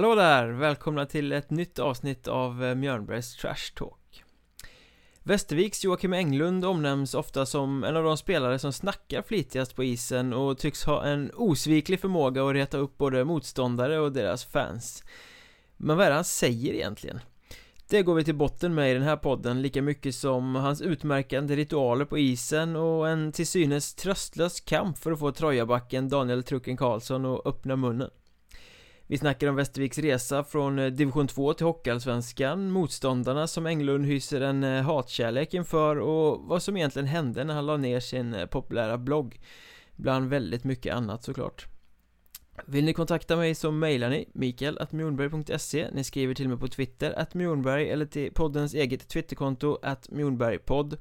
Hallå 0.00 0.14
där! 0.14 0.48
Välkomna 0.48 1.06
till 1.06 1.32
ett 1.32 1.50
nytt 1.50 1.78
avsnitt 1.78 2.28
av 2.28 2.64
eh, 2.64 2.74
Mjörnbergs 2.74 3.36
Trash 3.36 3.74
Talk 3.76 4.24
Västerviks 5.22 5.84
Joakim 5.84 6.12
Englund 6.12 6.64
omnämns 6.64 7.14
ofta 7.14 7.46
som 7.46 7.84
en 7.84 7.96
av 7.96 8.04
de 8.04 8.16
spelare 8.16 8.58
som 8.58 8.72
snackar 8.72 9.22
flitigast 9.22 9.76
på 9.76 9.84
isen 9.84 10.32
och 10.32 10.58
tycks 10.58 10.84
ha 10.84 11.04
en 11.04 11.30
osviklig 11.34 12.00
förmåga 12.00 12.44
att 12.44 12.54
reta 12.54 12.78
upp 12.78 12.98
både 12.98 13.24
motståndare 13.24 13.98
och 13.98 14.12
deras 14.12 14.44
fans 14.44 15.04
Men 15.76 15.96
vad 15.96 16.06
är 16.06 16.10
det 16.10 16.16
han 16.16 16.24
säger 16.24 16.74
egentligen? 16.74 17.20
Det 17.88 18.02
går 18.02 18.14
vi 18.14 18.24
till 18.24 18.34
botten 18.34 18.74
med 18.74 18.90
i 18.90 18.94
den 18.94 19.02
här 19.02 19.16
podden 19.16 19.62
lika 19.62 19.82
mycket 19.82 20.14
som 20.14 20.54
hans 20.54 20.82
utmärkande 20.82 21.56
ritualer 21.56 22.04
på 22.04 22.18
isen 22.18 22.76
och 22.76 23.08
en 23.08 23.32
till 23.32 23.46
synes 23.46 23.94
tröstlös 23.94 24.60
kamp 24.60 24.98
för 24.98 25.12
att 25.12 25.18
få 25.18 25.32
Trojabacken 25.32 26.08
Daniel 26.08 26.42
Trucken 26.42 26.76
Karlsson 26.76 27.26
att 27.26 27.46
öppna 27.46 27.76
munnen 27.76 28.10
vi 29.10 29.18
snackar 29.18 29.48
om 29.48 29.56
Västerviks 29.56 29.98
resa 29.98 30.44
från 30.44 30.78
eh, 30.78 30.86
division 30.86 31.28
2 31.28 31.54
till 31.54 31.66
Hockeyallsvenskan. 31.66 32.70
Motståndarna 32.70 33.46
som 33.46 33.66
Englund 33.66 34.06
hyser 34.06 34.40
en 34.40 34.64
eh, 34.64 34.82
hatkärlek 34.82 35.54
inför 35.54 35.96
och 35.96 36.40
vad 36.40 36.62
som 36.62 36.76
egentligen 36.76 37.06
hände 37.06 37.44
när 37.44 37.54
han 37.54 37.66
la 37.66 37.76
ner 37.76 38.00
sin 38.00 38.34
eh, 38.34 38.46
populära 38.46 38.98
blogg. 38.98 39.40
Bland 39.96 40.28
väldigt 40.28 40.64
mycket 40.64 40.94
annat 40.94 41.22
såklart. 41.22 41.66
Vill 42.66 42.84
ni 42.84 42.92
kontakta 42.92 43.36
mig 43.36 43.54
så 43.54 43.70
mejlar 43.70 44.10
ni 44.10 44.28
mikael.mjornberg.se 44.32 45.90
Ni 45.92 46.04
skriver 46.04 46.34
till 46.34 46.48
mig 46.48 46.58
på 46.58 46.68
Twitter 46.68 47.12
att 47.12 47.34
Mjornberg 47.34 47.90
eller 47.90 48.06
till 48.06 48.32
poddens 48.32 48.74
eget 48.74 49.08
Twitterkonto 49.08 49.78
att 49.82 50.10
Mjornbergpodd 50.10 50.96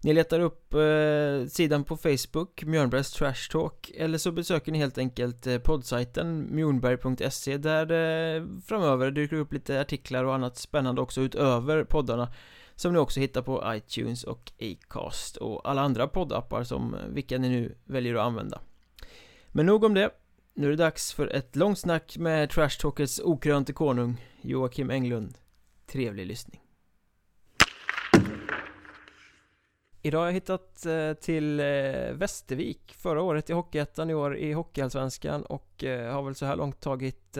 ni 0.00 0.12
letar 0.12 0.40
upp 0.40 0.74
eh, 0.74 1.48
sidan 1.48 1.84
på 1.84 1.96
Facebook, 1.96 2.64
Mjörnbergs 2.64 3.12
Trash 3.12 3.50
Talk 3.50 3.90
Eller 3.96 4.18
så 4.18 4.32
besöker 4.32 4.72
ni 4.72 4.78
helt 4.78 4.98
enkelt 4.98 5.46
eh, 5.46 5.58
poddsajten 5.58 6.48
mjornberg.se 6.54 7.56
Där 7.56 7.86
det 7.86 8.46
framöver 8.66 9.10
dyker 9.10 9.36
upp 9.36 9.52
lite 9.52 9.80
artiklar 9.80 10.24
och 10.24 10.34
annat 10.34 10.56
spännande 10.56 11.00
också 11.00 11.20
utöver 11.20 11.84
poddarna 11.84 12.32
Som 12.74 12.92
ni 12.92 12.98
också 12.98 13.20
hittar 13.20 13.42
på 13.42 13.74
iTunes 13.74 14.24
och 14.24 14.52
Acast 14.60 15.36
och 15.36 15.68
alla 15.70 15.80
andra 15.80 16.08
poddappar 16.08 16.64
som 16.64 16.94
eh, 16.94 17.00
vilka 17.08 17.38
ni 17.38 17.48
nu 17.48 17.74
väljer 17.84 18.14
att 18.14 18.26
använda. 18.26 18.60
Men 19.48 19.66
nog 19.66 19.84
om 19.84 19.94
det. 19.94 20.10
Nu 20.54 20.66
är 20.66 20.70
det 20.70 20.76
dags 20.76 21.12
för 21.12 21.26
ett 21.26 21.56
långt 21.56 21.78
snack 21.78 22.16
med 22.18 22.50
Trash 22.50 22.80
Talkers 22.80 23.20
okrönte 23.20 23.72
konung 23.72 24.24
Joakim 24.42 24.90
Englund. 24.90 25.34
Trevlig 25.86 26.26
lyssning. 26.26 26.67
Idag 30.02 30.18
har 30.18 30.26
jag 30.26 30.32
hittat 30.32 30.86
eh, 30.86 31.12
till 31.12 31.60
eh, 31.60 31.66
Västervik. 32.12 32.94
Förra 32.98 33.22
året 33.22 33.50
i 33.50 33.52
Hockeyettan, 33.52 34.10
i 34.10 34.14
år 34.14 34.36
i 34.36 34.52
Hockeyallsvenskan 34.52 35.42
och 35.42 35.84
eh, 35.84 36.12
har 36.12 36.22
väl 36.22 36.34
så 36.34 36.46
här 36.46 36.56
långt 36.56 36.80
tagit 36.80 37.38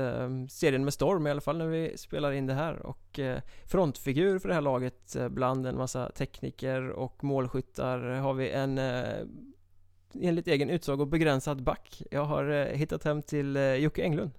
serien 0.50 0.84
med 0.84 0.94
storm 0.94 1.26
i 1.26 1.30
alla 1.30 1.40
fall 1.40 1.58
när 1.58 1.66
vi 1.66 1.98
spelar 1.98 2.32
in 2.32 2.46
det 2.46 2.54
här 2.54 2.86
och 2.86 3.20
frontfigur 3.66 4.38
för 4.38 4.48
det 4.48 4.54
här 4.54 4.60
laget 4.60 5.16
bland 5.30 5.66
en 5.66 5.76
massa 5.76 6.10
tekniker 6.10 6.88
och 6.88 7.24
målskyttar 7.24 7.98
har 7.98 8.34
vi 8.34 8.50
en 8.50 8.78
enligt 10.14 10.46
egen 10.46 10.70
utsago 10.70 11.06
begränsad 11.06 11.62
back. 11.62 12.02
Jag 12.10 12.24
har 12.24 12.74
hittat 12.74 13.04
hem 13.04 13.22
till 13.22 13.56
Jocke 13.56 14.02
Englund. 14.02 14.30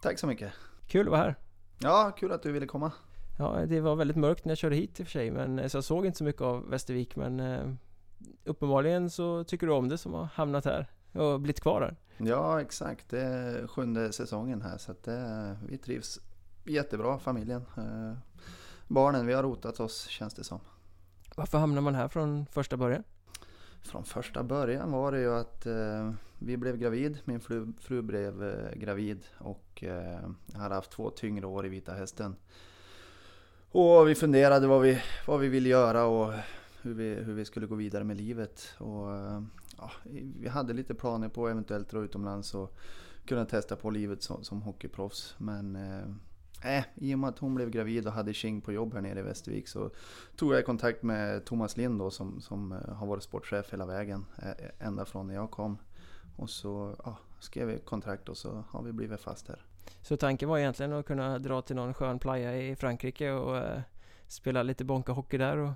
Tack 0.00 0.18
så 0.18 0.26
mycket. 0.26 0.52
Kul 0.86 1.06
att 1.06 1.10
vara 1.10 1.20
här. 1.20 1.34
Ja, 1.78 2.16
kul 2.18 2.32
att 2.32 2.42
du 2.42 2.52
ville 2.52 2.66
komma 2.66 2.92
Ja, 3.38 3.66
det 3.66 3.80
var 3.80 3.96
väldigt 3.96 4.16
mörkt 4.16 4.44
när 4.44 4.50
jag 4.50 4.58
körde 4.58 4.76
hit 4.76 5.00
i 5.00 5.02
och 5.02 5.06
för 5.06 5.12
sig 5.12 5.30
men 5.30 5.70
så 5.70 5.76
jag 5.76 5.84
såg 5.84 6.06
inte 6.06 6.18
så 6.18 6.24
mycket 6.24 6.42
av 6.42 6.70
Västervik 6.70 7.16
men 7.16 7.40
eh, 7.40 7.70
Uppenbarligen 8.44 9.10
så 9.10 9.44
tycker 9.44 9.66
du 9.66 9.72
om 9.72 9.88
det 9.88 9.98
som 9.98 10.14
har 10.14 10.24
hamnat 10.24 10.64
här 10.64 10.86
och 11.12 11.40
blivit 11.40 11.60
kvar 11.60 11.80
här. 11.80 11.96
Ja 12.28 12.60
exakt, 12.60 13.10
det 13.10 13.20
är 13.20 13.66
sjunde 13.66 14.12
säsongen 14.12 14.62
här 14.62 14.78
så 14.78 14.94
det, 15.04 15.56
vi 15.68 15.78
trivs 15.78 16.20
jättebra 16.64 17.18
familjen. 17.18 17.62
Eh, 17.76 18.12
Barnen, 18.88 19.26
vi 19.26 19.32
har 19.32 19.42
rotat 19.42 19.80
oss 19.80 20.06
känns 20.06 20.34
det 20.34 20.44
som. 20.44 20.60
Varför 21.36 21.58
hamnar 21.58 21.82
man 21.82 21.94
här 21.94 22.08
från 22.08 22.46
första 22.46 22.76
början? 22.76 23.02
Från 23.82 24.04
första 24.04 24.42
början 24.42 24.92
var 24.92 25.12
det 25.12 25.20
ju 25.20 25.34
att 25.34 25.66
eh, 25.66 26.12
vi 26.38 26.56
blev 26.56 26.76
gravid, 26.76 27.18
min 27.24 27.40
fru, 27.40 27.72
fru 27.80 28.02
blev 28.02 28.44
eh, 28.44 28.74
gravid 28.74 29.24
och 29.38 29.84
eh, 29.84 30.28
jag 30.52 30.58
hade 30.58 30.74
haft 30.74 30.90
två 30.90 31.10
tyngre 31.10 31.46
år 31.46 31.66
i 31.66 31.68
Vita 31.68 31.94
Hästen 31.94 32.36
och 33.76 34.08
vi 34.08 34.14
funderade 34.14 34.66
vad 34.66 34.82
vi, 34.82 35.02
vad 35.26 35.40
vi 35.40 35.48
ville 35.48 35.68
göra 35.68 36.04
och 36.04 36.32
hur 36.82 36.94
vi, 36.94 37.14
hur 37.14 37.34
vi 37.34 37.44
skulle 37.44 37.66
gå 37.66 37.74
vidare 37.74 38.04
med 38.04 38.16
livet. 38.16 38.74
Och, 38.78 39.14
eh, 39.14 39.42
ja, 39.78 39.90
vi 40.40 40.48
hade 40.48 40.72
lite 40.72 40.94
planer 40.94 41.28
på 41.28 41.46
att 41.46 41.50
eventuellt 41.50 41.90
dra 41.90 42.00
utomlands 42.00 42.54
och 42.54 42.76
kunna 43.26 43.44
testa 43.44 43.76
på 43.76 43.90
livet 43.90 44.22
som, 44.22 44.44
som 44.44 44.62
hockeyproffs. 44.62 45.34
Men 45.38 45.76
eh, 45.76 46.78
eh 46.78 46.84
i 46.94 47.14
och 47.14 47.18
med 47.18 47.30
att 47.30 47.38
hon 47.38 47.54
blev 47.54 47.70
gravid 47.70 48.06
och 48.06 48.12
hade 48.12 48.34
King 48.34 48.60
på 48.60 48.72
jobb 48.72 48.94
här 48.94 49.00
nere 49.00 49.18
i 49.18 49.22
Västervik 49.22 49.68
så 49.68 49.90
tog 50.36 50.54
jag 50.54 50.66
kontakt 50.66 51.02
med 51.02 51.44
Thomas 51.44 51.76
Lind 51.76 51.98
då, 51.98 52.10
som, 52.10 52.40
som 52.40 52.72
eh, 52.72 52.94
har 52.94 53.06
varit 53.06 53.22
sportchef 53.22 53.72
hela 53.72 53.86
vägen. 53.86 54.24
Ända 54.78 55.04
från 55.04 55.26
när 55.26 55.34
jag 55.34 55.50
kom. 55.50 55.78
Och 56.36 56.50
så 56.50 56.96
ja, 57.04 57.18
skrev 57.40 57.68
vi 57.68 57.78
kontrakt 57.78 58.28
och 58.28 58.36
så 58.36 58.64
har 58.68 58.82
vi 58.82 58.92
blivit 58.92 59.20
fast 59.20 59.48
här. 59.48 59.65
Så 60.02 60.16
tanken 60.16 60.48
var 60.48 60.58
egentligen 60.58 60.92
att 60.92 61.06
kunna 61.06 61.38
dra 61.38 61.62
till 61.62 61.76
någon 61.76 61.94
skön 61.94 62.18
playa 62.18 62.56
i 62.56 62.76
Frankrike 62.76 63.30
och 63.30 63.56
eh, 63.56 63.80
spela 64.26 64.62
lite 64.62 64.84
bonka 64.84 65.12
hockey 65.12 65.38
där 65.38 65.56
och 65.56 65.72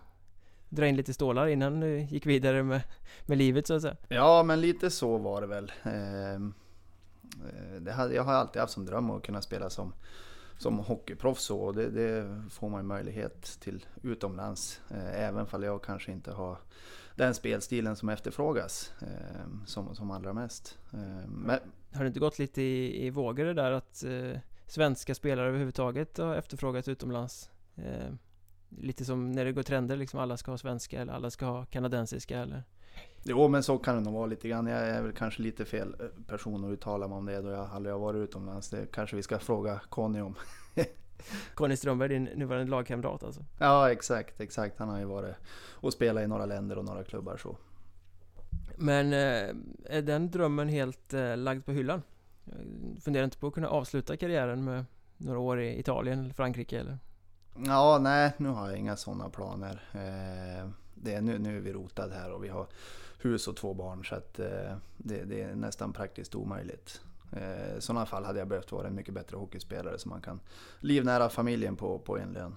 dra 0.69 0.87
in 0.87 0.97
lite 0.97 1.15
stålar 1.15 1.47
innan 1.47 1.81
du 1.81 2.01
gick 2.01 2.27
vidare 2.27 2.63
med, 2.63 2.83
med 3.27 3.39
livet 3.39 3.67
så 3.67 3.75
att 3.75 3.83
säga. 3.83 3.97
Ja, 4.09 4.43
men 4.43 4.61
lite 4.61 4.91
så 4.91 5.19
var 5.19 5.41
det 5.41 5.47
väl. 5.47 5.73
Ehm, 5.83 6.55
eh, 7.33 7.81
det 7.81 7.93
hade, 7.93 8.15
jag 8.15 8.25
har 8.25 8.33
alltid 8.33 8.61
haft 8.61 8.73
som 8.73 8.87
dröm 8.87 9.11
att 9.11 9.23
kunna 9.23 9.43
spela 9.43 9.71
som, 9.71 9.93
som 10.59 10.79
hockeyproffs 10.79 11.51
och 11.51 11.75
det, 11.75 11.91
det 11.91 12.43
får 12.51 12.69
man 12.69 12.87
möjlighet 12.87 13.43
till 13.61 13.87
utomlands. 14.03 14.81
Eh, 14.91 15.21
även 15.21 15.47
om 15.53 15.63
jag 15.63 15.83
kanske 15.83 16.13
inte 16.13 16.33
har 16.33 16.59
den 17.15 17.35
spelstilen 17.35 17.97
som 17.97 18.09
efterfrågas 18.09 18.93
eh, 19.01 19.67
som, 19.67 19.95
som 19.95 20.11
allra 20.11 20.33
mest. 20.33 20.79
Eh, 20.93 21.29
men, 21.29 21.59
har 21.93 22.05
det 22.05 22.09
inte 22.09 22.21
gått 22.21 22.39
lite 22.39 22.63
i, 22.63 23.07
i 23.07 23.11
vågor 23.11 23.45
det 23.45 23.55
där 23.55 23.71
att 23.73 24.05
eh, 24.05 24.41
svenska 24.67 25.15
spelare 25.15 25.49
överhuvudtaget 25.49 26.19
har 26.19 26.35
efterfrågats 26.35 26.89
utomlands? 26.89 27.51
Eh, 27.77 28.13
lite 28.69 29.05
som 29.05 29.33
när 29.33 29.45
det 29.45 29.53
går 29.53 29.63
trender 29.63 29.97
liksom, 29.97 30.21
alla 30.21 30.37
ska 30.37 30.51
ha 30.51 30.59
svenska 30.59 31.01
eller 31.01 31.13
alla 31.13 31.31
ska 31.31 31.47
ha 31.47 31.65
kanadensiska 31.65 32.39
eller? 32.39 32.65
Jo 33.23 33.49
men 33.49 33.63
så 33.63 33.79
kan 33.79 33.95
det 33.95 34.01
nog 34.01 34.15
vara 34.15 34.27
lite 34.27 34.49
grann. 34.49 34.67
Jag 34.67 34.81
är 34.81 35.03
väl 35.03 35.13
kanske 35.13 35.43
lite 35.43 35.65
fel 35.65 35.97
eh, 36.01 36.25
person 36.27 36.65
att 36.65 36.73
uttala 36.73 37.09
mig 37.09 37.19
om 37.19 37.27
det 37.27 37.41
då 37.41 37.51
jag 37.51 37.71
aldrig 37.73 37.95
har 37.95 38.01
varit 38.01 38.19
utomlands. 38.19 38.71
Det 38.71 38.93
kanske 38.93 39.17
vi 39.17 39.23
ska 39.23 39.39
fråga 39.39 39.81
Conny 39.89 40.21
om. 40.21 40.35
Conny 41.55 41.77
Strömberg, 41.77 42.09
din 42.09 42.25
nuvarande 42.25 42.71
lagkamrat 42.71 43.25
alltså? 43.25 43.45
Ja 43.59 43.93
exakt, 43.93 44.41
exakt. 44.41 44.79
Han 44.79 44.89
har 44.89 44.99
ju 44.99 45.05
varit 45.05 45.35
och 45.71 45.93
spelat 45.93 46.25
i 46.25 46.27
några 46.27 46.47
länder 46.47 46.79
och 46.79 46.85
några 46.85 47.05
klubbar 47.05 47.37
så. 47.37 47.57
Men 48.83 49.13
eh, 49.13 49.97
är 49.97 50.03
den 50.03 50.31
drömmen 50.31 50.69
helt 50.69 51.15
eh, 51.15 51.37
lagd 51.37 51.65
på 51.65 51.73
hyllan? 51.73 52.03
Funderar 53.01 53.25
inte 53.25 53.39
på 53.39 53.47
att 53.47 53.55
kunna 53.55 53.69
avsluta 53.69 54.17
karriären 54.17 54.65
med 54.65 54.85
några 55.17 55.39
år 55.39 55.61
i 55.61 55.81
Italien 55.81 56.21
eller 56.21 56.35
Frankrike 56.35 56.81
eller? 56.81 56.99
Ja, 57.67 57.99
nej, 58.01 58.33
nu 58.37 58.49
har 58.49 58.69
jag 58.69 58.79
inga 58.79 58.97
sådana 58.97 59.29
planer. 59.29 59.83
Eh, 59.93 60.69
det 60.95 61.15
är, 61.15 61.21
nu, 61.21 61.39
nu 61.39 61.57
är 61.57 61.61
vi 61.61 61.73
rotade 61.73 62.15
här 62.15 62.33
och 62.33 62.45
vi 62.45 62.49
har 62.49 62.67
hus 63.23 63.49
och 63.49 63.57
två 63.57 63.75
barn 63.75 64.05
så 64.05 64.15
att 64.15 64.35
det, 64.97 65.25
det 65.25 65.43
är 65.43 65.55
nästan 65.55 65.93
praktiskt 65.93 66.35
omöjligt. 66.35 67.01
I 67.79 67.81
sådana 67.81 68.07
fall 68.07 68.25
hade 68.25 68.39
jag 68.39 68.49
behövt 68.49 68.73
vara 68.73 68.87
en 68.87 68.95
mycket 68.95 69.15
bättre 69.15 69.37
hockeyspelare 69.37 69.99
så 69.99 70.09
man 70.09 70.23
kan 70.23 70.41
livnära 70.79 71.29
familjen 71.29 71.77
på, 71.77 71.99
på 71.99 72.19
en 72.19 72.33
lön. 72.33 72.57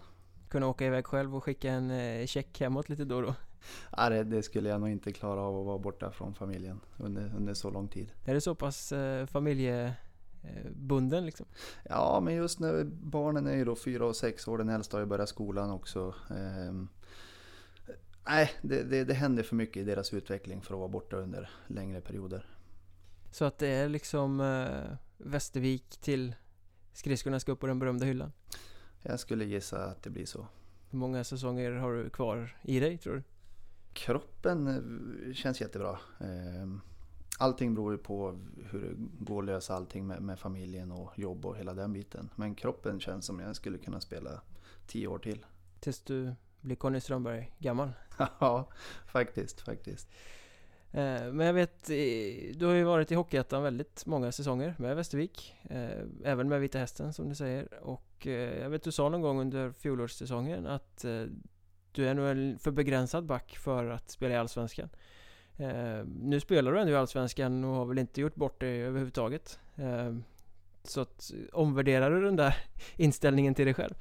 Kunna 0.49 0.67
åka 0.67 0.85
iväg 0.85 1.05
själv 1.05 1.35
och 1.35 1.43
skicka 1.43 1.71
en 1.71 2.27
check 2.27 2.59
hemåt 2.59 2.89
lite 2.89 3.05
då 3.05 3.15
och 3.15 3.21
då? 3.21 3.35
Nej, 3.98 4.24
det 4.24 4.44
skulle 4.44 4.69
jag 4.69 4.81
nog 4.81 4.89
inte 4.89 5.12
klara 5.12 5.42
av 5.42 5.60
att 5.60 5.65
vara 5.65 5.77
borta 5.77 6.12
från 6.12 6.33
familjen 6.33 6.80
under, 6.98 7.31
under 7.38 7.54
så 7.54 7.69
lång 7.69 7.88
tid. 7.88 8.12
Är 8.25 8.33
det 8.33 8.42
så 8.42 8.56
pass 8.56 8.92
eh, 8.92 9.25
familjebunden 9.25 11.25
liksom? 11.25 11.45
Ja, 11.83 12.19
men 12.24 12.36
just 12.36 12.60
när 12.60 12.83
barnen 12.83 13.48
är 13.48 13.56
ju 13.56 13.65
då 13.65 13.75
fyra 13.75 14.06
och 14.06 14.15
sex 14.15 14.48
år, 14.48 14.57
den 14.57 14.69
äldsta 14.69 14.98
har 14.98 15.01
ju 15.01 15.07
börjat 15.07 15.30
skolan 15.30 15.71
också. 15.71 16.15
Eh, 16.30 16.74
nej, 18.27 18.51
det, 18.62 18.83
det, 18.83 19.04
det 19.04 19.13
händer 19.13 19.44
för 19.44 19.56
mycket 19.56 19.77
i 19.77 19.83
deras 19.83 20.13
utveckling 20.13 20.62
för 20.62 20.74
att 20.74 20.80
vara 20.80 20.89
borta 20.89 21.18
under 21.18 21.50
längre 21.68 22.01
perioder. 22.01 22.45
Så 23.31 23.45
att 23.45 23.57
det 23.57 23.68
är 23.68 23.89
liksom 23.89 24.42
eh, 24.42 24.98
Västervik 25.18 25.98
till 25.98 26.36
skridskorna 26.94 27.39
ska 27.39 27.51
upp 27.51 27.60
på 27.60 27.68
den 27.68 27.80
berömda 27.80 28.06
hyllan? 28.06 28.31
Jag 29.01 29.19
skulle 29.19 29.45
gissa 29.45 29.86
att 29.86 30.04
det 30.04 30.10
blir 30.10 30.25
så. 30.25 30.48
Hur 30.89 31.00
många 31.00 31.24
säsonger 31.24 31.71
har 31.71 31.94
du 31.94 32.10
kvar 32.10 32.57
i 32.62 32.80
dig 32.80 32.98
tror 32.98 33.13
du? 33.13 33.24
Kroppen 33.93 34.67
eh, 34.67 35.33
känns 35.33 35.61
jättebra. 35.61 35.99
Ehm, 36.19 36.81
allting 37.37 37.75
beror 37.75 37.91
ju 37.91 37.97
på 37.97 38.39
hur 38.71 38.79
det 38.79 39.25
går 39.25 39.41
att 39.41 39.45
lösa 39.45 39.75
allting 39.75 40.07
med, 40.07 40.21
med, 40.21 40.39
familjen 40.39 40.91
och 40.91 41.19
jobb 41.19 41.45
och 41.45 41.57
hela 41.57 41.73
den 41.73 41.93
biten. 41.93 42.29
Men 42.35 42.55
kroppen 42.55 42.99
känns 42.99 43.25
som 43.25 43.39
jag 43.39 43.55
skulle 43.55 43.77
kunna 43.77 44.01
spela 44.01 44.41
tio 44.87 45.07
år 45.07 45.19
till. 45.19 45.45
Tills 45.79 46.01
du 46.01 46.35
blir 46.61 46.75
Conny 46.75 46.99
Strömberg 46.99 47.51
gammal? 47.59 47.89
ja, 48.39 48.69
faktiskt, 49.07 49.61
faktiskt. 49.61 50.07
Eh, 50.91 51.31
men 51.31 51.39
jag 51.39 51.53
vet, 51.53 51.87
du 52.57 52.65
har 52.65 52.73
ju 52.73 52.83
varit 52.83 53.11
i 53.11 53.15
Hockeyettan 53.15 53.63
väldigt 53.63 54.05
många 54.05 54.31
säsonger 54.31 54.75
med 54.77 54.95
Västervik 54.95 55.55
eh, 55.63 56.01
Även 56.23 56.49
med 56.49 56.61
Vita 56.61 56.79
Hästen 56.79 57.13
som 57.13 57.29
du 57.29 57.35
säger 57.35 57.83
och 57.83 58.27
eh, 58.27 58.61
jag 58.61 58.69
vet 58.69 58.83
du 58.83 58.91
sa 58.91 59.09
någon 59.09 59.21
gång 59.21 59.39
under 59.39 59.71
fjolårssäsongen 59.71 60.67
att 60.67 61.05
du 61.93 62.07
är 62.07 62.13
nog 62.13 62.27
en 62.27 62.59
för 62.59 62.71
begränsad 62.71 63.25
back 63.25 63.57
för 63.57 63.85
att 63.85 64.09
spela 64.09 64.33
i 64.33 64.37
Allsvenskan 64.37 64.89
eh, 65.57 66.03
Nu 66.05 66.39
spelar 66.39 66.71
du 66.71 66.79
ändå 66.79 66.93
i 66.93 66.95
Allsvenskan 66.95 67.63
och 67.63 67.75
har 67.75 67.85
väl 67.85 67.97
inte 67.97 68.21
gjort 68.21 68.35
bort 68.35 68.59
det 68.59 68.67
överhuvudtaget 68.67 69.59
eh, 69.75 70.15
Så 70.83 71.01
att 71.01 71.31
omvärderar 71.51 72.11
du 72.11 72.21
den 72.21 72.35
där 72.35 72.55
inställningen 72.95 73.55
till 73.55 73.65
dig 73.65 73.73
själv? 73.73 73.93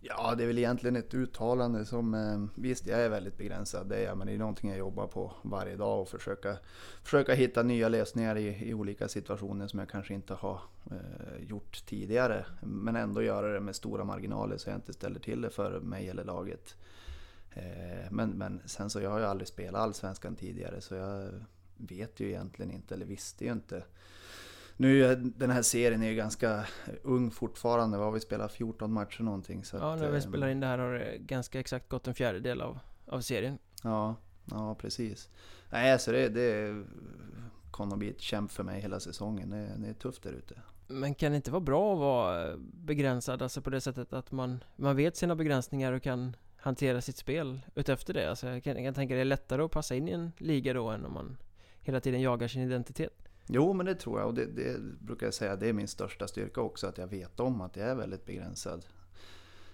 Ja, 0.00 0.34
det 0.34 0.42
är 0.42 0.46
väl 0.46 0.58
egentligen 0.58 0.96
ett 0.96 1.14
uttalande 1.14 1.84
som, 1.84 2.14
eh, 2.14 2.62
visst 2.62 2.86
jag 2.86 3.00
är 3.00 3.08
väldigt 3.08 3.38
begränsad, 3.38 3.88
det 3.88 3.96
är 3.96 4.04
jag, 4.04 4.18
men 4.18 4.26
det 4.26 4.32
är 4.32 4.38
någonting 4.38 4.70
jag 4.70 4.78
jobbar 4.78 5.06
på 5.06 5.32
varje 5.42 5.76
dag 5.76 6.00
och 6.00 6.08
försöka, 6.08 6.58
försöka 7.02 7.34
hitta 7.34 7.62
nya 7.62 7.88
lösningar 7.88 8.36
i, 8.36 8.68
i 8.68 8.74
olika 8.74 9.08
situationer 9.08 9.66
som 9.66 9.78
jag 9.78 9.88
kanske 9.88 10.14
inte 10.14 10.34
har 10.34 10.60
eh, 10.90 11.44
gjort 11.48 11.86
tidigare. 11.86 12.46
Men 12.62 12.96
ändå 12.96 13.22
göra 13.22 13.52
det 13.52 13.60
med 13.60 13.76
stora 13.76 14.04
marginaler 14.04 14.56
så 14.56 14.70
jag 14.70 14.76
inte 14.76 14.92
ställer 14.92 15.20
till 15.20 15.40
det 15.40 15.50
för 15.50 15.80
mig 15.80 16.08
eller 16.08 16.24
laget. 16.24 16.76
Eh, 17.50 18.10
men, 18.10 18.30
men 18.30 18.62
sen 18.66 18.90
så 18.90 19.00
jag 19.00 19.10
har 19.10 19.18
ju 19.18 19.24
aldrig 19.24 19.48
spelat 19.48 19.82
allsvenskan 19.82 20.36
tidigare 20.36 20.80
så 20.80 20.94
jag 20.94 21.30
vet 21.76 22.20
ju 22.20 22.28
egentligen 22.28 22.70
inte, 22.70 22.94
eller 22.94 23.06
visste 23.06 23.44
ju 23.44 23.52
inte 23.52 23.84
nu 24.76 25.04
är 25.04 25.16
den 25.16 25.50
här 25.50 25.62
serien 25.62 26.02
är 26.02 26.08
ju 26.08 26.14
ganska 26.14 26.66
ung 27.02 27.30
fortfarande. 27.30 27.98
Vad 27.98 28.12
vi 28.12 28.20
spelat? 28.20 28.52
14 28.52 28.92
matcher 28.92 29.22
någonting. 29.22 29.64
Så 29.64 29.76
ja, 29.76 29.96
när 29.96 30.10
vi 30.10 30.16
eh, 30.16 30.22
spelar 30.22 30.48
in 30.48 30.60
det 30.60 30.66
här 30.66 30.78
har 30.78 30.92
det 30.92 31.18
ganska 31.18 31.60
exakt 31.60 31.88
gått 31.88 32.08
en 32.08 32.14
fjärdedel 32.14 32.60
av, 32.60 32.78
av 33.06 33.20
serien. 33.20 33.58
Ja, 33.82 34.14
ja 34.50 34.74
precis. 34.74 35.28
Nej, 35.70 35.92
alltså 35.92 36.12
det, 36.12 36.28
det 36.28 36.84
kommer 37.70 37.92
att 37.92 37.98
bli 37.98 38.10
ett 38.10 38.20
kämp 38.20 38.50
för 38.50 38.62
mig 38.62 38.80
hela 38.80 39.00
säsongen. 39.00 39.50
Det, 39.50 39.70
det 39.76 39.88
är 39.88 39.94
tufft 39.94 40.22
där 40.22 40.32
ute. 40.32 40.54
Men 40.88 41.14
kan 41.14 41.32
det 41.32 41.36
inte 41.36 41.50
vara 41.50 41.60
bra 41.60 41.92
att 41.92 41.98
vara 41.98 42.56
begränsad, 42.58 43.42
alltså 43.42 43.62
på 43.62 43.70
det 43.70 43.80
sättet 43.80 44.12
att 44.12 44.32
man, 44.32 44.64
man 44.76 44.96
vet 44.96 45.16
sina 45.16 45.36
begränsningar 45.36 45.92
och 45.92 46.02
kan 46.02 46.36
hantera 46.56 47.00
sitt 47.00 47.16
spel 47.16 47.60
utefter 47.74 48.14
det? 48.14 48.30
Alltså 48.30 48.48
jag 48.48 48.64
kan, 48.64 48.76
jag 48.76 48.84
kan 48.84 48.94
tänka 48.94 49.14
det 49.14 49.20
är 49.20 49.24
lättare 49.24 49.62
att 49.62 49.70
passa 49.70 49.94
in 49.94 50.08
i 50.08 50.12
en 50.12 50.32
liga 50.38 50.72
då 50.72 50.88
än 50.88 51.04
om 51.04 51.12
man 51.12 51.36
hela 51.80 52.00
tiden 52.00 52.20
jagar 52.20 52.48
sin 52.48 52.62
identitet. 52.62 53.25
Jo, 53.46 53.72
men 53.72 53.86
det 53.86 53.94
tror 53.94 54.20
jag 54.20 54.28
och 54.28 54.34
det, 54.34 54.46
det, 54.46 54.80
brukar 54.80 55.26
jag 55.26 55.34
säga, 55.34 55.56
det 55.56 55.68
är 55.68 55.72
min 55.72 55.88
största 55.88 56.28
styrka 56.28 56.60
också, 56.60 56.86
att 56.86 56.98
jag 56.98 57.06
vet 57.06 57.40
om 57.40 57.60
att 57.60 57.76
jag 57.76 57.88
är 57.88 57.94
väldigt 57.94 58.26
begränsad. 58.26 58.86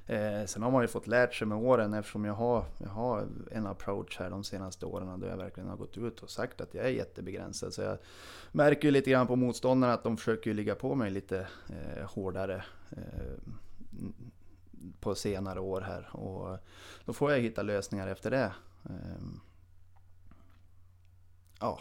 Eh, 0.07 0.45
sen 0.47 0.63
har 0.63 0.71
man 0.71 0.83
ju 0.83 0.89
fått 0.89 1.07
lärt 1.07 1.35
sig 1.35 1.47
med 1.47 1.59
åren 1.59 1.95
eftersom 1.95 2.25
jag 2.25 2.35
har, 2.35 2.65
jag 2.79 2.89
har 2.89 3.29
en 3.51 3.67
approach 3.67 4.19
här 4.19 4.31
de 4.31 4.45
senaste 4.45 4.87
åren 4.87 5.21
då 5.21 5.27
jag 5.27 5.37
verkligen 5.37 5.69
har 5.69 5.77
gått 5.77 5.99
ut 5.99 6.21
och 6.21 6.31
sagt 6.31 6.61
att 6.61 6.75
jag 6.75 6.85
är 6.85 6.91
jättebegränsad. 6.91 7.75
Så 7.75 7.83
jag 7.83 7.99
märker 8.53 8.89
ju 8.89 8.91
lite 8.91 9.11
grann 9.11 9.27
på 9.27 9.37
motståndarna 9.37 9.93
att 9.93 10.03
de 10.03 10.17
försöker 10.17 10.55
ligga 10.55 10.75
på 10.75 10.95
mig 10.95 11.11
lite 11.11 11.47
eh, 11.69 12.05
hårdare 12.05 12.65
eh, 12.91 13.39
på 15.01 15.15
senare 15.15 15.61
år 15.61 15.81
här. 15.81 16.17
Och 16.17 16.59
då 17.05 17.13
får 17.13 17.33
jag 17.33 17.41
hitta 17.41 17.63
lösningar 17.63 18.09
efter 18.09 18.31
det. 18.31 18.53
Eh, 18.85 19.23
ja, 21.61 21.81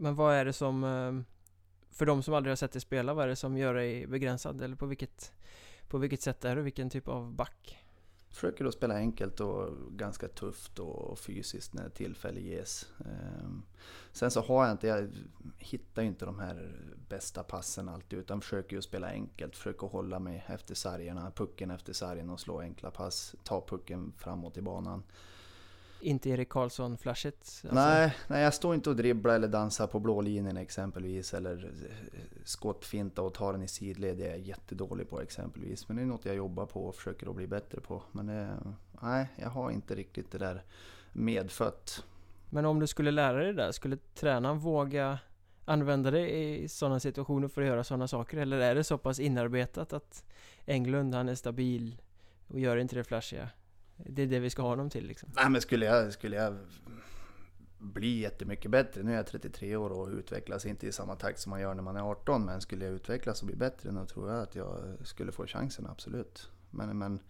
men 0.00 0.14
vad 0.14 0.34
är 0.34 0.44
det 0.44 0.52
som 0.52 0.84
ehm, 0.84 1.24
För 1.90 2.06
de 2.06 2.22
som 2.22 2.34
aldrig 2.34 2.50
har 2.50 2.56
sett 2.56 2.72
dig 2.72 2.80
spela, 2.80 3.14
vad 3.14 3.24
är 3.24 3.28
det 3.28 3.36
som 3.36 3.58
gör 3.58 3.74
dig 3.74 4.06
begränsad? 4.06 4.62
Eller 4.62 4.76
på 4.76 4.86
vilket 4.86 5.32
På 5.88 5.98
vilket 5.98 6.22
sätt 6.22 6.44
är 6.44 6.56
du? 6.56 6.62
Vilken 6.62 6.90
typ 6.90 7.08
av 7.08 7.32
back? 7.32 7.78
Försöker 8.30 8.64
då 8.64 8.72
spela 8.72 8.94
enkelt 8.94 9.40
och 9.40 9.68
ganska 9.90 10.28
tufft 10.28 10.78
och 10.78 11.18
fysiskt 11.18 11.74
när 11.74 11.88
tillfälle 11.88 12.40
ges. 12.40 12.86
Ehm, 13.04 13.62
sen 14.12 14.30
så 14.30 14.40
har 14.40 14.64
jag 14.64 14.72
inte, 14.72 14.86
jag 14.86 15.10
hittar 15.58 16.02
inte 16.02 16.24
de 16.24 16.38
här 16.38 16.72
bästa 17.08 17.42
passen 17.42 17.88
alltid 17.88 18.18
utan 18.18 18.40
försöker 18.40 18.76
ju 18.76 18.82
spela 18.82 19.08
enkelt. 19.08 19.56
Försöker 19.56 19.86
hålla 19.86 20.18
mig 20.18 20.44
efter 20.46 20.74
sargerna, 20.74 21.30
pucken 21.30 21.70
efter 21.70 21.92
sargen 21.92 22.30
och 22.30 22.40
slå 22.40 22.60
enkla 22.60 22.90
pass. 22.90 23.34
Ta 23.44 23.66
pucken 23.66 24.12
framåt 24.16 24.56
i 24.56 24.62
banan. 24.62 25.02
Inte 26.00 26.30
Erik 26.30 26.48
Karlsson-flashigt? 26.48 27.36
Alltså. 27.38 27.74
Nej, 27.74 28.16
nej, 28.28 28.42
jag 28.42 28.54
står 28.54 28.74
inte 28.74 28.90
och 28.90 28.96
dribblar 28.96 29.34
eller 29.34 29.48
dansar 29.48 29.86
på 29.86 29.98
blå 29.98 30.20
linjen 30.20 30.56
exempelvis. 30.56 31.34
Eller 31.34 31.64
eh, 31.64 32.16
skottfinta 32.44 33.22
och 33.22 33.34
tar 33.34 33.52
den 33.52 33.62
i 33.62 33.68
sidled. 33.68 34.16
Det 34.16 34.26
är 34.26 34.30
jag 34.30 34.40
jättedålig 34.40 35.10
på 35.10 35.20
exempelvis. 35.20 35.88
Men 35.88 35.96
det 35.96 36.02
är 36.02 36.06
något 36.06 36.24
jag 36.24 36.36
jobbar 36.36 36.66
på 36.66 36.84
och 36.84 36.94
försöker 36.94 37.30
att 37.30 37.36
bli 37.36 37.46
bättre 37.46 37.80
på. 37.80 38.02
Men 38.12 38.26
det, 38.26 38.56
nej, 39.02 39.28
jag 39.36 39.50
har 39.50 39.70
inte 39.70 39.94
riktigt 39.94 40.30
det 40.30 40.38
där 40.38 40.62
medfött. 41.12 42.04
Men 42.50 42.64
om 42.64 42.80
du 42.80 42.86
skulle 42.86 43.10
lära 43.10 43.38
dig 43.38 43.46
det 43.46 43.62
där, 43.62 43.72
skulle 43.72 43.96
tränaren 43.96 44.58
våga 44.58 45.18
använda 45.64 46.10
det 46.10 46.30
i 46.30 46.68
sådana 46.68 47.00
situationer 47.00 47.48
för 47.48 47.62
att 47.62 47.68
göra 47.68 47.84
sådana 47.84 48.08
saker? 48.08 48.38
Eller 48.38 48.58
är 48.58 48.74
det 48.74 48.84
så 48.84 48.98
pass 48.98 49.20
inarbetat 49.20 49.92
att 49.92 50.24
Englund, 50.66 51.14
han 51.14 51.28
är 51.28 51.34
stabil 51.34 52.02
och 52.48 52.60
gör 52.60 52.76
inte 52.76 52.96
det 52.96 53.04
flashiga? 53.04 53.48
Det 54.06 54.22
är 54.22 54.26
det 54.26 54.38
vi 54.38 54.50
ska 54.50 54.62
ha 54.62 54.68
honom 54.68 54.90
till 54.90 55.06
liksom. 55.06 55.28
Nej 55.36 55.50
men 55.50 55.60
skulle 55.60 55.86
jag, 55.86 56.12
skulle 56.12 56.36
jag 56.36 56.56
bli 57.78 58.20
jättemycket 58.20 58.70
bättre, 58.70 59.02
nu 59.02 59.12
är 59.12 59.16
jag 59.16 59.26
33 59.26 59.76
år 59.76 59.90
och 59.90 60.08
utvecklas 60.08 60.66
inte 60.66 60.86
i 60.86 60.92
samma 60.92 61.16
takt 61.16 61.40
som 61.40 61.50
man 61.50 61.60
gör 61.60 61.74
när 61.74 61.82
man 61.82 61.96
är 61.96 62.00
18, 62.00 62.44
men 62.44 62.60
skulle 62.60 62.84
jag 62.84 62.94
utvecklas 62.94 63.40
och 63.40 63.46
bli 63.46 63.56
bättre, 63.56 63.90
då 63.90 64.06
tror 64.06 64.30
jag 64.30 64.42
att 64.42 64.54
jag 64.54 64.96
skulle 65.04 65.32
få 65.32 65.46
chansen, 65.46 65.86
absolut. 65.86 66.50
Men, 66.70 66.98
men 66.98 67.20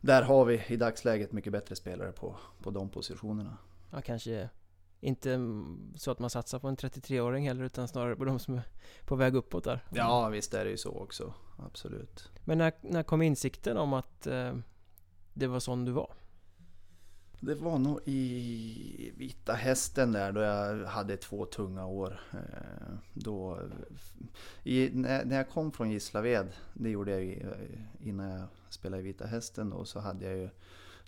där 0.00 0.22
har 0.22 0.44
vi 0.44 0.62
i 0.68 0.76
dagsläget 0.76 1.32
mycket 1.32 1.52
bättre 1.52 1.76
spelare 1.76 2.12
på, 2.12 2.36
på 2.62 2.70
de 2.70 2.88
positionerna. 2.88 3.56
Ja, 3.90 4.00
kanske 4.00 4.48
inte 5.00 5.40
så 5.96 6.10
att 6.10 6.18
man 6.18 6.30
satsar 6.30 6.58
på 6.58 6.68
en 6.68 6.76
33-åring 6.76 7.46
heller 7.46 7.64
utan 7.64 7.88
snarare 7.88 8.16
på 8.16 8.24
de 8.24 8.38
som 8.38 8.54
är 8.54 8.62
på 9.04 9.16
väg 9.16 9.34
uppåt 9.34 9.64
där. 9.64 9.84
Ja, 9.94 10.28
visst 10.28 10.54
är 10.54 10.64
det 10.64 10.70
ju 10.70 10.76
så 10.76 10.90
också. 10.90 11.34
Absolut. 11.58 12.30
Men 12.44 12.58
när, 12.58 12.72
när 12.80 13.02
kom 13.02 13.22
insikten 13.22 13.76
om 13.76 13.92
att 13.92 14.26
eh, 14.26 14.54
det 15.34 15.46
var 15.46 15.60
sån 15.60 15.84
du 15.84 15.92
var? 15.92 16.14
Det 17.42 17.54
var 17.54 17.78
nog 17.78 18.00
i 18.04 19.12
Vita 19.16 19.52
Hästen 19.52 20.12
där 20.12 20.32
då 20.32 20.40
jag 20.40 20.86
hade 20.86 21.16
två 21.16 21.46
tunga 21.46 21.86
år. 21.86 22.20
Eh, 22.32 22.94
då, 23.12 23.60
i, 24.62 24.90
när 24.92 25.36
jag 25.36 25.50
kom 25.50 25.72
från 25.72 25.90
Gislaved, 25.90 26.52
det 26.74 26.90
gjorde 26.90 27.10
jag 27.10 27.22
eh, 27.22 28.08
innan 28.08 28.30
jag 28.30 28.48
spelade 28.68 29.02
i 29.02 29.06
Vita 29.06 29.26
Hästen 29.26 29.70
då, 29.70 29.84
så 29.84 30.00
hade 30.00 30.24
jag 30.24 30.36
ju, 30.36 30.48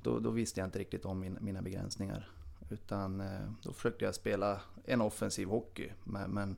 då, 0.03 0.19
då 0.19 0.31
visste 0.31 0.61
jag 0.61 0.67
inte 0.67 0.79
riktigt 0.79 1.05
om 1.05 1.21
min, 1.21 1.39
mina 1.41 1.63
begränsningar. 1.63 2.31
Utan 2.71 3.21
eh, 3.21 3.51
då 3.63 3.73
försökte 3.73 4.05
jag 4.05 4.15
spela 4.15 4.61
en 4.85 5.01
offensiv 5.01 5.49
hockey. 5.49 5.91
Men, 6.05 6.31
men 6.31 6.57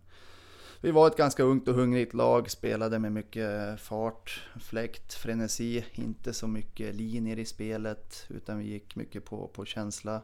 vi 0.85 0.91
var 0.91 1.07
ett 1.07 1.17
ganska 1.17 1.43
ungt 1.43 1.69
och 1.69 1.75
hungrigt 1.75 2.15
lag, 2.15 2.51
spelade 2.51 2.99
med 2.99 3.13
mycket 3.13 3.81
fart, 3.81 4.43
fläkt, 4.61 5.15
frenesi, 5.15 5.85
inte 5.93 6.33
så 6.33 6.47
mycket 6.49 6.95
linjer 6.95 7.39
i 7.39 7.45
spelet 7.45 8.27
utan 8.29 8.59
vi 8.59 8.65
gick 8.65 8.97
mycket 8.97 9.25
på, 9.25 9.49
på 9.49 9.65
känsla. 9.65 10.23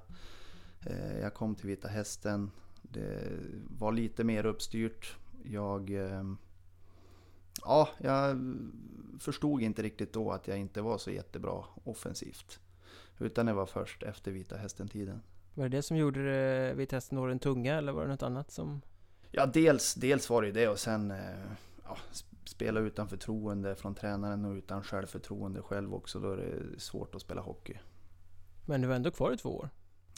Eh, 0.87 1.19
jag 1.21 1.35
kom 1.35 1.55
till 1.55 1.67
Vita 1.67 1.89
Hästen, 1.89 2.51
det 2.83 3.21
var 3.79 3.93
lite 3.93 4.25
mer 4.25 4.47
uppstyrt. 4.47 5.17
Jag, 5.45 5.91
eh, 5.91 6.25
ja, 7.65 7.89
jag 7.99 8.39
förstod 9.21 9.63
inte 9.63 9.83
riktigt 9.83 10.13
då 10.13 10.31
att 10.31 10.49
jag 10.49 10.59
inte 10.59 10.83
var 10.83 10.99
så 10.99 11.11
jättebra 11.11 11.65
offensivt. 11.85 12.61
Utan 13.19 13.47
det 13.47 13.53
var 13.53 13.67
först 13.67 14.03
efter 14.03 14.31
Vita 14.31 14.57
Hästen-tiden. 14.57 15.23
Var 15.55 15.69
det 15.69 15.77
det 15.77 15.83
som 15.83 15.97
gjorde 15.97 16.35
eh, 16.35 16.75
Vita 16.75 16.97
Hästen-åren 16.97 17.39
tunga 17.39 17.79
eller 17.79 17.93
var 17.93 18.03
det 18.03 18.09
något 18.09 18.23
annat 18.23 18.51
som 18.51 18.81
Ja, 19.31 19.47
dels, 19.47 19.95
dels 19.95 20.31
var 20.31 20.43
det 20.43 20.47
ju 20.49 20.53
det 20.53 20.69
och 20.69 20.79
sen 20.79 21.11
eh, 21.11 21.17
ja, 21.85 21.97
spela 22.45 22.81
utan 22.81 23.09
förtroende 23.09 23.75
från 23.75 23.95
tränaren 23.95 24.45
och 24.45 24.55
utan 24.55 24.83
självförtroende 24.83 25.63
själv 25.63 25.95
också. 25.95 26.19
Då 26.19 26.33
är 26.33 26.37
det 26.37 26.81
svårt 26.81 27.15
att 27.15 27.23
spela 27.23 27.41
hockey. 27.41 27.75
Men 28.67 28.81
du 28.81 28.89
var 28.89 28.95
ändå 28.95 29.11
kvar 29.11 29.33
i 29.33 29.37
två 29.37 29.57
år? 29.57 29.69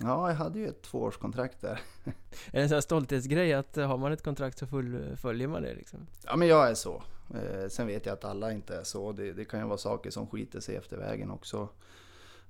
Ja, 0.01 0.29
jag 0.29 0.37
hade 0.37 0.59
ju 0.59 0.69
ett 0.69 0.83
tvåårskontrakt 0.83 1.61
där. 1.61 1.81
är 2.05 2.13
det 2.53 2.63
en 2.63 2.69
sån 2.69 2.77
här 2.77 2.81
stolthetsgrej 2.81 3.53
att 3.53 3.77
har 3.77 3.99
man 3.99 4.13
ett 4.13 4.23
kontrakt 4.23 4.59
så 4.59 4.67
fullföljer 4.67 5.49
man 5.49 5.63
det 5.63 5.75
liksom? 5.75 6.07
Ja, 6.27 6.37
men 6.37 6.49
jag 6.49 6.71
är 6.71 6.75
så. 6.75 7.03
Eh, 7.35 7.69
sen 7.69 7.87
vet 7.87 8.07
jag 8.07 8.13
att 8.13 8.25
alla 8.25 8.53
inte 8.53 8.77
är 8.77 8.85
så. 8.85 9.13
Det, 9.13 9.33
det 9.33 9.45
kan 9.45 9.61
ju 9.61 9.67
vara 9.67 9.79
saker 9.79 10.11
som 10.11 10.27
skiter 10.27 10.61
sig 10.61 10.77
efter 10.77 10.97
vägen 10.97 11.31
också. 11.31 11.69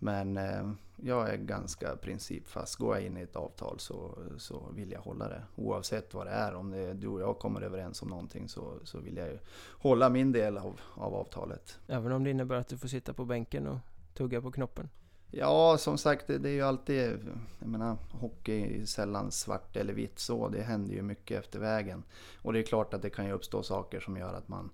Men 0.03 0.37
eh, 0.37 0.71
jag 0.97 1.31
är 1.31 1.37
ganska 1.37 1.97
principfast. 1.97 2.77
Går 2.77 2.97
jag 2.97 3.07
in 3.07 3.17
i 3.17 3.21
ett 3.21 3.37
avtal 3.37 3.79
så, 3.79 4.19
så 4.39 4.69
vill 4.75 4.93
jag 4.93 5.01
hålla 5.01 5.29
det. 5.29 5.43
Oavsett 5.57 6.15
vad 6.15 6.27
det 6.27 6.31
är. 6.31 6.55
Om 6.55 6.71
det, 6.71 6.95
du 6.95 7.09
och 7.09 7.21
jag 7.21 7.39
kommer 7.39 7.61
överens 7.61 8.03
om 8.03 8.09
någonting 8.09 8.49
så, 8.49 8.75
så 8.85 8.99
vill 8.99 9.17
jag 9.17 9.29
ju 9.29 9.39
hålla 9.79 10.09
min 10.09 10.33
del 10.33 10.59
av, 10.59 10.81
av 10.95 11.15
avtalet. 11.15 11.79
Även 11.87 12.13
om 12.13 12.25
det 12.25 12.31
innebär 12.31 12.57
att 12.57 12.69
du 12.69 12.79
får 12.79 12.89
sitta 12.89 13.13
på 13.13 13.25
bänken 13.25 13.67
och 13.67 13.79
tugga 14.15 14.43
på 14.43 14.53
knoppen? 14.53 14.89
Ja, 15.31 15.79
som 15.79 15.99
sagt, 15.99 16.27
det, 16.27 16.39
det 16.39 16.49
är 16.49 16.55
ju 16.55 16.63
alltid... 16.63 17.19
Jag 17.59 17.69
menar, 17.69 17.97
hockey 18.11 18.81
är 18.81 18.87
sällan 18.87 19.31
svart 19.31 19.77
eller 19.77 19.93
vitt 19.93 20.19
så. 20.19 20.49
Det 20.49 20.63
händer 20.63 20.95
ju 20.95 21.03
mycket 21.03 21.45
efter 21.45 21.59
vägen. 21.59 22.03
Och 22.37 22.53
det 22.53 22.59
är 22.59 22.63
klart 22.63 22.95
att 22.95 23.03
det 23.03 23.11
kan 23.11 23.27
ju 23.27 23.33
uppstå 23.33 23.63
saker 23.63 24.01
som 24.01 24.17
gör 24.17 24.35
att 24.35 24.49
man... 24.49 24.71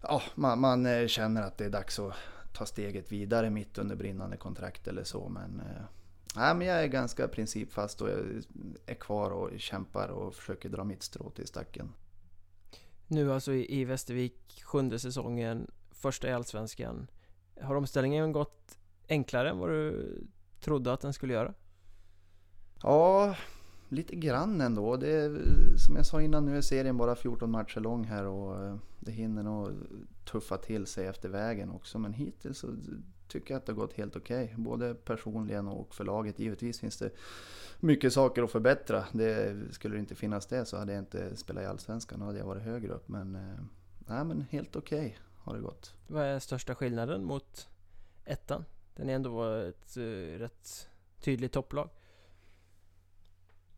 Ja, 0.00 0.22
man, 0.34 0.60
man 0.60 0.86
eh, 0.86 1.06
känner 1.06 1.42
att 1.42 1.58
det 1.58 1.64
är 1.64 1.70
dags 1.70 1.98
att 1.98 2.14
ta 2.54 2.66
steget 2.66 3.12
vidare 3.12 3.50
mitt 3.50 3.78
under 3.78 3.96
brinnande 3.96 4.36
kontrakt 4.36 4.88
eller 4.88 5.04
så. 5.04 5.28
Men 5.28 5.60
eh, 5.60 5.84
Nej, 6.36 6.54
men 6.54 6.66
jag 6.66 6.82
är 6.82 6.86
ganska 6.86 7.28
principfast 7.28 8.00
och 8.00 8.08
jag 8.10 8.18
är 8.86 8.94
kvar 8.94 9.30
och 9.30 9.50
kämpar 9.56 10.08
och 10.08 10.34
försöker 10.34 10.68
dra 10.68 10.84
mitt 10.84 11.02
strå 11.02 11.30
till 11.30 11.46
stacken. 11.46 11.92
Nu 13.06 13.32
alltså 13.32 13.52
i 13.52 13.84
Västervik, 13.84 14.62
sjunde 14.64 14.98
säsongen, 14.98 15.70
första 15.90 16.28
i 16.28 16.32
Allsvenskan. 16.32 17.06
Har 17.60 17.74
omställningen 17.74 18.32
gått 18.32 18.78
enklare 19.08 19.50
än 19.50 19.58
vad 19.58 19.68
du 19.68 20.14
trodde 20.60 20.92
att 20.92 21.00
den 21.00 21.12
skulle 21.12 21.32
göra? 21.32 21.54
Ja, 22.82 23.36
lite 23.88 24.16
grann 24.16 24.60
ändå. 24.60 24.96
Det 24.96 25.12
är, 25.12 25.38
som 25.76 25.96
jag 25.96 26.06
sa 26.06 26.22
innan, 26.22 26.44
nu 26.44 26.56
är 26.56 26.60
serien 26.60 26.96
bara 26.96 27.14
14 27.14 27.50
matcher 27.50 27.80
lång 27.80 28.04
här 28.04 28.24
och 28.24 28.64
eh, 28.64 28.76
det 29.00 29.12
hinner 29.12 29.42
nog 29.42 29.70
tuffa 30.24 30.56
till 30.56 30.86
sig 30.86 31.06
efter 31.06 31.28
vägen 31.28 31.70
också. 31.70 31.98
Men 31.98 32.12
hittills 32.12 32.58
så 32.58 32.76
tycker 33.28 33.54
jag 33.54 33.58
att 33.58 33.66
det 33.66 33.72
har 33.72 33.76
gått 33.76 33.92
helt 33.92 34.16
okej. 34.16 34.44
Okay. 34.44 34.56
Både 34.56 34.94
personligen 34.94 35.68
och 35.68 35.94
för 35.94 36.04
laget. 36.04 36.38
Givetvis 36.38 36.80
finns 36.80 36.98
det 36.98 37.10
mycket 37.80 38.12
saker 38.12 38.42
att 38.42 38.50
förbättra. 38.50 39.04
Det, 39.12 39.56
skulle 39.70 39.94
det 39.94 40.00
inte 40.00 40.14
finnas 40.14 40.46
det 40.46 40.64
så 40.64 40.76
hade 40.76 40.92
jag 40.92 41.02
inte 41.02 41.36
spelat 41.36 41.62
i 41.62 41.66
Allsvenskan. 41.66 42.20
Då 42.20 42.26
hade 42.26 42.38
jag 42.38 42.46
varit 42.46 42.62
högre 42.62 42.92
upp. 42.92 43.08
Men, 43.08 43.34
eh, 43.34 43.64
nej, 43.98 44.24
men 44.24 44.40
helt 44.50 44.76
okej 44.76 45.06
okay 45.06 45.12
har 45.44 45.54
det 45.54 45.60
gått. 45.60 45.94
Vad 46.06 46.24
är 46.24 46.38
största 46.38 46.74
skillnaden 46.74 47.24
mot 47.24 47.68
ettan? 48.24 48.64
Den 48.94 49.10
är 49.10 49.14
ändå 49.14 49.44
ett 49.44 49.96
uh, 49.96 50.38
rätt 50.38 50.88
tydligt 51.20 51.52
topplag. 51.52 51.88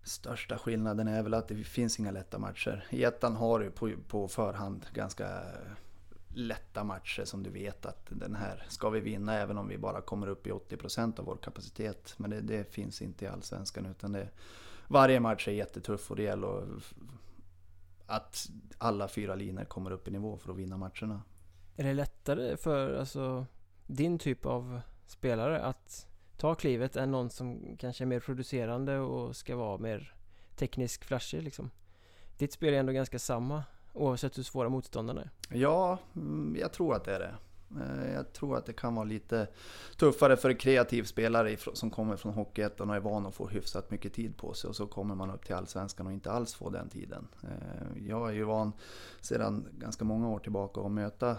Största 0.03 0.59
skillnaden 0.59 1.09
är 1.09 1.23
väl 1.23 1.35
att 1.35 1.49
det 1.49 1.65
finns 1.65 1.99
inga 1.99 2.11
lätta 2.11 2.39
matcher. 2.39 2.87
I 2.91 3.05
ettan 3.05 3.37
har 3.37 3.61
du 3.61 3.71
på, 3.71 3.91
på 4.09 4.29
förhand 4.29 4.87
ganska 4.93 5.43
lätta 6.37 6.85
matcher 6.85 7.25
som 7.25 7.43
du 7.43 7.51
vet 7.51 7.87
att 7.87 8.07
den 8.09 8.35
här 8.35 8.67
ska 8.69 8.91
vi 8.91 9.01
vinna 9.01 9.35
även 9.35 9.59
om 9.59 9.69
vi 9.69 9.79
bara 9.79 10.01
kommer 10.01 10.27
upp 10.27 10.47
i 10.47 10.51
80% 10.51 11.21
av 11.21 11.27
vår 11.27 11.37
kapacitet. 11.37 12.15
Men 12.17 12.31
det, 12.31 12.41
det 12.41 12.73
finns 12.73 13.03
inte 13.03 13.25
i 13.25 13.29
Allsvenskan 13.29 13.87
utan 13.87 14.13
det, 14.13 14.29
varje 14.89 15.21
match 15.21 15.49
är 15.49 15.53
jättetuff 15.53 16.11
och 16.11 16.17
det 16.17 16.23
gäller 16.23 16.67
att 18.07 18.51
alla 18.79 19.09
fyra 19.09 19.35
linjer 19.35 19.65
kommer 19.65 19.91
upp 19.91 20.09
i 20.09 20.11
nivå 20.11 20.39
för 20.39 20.53
att 20.53 20.59
vinna 20.59 20.77
matcherna. 20.77 21.23
Är 21.77 21.85
det 21.85 21.95
lättare 21.95 22.57
för 22.57 22.99
alltså, 22.99 23.47
din 23.87 24.19
typ 24.19 24.47
av 24.47 24.81
spelare 25.07 25.63
att 25.63 26.07
ta 26.37 26.55
klivet 26.55 26.97
än 26.97 27.11
någon 27.11 27.31
som 27.31 27.77
kanske 27.79 28.05
är 28.05 28.07
mer 28.07 28.21
producerande 28.21 28.99
och 28.99 29.37
ska 29.37 29.57
vara 29.57 29.79
mer 29.79 30.15
teknisk 30.57 31.05
flashig 31.05 31.43
liksom? 31.43 31.71
Ditt 32.39 32.53
spel 32.53 32.75
är 32.75 32.79
ändå 32.79 32.93
ganska 32.93 33.19
samma 33.19 33.65
oavsett 33.97 34.39
hur 34.39 34.43
svåra 34.43 34.69
motståndarna 34.69 35.21
är. 35.21 35.31
Ja, 35.49 35.99
mm, 36.17 36.57
jag 36.61 36.73
tror 36.73 36.95
att 36.95 37.05
det 37.05 37.15
är 37.15 37.19
det. 37.19 37.35
Eh, 37.71 38.15
jag 38.15 38.33
tror 38.33 38.57
att 38.57 38.67
det 38.67 38.73
kan 38.73 38.95
vara 38.95 39.05
lite 39.05 39.49
tuffare 39.97 40.37
för 40.37 40.51
en 40.51 40.57
kreativ 40.57 41.05
spelare 41.05 41.57
som 41.73 41.91
kommer 41.91 42.17
från 42.17 42.35
Hockeyettan 42.35 42.91
och 42.91 42.97
är 42.97 43.01
van 43.01 43.27
att 43.27 43.35
få 43.35 43.49
hyfsat 43.49 43.91
mycket 43.91 44.13
tid 44.13 44.37
på 44.37 44.55
sig 44.55 44.69
och 44.69 44.77
så 44.77 44.87
kommer 44.87 45.15
man 45.15 45.31
upp 45.31 45.47
till 45.47 45.55
Allsvenskan 45.55 46.07
och 46.07 46.13
inte 46.13 46.31
alls 46.31 46.55
får 46.55 46.71
den 46.71 46.89
tiden. 46.89 47.29
Eh, 47.43 48.09
jag 48.09 48.29
är 48.29 48.33
ju 48.33 48.45
van 48.45 48.73
sedan 49.21 49.69
ganska 49.79 50.05
många 50.05 50.29
år 50.29 50.39
tillbaka 50.39 50.81
att 50.81 50.93
möta 50.93 51.31
eh, 51.31 51.37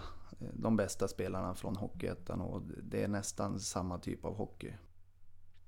de 0.52 0.76
bästa 0.76 1.08
spelarna 1.08 1.54
från 1.54 1.76
Hockeyettan 1.76 2.40
och 2.40 2.62
det 2.82 3.02
är 3.02 3.08
nästan 3.08 3.60
samma 3.60 3.98
typ 3.98 4.24
av 4.24 4.36
hockey. 4.36 4.72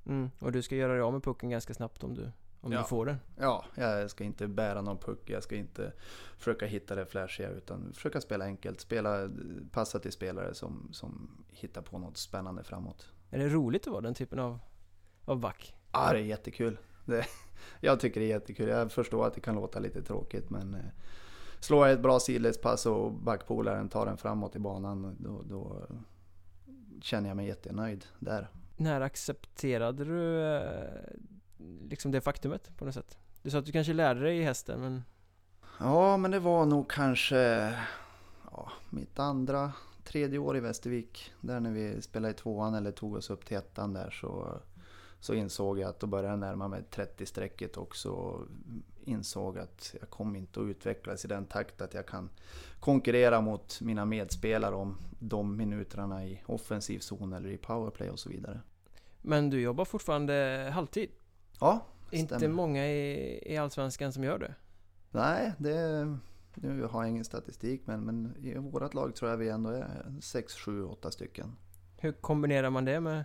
Mm, 0.07 0.31
och 0.39 0.53
du 0.53 0.63
ska 0.63 0.77
göra 0.77 0.93
dig 0.93 1.03
av 1.03 1.13
med 1.13 1.23
pucken 1.23 1.51
ganska 1.51 1.75
snabbt 1.75 2.05
om 2.05 2.15
du 2.15 2.33
om 2.61 2.73
ja. 2.73 2.79
du 2.79 2.85
får 2.85 3.07
den. 3.07 3.17
Ja, 3.37 3.65
jag 3.75 4.11
ska 4.11 4.25
inte 4.25 4.49
bära 4.49 4.83
någon 4.83 4.99
puck. 4.99 5.31
Jag 5.31 5.43
ska 5.43 5.57
inte 5.57 5.93
försöka 6.39 6.67
hitta 6.67 6.95
det 6.95 7.07
flashiga 7.07 7.51
utan 7.51 7.93
försöka 7.93 8.21
spela 8.21 8.45
enkelt. 8.45 8.81
Spela, 8.81 9.31
passa 9.73 9.99
till 9.99 10.13
spelare 10.13 10.55
som, 10.55 10.89
som 10.93 11.31
hittar 11.49 11.83
på 11.83 11.99
något 11.99 12.17
spännande 12.17 12.65
framåt. 12.65 13.13
Är 13.31 13.39
det 13.39 13.49
roligt 13.49 13.87
att 13.87 13.93
vara 13.93 14.01
den 14.01 14.15
typen 14.15 14.39
av, 14.39 14.59
av 15.25 15.41
back? 15.41 15.75
Ja, 15.93 16.13
det 16.13 16.19
är 16.19 16.23
jättekul. 16.23 16.79
Det, 17.05 17.27
jag 17.81 18.01
tycker 18.01 18.21
det 18.21 18.27
är 18.27 18.31
jättekul. 18.31 18.69
Jag 18.69 18.93
förstår 18.93 19.27
att 19.27 19.35
det 19.35 19.41
kan 19.41 19.55
låta 19.55 19.79
lite 19.79 20.03
tråkigt 20.03 20.51
men 20.51 20.75
eh, 20.75 20.81
slår 21.61 21.87
jag 21.87 21.95
ett 21.95 22.03
bra 22.03 22.21
sidledspass 22.21 22.87
och 22.87 23.13
backpolaren 23.13 23.89
tar 23.89 24.07
den 24.07 24.17
framåt 24.17 24.57
i 24.57 24.59
banan 24.59 25.17
då, 25.19 25.43
då 25.43 25.87
känner 27.03 27.29
jag 27.29 27.37
mig 27.37 27.47
jättenöjd 27.47 28.07
där. 28.19 28.49
När 28.77 29.01
accepterade 29.01 30.05
du 30.05 30.43
eh, 30.57 31.01
liksom 31.89 32.11
det 32.11 32.21
faktumet 32.21 32.77
på 32.77 32.85
något 32.85 32.95
sätt? 32.95 33.19
Du 33.43 33.51
sa 33.51 33.59
att 33.59 33.67
du 33.67 33.73
kanske 33.73 33.93
lärde 33.93 34.21
dig 34.21 34.43
hästen 34.43 34.81
men... 34.81 35.03
Ja, 35.79 36.17
men 36.17 36.31
det 36.31 36.39
var 36.39 36.67
nog 36.67 36.91
kanske 36.91 37.75
ja, 38.53 38.73
mitt 38.91 39.19
andra, 39.19 39.73
tredje 40.05 40.39
år 40.39 40.57
i 40.57 40.61
Västervik. 40.61 41.33
Där 41.41 41.61
när 41.61 41.71
vi 41.71 42.03
spelade 42.03 42.35
i 42.35 42.37
tvåan 42.37 42.75
eller 42.75 42.93
tog 42.93 43.15
oss 43.15 43.31
upp 43.31 43.45
till 43.45 43.57
ettan 43.57 43.93
där 43.93 44.11
så, 44.11 44.61
så 45.21 45.35
insåg 45.35 45.79
jag 45.79 45.89
att 45.91 46.01
då 46.01 46.07
började 46.07 46.29
jag 46.29 46.39
närma 46.39 46.69
mig 46.69 46.83
30-strecket 46.91 47.77
också. 47.77 48.41
Insåg 49.05 49.59
att 49.59 49.95
jag 50.01 50.11
kommer 50.11 50.39
inte 50.39 50.61
att 50.61 50.67
utvecklas 50.67 51.25
i 51.25 51.29
den 51.29 51.47
takt 51.47 51.81
att 51.81 51.95
jag 51.95 52.07
kan 52.07 52.31
konkurrera 52.81 53.41
mot 53.41 53.81
mina 53.81 54.05
medspelare 54.05 54.75
om 54.75 54.97
de 55.19 55.57
minuterna 55.57 56.27
i 56.27 56.43
offensiv 56.47 56.99
zon 56.99 57.33
eller 57.33 57.51
i 57.51 57.57
powerplay 57.57 58.11
och 58.11 58.19
så 58.19 58.29
vidare. 58.29 58.61
Men 59.23 59.51
du 59.51 59.61
jobbar 59.61 59.85
fortfarande 59.85 60.71
halvtid? 60.75 61.11
Ja, 61.61 61.87
Inte 62.11 62.37
stämmer. 62.37 62.55
många 62.55 62.87
i, 62.87 63.53
i 63.53 63.57
Allsvenskan 63.57 64.13
som 64.13 64.25
gör 64.25 64.39
det? 64.39 64.55
Nej, 65.11 65.53
det, 65.59 66.07
nu 66.55 66.83
har 66.83 67.03
jag 67.03 67.11
ingen 67.11 67.25
statistik 67.25 67.83
men, 67.85 68.01
men 68.01 68.37
i 68.37 68.55
vårt 68.55 68.95
lag 68.95 69.15
tror 69.17 69.31
jag 69.31 69.37
vi 69.39 69.49
ändå 69.49 69.71
är 69.71 70.15
6, 70.21 70.55
7, 70.55 70.85
8 70.85 71.11
stycken. 71.11 71.57
Hur 71.99 72.13
kombinerar 72.13 72.71
man 72.71 72.85
det 72.85 73.01
med, 73.01 73.25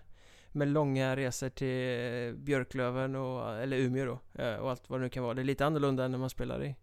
med 0.52 0.68
långa 0.68 1.16
resor 1.16 1.50
till 1.50 2.36
Björklöven 2.38 3.16
och, 3.16 3.56
eller 3.58 3.78
Umeå 3.78 4.06
då 4.06 4.44
eh, 4.44 4.56
och 4.56 4.70
allt 4.70 4.90
vad 4.90 5.00
det 5.00 5.04
nu 5.04 5.10
kan 5.10 5.24
vara? 5.24 5.34
Det 5.34 5.42
är 5.42 5.44
lite 5.44 5.66
annorlunda 5.66 6.06
än 6.06 6.12
när 6.12 6.18
man 6.18 6.30
spelar 6.30 6.64
i, 6.64 6.76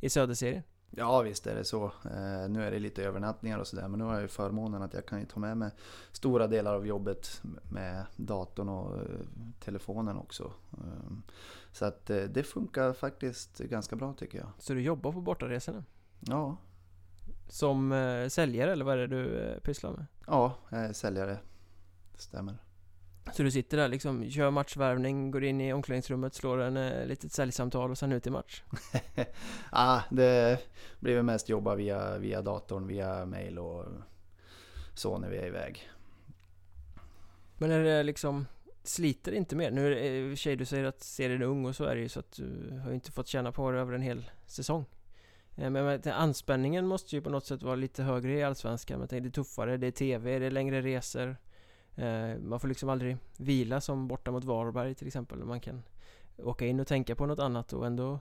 i 0.00 0.10
Söderserien. 0.10 0.62
Ja 0.90 1.22
visst 1.22 1.46
är 1.46 1.54
det 1.54 1.64
så. 1.64 1.84
Eh, 1.84 2.48
nu 2.48 2.64
är 2.64 2.70
det 2.70 2.78
lite 2.78 3.04
övernattningar 3.04 3.58
och 3.58 3.66
sådär 3.66 3.88
men 3.88 3.98
nu 3.98 4.04
har 4.04 4.12
jag 4.12 4.22
ju 4.22 4.28
förmånen 4.28 4.82
att 4.82 4.94
jag 4.94 5.06
kan 5.06 5.26
ta 5.26 5.40
med 5.40 5.56
mig 5.56 5.70
stora 6.12 6.46
delar 6.46 6.74
av 6.74 6.86
jobbet 6.86 7.42
med 7.68 8.06
datorn 8.16 8.68
och 8.68 8.98
eh, 8.98 9.02
telefonen 9.60 10.16
också. 10.16 10.52
Eh, 10.72 11.12
så 11.72 11.84
att 11.84 12.06
det 12.06 12.46
funkar 12.46 12.92
faktiskt 12.92 13.58
ganska 13.58 13.96
bra 13.96 14.12
tycker 14.12 14.38
jag. 14.38 14.48
Så 14.58 14.72
du 14.72 14.82
jobbar 14.82 15.12
på 15.12 15.20
bortaresorna? 15.20 15.84
Ja. 16.20 16.56
Som 17.48 17.90
säljare 18.30 18.72
eller 18.72 18.84
vad 18.84 18.94
är 18.98 19.06
det 19.06 19.06
du 19.06 19.60
pysslar 19.60 19.90
med? 19.90 20.06
Ja, 20.26 20.54
jag 20.68 20.80
är 20.80 20.92
säljare. 20.92 21.38
Det 22.12 22.20
stämmer. 22.22 22.58
Så 23.32 23.42
du 23.42 23.50
sitter 23.50 23.76
där 23.76 23.88
liksom, 23.88 24.30
kör 24.30 24.50
matchvärvning, 24.50 25.30
går 25.30 25.44
in 25.44 25.60
i 25.60 25.72
omklädningsrummet, 25.72 26.34
slår 26.34 26.60
en 26.60 26.76
eh, 26.76 27.06
litet 27.06 27.32
säljsamtal 27.32 27.90
och 27.90 27.98
sen 27.98 28.12
ut 28.12 28.26
i 28.26 28.30
match? 28.30 28.62
ja, 29.14 29.24
ah, 29.70 30.02
det 30.10 30.58
blir 31.00 31.14
väl 31.14 31.24
mest 31.24 31.48
jobba 31.48 31.74
via, 31.74 32.18
via 32.18 32.42
datorn, 32.42 32.86
via 32.86 33.26
mail 33.26 33.58
och 33.58 33.84
så 34.94 35.18
när 35.18 35.30
vi 35.30 35.36
är 35.36 35.46
iväg. 35.46 35.90
Men 37.58 37.70
är 37.70 37.84
det 37.84 38.02
liksom, 38.02 38.46
sliter 38.82 39.32
inte 39.32 39.56
mer? 39.56 39.70
Nu 39.70 39.86
är 39.86 40.22
det 40.22 40.30
för 40.30 40.36
sig 40.36 40.56
du 40.56 40.64
säger 40.64 40.84
att 40.84 41.02
serien 41.02 41.42
är 41.42 41.46
ung 41.46 41.66
och 41.66 41.76
så 41.76 41.84
är 41.84 41.94
det 41.94 42.00
ju 42.00 42.08
så 42.08 42.20
att 42.20 42.32
du 42.32 42.80
har 42.84 42.92
inte 42.92 43.12
fått 43.12 43.28
känna 43.28 43.52
på 43.52 43.70
det 43.70 43.78
över 43.78 43.92
en 43.92 44.02
hel 44.02 44.30
säsong. 44.46 44.84
Eh, 45.56 45.70
men 45.70 46.00
anspänningen 46.12 46.86
måste 46.86 47.16
ju 47.16 47.22
på 47.22 47.30
något 47.30 47.46
sätt 47.46 47.62
vara 47.62 47.74
lite 47.74 48.02
högre 48.02 48.32
i 48.32 48.42
Allsvenskan. 48.42 48.98
Men 48.98 49.08
det 49.08 49.16
är 49.16 49.30
tuffare, 49.30 49.76
det 49.76 49.86
är 49.86 49.90
TV, 49.90 50.38
det 50.38 50.46
är 50.46 50.50
längre 50.50 50.82
resor. 50.82 51.36
Eh, 51.96 52.38
man 52.38 52.60
får 52.60 52.68
liksom 52.68 52.88
aldrig 52.88 53.16
vila 53.36 53.80
som 53.80 54.08
borta 54.08 54.30
mot 54.30 54.44
Varberg 54.44 54.94
till 54.94 55.06
exempel. 55.06 55.44
Man 55.44 55.60
kan 55.60 55.82
åka 56.36 56.66
in 56.66 56.80
och 56.80 56.86
tänka 56.86 57.14
på 57.14 57.26
något 57.26 57.38
annat 57.38 57.72
och 57.72 57.86
ändå 57.86 58.20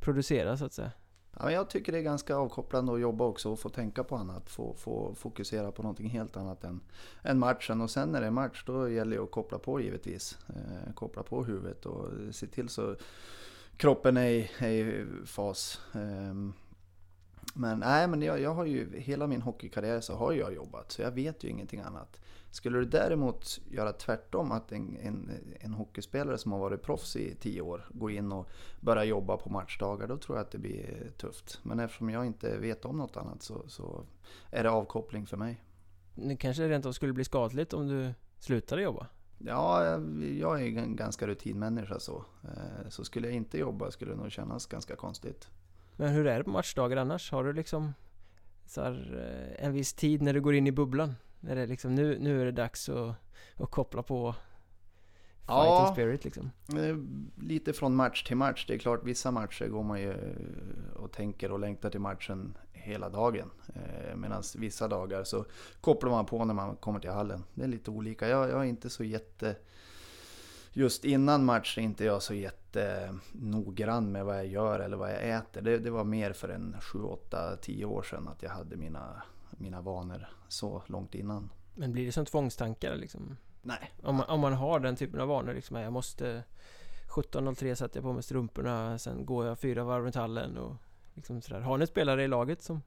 producera 0.00 0.56
så 0.56 0.64
att 0.64 0.72
säga. 0.72 0.90
Ja, 1.36 1.44
men 1.44 1.54
jag 1.54 1.70
tycker 1.70 1.92
det 1.92 1.98
är 1.98 2.02
ganska 2.02 2.36
avkopplande 2.36 2.92
att 2.92 3.00
jobba 3.00 3.24
också 3.24 3.50
och 3.50 3.60
få 3.60 3.68
tänka 3.68 4.04
på 4.04 4.16
annat. 4.16 4.50
Få, 4.50 4.74
få 4.74 5.14
fokusera 5.14 5.72
på 5.72 5.82
någonting 5.82 6.08
helt 6.08 6.36
annat 6.36 6.64
än, 6.64 6.80
än 7.22 7.38
matchen. 7.38 7.80
Och 7.80 7.90
sen 7.90 8.12
när 8.12 8.20
det 8.20 8.26
är 8.26 8.30
match 8.30 8.64
då 8.66 8.90
gäller 8.90 9.16
det 9.16 9.22
att 9.22 9.30
koppla 9.30 9.58
på 9.58 9.80
givetvis. 9.80 10.38
Eh, 10.48 10.92
koppla 10.94 11.22
på 11.22 11.44
huvudet 11.44 11.86
och 11.86 12.08
se 12.34 12.46
till 12.46 12.68
så 12.68 12.96
kroppen 13.76 14.16
är 14.16 14.28
i, 14.28 14.50
är 14.58 14.72
i 14.72 15.06
fas. 15.26 15.80
Eh, 15.94 16.34
men 17.54 17.78
nej, 17.78 18.08
men 18.08 18.22
jag, 18.22 18.40
jag 18.40 18.54
har 18.54 18.64
ju 18.64 19.00
hela 19.00 19.26
min 19.26 19.42
hockeykarriär 19.42 20.00
så 20.00 20.14
har 20.14 20.32
jag 20.32 20.54
jobbat 20.54 20.92
så 20.92 21.02
jag 21.02 21.10
vet 21.10 21.44
ju 21.44 21.48
ingenting 21.48 21.80
annat. 21.80 22.20
Skulle 22.50 22.78
du 22.78 22.84
däremot 22.84 23.60
göra 23.70 23.92
tvärtom, 23.92 24.52
att 24.52 24.72
en, 24.72 24.96
en, 24.96 25.30
en 25.60 25.74
hockeyspelare 25.74 26.38
som 26.38 26.52
har 26.52 26.58
varit 26.58 26.82
proffs 26.82 27.16
i 27.16 27.34
tio 27.34 27.60
år 27.60 27.88
går 27.90 28.12
in 28.12 28.32
och 28.32 28.48
börjar 28.80 29.04
jobba 29.04 29.36
på 29.36 29.50
matchdagar, 29.50 30.06
då 30.06 30.16
tror 30.16 30.38
jag 30.38 30.44
att 30.44 30.50
det 30.50 30.58
blir 30.58 31.12
tufft. 31.18 31.60
Men 31.62 31.80
eftersom 31.80 32.10
jag 32.10 32.26
inte 32.26 32.58
vet 32.58 32.84
om 32.84 32.96
något 32.96 33.16
annat 33.16 33.42
så, 33.42 33.68
så 33.68 34.06
är 34.50 34.62
det 34.62 34.70
avkoppling 34.70 35.26
för 35.26 35.36
mig. 35.36 35.64
Det 36.14 36.36
kanske 36.36 36.68
rent 36.68 36.86
av 36.86 36.92
skulle 36.92 37.12
bli 37.12 37.24
skadligt 37.24 37.72
om 37.72 37.88
du 37.88 38.14
slutade 38.38 38.82
jobba? 38.82 39.06
Ja, 39.38 39.98
jag 40.38 40.62
är 40.62 40.78
en 40.78 40.96
ganska 40.96 41.26
rutinmänniska 41.26 42.00
så. 42.00 42.24
Eh, 42.44 42.88
så 42.88 43.04
skulle 43.04 43.26
jag 43.26 43.36
inte 43.36 43.58
jobba 43.58 43.90
skulle 43.90 44.10
det 44.10 44.16
nog 44.16 44.32
kännas 44.32 44.66
ganska 44.66 44.96
konstigt. 44.96 45.48
Men 45.96 46.08
hur 46.08 46.26
är 46.26 46.38
det 46.38 46.44
på 46.44 46.50
matchdagar 46.50 46.96
annars? 46.96 47.32
Har 47.32 47.44
du 47.44 47.52
liksom 47.52 47.94
så 48.66 48.82
här, 48.82 49.18
eh, 49.58 49.64
en 49.64 49.72
viss 49.72 49.92
tid 49.92 50.22
när 50.22 50.34
du 50.34 50.40
går 50.40 50.54
in 50.54 50.66
i 50.66 50.72
bubblan? 50.72 51.14
När 51.40 51.56
det 51.56 51.66
liksom, 51.66 51.94
nu, 51.94 52.18
nu 52.18 52.40
är 52.40 52.44
det 52.44 52.52
dags 52.52 52.88
att, 52.88 53.14
att 53.56 53.70
koppla 53.70 54.02
på 54.02 54.34
Ja. 55.46 55.62
fighting 55.64 55.94
spirit 55.94 56.24
liksom. 56.24 56.50
Eh, 56.78 56.96
Lite 57.46 57.72
från 57.72 57.94
match 57.94 58.22
till 58.24 58.36
match. 58.36 58.64
Det 58.68 58.74
är 58.74 58.78
klart 58.78 59.00
vissa 59.04 59.30
matcher 59.30 59.66
går 59.66 59.82
man 59.82 60.00
ju 60.00 60.10
eh, 60.10 60.96
och 60.96 61.12
tänker 61.12 61.52
och 61.52 61.58
längtar 61.60 61.90
till 61.90 62.00
matchen 62.00 62.58
hela 62.72 63.08
dagen. 63.08 63.50
Medan 64.16 64.42
vissa 64.56 64.88
dagar 64.88 65.24
så 65.24 65.44
kopplar 65.80 66.10
man 66.10 66.26
på 66.26 66.44
när 66.44 66.54
man 66.54 66.76
kommer 66.76 67.00
till 67.00 67.10
hallen. 67.10 67.44
Det 67.54 67.64
är 67.64 67.68
lite 67.68 67.90
olika. 67.90 68.28
Jag, 68.28 68.50
jag 68.50 68.60
är 68.60 68.64
inte 68.64 68.90
så 68.90 69.04
jätte... 69.04 69.56
Just 70.72 71.04
innan 71.04 71.44
match 71.44 71.78
är 71.78 71.82
inte 71.82 72.04
jag 72.04 72.22
så 72.22 72.34
jättenoggrann 72.34 74.12
med 74.12 74.24
vad 74.24 74.36
jag 74.38 74.46
gör 74.46 74.80
eller 74.80 74.96
vad 74.96 75.10
jag 75.10 75.28
äter. 75.28 75.62
Det, 75.62 75.78
det 75.78 75.90
var 75.90 76.04
mer 76.04 76.32
för 76.32 76.48
en 76.48 76.76
7, 76.80 77.02
8, 77.02 77.56
10 77.56 77.84
år 77.84 78.02
sedan 78.02 78.28
att 78.28 78.42
jag 78.42 78.50
hade 78.50 78.76
mina, 78.76 79.22
mina 79.60 79.80
vanor 79.80 80.28
så 80.48 80.82
långt 80.86 81.14
innan. 81.14 81.50
Men 81.74 81.92
blir 81.92 82.06
det 82.06 82.12
som 82.12 82.26
tvångstankar 82.26 82.96
liksom? 82.96 83.36
Nej. 83.62 83.92
Om 84.02 84.16
man, 84.16 84.26
om 84.28 84.40
man 84.40 84.52
har 84.52 84.80
den 84.80 84.96
typen 84.96 85.20
av 85.20 85.28
vanor 85.28 85.54
liksom, 85.54 85.76
jag 85.76 85.92
måste 85.92 86.42
17.03 87.08 87.74
sätter 87.74 87.96
jag 87.96 88.04
på 88.04 88.12
mig 88.12 88.22
strumporna, 88.22 88.98
sen 88.98 89.26
går 89.26 89.46
jag 89.46 89.58
fyra 89.58 89.84
varv 89.84 90.04
runt 90.04 90.14
hallen 90.14 90.56
och 90.58 90.76
liksom 91.14 91.40
sådär. 91.42 91.60
Har 91.60 91.78
ni 91.78 91.86
spelare 91.86 92.24
i 92.24 92.28
laget 92.28 92.62
som, 92.62 92.82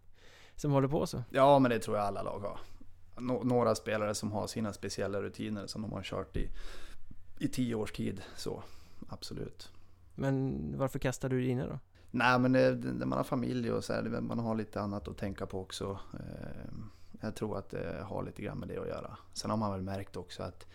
som 0.55 0.71
håller 0.71 0.87
på 0.87 1.07
så? 1.07 1.23
Ja, 1.31 1.59
men 1.59 1.71
det 1.71 1.79
tror 1.79 1.97
jag 1.97 2.05
alla 2.05 2.21
lag 2.23 2.39
har. 2.39 2.59
Nå- 3.17 3.43
några 3.43 3.75
spelare 3.75 4.15
som 4.15 4.31
har 4.31 4.47
sina 4.47 4.73
speciella 4.73 5.21
rutiner 5.21 5.67
som 5.67 5.81
de 5.81 5.91
har 5.91 6.03
kört 6.03 6.37
i, 6.37 6.49
i 7.39 7.47
tio 7.47 7.75
års 7.75 7.91
tid. 7.91 8.21
Så, 8.35 8.63
absolut. 9.09 9.71
Men 10.15 10.59
varför 10.77 10.99
kastar 10.99 11.29
du 11.29 11.41
dina 11.41 11.67
då? 11.67 11.79
Nej, 12.15 12.39
men 12.39 12.55
eh, 12.55 12.73
när 12.73 13.05
man 13.05 13.17
har 13.17 13.23
familj 13.23 13.71
och 13.71 13.83
så 13.83 13.93
här, 13.93 14.01
man 14.03 14.39
har 14.39 14.55
lite 14.55 14.81
annat 14.81 15.07
att 15.07 15.17
tänka 15.17 15.45
på 15.45 15.61
också. 15.61 15.99
Ehm, 16.13 16.89
jag 17.21 17.35
tror 17.35 17.57
att 17.57 17.69
det 17.69 18.03
har 18.03 18.23
lite 18.23 18.41
grann 18.41 18.57
med 18.57 18.67
det 18.67 18.77
att 18.77 18.87
göra. 18.87 19.17
Sen 19.33 19.49
har 19.49 19.57
man 19.57 19.71
väl 19.71 19.81
märkt 19.81 20.17
också 20.17 20.43
att 20.43 20.67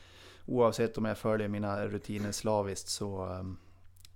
oavsett 0.47 0.99
om 0.99 1.05
jag 1.05 1.19
följer 1.19 1.49
mina 1.49 1.87
rutiner 1.87 2.33
slaviskt 2.33 2.89
så 2.89 3.25
ehm, 3.25 3.57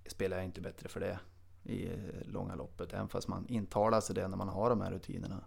spelar 0.07 0.37
jag 0.37 0.45
inte 0.45 0.61
bättre 0.61 0.89
för 0.89 1.01
det 1.01 1.19
i 1.63 1.87
eh, 1.87 1.93
långa 2.33 2.55
loppet. 2.55 2.93
Även 2.93 3.09
fast 3.09 3.29
man 3.29 3.47
intalar 3.49 4.01
sig 4.01 4.15
det 4.15 4.29
när 4.29 4.37
man 4.37 4.49
har 4.49 4.71
de 4.71 4.81
här 4.81 4.91
rutinerna. 4.91 5.45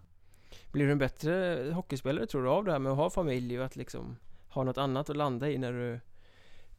Blir 0.71 0.85
du 0.85 0.91
en 0.91 0.97
bättre 0.97 1.71
hockeyspelare 1.73 2.25
tror 2.25 2.43
du 2.43 2.49
av 2.49 2.65
det 2.65 2.71
här 2.71 2.79
med 2.79 2.91
att 2.91 2.97
ha 2.97 3.09
familj 3.09 3.59
och 3.59 3.65
att 3.65 3.75
liksom 3.75 4.15
ha 4.49 4.63
något 4.63 4.77
annat 4.77 5.09
att 5.09 5.17
landa 5.17 5.49
i 5.49 5.57
när 5.57 5.71
du 5.73 5.99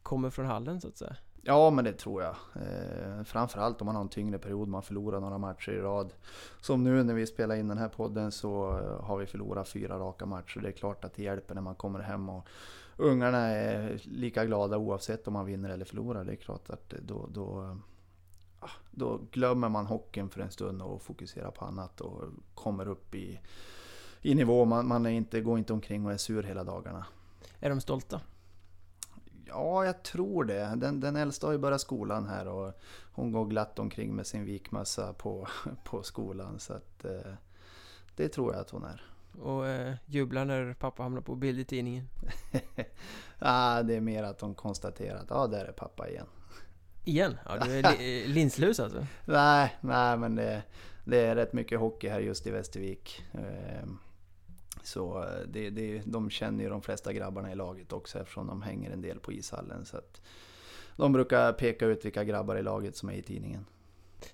kommer 0.03 0.31
från 0.31 0.47
hallen 0.47 0.81
så 0.81 0.89
att 0.89 0.97
säga? 0.97 1.17
Ja, 1.49 1.71
men 1.71 1.85
det 1.85 1.93
tror 1.93 2.23
jag. 2.23 2.37
Eh, 2.55 3.23
framförallt 3.25 3.81
om 3.81 3.87
man 3.87 3.95
har 3.95 4.03
en 4.03 4.09
tyngre 4.09 4.39
period, 4.39 4.69
man 4.69 4.83
förlorar 4.83 5.21
några 5.21 5.39
matcher 5.39 5.73
i 5.73 5.81
rad. 5.81 6.13
Som 6.61 6.85
nu 6.85 7.03
när 7.03 7.15
vi 7.15 7.27
spelar 7.27 7.57
in 7.57 7.69
den 7.69 7.79
här 7.79 7.89
podden 7.89 8.33
så 8.33 8.79
eh, 8.79 9.05
har 9.05 9.19
vi 9.19 9.27
förlorat 9.27 9.69
fyra 9.69 9.99
raka 9.99 10.27
matcher. 10.27 10.61
Det 10.61 10.69
är 10.69 10.73
klart 10.73 11.05
att 11.05 11.15
det 11.15 11.23
hjälper 11.23 11.55
när 11.55 11.63
man 11.63 11.75
kommer 11.75 12.01
hem 12.01 12.29
och 12.29 12.49
ungarna 12.97 13.39
är 13.39 14.01
lika 14.05 14.45
glada 14.45 14.79
oavsett 14.79 15.27
om 15.27 15.33
man 15.33 15.47
vinner 15.47 15.71
eller 15.71 15.85
förlorar. 15.85 16.25
Det 16.25 16.33
är 16.33 16.37
klart 16.37 16.71
att 16.71 16.95
då, 17.03 17.27
då, 17.33 17.77
ah, 18.61 18.71
då 18.91 19.21
glömmer 19.31 19.69
man 19.69 19.87
hockeyn 19.87 20.31
för 20.31 20.41
en 20.41 20.51
stund 20.51 20.83
och 20.83 21.03
fokuserar 21.03 21.51
på 21.51 21.65
annat 21.65 22.01
och 22.01 22.23
kommer 22.55 22.89
upp 22.89 23.15
i, 23.15 23.41
i 24.23 24.35
nivå. 24.35 24.65
Man, 24.65 24.89
man 24.89 25.07
är 25.07 25.11
inte, 25.11 25.41
går 25.41 25.59
inte 25.59 25.73
omkring 25.73 26.07
och 26.07 26.13
är 26.13 26.17
sur 26.17 26.43
hela 26.43 26.65
dagarna. 26.65 27.07
Är 27.61 27.71
de 27.71 27.81
stolta? 27.81 28.21
Ja, 29.49 29.85
jag 29.85 30.03
tror 30.03 30.45
det. 30.45 30.73
Den, 30.77 31.01
den 31.01 31.17
äldsta 31.17 31.47
har 31.47 31.53
ju 31.53 31.59
börjat 31.59 31.81
skolan 31.81 32.27
här 32.27 32.49
och 32.49 32.81
hon 33.13 33.33
går 33.33 33.47
glatt 33.47 33.79
omkring 33.79 34.15
med 34.15 34.27
sin 34.27 34.45
vikmössa 34.45 35.13
på, 35.13 35.49
på 35.85 36.03
skolan. 36.03 36.59
Så 36.59 36.73
att, 36.73 37.05
eh, 37.05 37.33
det 38.17 38.29
tror 38.29 38.53
jag 38.53 38.61
att 38.61 38.71
hon 38.71 38.85
är. 38.85 39.03
Och 39.41 39.67
eh, 39.67 39.95
jublar 40.07 40.45
när 40.45 40.75
pappa 40.75 41.03
hamnar 41.03 41.21
på 41.21 41.35
bild 41.35 41.59
i 41.59 41.65
tidningen? 41.65 42.09
ah, 43.39 43.83
det 43.83 43.95
är 43.97 44.01
mer 44.01 44.23
att 44.23 44.41
hon 44.41 44.55
konstaterar 44.55 45.19
att 45.19 45.31
ah, 45.33 45.47
där 45.47 45.65
är 45.65 45.73
pappa 45.73 46.09
igen. 46.09 46.27
Igen? 47.05 47.37
Ja, 47.45 47.65
du 47.65 47.79
är 47.79 47.99
li- 47.99 48.27
linslus 48.27 48.81
alltså? 48.81 49.07
Nej, 49.25 49.77
nej 49.81 50.17
men 50.17 50.35
det, 50.35 50.63
det 51.05 51.21
är 51.21 51.35
rätt 51.35 51.53
mycket 51.53 51.81
hockey 51.81 52.09
här 52.09 52.21
just 52.21 52.47
i 52.47 52.51
Västervik. 52.51 53.25
Eh, 53.33 53.89
så 54.87 55.27
det, 55.49 55.71
det, 55.71 56.03
de 56.05 56.31
känner 56.31 56.65
ju 56.65 56.71
de 56.71 56.83
flesta 56.83 57.13
grabbarna 57.13 57.53
i 57.53 57.55
laget 57.55 57.93
också 57.93 58.19
eftersom 58.19 58.47
de 58.47 58.63
hänger 58.63 58.91
en 58.91 59.03
del 59.03 59.21
på 59.21 59.33
ishallen. 59.33 59.85
Så 59.85 59.97
att 59.97 60.21
de 60.97 61.13
brukar 61.13 61.53
peka 61.53 61.87
ut 61.87 62.05
vilka 62.05 62.25
grabbar 62.25 62.57
i 62.57 62.63
laget 62.63 62.97
som 62.97 63.09
är 63.11 63.15
i 63.15 63.23
tidningen. 63.23 63.67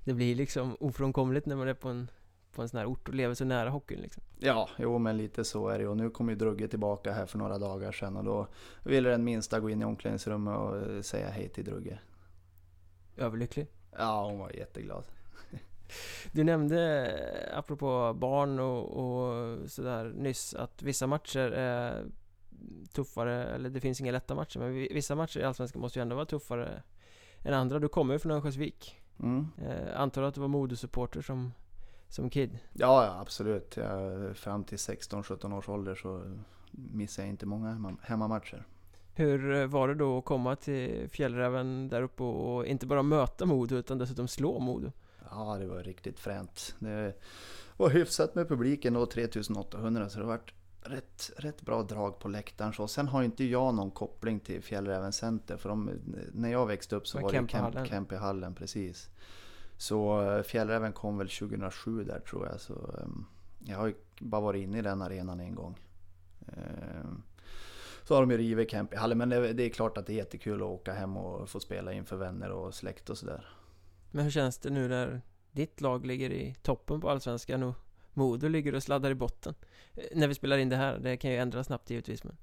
Det 0.05 0.15
blir 0.15 0.35
liksom 0.35 0.77
ofrånkomligt 0.81 1.47
när 1.47 1.57
man 1.57 1.69
är 1.69 1.75
på 1.75 1.89
en, 1.89 2.11
på 2.53 2.63
en 2.63 2.69
sån 2.69 2.79
här 2.79 2.87
ort 2.87 3.09
och 3.09 3.15
lever 3.15 3.35
så 3.35 3.45
nära 3.45 3.71
hockeyn 3.71 4.01
liksom. 4.01 4.23
Ja, 4.39 4.69
jo 4.79 4.99
men 4.99 5.17
lite 5.17 5.45
så 5.45 5.69
är 5.69 5.79
det 5.79 5.89
och 5.89 5.97
nu 5.97 6.11
kom 6.11 6.29
ju 6.29 6.35
Drugge 6.35 6.69
tillbaka 6.69 7.13
här 7.13 7.27
för 7.27 7.39
några 7.39 7.59
dagar 7.59 7.93
sedan 7.93 8.17
och 8.17 8.25
då 8.25 8.47
ville 8.85 9.11
den 9.11 9.25
minsta 9.25 9.61
gå 9.61 9.71
in 9.71 9.83
i 9.83 9.85
omklädningsrummet 9.85 10.59
och 10.59 10.77
eh, 10.77 11.01
säga 11.01 11.31
hej 11.31 11.49
till 11.49 11.65
Drugge. 11.65 11.99
Överlycklig. 13.17 13.67
Ja, 13.99 14.25
hon 14.25 14.39
var 14.39 14.51
jätteglad. 14.51 15.05
Du 16.33 16.45
nämnde, 16.45 17.07
eh, 17.53 17.59
apropå 17.59 18.13
barn 18.19 18.59
och, 18.61 18.85
och 18.97 19.59
sådär 19.71 20.13
nyss, 20.17 20.55
att 20.55 20.83
vissa 20.83 21.07
matcher 21.07 21.51
är 21.53 22.05
tuffare, 22.93 23.45
eller 23.45 23.71
det 23.71 23.81
finns 23.81 24.01
inga 24.01 24.13
lätta 24.13 24.35
matcher, 24.35 24.59
men 24.59 24.75
vi- 24.75 24.93
vissa 24.95 25.15
matcher 25.15 25.41
i 25.41 25.45
Allsvenskan 25.45 25.81
måste 25.83 25.99
ju 25.99 26.03
ändå 26.03 26.17
vara 26.17 26.27
tuffare 26.27 26.83
än 27.45 27.55
andra. 27.55 27.79
Du 27.79 27.89
kommer 27.89 28.15
ju 28.15 28.19
från 28.19 28.33
Örnsköldsvik. 28.33 29.01
Mm. 29.21 29.47
Eh, 29.67 30.01
antar 30.01 30.23
att 30.23 30.35
du 30.35 30.41
var 30.41 30.49
Modosupporter 30.49 31.23
som, 31.23 31.53
som 32.09 32.31
kid? 32.31 32.59
Ja, 32.73 33.05
ja, 33.05 33.21
absolut. 33.21 33.77
Jag, 33.77 34.37
fram 34.37 34.65
till 34.65 34.79
16-17 34.79 35.59
års 35.59 35.69
ålder 35.69 35.95
så 35.95 36.37
missade 36.71 37.27
jag 37.29 37.33
inte 37.33 37.47
många 37.47 37.69
hemma, 37.71 37.97
hemmamatcher. 38.03 38.67
Hur 39.15 39.53
eh, 39.55 39.67
var 39.67 39.89
det 39.89 39.95
då 39.95 40.19
att 40.19 40.25
komma 40.25 40.57
till 40.57 41.09
Fjällräven 41.11 41.89
där 41.89 42.03
uppe 42.03 42.23
och, 42.23 42.57
och 42.57 42.67
inte 42.67 42.87
bara 42.87 43.03
möta 43.03 43.47
Modo 43.47 43.77
utan 43.77 43.99
dessutom 43.99 44.29
slå 44.29 44.59
Modo? 44.59 44.93
Ja, 45.31 45.57
det 45.59 45.67
var 45.67 45.83
riktigt 45.83 46.21
fränt. 46.21 46.75
Det 46.79 47.15
var 47.77 47.91
hyfsat 47.91 48.35
med 48.35 48.49
publiken 48.49 48.95
då, 48.95 49.07
3800, 49.07 50.09
så 50.09 50.19
det 50.19 50.25
var 50.25 50.41
rätt, 50.83 51.31
rätt 51.37 51.63
bra 51.63 51.83
drag 51.83 52.19
på 52.19 52.29
läktaren. 52.29 52.73
Så 52.73 52.89
sen 52.89 53.09
har 53.09 53.23
inte 53.23 53.45
jag 53.45 53.75
någon 53.75 53.91
koppling 53.91 54.41
till 54.41 54.63
Fjällräven 54.63 55.13
Center, 55.13 55.57
för 55.57 55.69
de, 55.69 55.91
när 56.33 56.53
jag 56.53 56.67
växte 56.67 56.97
upp 56.97 57.07
så 57.09 57.19
Var 57.19 57.23
var 57.23 57.33
det 57.33 57.53
hallen. 57.59 57.87
Kemp 57.87 58.13
i 58.13 58.17
hallen, 58.17 58.55
precis. 58.55 59.09
Så 59.77 60.23
eh, 60.23 60.43
Fjällräven 60.43 60.93
kom 60.93 61.19
väl 61.19 61.29
2007 61.29 62.05
där 62.05 62.21
tror 62.21 62.47
jag, 62.47 62.61
så 62.61 62.75
ehm, 62.75 63.25
jag 63.65 63.79
har 63.79 63.87
ju 63.87 63.95
bara 64.19 64.41
varit 64.41 64.63
inne 64.63 64.79
i 64.79 64.83
den 64.83 65.03
arenan 65.03 65.41
en 65.41 65.55
gång. 65.55 65.79
Ehm, 66.49 67.23
Så 68.05 68.15
har 68.15 68.23
de 68.23 68.31
ju 68.31 68.39
rivit 68.39 68.71
Kemp 68.71 68.93
i 68.93 68.97
hallen, 68.97 69.19
men 69.19 69.29
det, 69.29 69.53
det 69.53 69.63
är 69.63 69.71
klart 69.71 69.99
att 69.99 70.07
det 70.07 70.13
är 70.13 70.17
jättekul 70.17 70.63
att 70.63 70.69
åka 70.69 70.93
hem 70.93 71.17
och 71.17 71.49
få 71.49 71.61
spela 71.61 71.93
inför 71.93 72.17
vänner 72.17 72.51
och 72.51 72.75
släkt 72.75 73.11
och 73.11 73.19
sådär. 73.19 73.47
Men 74.13 74.25
hur 74.25 74.31
känns 74.31 74.59
det 74.59 74.71
nu 74.71 74.89
när 74.89 75.21
ditt 75.53 75.81
lag 75.81 76.07
ligger 76.07 76.31
i 76.31 76.55
toppen 76.63 77.01
på 77.01 77.11
Allsvenskan 77.11 77.63
och 77.63 77.75
Modo 78.15 78.49
ligger 78.49 78.75
och 78.75 78.83
sladdar 78.83 79.11
i 79.11 79.15
botten? 79.15 79.55
Eh, 79.95 80.05
När 80.15 80.29
vi 80.29 80.35
spelar 80.35 80.59
in 80.59 80.69
det 80.69 80.77
här, 80.77 80.99
det 80.99 81.17
kan 81.17 81.31
ju 81.31 81.37
ändras 81.37 81.67
snabbt 81.67 81.91
givetvis 81.91 82.25
men 82.25 82.37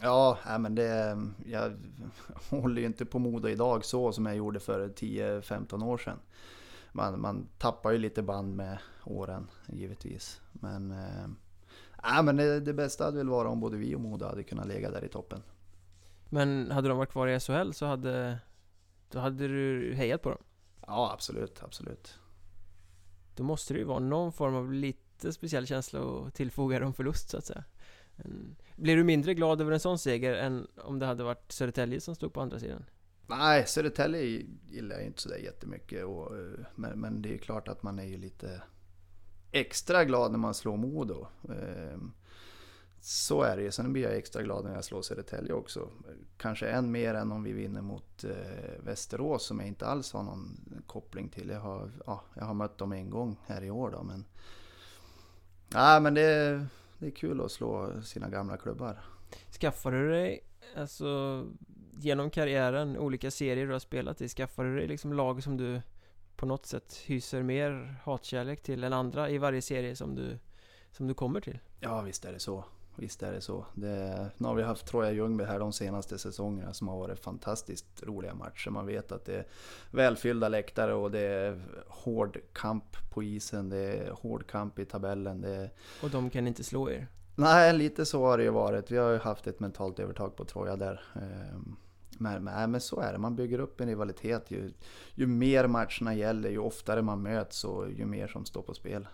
Ja, 0.00 0.38
men 0.58 0.74
det, 0.74 1.18
jag 1.46 1.72
håller 2.50 2.80
ju 2.80 2.86
inte 2.86 3.04
på 3.04 3.18
Modo 3.18 3.48
idag 3.48 3.84
så 3.84 4.12
som 4.12 4.26
jag 4.26 4.36
gjorde 4.36 4.60
för 4.60 4.88
10-15 4.88 5.84
år 5.84 5.98
sedan. 5.98 6.18
Man, 6.92 7.20
man 7.20 7.48
tappar 7.58 7.90
ju 7.90 7.98
lite 7.98 8.22
band 8.22 8.56
med 8.56 8.78
åren 9.04 9.48
givetvis. 9.66 10.40
Men, 10.52 10.90
eh, 10.90 11.28
nej, 12.04 12.22
men 12.22 12.36
det, 12.36 12.60
det 12.60 12.72
bästa 12.72 13.04
hade 13.04 13.16
väl 13.16 13.28
varit 13.28 13.50
om 13.50 13.60
både 13.60 13.76
vi 13.76 13.94
och 13.94 14.00
Modo 14.00 14.26
hade 14.26 14.42
kunnat 14.42 14.66
lägga 14.66 14.90
där 14.90 15.04
i 15.04 15.08
toppen. 15.08 15.42
Men 16.28 16.70
hade 16.70 16.88
de 16.88 16.98
varit 16.98 17.10
kvar 17.10 17.28
i 17.28 17.40
SHL 17.40 17.72
så 17.72 17.86
hade 17.86 18.38
Då 19.10 19.18
hade 19.18 19.48
du 19.48 19.94
hejat 19.94 20.22
på 20.22 20.30
dem 20.30 20.38
Ja, 20.80 21.12
absolut, 21.12 21.62
absolut. 21.62 22.18
Då 23.34 23.42
måste 23.42 23.74
det 23.74 23.78
ju 23.78 23.84
vara 23.84 23.98
någon 23.98 24.32
form 24.32 24.54
av 24.54 24.72
lite 24.72 25.32
speciell 25.32 25.66
känsla 25.66 26.00
att 26.00 26.34
tillfoga 26.34 26.80
dem 26.80 26.94
förlust 26.94 27.30
så 27.30 27.36
att 27.36 27.44
säga 27.44 27.64
Blir 28.76 28.96
du 28.96 29.04
mindre 29.04 29.34
glad 29.34 29.60
över 29.60 29.72
en 29.72 29.80
sån 29.80 29.98
seger 29.98 30.34
än 30.34 30.66
om 30.76 30.98
det 30.98 31.06
hade 31.06 31.24
varit 31.24 31.52
Södertälje 31.52 32.00
som 32.00 32.14
stod 32.14 32.32
på 32.32 32.40
andra 32.40 32.58
sidan? 32.58 32.84
Nej, 33.26 33.66
Södertälje 33.66 34.42
gillar 34.66 34.96
jag 34.96 35.06
inte 35.06 35.22
sådär 35.22 35.36
jättemycket. 35.36 36.04
Och, 36.04 36.36
eh, 36.36 36.66
men, 36.74 37.00
men 37.00 37.22
det 37.22 37.28
är 37.28 37.32
ju 37.32 37.38
klart 37.38 37.68
att 37.68 37.82
man 37.82 37.98
är 37.98 38.04
ju 38.04 38.16
lite 38.16 38.62
extra 39.52 40.04
glad 40.04 40.30
när 40.30 40.38
man 40.38 40.54
slår 40.54 40.76
Modo. 40.76 41.26
Eh, 41.48 41.98
Så 43.00 43.42
är 43.42 43.56
det 43.56 43.62
ju. 43.62 43.70
Sen 43.70 43.92
blir 43.92 44.02
jag 44.02 44.16
extra 44.16 44.42
glad 44.42 44.64
när 44.64 44.74
jag 44.74 44.84
slår 44.84 45.02
Södertälje 45.02 45.52
också. 45.52 45.88
Kanske 46.36 46.68
än 46.68 46.90
mer 46.92 47.14
än 47.14 47.32
om 47.32 47.42
vi 47.42 47.52
vinner 47.52 47.82
mot 47.82 48.24
eh, 48.24 48.30
Västerås 48.84 49.46
som 49.46 49.58
jag 49.58 49.68
inte 49.68 49.86
alls 49.86 50.12
har 50.12 50.22
någon 50.22 50.58
koppling 50.86 51.28
till. 51.28 51.48
Jag 51.48 51.60
har, 51.60 51.90
ja, 52.06 52.22
jag 52.34 52.44
har 52.44 52.54
mött 52.54 52.78
dem 52.78 52.92
en 52.92 53.10
gång 53.10 53.36
här 53.46 53.64
i 53.64 53.70
år 53.70 53.90
då. 53.90 54.02
Men, 54.02 54.24
nej, 55.68 56.00
men 56.00 56.14
det, 56.14 56.22
är- 56.22 56.66
det 56.98 57.06
är 57.06 57.10
kul 57.10 57.40
att 57.40 57.52
slå 57.52 58.02
sina 58.02 58.28
gamla 58.28 58.56
klubbar. 58.56 59.00
Skaffar 59.60 59.92
du 59.92 60.10
dig, 60.10 60.44
alltså 60.76 61.44
genom 61.98 62.30
karriären, 62.30 62.98
olika 62.98 63.30
serier 63.30 63.66
du 63.66 63.72
har 63.72 63.78
spelat 63.78 64.20
i, 64.20 64.28
skaffar 64.28 64.64
du 64.64 64.76
dig 64.76 64.86
liksom 64.88 65.12
lag 65.12 65.42
som 65.42 65.56
du 65.56 65.82
på 66.36 66.46
något 66.46 66.66
sätt 66.66 66.94
hyser 67.06 67.42
mer 67.42 67.96
hatkärlek 68.04 68.62
till 68.62 68.84
än 68.84 68.92
andra 68.92 69.30
i 69.30 69.38
varje 69.38 69.62
serie 69.62 69.96
som 69.96 70.14
du, 70.14 70.38
som 70.92 71.06
du 71.06 71.14
kommer 71.14 71.40
till? 71.40 71.58
Ja, 71.80 72.00
visst 72.00 72.24
är 72.24 72.32
det 72.32 72.38
så. 72.40 72.64
Visst 72.96 73.22
är 73.22 73.32
det 73.32 73.40
så. 73.40 73.66
Det, 73.74 74.30
nu 74.38 74.48
har 74.48 74.54
vi 74.54 74.62
haft 74.62 74.86
Troja 74.86 75.12
Ljungby 75.12 75.44
här 75.44 75.58
de 75.58 75.72
senaste 75.72 76.18
säsongerna 76.18 76.72
som 76.72 76.88
har 76.88 76.98
varit 76.98 77.18
fantastiskt 77.18 78.02
roliga 78.02 78.34
matcher. 78.34 78.70
Man 78.70 78.86
vet 78.86 79.12
att 79.12 79.24
det 79.24 79.36
är 79.36 79.46
välfyllda 79.90 80.48
läktare 80.48 80.94
och 80.94 81.10
det 81.10 81.20
är 81.20 81.62
hård 81.86 82.38
kamp 82.52 83.10
på 83.10 83.22
isen. 83.22 83.68
Det 83.68 83.78
är 83.78 84.10
hård 84.10 84.46
kamp 84.46 84.78
i 84.78 84.84
tabellen. 84.84 85.40
Det 85.40 85.70
Och 86.02 86.10
de 86.10 86.30
kan 86.30 86.46
inte 86.46 86.64
slå 86.64 86.90
er? 86.90 87.06
Nej, 87.34 87.72
lite 87.72 88.06
så 88.06 88.26
har 88.26 88.38
det 88.38 88.44
ju 88.44 88.50
varit. 88.50 88.90
Vi 88.90 88.96
har 88.96 89.10
ju 89.10 89.18
haft 89.18 89.46
ett 89.46 89.60
mentalt 89.60 89.98
övertag 89.98 90.36
på 90.36 90.44
Troja 90.44 90.76
där. 90.76 91.04
Ehm, 91.14 91.76
men, 92.18 92.44
men, 92.44 92.70
men 92.70 92.80
så 92.80 93.00
är 93.00 93.12
det, 93.12 93.18
man 93.18 93.36
bygger 93.36 93.58
upp 93.58 93.80
en 93.80 93.88
rivalitet. 93.88 94.50
Ju, 94.50 94.72
ju 95.14 95.26
mer 95.26 95.66
matcherna 95.66 96.14
gäller, 96.14 96.50
ju 96.50 96.58
oftare 96.58 97.02
man 97.02 97.22
möts 97.22 97.64
och 97.64 97.90
ju 97.90 98.06
mer 98.06 98.28
som 98.28 98.44
står 98.44 98.62
på 98.62 98.74
spel. 98.74 99.06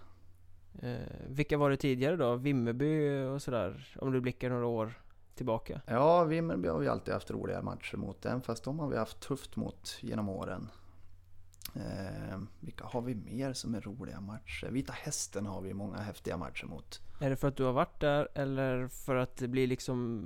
Eh, 0.81 0.97
vilka 1.29 1.59
var 1.59 1.71
det 1.71 1.77
tidigare 1.77 2.17
då? 2.17 2.37
Vimmerby 2.37 3.25
och 3.25 3.43
sådär? 3.43 3.97
Om 4.01 4.13
du 4.13 4.21
blickar 4.21 4.51
några 4.51 4.67
år 4.67 4.93
tillbaka? 5.35 5.81
Ja, 5.87 6.25
Vimmerby 6.25 6.69
har 6.69 6.79
vi 6.79 6.89
alltid 6.89 7.15
haft 7.15 7.31
roliga 7.31 7.63
matcher 7.63 7.97
mot. 7.97 8.27
Även 8.27 8.43
fast 8.43 8.65
de 8.65 8.79
har 8.79 8.89
vi 8.89 8.97
haft 8.97 9.21
tufft 9.21 9.57
mot 9.57 9.99
genom 10.01 10.29
åren. 10.29 10.69
Eh, 11.75 12.39
vilka 12.61 12.85
har 12.85 13.01
vi 13.03 13.15
mer 13.15 13.53
som 13.53 13.75
är 13.75 13.81
roliga 13.81 14.21
matcher? 14.21 14.67
Vita 14.71 14.93
Hästen 14.93 15.47
har 15.47 15.61
vi 15.61 15.75
många 15.75 15.97
häftiga 15.97 16.37
matcher 16.37 16.67
mot. 16.67 17.01
Är 17.21 17.31
det 17.31 17.37
för 17.37 17.49
att 17.49 17.57
du 17.57 17.65
har 17.65 17.73
varit 17.73 18.01
där 18.01 18.29
eller 18.35 18.89
för 18.89 19.17
att 19.17 19.37
det 19.37 19.49
blir 19.49 19.67
liksom 19.67 20.25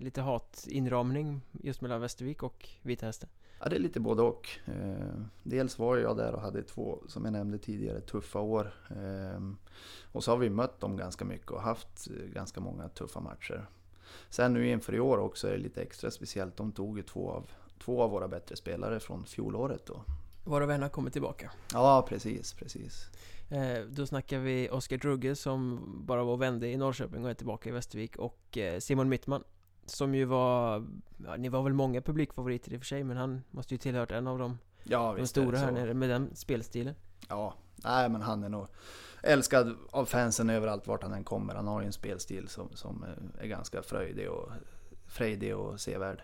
lite 0.00 0.20
hatinramning 0.20 1.40
just 1.52 1.80
mellan 1.80 2.00
Västervik 2.00 2.42
och 2.42 2.68
Vita 2.82 3.06
Hästen? 3.06 3.28
Ja, 3.62 3.68
det 3.68 3.76
är 3.76 3.80
lite 3.80 4.00
både 4.00 4.22
och. 4.22 4.48
Eh, 4.64 5.22
dels 5.42 5.78
var 5.78 5.96
jag 5.96 6.16
där 6.16 6.32
och 6.32 6.40
hade 6.40 6.62
två, 6.62 7.02
som 7.08 7.24
jag 7.24 7.32
nämnde 7.32 7.58
tidigare, 7.58 8.00
tuffa 8.00 8.40
år. 8.40 8.74
Eh, 8.90 9.40
och 10.12 10.24
så 10.24 10.30
har 10.30 10.38
vi 10.38 10.50
mött 10.50 10.80
dem 10.80 10.96
ganska 10.96 11.24
mycket 11.24 11.50
och 11.50 11.62
haft 11.62 12.08
ganska 12.32 12.60
många 12.60 12.88
tuffa 12.88 13.20
matcher. 13.20 13.66
Sen 14.30 14.52
nu 14.52 14.68
inför 14.68 14.94
i 14.94 15.00
år 15.00 15.18
också 15.18 15.48
är 15.48 15.52
det 15.52 15.58
lite 15.58 15.82
extra 15.82 16.10
speciellt. 16.10 16.56
De 16.56 16.72
tog 16.72 16.96
ju 16.96 17.02
två 17.02 17.30
av, 17.30 17.50
två 17.78 18.02
av 18.02 18.10
våra 18.10 18.28
bättre 18.28 18.56
spelare 18.56 19.00
från 19.00 19.24
fjolåret 19.24 19.86
då. 19.86 20.04
Varav 20.44 20.70
en 20.70 20.82
har 20.82 20.88
kommit 20.88 21.12
tillbaka. 21.12 21.50
Ja, 21.72 22.06
precis, 22.08 22.52
precis. 22.52 23.10
Eh, 23.50 23.84
då 23.90 24.06
snackar 24.06 24.38
vi 24.38 24.68
Oskar 24.70 24.96
Drugge 24.96 25.36
som 25.36 25.80
bara 26.06 26.24
var 26.24 26.32
och 26.32 26.42
vände 26.42 26.68
i 26.68 26.76
Norrköping 26.76 27.24
och 27.24 27.30
är 27.30 27.34
tillbaka 27.34 27.68
i 27.68 27.72
Västervik 27.72 28.16
och 28.16 28.58
eh, 28.58 28.78
Simon 28.78 29.08
Mittman 29.08 29.44
som 29.92 30.14
ju 30.14 30.24
var, 30.24 30.86
ja, 31.16 31.36
ni 31.36 31.48
var 31.48 31.62
väl 31.62 31.72
många 31.72 32.00
publikfavoriter 32.02 32.72
i 32.72 32.76
och 32.76 32.80
för 32.80 32.86
sig 32.86 33.04
men 33.04 33.16
han 33.16 33.42
måste 33.50 33.74
ju 33.74 33.78
tillhört 33.78 34.10
en 34.10 34.26
av 34.26 34.38
dem 34.38 34.58
ja, 34.82 35.14
de 35.18 35.26
stora 35.26 35.58
här 35.58 35.72
nere 35.72 35.94
med 35.94 36.10
den 36.10 36.36
spelstilen. 36.36 36.94
Ja, 37.28 37.54
nej 37.84 38.08
men 38.08 38.22
han 38.22 38.44
är 38.44 38.48
nog 38.48 38.66
älskad 39.22 39.76
av 39.90 40.04
fansen 40.04 40.50
överallt 40.50 40.86
vart 40.86 41.02
han 41.02 41.12
än 41.12 41.24
kommer. 41.24 41.54
Han 41.54 41.66
har 41.66 41.80
ju 41.80 41.86
en 41.86 41.92
spelstil 41.92 42.48
som, 42.48 42.68
som 42.74 43.04
är 43.38 43.46
ganska 43.46 43.82
fröjdig 43.82 44.30
och 44.30 44.52
frejdig 45.06 45.56
och 45.56 45.80
sevärd. 45.80 46.22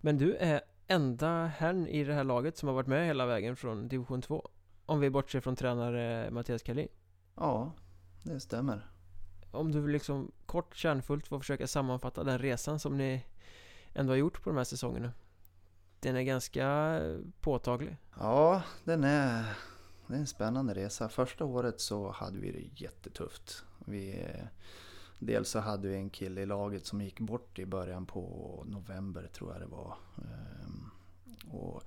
Men 0.00 0.18
du 0.18 0.34
är 0.34 0.60
enda 0.86 1.46
herrn 1.46 1.86
i 1.86 2.04
det 2.04 2.14
här 2.14 2.24
laget 2.24 2.56
som 2.56 2.68
har 2.68 2.74
varit 2.74 2.86
med 2.86 3.06
hela 3.06 3.26
vägen 3.26 3.56
från 3.56 3.88
division 3.88 4.22
2 4.22 4.48
Om 4.86 5.00
vi 5.00 5.10
bortser 5.10 5.40
från 5.40 5.56
tränare 5.56 6.30
Mattias 6.30 6.62
Kalin 6.62 6.88
Ja, 7.36 7.72
det 8.22 8.40
stämmer 8.40 8.93
om 9.54 9.72
du 9.72 9.88
liksom 9.88 10.32
kort 10.46 10.76
kärnfullt 10.76 11.26
får 11.26 11.38
försöka 11.38 11.66
sammanfatta 11.66 12.24
den 12.24 12.38
resan 12.38 12.78
som 12.78 12.96
ni 12.96 13.24
ändå 13.94 14.12
har 14.12 14.16
gjort 14.16 14.42
på 14.42 14.50
de 14.50 14.56
här 14.56 14.64
säsongerna 14.64 15.12
Den 16.00 16.16
är 16.16 16.22
ganska 16.22 17.00
påtaglig 17.40 17.96
Ja, 18.18 18.62
den 18.84 19.04
är, 19.04 19.44
det 20.06 20.14
är 20.14 20.18
en 20.18 20.26
spännande 20.26 20.74
resa 20.74 21.08
Första 21.08 21.44
året 21.44 21.80
så 21.80 22.10
hade 22.10 22.38
vi 22.38 22.52
det 22.52 22.82
jättetufft 22.84 23.64
Vi 23.86 24.26
Dels 25.18 25.48
så 25.48 25.58
hade 25.58 25.88
vi 25.88 25.96
en 25.96 26.10
kille 26.10 26.40
i 26.40 26.46
laget 26.46 26.86
som 26.86 27.00
gick 27.00 27.20
bort 27.20 27.58
i 27.58 27.66
början 27.66 28.06
på 28.06 28.64
november 28.66 29.30
tror 29.32 29.52
jag 29.52 29.60
det 29.60 29.66
var. 29.66 29.96
Ehm, 30.18 30.90
och, 31.52 31.82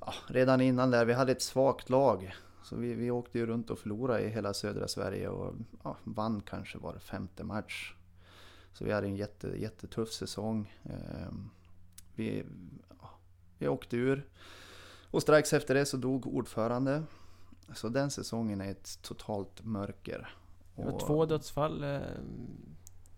ja, 0.00 0.14
redan 0.26 0.60
innan 0.60 0.90
där, 0.90 1.04
vi 1.04 1.12
hade 1.12 1.32
ett 1.32 1.42
svagt 1.42 1.90
lag. 1.90 2.34
Så 2.64 2.76
vi, 2.76 2.94
vi 2.94 3.10
åkte 3.10 3.38
ju 3.38 3.46
runt 3.46 3.70
och 3.70 3.78
förlorade 3.78 4.22
i 4.22 4.28
hela 4.28 4.54
södra 4.54 4.88
Sverige 4.88 5.28
och 5.28 5.54
ja, 5.82 5.96
vann 6.04 6.42
kanske 6.46 6.78
var 6.78 6.98
femte 6.98 7.44
match. 7.44 7.94
Så 8.72 8.84
vi 8.84 8.92
hade 8.92 9.06
en 9.06 9.16
jätte, 9.16 9.48
jättetuff 9.48 10.12
säsong. 10.12 10.74
Ehm, 10.82 11.50
vi, 12.14 12.44
ja, 13.00 13.10
vi 13.58 13.68
åkte 13.68 13.96
ur. 13.96 14.28
Och 15.10 15.22
strax 15.22 15.52
efter 15.52 15.74
det 15.74 15.86
så 15.86 15.96
dog 15.96 16.26
ordförande. 16.26 17.02
Så 17.74 17.88
den 17.88 18.10
säsongen 18.10 18.60
är 18.60 18.70
ett 18.70 19.02
totalt 19.02 19.64
mörker. 19.64 20.34
Det 20.76 20.84
var 20.84 21.00
två 21.00 21.26
dödsfall 21.26 21.84
eh, 21.84 22.00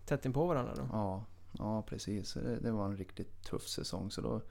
tätt 0.05 0.25
in 0.25 0.33
på 0.33 0.45
varandra 0.45 0.75
då? 0.75 0.89
Ja, 0.91 1.25
ja 1.57 1.81
precis. 1.81 2.33
Det, 2.33 2.59
det, 2.59 2.71
var 2.71 2.85
en 2.85 2.97
riktigt 2.97 3.43
tuff 3.43 3.67
säsong. 3.67 4.11
Så 4.11 4.21
då 4.21 4.41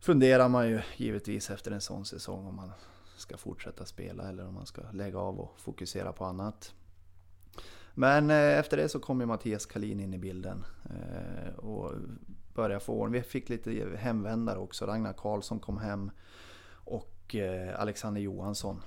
funderar 0.00 0.48
man 0.48 0.68
ju 0.68 0.80
givetvis 0.96 1.50
efter 1.50 1.70
en 1.70 1.80
sån 1.80 2.04
säsong 2.04 2.46
om 2.46 2.56
man 2.56 2.72
ska 3.16 3.36
fortsätta 3.36 3.84
spela 3.84 4.28
eller 4.28 4.46
om 4.46 4.54
man 4.54 4.66
ska 4.66 4.82
lägga 4.92 5.18
av 5.18 5.40
och 5.40 5.60
fokusera 5.60 6.12
på 6.12 6.24
annat. 6.24 6.74
Men 7.94 8.30
eh, 8.30 8.58
efter 8.58 8.76
det 8.76 8.88
så 8.88 9.00
kom 9.00 9.20
ju 9.20 9.26
Mattias 9.26 9.66
Kalin 9.66 10.00
in 10.00 10.14
i 10.14 10.18
bilden 10.18 10.64
eh, 10.84 11.54
och 11.58 11.92
började 12.54 12.80
få 12.80 12.92
ordning. 12.92 13.22
Vi 13.22 13.28
fick 13.28 13.48
lite 13.48 13.96
hemvändare 13.96 14.58
också. 14.58 14.86
Ragnar 14.86 15.12
Karlsson 15.12 15.60
kom 15.60 15.78
hem 15.78 16.10
och 16.84 17.34
eh, 17.34 17.80
Alexander 17.80 18.20
Johansson 18.20 18.82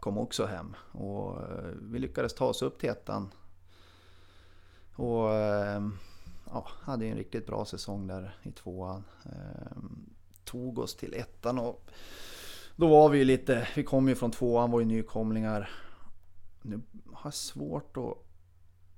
kom 0.00 0.18
också 0.18 0.46
hem. 0.46 0.76
Och 0.92 1.38
vi 1.80 1.98
lyckades 1.98 2.34
ta 2.34 2.46
oss 2.46 2.62
upp 2.62 2.78
till 2.78 2.90
ettan. 2.90 3.30
Och 4.94 5.28
ja, 6.50 6.68
hade 6.80 7.06
en 7.06 7.16
riktigt 7.16 7.46
bra 7.46 7.64
säsong 7.64 8.06
där 8.06 8.36
i 8.42 8.52
tvåan. 8.52 9.04
Tog 10.44 10.78
oss 10.78 10.96
till 10.96 11.14
ettan 11.14 11.58
och 11.58 11.90
då 12.82 12.88
var 12.88 13.08
vi 13.08 13.18
ju 13.18 13.24
lite, 13.24 13.68
vi 13.76 13.84
kom 13.84 14.08
ju 14.08 14.14
från 14.14 14.30
tvåan, 14.30 14.70
var 14.70 14.80
ju 14.80 14.86
nykomlingar. 14.86 15.70
Nu 16.62 16.82
har 17.12 17.20
jag 17.24 17.34
svårt 17.34 17.96
att 17.96 18.18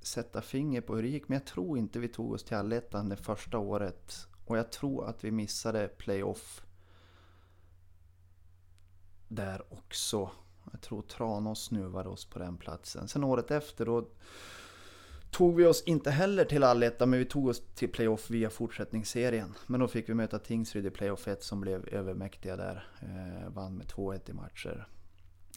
sätta 0.07 0.43
finger 0.43 0.81
på 0.81 0.97
hur 0.97 1.03
det 1.03 1.09
gick, 1.09 1.29
men 1.29 1.39
jag 1.39 1.47
tror 1.47 1.79
inte 1.79 1.99
vi 1.99 2.09
tog 2.09 2.33
oss 2.33 2.45
till 2.45 2.57
allettan 2.57 3.09
det 3.09 3.17
första 3.17 3.59
året. 3.59 4.27
Och 4.45 4.59
jag 4.59 4.73
tror 4.73 5.07
att 5.07 5.25
vi 5.25 5.31
missade 5.31 5.89
playoff 5.89 6.63
där 9.29 9.63
också. 9.73 10.31
Jag 10.73 10.81
tror 10.81 11.03
Tranås 11.03 11.65
snuvade 11.65 12.09
oss 12.09 12.25
på 12.25 12.39
den 12.39 12.57
platsen. 12.57 13.09
Sen 13.09 13.25
året 13.25 13.51
efter 13.51 13.87
då 13.87 14.09
tog 15.35 15.57
vi 15.57 15.67
oss 15.67 15.83
inte 15.83 16.11
heller 16.11 16.45
till 16.45 16.65
allettan 16.65 17.11
men 17.11 17.19
vi 17.19 17.25
tog 17.25 17.47
oss 17.47 17.63
till 17.75 17.89
playoff 17.89 18.31
via 18.31 18.51
fortsättningsserien. 18.51 19.55
Men 19.67 19.81
då 19.81 19.89
fick 19.89 20.09
vi 20.09 20.15
möta 20.15 20.39
Tingsryd 20.39 20.87
i 20.87 20.91
playoff 20.91 21.29
1 21.29 21.43
som 21.43 21.61
blev 21.61 21.89
övermäktiga 21.89 22.57
där. 22.57 22.89
Eh, 23.01 23.49
vann 23.49 23.77
med 23.77 23.87
2-1 23.87 24.31
i 24.31 24.33
matcher. 24.33 24.89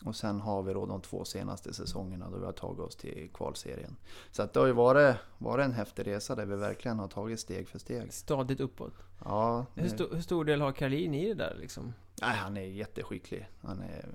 Och 0.06 0.16
sen 0.16 0.42
har 0.42 0.64
vi 0.64 0.74
då 0.74 0.86
de 0.86 1.02
två 1.02 1.26
senaste 1.26 1.74
säsongerna 1.74 2.30
då 2.30 2.38
vi 2.38 2.46
har 2.46 2.54
tagit 2.54 2.80
oss 2.80 2.96
till 2.96 3.30
kvalserien. 3.34 3.96
Så 4.32 4.42
att 4.44 4.54
det 4.54 4.60
har 4.60 4.68
ju 4.68 4.74
varit, 4.74 5.16
varit 5.38 5.66
en 5.66 5.74
häftig 5.74 6.08
resa 6.08 6.36
där 6.36 6.46
vi 6.46 6.56
verkligen 6.56 7.00
har 7.00 7.08
tagit 7.08 7.40
steg 7.40 7.68
för 7.68 7.80
steg. 7.80 8.14
Stadigt 8.14 8.60
uppåt. 8.60 8.94
Ja. 9.26 9.66
Hur, 9.76 9.90
sto 9.90 10.16
hur 10.16 10.22
stor 10.22 10.46
del 10.46 10.62
har 10.62 10.72
Karlin 10.72 11.14
i 11.14 11.28
det 11.28 11.34
där 11.34 11.58
liksom? 11.60 11.94
Nej, 12.22 12.36
han 12.36 12.58
är 12.58 12.62
jätteskicklig. 12.62 13.50
Han 13.62 13.82
är 13.82 14.06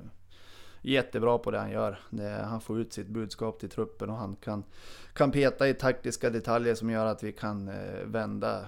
jättebra 0.82 1.38
på 1.38 1.50
det 1.50 1.58
han 1.58 1.70
gör. 1.70 1.98
Det, 2.10 2.28
han 2.28 2.60
får 2.60 2.80
ut 2.80 2.92
sitt 2.92 3.08
budskap 3.08 3.60
till 3.60 3.68
truppen 3.68 4.10
och 4.10 4.16
han 4.16 4.36
kan, 4.36 4.64
kan 5.12 5.32
peta 5.32 5.68
i 5.68 5.74
taktiska 5.74 6.30
detaljer 6.30 6.74
som 6.74 6.90
gör 6.90 7.06
att 7.06 7.22
vi 7.22 7.32
kan 7.32 7.68
eh, 7.68 8.04
vända 8.04 8.60
eh, 8.60 8.66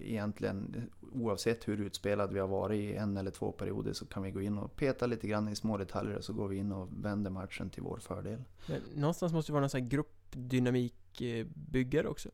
egentligen 0.00 0.90
oavsett 1.12 1.68
hur 1.68 1.80
utspelad 1.80 2.32
vi 2.32 2.40
har 2.40 2.48
varit 2.48 2.80
i 2.80 2.96
en 2.96 3.16
eller 3.16 3.30
två 3.30 3.52
perioder 3.52 3.92
så 3.92 4.06
kan 4.06 4.22
vi 4.22 4.30
gå 4.30 4.40
in 4.40 4.58
och 4.58 4.76
peta 4.76 5.06
lite 5.06 5.28
grann 5.28 5.48
i 5.48 5.56
små 5.56 5.76
detaljer 5.76 6.16
och 6.16 6.24
så 6.24 6.32
går 6.32 6.48
vi 6.48 6.56
in 6.56 6.72
och 6.72 6.88
vänder 7.04 7.30
matchen 7.30 7.70
till 7.70 7.82
vår 7.82 7.98
fördel. 7.98 8.42
Men 8.66 8.80
någonstans 8.94 9.32
måste 9.32 9.52
det 9.52 9.54
vara 9.54 9.60
någon 9.60 9.70
sån 9.70 9.80
här 9.80 9.88
gruppdynamikbyggare 9.88 12.08
också? 12.08 12.28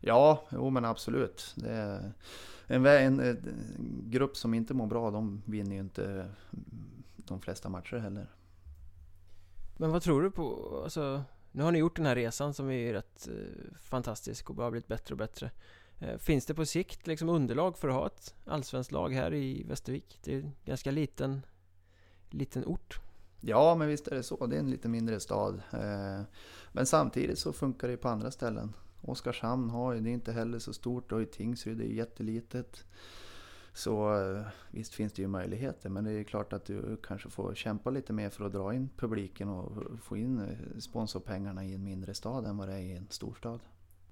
Ja, 0.00 0.44
jo 0.50 0.70
men 0.70 0.84
absolut. 0.84 1.54
En, 2.66 2.86
en, 2.86 3.20
en, 3.20 3.54
grupp 4.04 4.36
som 4.36 4.54
inte 4.54 4.74
mår 4.74 4.86
bra, 4.86 5.10
de 5.10 5.42
vinner 5.46 5.74
ju 5.74 5.80
inte 5.80 6.30
de 7.16 7.40
flesta 7.40 7.68
matcher 7.68 7.96
heller. 7.96 8.35
Men 9.76 9.90
vad 9.90 10.02
tror 10.02 10.22
du 10.22 10.30
på, 10.30 10.80
alltså 10.84 11.22
Nu 11.52 11.62
har 11.62 11.72
ni 11.72 11.78
gjort 11.78 11.96
den 11.96 12.06
här 12.06 12.14
resan 12.14 12.54
som 12.54 12.70
är 12.70 12.92
rätt 12.92 13.28
eh, 13.28 13.74
fantastisk 13.80 14.50
och 14.50 14.56
bara 14.56 14.70
blivit 14.70 14.88
bättre 14.88 15.14
och 15.14 15.18
bättre. 15.18 15.50
Eh, 16.00 16.18
Finns 16.18 16.46
det 16.46 16.54
på 16.54 16.66
sikt 16.66 17.06
liksom 17.06 17.28
underlag 17.28 17.78
för 17.78 17.88
att 17.88 17.94
ha 17.94 18.06
ett 18.06 18.34
allsvenskt 18.44 18.92
lag 18.92 19.12
här 19.12 19.34
i 19.34 19.62
Västervik? 19.62 20.18
Det 20.24 20.34
är 20.34 20.38
en 20.38 20.52
ganska 20.64 20.90
liten 20.90 21.42
Liten 22.30 22.64
ort. 22.66 23.00
Ja 23.40 23.74
men 23.74 23.88
visst 23.88 24.08
är 24.08 24.16
det 24.16 24.22
så, 24.22 24.46
det 24.46 24.56
är 24.56 24.60
en 24.60 24.70
lite 24.70 24.88
mindre 24.88 25.20
stad. 25.20 25.62
Eh, 25.72 26.20
Men 26.72 26.86
samtidigt 26.86 27.38
så 27.38 27.52
funkar 27.52 27.88
det 27.88 27.96
på 27.96 28.08
andra 28.08 28.30
ställen. 28.30 28.72
Oskarshamn 29.02 29.70
har 29.70 29.92
ju, 29.92 30.00
det 30.00 30.10
är 30.10 30.12
inte 30.12 30.32
heller 30.32 30.58
så 30.58 30.72
stort, 30.72 31.12
och 31.12 31.22
i 31.22 31.26
Tingsryd, 31.26 31.76
det 31.78 31.84
jättelitet. 31.84 32.84
Så 33.76 34.20
eh, 34.20 34.42
visst 34.70 34.94
finns 34.94 35.12
det 35.12 35.22
ju 35.22 35.28
möjligheter 35.28 35.88
men 35.88 36.04
det 36.04 36.12
är 36.12 36.24
klart 36.24 36.52
att 36.52 36.64
du 36.64 36.96
kanske 37.02 37.30
får 37.30 37.54
kämpa 37.54 37.90
lite 37.90 38.12
mer 38.12 38.30
för 38.30 38.44
att 38.44 38.52
dra 38.52 38.74
in 38.74 38.88
publiken 38.96 39.48
och 39.48 39.72
få 40.02 40.16
in 40.16 40.38
eh, 40.38 40.78
sponsorpengarna 40.78 41.64
i 41.64 41.74
en 41.74 41.84
mindre 41.84 42.14
stad 42.14 42.46
än 42.46 42.56
vad 42.56 42.68
det 42.68 42.74
är 42.74 42.78
i 42.78 42.96
en 42.96 43.06
storstad. 43.10 43.60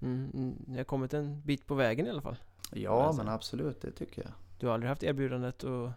Mm, 0.00 0.30
mm, 0.34 0.54
ni 0.66 0.76
har 0.76 0.84
kommit 0.84 1.14
en 1.14 1.42
bit 1.42 1.66
på 1.66 1.74
vägen 1.74 2.06
i 2.06 2.10
alla 2.10 2.22
fall. 2.22 2.36
Ja 2.72 3.14
men 3.16 3.28
absolut, 3.28 3.80
det 3.80 3.90
tycker 3.90 4.22
jag. 4.22 4.32
Du 4.58 4.66
har 4.66 4.74
aldrig 4.74 4.88
haft 4.88 5.02
erbjudandet 5.02 5.64
att 5.64 5.92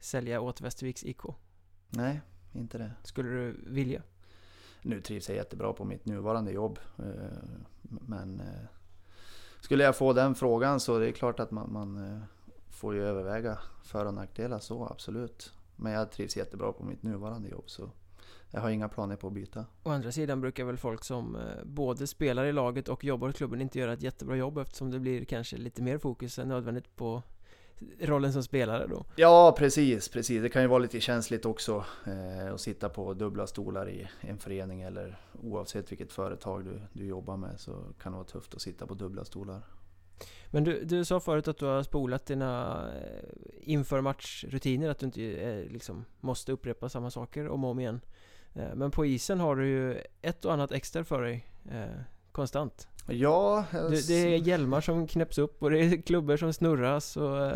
sälja 0.00 0.40
åt 0.40 0.60
Västerviks 0.60 1.04
IK? 1.04 1.22
Nej, 1.88 2.20
inte 2.52 2.78
det. 2.78 2.92
Skulle 3.02 3.28
du 3.28 3.60
vilja? 3.66 4.02
Nu 4.82 5.00
trivs 5.00 5.28
jag 5.28 5.36
jättebra 5.36 5.72
på 5.72 5.84
mitt 5.84 6.06
nuvarande 6.06 6.52
jobb. 6.52 6.78
Men 7.82 8.42
skulle 9.60 9.84
jag 9.84 9.96
få 9.96 10.12
den 10.12 10.34
frågan 10.34 10.80
så 10.80 10.98
det 10.98 11.08
är 11.08 11.12
klart 11.12 11.40
att 11.40 11.50
man, 11.50 11.72
man 11.72 12.22
får 12.78 12.94
ju 12.94 13.04
överväga 13.04 13.58
för 13.82 14.06
och 14.06 14.14
nackdelar 14.14 14.58
så 14.58 14.86
absolut. 14.86 15.52
Men 15.76 15.92
jag 15.92 16.10
trivs 16.10 16.36
jättebra 16.36 16.72
på 16.72 16.84
mitt 16.84 17.02
nuvarande 17.02 17.48
jobb 17.48 17.64
så 17.66 17.90
jag 18.50 18.60
har 18.60 18.70
inga 18.70 18.88
planer 18.88 19.16
på 19.16 19.26
att 19.26 19.32
byta. 19.32 19.64
Å 19.82 19.90
andra 19.90 20.12
sidan 20.12 20.40
brukar 20.40 20.64
väl 20.64 20.76
folk 20.76 21.04
som 21.04 21.36
eh, 21.36 21.64
både 21.64 22.06
spelar 22.06 22.44
i 22.44 22.52
laget 22.52 22.88
och 22.88 23.04
jobbar 23.04 23.30
i 23.30 23.32
klubben 23.32 23.60
inte 23.60 23.78
göra 23.78 23.92
ett 23.92 24.02
jättebra 24.02 24.36
jobb 24.36 24.58
eftersom 24.58 24.90
det 24.90 24.98
blir 24.98 25.24
kanske 25.24 25.56
lite 25.56 25.82
mer 25.82 25.98
fokus 25.98 26.38
än 26.38 26.48
nödvändigt 26.48 26.96
på 26.96 27.22
rollen 28.00 28.32
som 28.32 28.42
spelare 28.42 28.86
då? 28.86 29.04
Ja, 29.16 29.54
precis, 29.58 30.08
precis. 30.08 30.42
Det 30.42 30.48
kan 30.48 30.62
ju 30.62 30.68
vara 30.68 30.78
lite 30.78 31.00
känsligt 31.00 31.44
också 31.44 31.84
eh, 32.06 32.54
att 32.54 32.60
sitta 32.60 32.88
på 32.88 33.14
dubbla 33.14 33.46
stolar 33.46 33.88
i 33.88 34.08
en 34.20 34.38
förening 34.38 34.82
eller 34.82 35.20
oavsett 35.42 35.92
vilket 35.92 36.12
företag 36.12 36.64
du, 36.64 36.80
du 36.92 37.06
jobbar 37.06 37.36
med 37.36 37.60
så 37.60 37.84
kan 38.02 38.12
det 38.12 38.16
vara 38.16 38.26
tufft 38.26 38.54
att 38.54 38.62
sitta 38.62 38.86
på 38.86 38.94
dubbla 38.94 39.24
stolar. 39.24 39.62
Men 40.50 40.64
du, 40.64 40.84
du 40.84 41.04
sa 41.04 41.20
förut 41.20 41.48
att 41.48 41.58
du 41.58 41.66
har 41.66 41.82
spolat 41.82 42.26
dina 42.26 42.82
eh, 42.94 43.30
inför 43.62 44.00
matchrutiner, 44.00 44.88
att 44.88 44.98
du 44.98 45.06
inte 45.06 45.22
eh, 45.22 45.72
liksom 45.72 46.04
måste 46.20 46.52
upprepa 46.52 46.88
samma 46.88 47.10
saker 47.10 47.48
om 47.48 47.64
och 47.64 47.70
om 47.70 47.80
igen. 47.80 48.00
Eh, 48.54 48.74
men 48.74 48.90
på 48.90 49.06
isen 49.06 49.40
har 49.40 49.56
du 49.56 49.66
ju 49.66 50.02
ett 50.22 50.44
och 50.44 50.52
annat 50.52 50.72
extra 50.72 51.04
för 51.04 51.22
dig 51.22 51.44
konstant. 52.32 52.88
Ja, 53.06 53.64
det, 53.72 54.08
det 54.08 54.14
är 54.14 54.38
hjälmar 54.38 54.80
som 54.80 55.06
knäpps 55.06 55.38
upp 55.38 55.62
och 55.62 55.70
det 55.70 55.78
är 55.78 56.02
klubbor 56.02 56.36
som 56.36 56.52
snurras 56.52 57.16
och 57.16 57.52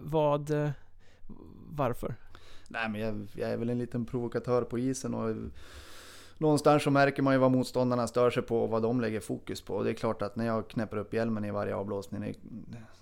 vad... 0.00 0.72
Varför? 1.76 2.14
Nej 2.68 2.88
men 2.88 3.00
jag, 3.00 3.26
jag 3.34 3.50
är 3.50 3.56
väl 3.56 3.70
en 3.70 3.78
liten 3.78 4.06
provokatör 4.06 4.62
på 4.62 4.78
isen 4.78 5.14
och 5.14 5.36
någonstans 6.38 6.82
så 6.82 6.90
märker 6.90 7.22
man 7.22 7.34
ju 7.34 7.38
vad 7.38 7.50
motståndarna 7.50 8.06
stör 8.06 8.30
sig 8.30 8.42
på 8.42 8.62
och 8.62 8.70
vad 8.70 8.82
de 8.82 9.00
lägger 9.00 9.20
fokus 9.20 9.62
på. 9.62 9.74
Och 9.74 9.84
det 9.84 9.90
är 9.90 9.94
klart 9.94 10.22
att 10.22 10.36
när 10.36 10.46
jag 10.46 10.68
knäpper 10.68 10.96
upp 10.96 11.14
hjälmen 11.14 11.44
i 11.44 11.50
varje 11.50 11.74
avblåsning, 11.74 12.34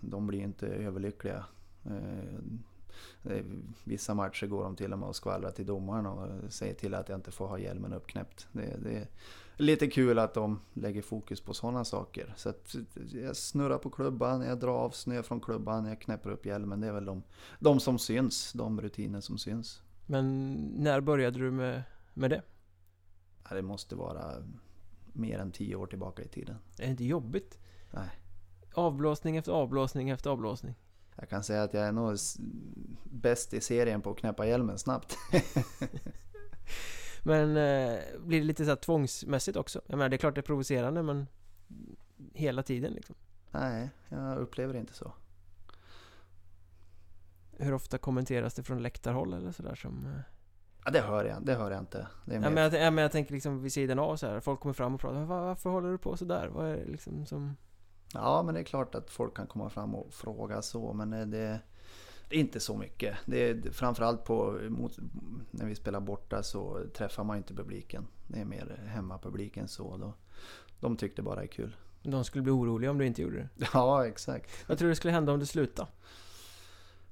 de 0.00 0.26
blir 0.26 0.40
inte 0.40 0.66
överlyckliga. 0.66 1.44
Eh, 1.84 3.44
vissa 3.84 4.14
matcher 4.14 4.46
går 4.46 4.64
de 4.64 4.76
till 4.76 4.92
och 4.92 4.98
med 4.98 5.08
och 5.08 5.16
skvallrar 5.16 5.50
till 5.50 5.66
domaren 5.66 6.06
och 6.06 6.52
säger 6.52 6.74
till 6.74 6.94
att 6.94 7.08
jag 7.08 7.18
inte 7.18 7.30
får 7.30 7.46
ha 7.46 7.58
hjälmen 7.58 7.92
uppknäppt. 7.92 8.48
Det, 8.52 8.76
det 8.82 8.96
är 8.96 9.06
lite 9.56 9.86
kul 9.86 10.18
att 10.18 10.34
de 10.34 10.60
lägger 10.72 11.02
fokus 11.02 11.40
på 11.40 11.54
sådana 11.54 11.84
saker. 11.84 12.34
Så 12.36 12.48
att 12.48 12.74
jag 13.12 13.36
snurrar 13.36 13.78
på 13.78 13.90
klubban, 13.90 14.42
jag 14.42 14.58
drar 14.58 14.78
av 14.78 14.90
snö 14.90 15.22
från 15.22 15.40
klubban, 15.40 15.86
jag 15.86 16.00
knäpper 16.00 16.30
upp 16.30 16.46
hjälmen. 16.46 16.80
Det 16.80 16.86
är 16.86 16.92
väl 16.92 17.04
de, 17.04 17.22
de 17.58 17.80
som 17.80 17.98
syns, 17.98 18.52
de 18.52 18.80
rutiner 18.80 19.20
som 19.20 19.38
syns. 19.38 19.82
Men 20.06 20.54
när 20.58 21.00
började 21.00 21.38
du 21.38 21.50
med, 21.50 21.82
med 22.14 22.30
det? 22.30 22.42
Det 23.50 23.62
måste 23.62 23.96
vara 23.96 24.35
mer 25.12 25.38
än 25.38 25.52
tio 25.52 25.76
år 25.76 25.87
tillbaka 25.87 26.22
i 26.22 26.28
tiden. 26.28 26.57
Är 26.78 26.85
det 26.85 26.90
inte 26.90 27.05
jobbigt? 27.05 27.59
Nej. 27.90 28.09
Avblåsning 28.74 29.37
efter 29.37 29.52
avblåsning 29.52 30.11
efter 30.11 30.31
avblåsning. 30.31 30.74
Jag 31.16 31.28
kan 31.28 31.44
säga 31.44 31.62
att 31.62 31.74
jag 31.74 31.87
är 31.87 31.92
nog 31.92 32.16
bäst 33.05 33.55
i 33.55 33.61
serien 33.61 34.02
på 34.02 34.11
att 34.11 34.18
knäppa 34.18 34.46
hjälmen 34.46 34.78
snabbt. 34.78 35.16
men 37.22 37.57
eh, 37.57 37.98
blir 38.20 38.40
det 38.40 38.46
lite 38.46 38.64
så 38.64 38.70
här 38.70 38.76
tvångsmässigt 38.76 39.57
också? 39.57 39.81
Jag 39.87 39.96
menar 39.96 40.09
det 40.09 40.16
är 40.16 40.18
klart 40.18 40.35
det 40.35 40.40
är 40.40 40.42
provocerande 40.42 41.02
men 41.02 41.26
hela 42.35 42.62
tiden 42.62 42.92
liksom. 42.92 43.16
Nej, 43.50 43.90
jag 44.09 44.38
upplever 44.38 44.72
det 44.72 44.81
inte 44.81 44.94
så. 44.94 45.12
Hur 47.57 47.74
ofta 47.74 47.98
kommenteras 47.98 48.55
det 48.55 48.62
från 48.62 48.83
läktarhåll 48.83 49.33
eller 49.33 49.52
sådär 49.52 49.74
som... 49.74 50.07
Eh... 50.07 50.20
Ja, 50.84 50.90
det 50.90 51.00
hör 51.00 51.24
jag, 51.24 51.46
det 51.46 51.54
hör 51.54 51.70
jag 51.70 51.80
inte. 51.80 52.06
Det 52.24 52.34
är 52.34 52.42
ja, 52.42 52.50
men, 52.50 52.62
jag, 52.62 52.74
ja, 52.74 52.90
men 52.90 53.02
jag 53.02 53.12
tänker 53.12 53.32
liksom 53.32 53.62
vid 53.62 53.72
sidan 53.72 53.98
av 53.98 54.16
så 54.16 54.26
här. 54.26 54.40
Folk 54.40 54.60
kommer 54.60 54.72
fram 54.72 54.94
och 54.94 55.00
pratar. 55.00 55.24
Var, 55.24 55.40
varför 55.40 55.70
håller 55.70 55.90
du 55.90 55.98
på 55.98 56.16
sådär? 56.16 56.48
Vad 56.48 56.68
är 56.68 56.76
det 56.76 56.84
liksom 56.84 57.26
som... 57.26 57.56
Ja, 58.14 58.42
men 58.42 58.54
det 58.54 58.60
är 58.60 58.64
klart 58.64 58.94
att 58.94 59.10
folk 59.10 59.36
kan 59.36 59.46
komma 59.46 59.70
fram 59.70 59.94
och 59.94 60.12
fråga 60.12 60.62
så. 60.62 60.92
Men 60.92 61.10
det, 61.10 61.60
det 62.28 62.36
är 62.36 62.40
inte 62.40 62.60
så 62.60 62.76
mycket. 62.76 63.16
Det 63.24 63.50
är 63.50 63.70
framförallt 63.72 64.24
på, 64.24 64.60
mot, 64.68 64.98
när 65.50 65.66
vi 65.66 65.74
spelar 65.74 66.00
borta 66.00 66.42
så 66.42 66.80
träffar 66.94 67.24
man 67.24 67.36
inte 67.36 67.54
publiken. 67.54 68.06
Det 68.26 68.40
är 68.40 68.44
mer 68.44 68.80
hemmapubliken 68.86 69.68
så. 69.68 69.96
Då, 69.96 70.14
de 70.80 70.96
tyckte 70.96 71.22
bara 71.22 71.36
det 71.36 71.42
är 71.42 71.46
kul. 71.46 71.76
De 72.02 72.24
skulle 72.24 72.42
bli 72.42 72.52
oroliga 72.52 72.90
om 72.90 72.98
du 72.98 73.06
inte 73.06 73.22
gjorde 73.22 73.36
det? 73.36 73.68
Ja, 73.72 74.06
exakt. 74.06 74.68
Vad 74.68 74.78
tror 74.78 74.88
du 74.88 74.94
skulle 74.94 75.12
hända 75.12 75.32
om 75.32 75.38
du 75.38 75.46
slutade? 75.46 75.88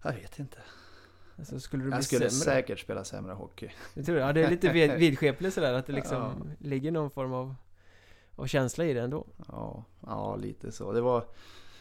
Jag 0.03 0.13
vet 0.13 0.39
inte. 0.39 0.59
Alltså, 1.41 1.61
skulle 1.61 1.85
du 1.85 1.91
jag 1.91 1.99
bli 1.99 2.05
skulle 2.05 2.31
sämre? 2.31 2.55
säkert 2.55 2.79
spela 2.79 3.05
sämre 3.05 3.33
hockey. 3.33 3.71
Jag 3.95 4.07
tror 4.07 4.17
det. 4.17 4.21
Ja, 4.21 4.33
det 4.33 4.45
är 4.45 4.51
lite 4.51 4.73
vidskepligt 4.97 5.55
sådär 5.55 5.73
att 5.73 5.87
det 5.87 5.93
liksom 5.93 6.17
ja. 6.17 6.35
ligger 6.59 6.91
någon 6.91 7.11
form 7.11 7.33
av, 7.33 7.55
av 8.37 8.47
känsla 8.47 8.85
i 8.85 8.93
det 8.93 9.01
ändå. 9.01 9.27
Ja, 9.49 9.85
ja, 10.01 10.37
lite 10.37 10.73
så. 10.73 10.93
Det 10.93 11.01
var 11.01 11.25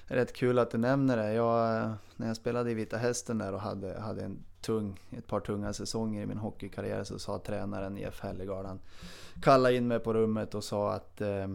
rätt 0.05 0.33
kul 0.33 0.59
att 0.59 0.71
du 0.71 0.77
nämner 0.77 1.17
det. 1.17 1.33
Jag, 1.33 1.91
när 2.15 2.27
jag 2.27 2.35
spelade 2.35 2.71
i 2.71 2.73
Vita 2.73 2.97
Hästen 2.97 3.37
där 3.37 3.53
och 3.53 3.61
hade, 3.61 3.99
hade 3.99 4.23
en 4.23 4.43
tung, 4.61 4.99
ett 5.11 5.27
par 5.27 5.39
tunga 5.39 5.73
säsonger 5.73 6.21
i 6.21 6.25
min 6.25 6.37
hockeykarriär 6.37 7.03
så 7.03 7.19
sa 7.19 7.39
tränaren 7.39 7.97
Jeff 7.97 8.19
Hellegard, 8.21 8.65
han 8.65 8.79
kallade 9.41 9.75
in 9.75 9.87
mig 9.87 9.99
på 9.99 10.13
rummet 10.13 10.55
och 10.55 10.63
sa 10.63 10.93
att 10.93 11.21
eh, 11.21 11.47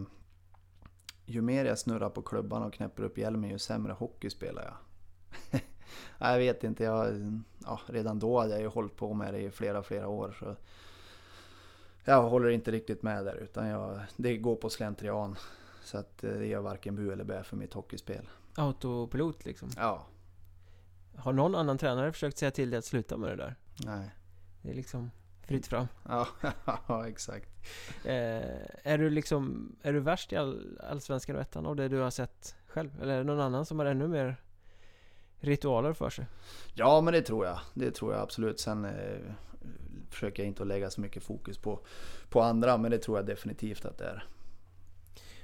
ju 1.25 1.41
mer 1.41 1.65
jag 1.65 1.79
snurrar 1.79 2.09
på 2.09 2.21
klubban 2.21 2.63
och 2.63 2.73
knäpper 2.73 3.03
upp 3.03 3.17
hjälmen 3.17 3.49
ju 3.49 3.59
sämre 3.59 3.93
hockey 3.93 4.29
spelar 4.29 4.63
jag. 4.63 5.61
jag 6.19 6.37
vet 6.37 6.63
inte, 6.63 6.83
jag, 6.83 7.13
ja, 7.65 7.79
redan 7.87 8.19
då 8.19 8.39
hade 8.39 8.51
jag 8.51 8.61
ju 8.61 8.67
hållit 8.67 8.95
på 8.95 9.13
med 9.13 9.33
det 9.33 9.39
i 9.39 9.51
flera, 9.51 9.83
flera 9.83 10.07
år. 10.07 10.35
Så 10.39 10.55
jag 12.03 12.21
håller 12.21 12.49
inte 12.49 12.71
riktigt 12.71 13.03
med 13.03 13.25
där 13.25 13.35
utan 13.35 13.67
jag, 13.67 13.99
det 14.17 14.37
går 14.37 14.55
på 14.55 14.69
slentrian. 14.69 15.35
Så 15.83 15.97
att 15.97 16.23
eh, 16.23 16.31
det 16.31 16.45
gör 16.45 16.61
varken 16.61 16.95
bu 16.95 17.11
eller 17.11 17.23
bä 17.23 17.43
för 17.43 17.57
mitt 17.57 17.73
hockeyspel. 17.73 18.29
Autopilot 18.55 19.45
liksom? 19.45 19.69
Ja. 19.77 20.05
Har 21.15 21.33
någon 21.33 21.55
annan 21.55 21.77
tränare 21.77 22.11
försökt 22.11 22.37
säga 22.37 22.51
till 22.51 22.69
dig 22.69 22.77
att 22.77 22.85
sluta 22.85 23.17
med 23.17 23.29
det 23.29 23.35
där? 23.35 23.55
Nej. 23.85 24.09
Det 24.61 24.69
är 24.69 24.73
liksom 24.73 25.11
fritt 25.41 25.67
fram? 25.67 25.87
Ja, 26.07 26.27
ja 26.87 27.07
exakt. 27.07 27.49
Eh, 28.05 28.13
är 28.83 28.97
du 28.97 29.09
liksom, 29.09 29.71
är 29.81 29.93
du 29.93 29.99
värst 29.99 30.33
i 30.33 30.35
all, 30.35 30.79
Allsvenskan 30.89 31.35
och 31.35 31.41
ettan 31.41 31.65
av 31.65 31.75
det 31.75 31.87
du 31.87 31.97
har 31.97 32.09
sett 32.09 32.55
själv? 32.67 33.01
Eller 33.01 33.13
är 33.13 33.17
det 33.17 33.23
någon 33.23 33.39
annan 33.39 33.65
som 33.65 33.79
har 33.79 33.85
ännu 33.85 34.07
mer 34.07 34.35
ritualer 35.45 35.93
för 35.93 36.09
sig? 36.09 36.25
Ja, 36.73 37.01
men 37.01 37.13
det 37.13 37.21
tror 37.21 37.45
jag. 37.45 37.59
Det 37.73 37.91
tror 37.91 38.13
jag 38.13 38.21
absolut. 38.21 38.59
Sen 38.59 38.85
eh, 38.85 39.31
försöker 40.09 40.43
jag 40.43 40.47
inte 40.47 40.61
att 40.61 40.67
lägga 40.67 40.89
så 40.89 41.01
mycket 41.01 41.23
fokus 41.23 41.57
på, 41.57 41.79
på 42.29 42.41
andra, 42.41 42.77
men 42.77 42.91
det 42.91 42.97
tror 42.97 43.17
jag 43.17 43.25
definitivt 43.25 43.85
att 43.85 43.97
det 43.97 44.05
är. 44.05 44.27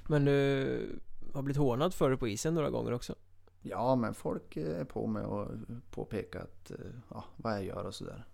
Men 0.08 0.26
du 0.26 1.00
har 1.34 1.42
blivit 1.42 1.58
hånad 1.58 1.94
för 1.94 2.10
det 2.10 2.18
på 2.18 2.28
isen 2.28 2.54
några 2.54 2.70
gånger 2.70 2.92
också? 2.92 3.16
Ja, 3.62 3.96
men 3.96 4.14
folk 4.14 4.58
är 4.58 4.84
på 4.84 5.08
mig 5.08 5.24
och 5.24 5.48
påpekar 5.92 6.40
att, 6.40 6.72
eh, 6.72 6.78
ja, 7.10 7.24
vad 7.38 7.54
jag 7.54 7.64
gör 7.64 7.84
och 7.86 7.96
sådär. 7.96 8.26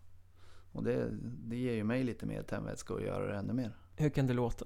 Och 0.71 0.83
det, 0.83 1.09
det 1.21 1.57
ger 1.57 1.73
ju 1.73 1.83
mig 1.83 2.03
lite 2.03 2.25
mer 2.25 2.43
tändvätska 2.43 2.93
att 2.93 3.03
göra 3.03 3.27
det 3.27 3.35
ännu 3.35 3.53
mer. 3.53 3.71
Hur 3.95 4.09
kan 4.09 4.27
det 4.27 4.33
låta? 4.33 4.65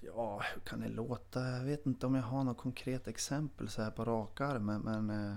Ja, 0.00 0.42
hur 0.54 0.60
kan 0.60 0.80
det 0.80 0.88
låta? 0.88 1.40
Jag 1.40 1.64
vet 1.64 1.86
inte 1.86 2.06
om 2.06 2.14
jag 2.14 2.22
har 2.22 2.44
något 2.44 2.58
konkret 2.58 3.08
exempel 3.08 3.68
så 3.68 3.82
här 3.82 3.90
på 3.90 4.04
rak 4.04 4.40
arm. 4.40 4.66
Men, 4.66 4.80
men 4.80 5.10
eh, 5.10 5.36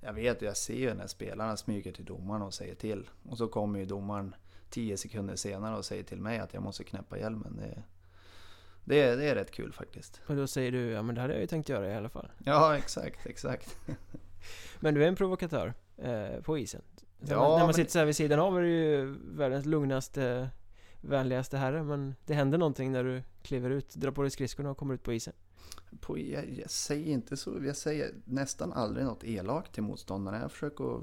jag 0.00 0.12
vet, 0.12 0.42
jag 0.42 0.56
ser 0.56 0.74
ju 0.74 0.94
när 0.94 1.06
spelarna 1.06 1.56
smyger 1.56 1.92
till 1.92 2.04
domaren 2.04 2.42
och 2.42 2.54
säger 2.54 2.74
till. 2.74 3.10
Och 3.28 3.38
så 3.38 3.48
kommer 3.48 3.78
ju 3.78 3.84
domaren 3.84 4.34
tio 4.70 4.96
sekunder 4.96 5.36
senare 5.36 5.76
och 5.76 5.84
säger 5.84 6.02
till 6.02 6.20
mig 6.20 6.38
att 6.38 6.54
jag 6.54 6.62
måste 6.62 6.84
knäppa 6.84 7.18
hjälmen. 7.18 7.56
Det, 7.56 7.82
det, 8.84 9.16
det 9.16 9.28
är 9.28 9.34
rätt 9.34 9.50
kul 9.50 9.72
faktiskt. 9.72 10.20
Och 10.26 10.36
då 10.36 10.46
säger 10.46 10.72
du, 10.72 10.90
ja 10.90 11.02
men 11.02 11.14
det 11.14 11.20
hade 11.20 11.32
jag 11.32 11.40
ju 11.40 11.46
tänkt 11.46 11.68
göra 11.68 11.92
i 11.92 11.94
alla 11.94 12.08
fall. 12.08 12.30
Ja, 12.44 12.76
exakt, 12.76 13.26
exakt. 13.26 13.76
men 14.80 14.94
du 14.94 15.04
är 15.04 15.08
en 15.08 15.16
provokatör 15.16 15.74
eh, 15.96 16.40
på 16.42 16.58
isen. 16.58 16.82
Ja, 17.20 17.58
när 17.58 17.64
man 17.64 17.74
sitter 17.74 17.90
så 17.90 17.98
här 17.98 18.06
vid 18.06 18.16
sidan 18.16 18.40
av 18.40 18.58
är 18.58 18.62
du 18.62 18.68
ju 18.68 19.16
världens 19.34 19.66
lugnaste 19.66 20.50
vänligaste 21.00 21.56
herre 21.56 21.82
men 21.82 22.14
det 22.26 22.34
händer 22.34 22.58
någonting 22.58 22.92
när 22.92 23.04
du 23.04 23.22
kliver 23.42 23.70
ut, 23.70 23.94
drar 23.94 24.10
på 24.10 24.22
dig 24.22 24.30
skridskorna 24.30 24.70
och 24.70 24.76
kommer 24.76 24.94
ut 24.94 25.02
på 25.02 25.12
isen? 25.12 25.34
På, 26.00 26.18
jag, 26.18 26.50
jag, 26.50 26.70
säger 26.70 27.12
inte 27.12 27.36
så, 27.36 27.64
jag 27.64 27.76
säger 27.76 28.14
nästan 28.24 28.72
aldrig 28.72 29.06
något 29.06 29.24
elakt 29.24 29.72
till 29.72 29.82
motståndarna. 29.82 30.40
Jag 30.40 30.52
försöker 30.52 31.00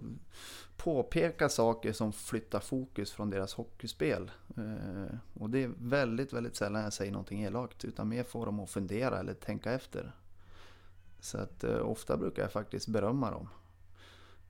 påpeka 0.78 1.50
saker 1.50 1.94
som 1.94 2.14
flyttar 2.14 2.60
fokus 2.60 3.12
från 3.12 3.30
deras 3.30 3.54
hockeyspel. 3.54 4.32
Eh, 4.58 5.18
och 5.34 5.50
det 5.50 5.64
är 5.64 5.72
väldigt, 5.78 6.34
väldigt 6.34 6.56
sällan 6.56 6.84
jag 6.84 6.94
säger 6.94 7.12
någonting 7.12 7.44
elakt 7.44 7.86
utan 7.86 8.10
mer 8.10 8.24
får 8.24 8.46
dem 8.46 8.60
att 8.60 8.70
fundera 8.70 9.20
eller 9.20 9.34
tänka 9.34 9.72
efter. 9.72 10.12
Så 11.20 11.38
att 11.38 11.64
eh, 11.64 11.80
ofta 11.80 12.18
brukar 12.18 12.42
jag 12.42 12.52
faktiskt 12.52 12.88
berömma 12.88 13.32
dem. 13.32 13.48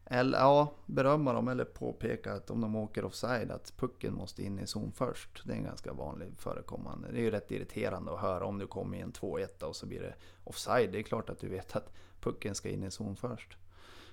Eller 0.05 0.37
ja, 0.37 0.73
berömma 0.85 1.33
dem 1.33 1.47
eller 1.47 1.65
påpeka 1.65 2.33
att 2.33 2.49
om 2.51 2.61
de 2.61 2.75
åker 2.75 3.05
offside 3.05 3.51
att 3.51 3.73
pucken 3.77 4.13
måste 4.13 4.43
in 4.43 4.59
i 4.59 4.67
zon 4.67 4.91
först. 4.91 5.41
Det 5.45 5.53
är 5.53 5.57
en 5.57 5.63
ganska 5.63 5.93
vanlig 5.93 6.29
förekommande. 6.37 7.11
Det 7.11 7.17
är 7.17 7.21
ju 7.21 7.31
rätt 7.31 7.51
irriterande 7.51 8.13
att 8.13 8.19
höra 8.19 8.45
om 8.45 8.59
du 8.59 8.67
kommer 8.67 8.97
i 8.97 9.01
en 9.01 9.11
2-1 9.11 9.63
och 9.63 9.75
så 9.75 9.85
blir 9.85 9.99
det 9.99 10.13
offside. 10.43 10.91
Det 10.91 10.99
är 10.99 11.03
klart 11.03 11.29
att 11.29 11.39
du 11.39 11.49
vet 11.49 11.75
att 11.75 11.93
pucken 12.19 12.55
ska 12.55 12.69
in 12.69 12.83
i 12.83 12.91
zon 12.91 13.15
först. 13.15 13.57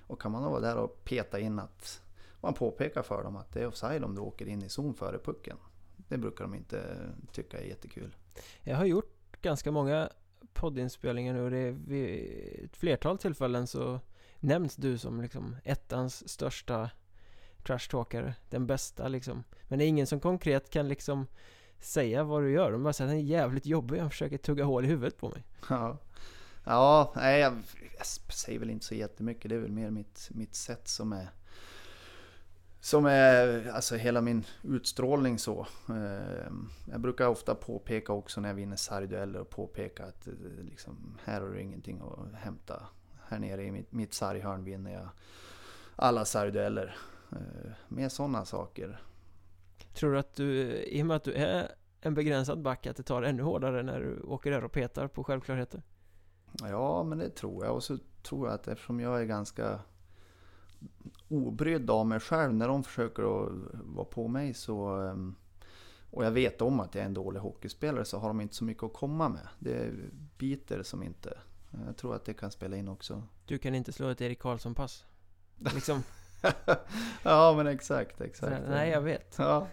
Och 0.07 0.21
kan 0.21 0.31
man 0.31 0.43
då 0.43 0.49
vara 0.49 0.61
där 0.61 0.77
och 0.77 1.03
peta 1.03 1.39
in 1.39 1.59
att 1.59 2.01
man 2.41 2.53
påpekar 2.53 3.01
för 3.01 3.23
dem 3.23 3.35
att 3.35 3.51
det 3.51 3.61
är 3.61 3.67
offside 3.67 4.03
om 4.03 4.15
du 4.15 4.21
åker 4.21 4.45
in 4.47 4.63
i 4.63 4.69
zon 4.69 4.93
före 4.93 5.17
pucken. 5.17 5.57
Det 6.07 6.17
brukar 6.17 6.43
de 6.43 6.53
inte 6.55 6.95
tycka 7.31 7.59
är 7.59 7.65
jättekul. 7.65 8.15
Jag 8.61 8.77
har 8.77 8.85
gjort 8.85 9.41
ganska 9.41 9.71
många 9.71 10.09
poddinspelningar 10.53 11.33
nu 11.33 11.41
och 11.41 11.51
det 11.51 11.57
är 11.57 11.71
vid 11.71 12.65
ett 12.65 12.77
flertal 12.77 13.17
tillfällen 13.17 13.67
så 13.67 13.99
nämns 14.43 14.75
du 14.75 14.97
som 14.97 15.21
liksom 15.21 15.55
ettans 15.63 16.29
största 16.29 16.89
trashtalkare, 17.63 18.35
den 18.49 18.67
bästa 18.67 19.07
liksom. 19.07 19.43
Men 19.67 19.79
det 19.79 19.85
är 19.85 19.87
ingen 19.87 20.07
som 20.07 20.19
konkret 20.19 20.69
kan 20.69 20.87
liksom 20.87 21.27
säga 21.79 22.23
vad 22.23 22.43
du 22.43 22.51
gör. 22.51 22.71
De 22.71 22.83
bara 22.83 22.93
säger 22.93 23.07
att 23.07 23.11
den 23.11 23.25
är 23.25 23.29
jävligt 23.29 23.65
jobbig, 23.65 23.99
han 23.99 24.09
försöker 24.09 24.37
tugga 24.37 24.63
hål 24.63 24.85
i 24.85 24.87
huvudet 24.87 25.17
på 25.17 25.29
mig. 25.29 25.43
Ja, 25.69 25.97
ja 26.63 27.13
nej, 27.15 27.39
jag, 27.39 27.53
jag 27.97 28.05
säger 28.33 28.59
väl 28.59 28.69
inte 28.69 28.85
så 28.85 28.95
jättemycket. 28.95 29.49
Det 29.49 29.55
är 29.55 29.59
väl 29.59 29.71
mer 29.71 29.89
mitt, 29.89 30.29
mitt 30.31 30.55
sätt 30.55 30.87
som 30.87 31.13
är 31.13 31.29
som 32.83 33.05
är 33.05 33.71
alltså 33.71 33.95
hela 33.95 34.21
min 34.21 34.45
utstrålning 34.63 35.39
så. 35.39 35.67
Ehm, 35.89 36.69
jag 36.91 37.01
brukar 37.01 37.27
ofta 37.27 37.55
påpeka 37.55 38.13
också 38.13 38.41
när 38.41 38.49
jag 38.49 38.55
vinner 38.55 38.75
sargdueller 38.75 39.39
och 39.39 39.49
påpeka 39.49 40.05
att 40.05 40.27
eh, 40.27 40.33
liksom, 40.61 41.17
här 41.23 41.41
har 41.41 41.49
du 41.49 41.61
ingenting 41.61 42.01
att 42.01 42.39
hämta. 42.39 42.87
Här 43.33 43.39
nere 43.39 43.63
i 43.63 43.71
mitt, 43.71 43.91
mitt 43.91 44.13
sarghörn 44.13 44.63
vinner 44.63 44.93
jag 44.93 45.09
alla 45.95 46.25
sargdueller. 46.25 46.95
Ehm, 47.31 47.71
med 47.87 48.11
sådana 48.11 48.45
saker. 48.45 49.01
Tror 49.93 50.11
du 50.11 50.19
att 50.19 50.35
du, 50.35 50.73
i 50.83 51.01
och 51.01 51.05
med 51.05 51.17
att 51.17 51.23
du 51.23 51.33
är 51.33 51.71
en 52.01 52.13
begränsad 52.13 52.61
back, 52.61 52.87
att 52.87 52.97
det 52.97 53.03
tar 53.03 53.23
ännu 53.23 53.43
hårdare 53.43 53.83
när 53.83 53.99
du 53.99 54.21
åker 54.21 54.51
där 54.51 54.63
och 54.63 54.71
petar 54.71 55.07
på 55.07 55.23
självklarheter? 55.23 55.81
Ja, 56.59 57.03
men 57.03 57.17
det 57.17 57.29
tror 57.29 57.65
jag. 57.65 57.75
Och 57.75 57.83
så 57.83 57.97
tror 58.23 58.47
jag 58.47 58.55
att 58.55 58.67
eftersom 58.67 58.99
jag 58.99 59.21
är 59.21 59.25
ganska 59.25 59.79
obrydd 61.27 61.89
av 61.89 62.05
mig 62.05 62.19
själv 62.19 62.53
när 62.53 62.67
de 62.67 62.83
försöker 62.83 63.23
att 63.23 63.51
vara 63.73 64.05
på 64.05 64.27
mig 64.27 64.53
så 64.53 64.87
ehm, 64.87 65.35
och 66.11 66.25
jag 66.25 66.31
vet 66.31 66.61
om 66.61 66.79
att 66.79 66.95
jag 66.95 67.01
är 67.01 67.05
en 67.05 67.13
dålig 67.13 67.39
hockeyspelare 67.39 68.05
så 68.05 68.17
har 68.17 68.27
de 68.27 68.41
inte 68.41 68.55
så 68.55 68.63
mycket 68.63 68.83
att 68.83 68.93
komma 68.93 69.29
med. 69.29 69.47
Det 69.59 69.91
biter 70.37 70.83
som 70.83 71.03
inte. 71.03 71.37
Jag 71.85 71.97
tror 71.97 72.15
att 72.15 72.25
det 72.25 72.33
kan 72.33 72.51
spela 72.51 72.77
in 72.77 72.87
också. 72.87 73.23
Du 73.45 73.57
kan 73.57 73.75
inte 73.75 73.91
slå 73.93 74.09
ett 74.09 74.21
Erik 74.21 74.39
Karlsson-pass? 74.39 75.05
Liksom. 75.57 76.03
ja 77.23 77.53
men 77.57 77.67
exakt, 77.67 78.21
exakt. 78.21 78.63
Nej 78.69 78.89
jag 78.89 79.01
vet. 79.01 79.35
Ja. 79.37 79.67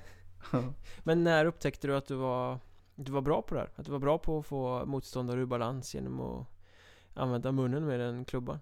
men 1.02 1.24
när 1.24 1.44
upptäckte 1.44 1.86
du 1.86 1.96
att 1.96 2.06
du 2.06 2.14
var, 2.14 2.58
du 2.94 3.12
var 3.12 3.20
bra 3.20 3.42
på 3.42 3.54
det 3.54 3.60
här? 3.60 3.70
Att 3.76 3.86
du 3.86 3.92
var 3.92 3.98
bra 3.98 4.18
på 4.18 4.38
att 4.38 4.46
få 4.46 4.86
motståndare 4.86 5.40
ur 5.40 5.46
balans 5.46 5.94
genom 5.94 6.20
att 6.20 6.46
använda 7.14 7.52
munnen 7.52 7.86
med 7.86 8.00
en 8.00 8.24
klubban? 8.24 8.58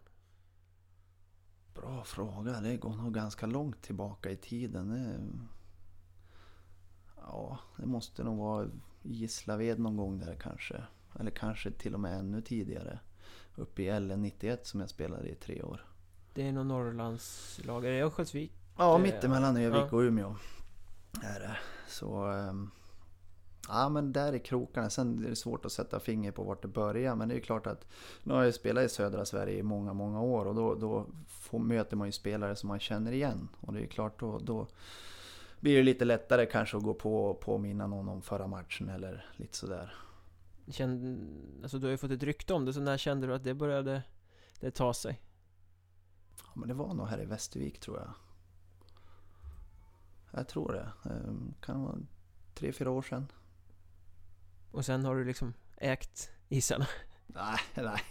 Bra 1.74 2.04
fråga. 2.04 2.60
Det 2.60 2.76
går 2.76 2.94
nog 2.94 3.14
ganska 3.14 3.46
långt 3.46 3.82
tillbaka 3.82 4.30
i 4.30 4.36
tiden. 4.36 4.88
Det, 4.88 5.20
ja, 7.16 7.58
det 7.76 7.86
måste 7.86 8.24
nog 8.24 8.38
vara 8.38 8.70
Gislaved 9.02 9.78
någon 9.78 9.96
gång 9.96 10.18
där 10.18 10.34
kanske. 10.34 10.84
Eller 11.20 11.30
kanske 11.30 11.70
till 11.70 11.94
och 11.94 12.00
med 12.00 12.18
ännu 12.18 12.40
tidigare. 12.40 12.98
Uppe 13.58 13.82
i 13.82 13.90
LN91 13.90 14.58
som 14.62 14.80
jag 14.80 14.90
spelade 14.90 15.28
i 15.28 15.34
tre 15.34 15.62
år. 15.62 15.84
Det 16.34 16.48
är 16.48 16.52
nog 16.52 16.66
Norrlandslag. 16.66 17.84
Är 17.84 17.90
det 17.90 18.00
Örnsköldsvik? 18.00 18.52
Ja, 18.76 18.98
mittemellan 18.98 19.56
Övik 19.56 19.82
ja. 19.90 19.96
och 19.96 20.00
Umeå. 20.00 20.36
Är 21.22 21.40
det. 21.40 21.56
Så... 21.88 22.26
Um, 22.26 22.70
Ja 23.68 23.88
men 23.88 24.12
där 24.12 24.32
är 24.32 24.38
krokarna. 24.38 24.90
Sen 24.90 25.24
är 25.24 25.28
det 25.28 25.36
svårt 25.36 25.64
att 25.64 25.72
sätta 25.72 26.00
finger 26.00 26.32
på 26.32 26.42
vart 26.42 26.62
det 26.62 26.68
börjar. 26.68 27.16
Men 27.16 27.28
det 27.28 27.34
är 27.34 27.40
klart 27.40 27.66
att 27.66 27.86
nu 28.22 28.34
har 28.34 28.44
jag 28.44 28.54
spelat 28.54 28.84
i 28.84 28.88
södra 28.88 29.24
Sverige 29.24 29.58
i 29.58 29.62
många, 29.62 29.92
många 29.92 30.20
år. 30.20 30.44
Och 30.46 30.54
då, 30.54 30.74
då 30.74 31.06
får, 31.28 31.58
möter 31.58 31.96
man 31.96 32.08
ju 32.08 32.12
spelare 32.12 32.56
som 32.56 32.68
man 32.68 32.80
känner 32.80 33.12
igen. 33.12 33.48
Och 33.60 33.72
det 33.72 33.80
är 33.80 33.86
klart 33.86 34.20
då, 34.20 34.38
då 34.38 34.66
blir 35.60 35.76
det 35.76 35.82
lite 35.82 36.04
lättare 36.04 36.46
kanske 36.46 36.76
att 36.76 36.82
gå 36.82 36.94
på 36.94 37.24
och 37.24 37.40
påminna 37.40 37.86
någon 37.86 38.08
om 38.08 38.22
förra 38.22 38.46
matchen 38.46 38.88
eller 38.88 39.26
lite 39.36 39.56
sådär. 39.56 39.94
Känn, 40.70 41.60
alltså 41.62 41.78
du 41.78 41.86
har 41.86 41.90
ju 41.90 41.96
fått 41.96 42.10
ett 42.10 42.22
rykte 42.22 42.54
om 42.54 42.64
det, 42.64 42.72
så 42.72 42.80
när 42.80 42.96
kände 42.96 43.26
du 43.26 43.34
att 43.34 43.44
det 43.44 43.54
började 43.54 44.02
det 44.60 44.70
ta 44.70 44.94
sig? 44.94 45.20
Ja, 46.38 46.52
men 46.54 46.68
det 46.68 46.74
var 46.74 46.94
nog 46.94 47.06
här 47.06 47.22
i 47.22 47.24
Västervik 47.24 47.80
tror 47.80 47.98
jag. 47.98 48.14
Jag 50.30 50.48
tror 50.48 50.72
det. 50.72 51.10
Ehm, 51.10 51.54
kan 51.60 51.82
vara 51.82 51.98
tre, 52.54 52.72
fyra 52.72 52.90
år 52.90 53.02
sedan. 53.02 53.26
Och 54.70 54.84
sen 54.84 55.04
har 55.04 55.16
du 55.16 55.24
liksom 55.24 55.54
ägt 55.76 56.30
isarna? 56.48 56.86
Nej, 57.26 57.58
nej, 57.74 58.02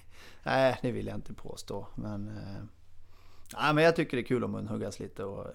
nej 0.44 0.80
det 0.82 0.92
vill 0.92 1.08
jag 1.08 1.16
inte 1.16 1.34
påstå. 1.34 1.88
Men, 1.96 2.28
eh, 2.28 2.64
nej, 3.54 3.74
men 3.74 3.84
jag 3.84 3.96
tycker 3.96 4.18
det 4.18 4.24
är 4.24 4.28
kul 4.28 4.44
att 4.44 4.50
munhuggas 4.50 5.00
lite 5.00 5.24
och 5.24 5.54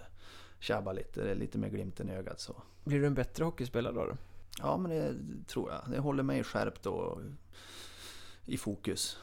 tjabba 0.59 0.93
lite, 0.93 1.35
lite 1.35 1.59
med 1.59 1.73
glimten 1.73 2.09
i 2.09 2.13
ögat 2.13 2.41
så. 2.41 2.63
Blir 2.85 3.01
du 3.01 3.07
en 3.07 3.15
bättre 3.15 3.45
hockeyspelare 3.45 3.95
då? 3.95 4.17
Ja, 4.59 4.77
men 4.77 4.91
det 4.91 5.15
tror 5.47 5.71
jag. 5.71 5.83
Det 5.91 5.99
håller 5.99 6.23
mig 6.23 6.45
skärpt 6.45 6.87
och 6.87 7.21
i 8.45 8.57
fokus. 8.57 9.19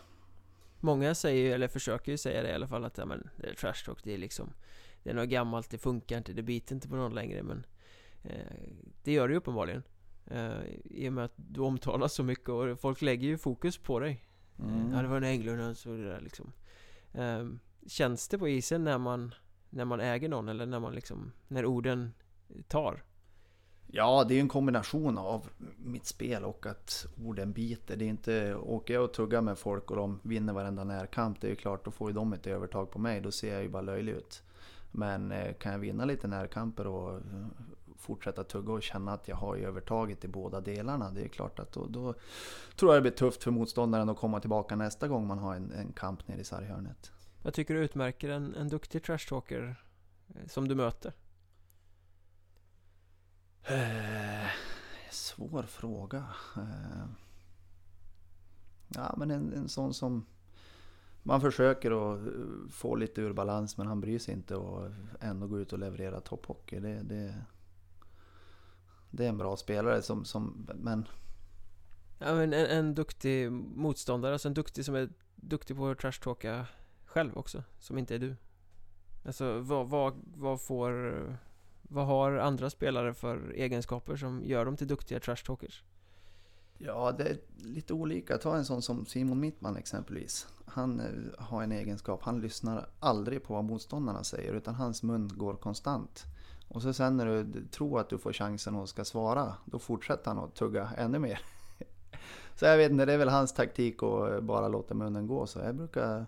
Många 0.80 1.16
säger, 1.16 1.56
eller 1.56 1.68
försöker 1.68 2.12
ju 2.12 2.18
säga 2.18 2.44
det 2.44 2.50
i 2.50 2.54
alla 2.54 2.68
fall, 2.68 2.86
att 2.86 2.98
ja, 2.98 3.06
men, 3.06 3.30
det 3.38 3.48
är 3.48 3.54
trash 3.54 3.86
talk, 3.86 4.04
det 4.04 4.14
är 4.14 4.18
liksom 4.18 4.54
Det 5.04 5.10
är 5.10 5.14
något 5.14 5.30
gammalt, 5.30 5.70
det 5.70 5.78
funkar 5.78 6.18
inte, 6.18 6.34
det 6.34 6.44
biter 6.44 6.76
inte 6.76 6.90
på 6.90 6.96
någon 6.96 7.16
längre 7.16 7.44
men 7.44 7.66
eh, 8.24 8.70
Det 9.04 9.12
gör 9.12 9.28
det 9.28 9.32
ju 9.32 9.38
uppenbarligen 9.38 9.84
Uh, 10.32 10.64
I 10.84 11.10
och 11.10 11.14
med 11.14 11.26
att 11.26 11.34
du 11.36 11.62
omtalas 11.62 12.14
så 12.14 12.24
mycket 12.24 12.50
och 12.50 12.80
folk 12.80 13.02
lägger 13.02 13.28
ju 13.28 13.38
fokus 13.38 13.78
på 13.78 14.00
dig 14.00 14.26
mm. 14.60 14.92
Ja 14.94 15.02
det 15.02 15.08
var 15.08 15.18
en 15.18 15.24
Englund 15.24 15.62
och 15.62 15.78
så 15.78 15.90
det 15.90 16.10
där 16.10 16.22
liksom 16.22 16.54
uh, 17.18 17.50
Känns 17.88 18.28
det 18.28 18.38
på 18.38 18.50
isen 18.50 18.84
när 18.84 18.98
man 18.98 19.34
När 19.70 19.86
man 19.86 20.00
äger 20.00 20.30
någon 20.30 20.50
eller 20.50 20.66
när 20.66 20.80
man 20.80 20.96
liksom 20.96 21.32
När 21.48 21.66
orden 21.66 22.14
tar? 22.68 23.04
Ja, 23.92 24.26
det 24.28 24.36
är 24.36 24.40
en 24.40 24.48
kombination 24.48 25.18
av 25.18 25.50
mitt 25.78 26.06
spel 26.06 26.44
och 26.44 26.66
att 26.66 27.06
orden 27.26 27.52
biter. 27.52 27.96
Det 27.96 28.06
är 28.06 28.10
inte, 28.10 28.56
åker 28.56 28.94
jag 28.94 29.04
och 29.04 29.14
tuggar 29.14 29.42
med 29.42 29.58
folk 29.58 29.92
och 29.92 29.98
de 29.98 30.20
vinner 30.24 30.54
varenda 30.54 30.84
närkamp, 30.84 31.42
det 31.42 31.48
är 31.48 31.50
ju 31.50 31.56
klart, 31.56 31.86
då 31.86 31.92
får 31.92 32.10
ju 32.10 32.14
de 32.14 32.34
ett 32.34 32.48
övertag 32.48 32.92
på 32.92 33.00
mig. 33.00 33.22
Då 33.22 33.32
ser 33.32 33.54
jag 33.54 33.64
ju 33.64 33.70
bara 33.70 33.82
löjlig 33.82 34.12
ut. 34.12 34.44
Men 34.92 35.32
eh, 35.32 35.54
kan 35.54 35.72
jag 35.72 35.80
vinna 35.80 36.06
lite 36.06 36.28
närkamper 36.28 36.88
och 36.88 37.16
eh, 37.16 37.46
fortsätta 37.98 38.44
tugga 38.44 38.74
och 38.74 38.84
känna 38.84 39.14
att 39.14 39.28
jag 39.28 39.36
har 39.36 39.58
övertaget 39.58 40.26
i 40.26 40.28
båda 40.28 40.62
delarna. 40.62 41.12
Det 41.12 41.22
är 41.22 41.28
klart 41.28 41.60
att 41.60 41.72
då, 41.72 41.86
då, 41.86 42.14
tror 42.76 42.94
jag 42.94 42.98
det 42.98 43.10
blir 43.10 43.18
tufft 43.18 43.44
för 43.44 43.52
motståndaren 43.52 44.10
att 44.10 44.18
komma 44.18 44.40
tillbaka 44.40 44.76
nästa 44.76 45.08
gång 45.08 45.28
man 45.28 45.40
har 45.40 45.56
en, 45.56 45.72
en 45.72 45.92
kamp 45.92 46.28
nere 46.28 46.40
i 46.40 46.44
sarghörnet. 46.44 47.12
Vad 47.44 47.54
tycker 47.54 47.74
du 47.74 47.80
utmärker 47.80 48.30
en, 48.30 48.56
en 48.56 48.70
duktig 48.70 49.04
trashtalker 49.04 49.76
eh, 50.28 50.48
som 50.48 50.68
du 50.68 50.76
möter? 50.76 51.14
Eh, 53.70 54.48
svår 55.10 55.64
fråga. 55.64 56.26
Eh, 56.58 57.06
ja, 58.88 59.16
men 59.18 59.32
en, 59.32 59.54
en 59.54 59.70
sån 59.70 59.94
som 59.94 60.26
man 61.24 61.42
försöker 61.42 61.92
att 61.92 62.20
eh, 62.28 62.70
få 62.72 62.96
lite 62.96 63.22
ur 63.22 63.34
balans 63.34 63.78
men 63.78 63.88
han 63.88 64.02
bryr 64.02 64.20
sig 64.20 64.34
inte 64.34 64.56
och 64.56 64.92
ändå 65.20 65.48
gå 65.48 65.60
ut 65.60 65.74
och 65.74 65.80
leverera 65.80 66.22
topphockey. 66.22 66.80
Det, 66.80 67.04
det, 67.04 67.36
det 69.12 69.26
är 69.26 69.30
en 69.30 69.38
bra 69.38 69.58
spelare 69.58 70.02
som, 70.02 70.26
som 70.26 70.68
men... 70.76 71.08
Ja 72.20 72.34
men 72.34 72.54
en, 72.54 72.66
en 72.66 72.96
duktig 72.96 73.52
motståndare, 73.52 74.34
alltså 74.34 74.48
en 74.48 74.54
duktig 74.54 74.86
som 74.86 74.96
är 74.96 75.10
duktig 75.36 75.78
på 75.78 75.88
att 75.88 76.00
trashtalka 76.00 76.68
själv 77.06 77.38
också, 77.38 77.64
som 77.80 77.98
inte 77.98 78.16
är 78.16 78.20
du. 78.20 78.36
Alltså 79.26 79.60
vad, 79.60 79.90
vad, 79.90 80.14
vad 80.36 80.62
får... 80.62 81.40
Vad 81.92 82.06
har 82.06 82.32
andra 82.32 82.70
spelare 82.70 83.14
för 83.14 83.54
egenskaper 83.56 84.16
som 84.16 84.44
gör 84.44 84.66
dem 84.66 84.78
till 84.78 84.88
duktiga 84.88 85.20
trashtalkers? 85.20 85.84
Ja, 86.78 87.12
det 87.12 87.24
är 87.24 87.38
lite 87.58 87.94
olika. 87.94 88.38
Ta 88.38 88.56
en 88.56 88.66
sån 88.66 88.82
som 88.82 89.06
Simon 89.06 89.40
Mittman 89.40 89.78
exempelvis. 89.78 90.48
Han 90.66 91.00
eh, 91.00 91.44
har 91.46 91.64
en 91.64 91.72
egenskap, 91.72 92.24
han 92.24 92.42
lyssnar 92.42 92.90
aldrig 93.00 93.44
på 93.44 93.54
vad 93.54 93.64
motståndarna 93.64 94.24
säger 94.24 94.54
utan 94.54 94.76
hans 94.76 95.04
mun 95.04 95.32
går 95.36 95.54
konstant. 95.54 96.26
Och 96.68 96.82
så 96.82 96.94
sen 96.94 97.18
när 97.18 97.26
du 97.26 97.68
tror 97.68 98.00
att 98.00 98.10
du 98.10 98.18
får 98.18 98.34
chansen 98.34 98.76
och 98.76 98.90
ska 98.90 99.06
svara, 99.06 99.54
då 99.66 99.80
fortsätter 99.80 100.32
han 100.32 100.44
att 100.44 100.56
tugga 100.56 100.90
ännu 100.98 101.20
mer. 101.20 101.40
Så 102.56 102.66
jag 102.66 102.78
vet 102.78 102.92
inte, 102.92 103.06
det 103.06 103.14
är 103.14 103.18
väl 103.18 103.30
hans 103.30 103.54
taktik 103.54 104.04
att 104.04 104.32
eh, 104.32 104.40
bara 104.40 104.68
låta 104.68 104.94
munnen 104.94 105.28
gå. 105.28 105.48
Så 105.48 105.60
jag 105.60 105.76
brukar... 105.76 106.26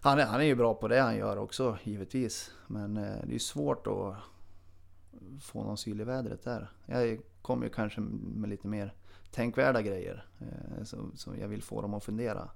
Han 0.00 0.18
är, 0.18 0.26
han 0.26 0.40
är 0.40 0.44
ju 0.44 0.54
bra 0.54 0.74
på 0.74 0.88
det 0.88 1.00
han 1.00 1.16
gör 1.16 1.36
också, 1.36 1.78
givetvis. 1.82 2.50
Men 2.66 2.96
eh, 2.96 3.16
det 3.24 3.34
är 3.34 3.38
svårt 3.38 3.86
att 3.86 4.14
få 5.40 5.64
någon 5.64 5.78
syl 5.78 6.00
i 6.00 6.04
vädret 6.04 6.42
där. 6.42 6.70
Jag 6.86 7.20
kommer 7.42 7.66
ju 7.66 7.72
kanske 7.72 8.00
med 8.00 8.50
lite 8.50 8.68
mer 8.68 8.94
tänkvärda 9.30 9.82
grejer. 9.82 10.26
Eh, 10.38 10.84
så 11.14 11.34
jag 11.40 11.48
vill 11.48 11.62
få 11.62 11.82
dem 11.82 11.94
att 11.94 12.04
fundera. 12.04 12.50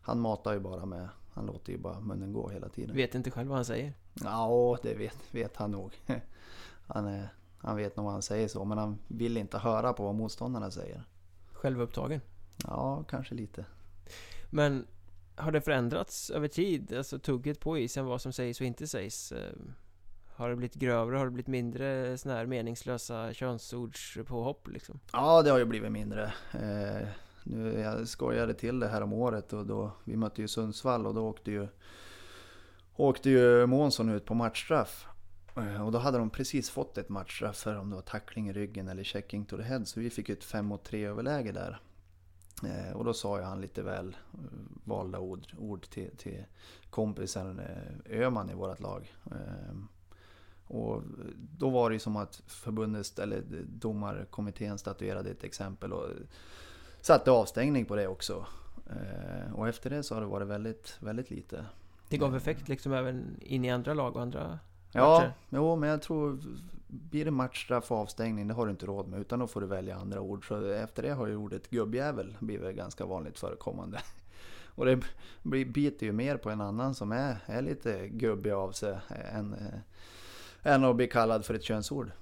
Han 0.00 0.20
matar 0.20 0.52
ju 0.52 0.60
bara 0.60 0.86
med, 0.86 1.08
han 1.32 1.46
låter 1.46 1.72
ju 1.72 1.78
bara 1.78 2.00
munnen 2.00 2.32
gå 2.32 2.48
hela 2.48 2.68
tiden. 2.68 2.96
Vet 2.96 3.14
inte 3.14 3.30
själv 3.30 3.48
vad 3.48 3.58
han 3.58 3.64
säger. 3.64 3.92
Ja, 4.24 4.78
det 4.82 4.94
vet, 4.94 5.34
vet 5.34 5.56
han 5.56 5.70
nog. 5.70 5.92
Han, 6.88 7.06
är, 7.06 7.28
han 7.58 7.76
vet 7.76 7.96
nog 7.96 8.04
vad 8.04 8.12
han 8.12 8.22
säger 8.22 8.48
så, 8.48 8.64
men 8.64 8.78
han 8.78 8.98
vill 9.08 9.36
inte 9.36 9.58
höra 9.58 9.92
på 9.92 10.04
vad 10.04 10.14
motståndarna 10.14 10.70
säger. 10.70 11.04
Självupptagen? 11.52 12.20
Ja, 12.64 13.04
kanske 13.08 13.34
lite. 13.34 13.64
Men 14.50 14.86
har 15.34 15.52
det 15.52 15.60
förändrats 15.60 16.30
över 16.30 16.48
tid? 16.48 16.94
Alltså 16.96 17.18
tugget 17.18 17.60
på 17.60 17.78
isen, 17.78 18.06
vad 18.06 18.20
som 18.20 18.32
sägs 18.32 18.60
och 18.60 18.66
inte 18.66 18.86
sägs? 18.86 19.32
Har 20.36 20.50
det 20.50 20.56
blivit 20.56 20.74
grövre? 20.74 21.16
Har 21.16 21.24
det 21.24 21.30
blivit 21.30 21.46
mindre 21.46 22.18
såna 22.18 22.34
här 22.34 22.46
meningslösa 22.46 23.34
könsordspåhopp? 23.34 24.68
liksom? 24.68 25.00
Ja, 25.12 25.42
det 25.42 25.50
har 25.50 25.58
ju 25.58 25.64
blivit 25.64 25.92
mindre. 25.92 26.32
Eh, 26.52 27.08
nu, 27.44 27.80
jag 27.80 28.08
skojade 28.08 28.54
till 28.54 28.80
det 28.80 28.88
här 28.88 29.02
om 29.02 29.12
året 29.12 29.52
och 29.52 29.66
då, 29.66 29.90
vi 30.04 30.16
mötte 30.16 30.42
ju 30.42 30.48
Sundsvall 30.48 31.06
och 31.06 31.14
då 31.14 31.28
åkte 31.28 31.50
ju, 31.50 31.68
åkte 32.96 33.30
ju 33.30 33.66
Månsson 33.66 34.08
ut 34.08 34.24
på 34.24 34.34
matchstraff. 34.34 35.06
Eh, 35.56 35.86
och 35.86 35.92
då 35.92 35.98
hade 35.98 36.18
de 36.18 36.30
precis 36.30 36.70
fått 36.70 36.98
ett 36.98 37.08
matchstraff 37.08 37.56
för 37.56 37.76
om 37.76 37.90
det 37.90 37.96
var 37.96 38.02
tackling 38.02 38.48
i 38.48 38.52
ryggen 38.52 38.88
eller 38.88 39.04
checking 39.04 39.44
to 39.44 39.56
the 39.56 39.62
head. 39.62 39.84
Så 39.84 40.00
vi 40.00 40.10
fick 40.10 40.28
ett 40.28 40.44
5 40.44 40.66
mot 40.66 40.84
3 40.84 41.06
överläge 41.06 41.52
där. 41.52 41.80
Eh, 42.64 42.96
och 42.96 43.04
då 43.04 43.14
sa 43.14 43.38
ju 43.38 43.44
han 43.44 43.60
lite 43.60 43.82
väl 43.82 44.16
eh, 44.34 44.38
valda 44.84 45.18
ord, 45.18 45.46
ord 45.58 45.88
till, 45.90 46.10
till 46.16 46.44
kompisen 46.90 47.60
Öman 48.10 48.50
i 48.50 48.54
vårt 48.54 48.80
lag. 48.80 49.14
Och 50.66 51.02
då 51.58 51.70
var 51.70 51.90
det 51.90 51.94
ju 51.94 52.00
som 52.00 52.16
att 52.16 52.42
förbundet, 52.46 53.18
eller 53.18 53.42
domarkommittén 53.66 54.78
statuerade 54.78 55.30
ett 55.30 55.44
exempel 55.44 55.92
och 55.92 56.08
satte 57.00 57.30
avstängning 57.30 57.84
på 57.84 57.96
det 57.96 58.06
också. 58.06 58.46
Och 59.54 59.68
efter 59.68 59.90
det 59.90 60.02
så 60.02 60.14
har 60.14 60.20
det 60.20 60.26
varit 60.26 60.48
väldigt, 60.48 60.96
väldigt 61.00 61.30
lite. 61.30 61.66
Det 62.08 62.18
gav 62.18 62.36
effekt 62.36 62.68
liksom 62.68 62.92
även 62.92 63.40
in 63.40 63.64
i 63.64 63.70
andra 63.70 63.94
lag 63.94 64.16
och 64.16 64.22
andra 64.22 64.58
Ja, 64.92 65.30
jo, 65.48 65.76
men 65.76 65.88
jag 65.88 66.02
tror 66.02 66.38
blir 66.86 67.24
det 67.24 67.30
matchstraff 67.30 67.90
och 67.90 67.98
avstängning, 67.98 68.48
det 68.48 68.54
har 68.54 68.66
du 68.66 68.70
inte 68.70 68.86
råd 68.86 69.08
med. 69.08 69.20
Utan 69.20 69.38
då 69.38 69.46
får 69.46 69.60
du 69.60 69.66
välja 69.66 69.96
andra 69.96 70.20
ord. 70.20 70.48
Så 70.48 70.70
efter 70.70 71.02
det 71.02 71.10
har 71.10 71.26
ju 71.26 71.36
ordet 71.36 71.70
gubbjävel 71.70 72.36
blivit 72.40 72.76
ganska 72.76 73.06
vanligt 73.06 73.38
förekommande. 73.38 73.98
Och 74.66 74.86
det 74.86 75.00
biter 75.66 76.06
ju 76.06 76.12
mer 76.12 76.36
på 76.36 76.50
en 76.50 76.60
annan 76.60 76.94
som 76.94 77.12
är, 77.12 77.36
är 77.46 77.62
lite 77.62 78.08
gubbig 78.08 78.50
av 78.50 78.72
sig 78.72 78.98
än, 79.32 79.54
äh, 79.54 79.80
än 80.66 80.84
att 80.84 80.96
bli 80.96 81.06
kallad 81.06 81.44
för 81.44 81.54
ett 81.54 81.64
könsord. 81.64 82.12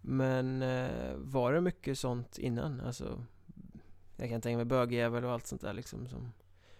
Men 0.00 0.62
äh, 0.62 1.14
var 1.16 1.52
det 1.52 1.60
mycket 1.60 1.98
sånt 1.98 2.38
innan? 2.38 2.80
Alltså, 2.80 3.24
jag 4.16 4.28
kan 4.28 4.40
tänka 4.40 4.56
mig 4.56 4.64
bögjävel 4.64 5.24
och 5.24 5.30
allt 5.30 5.46
sånt 5.46 5.62
där 5.62 5.72
liksom 5.72 6.08
som, 6.08 6.32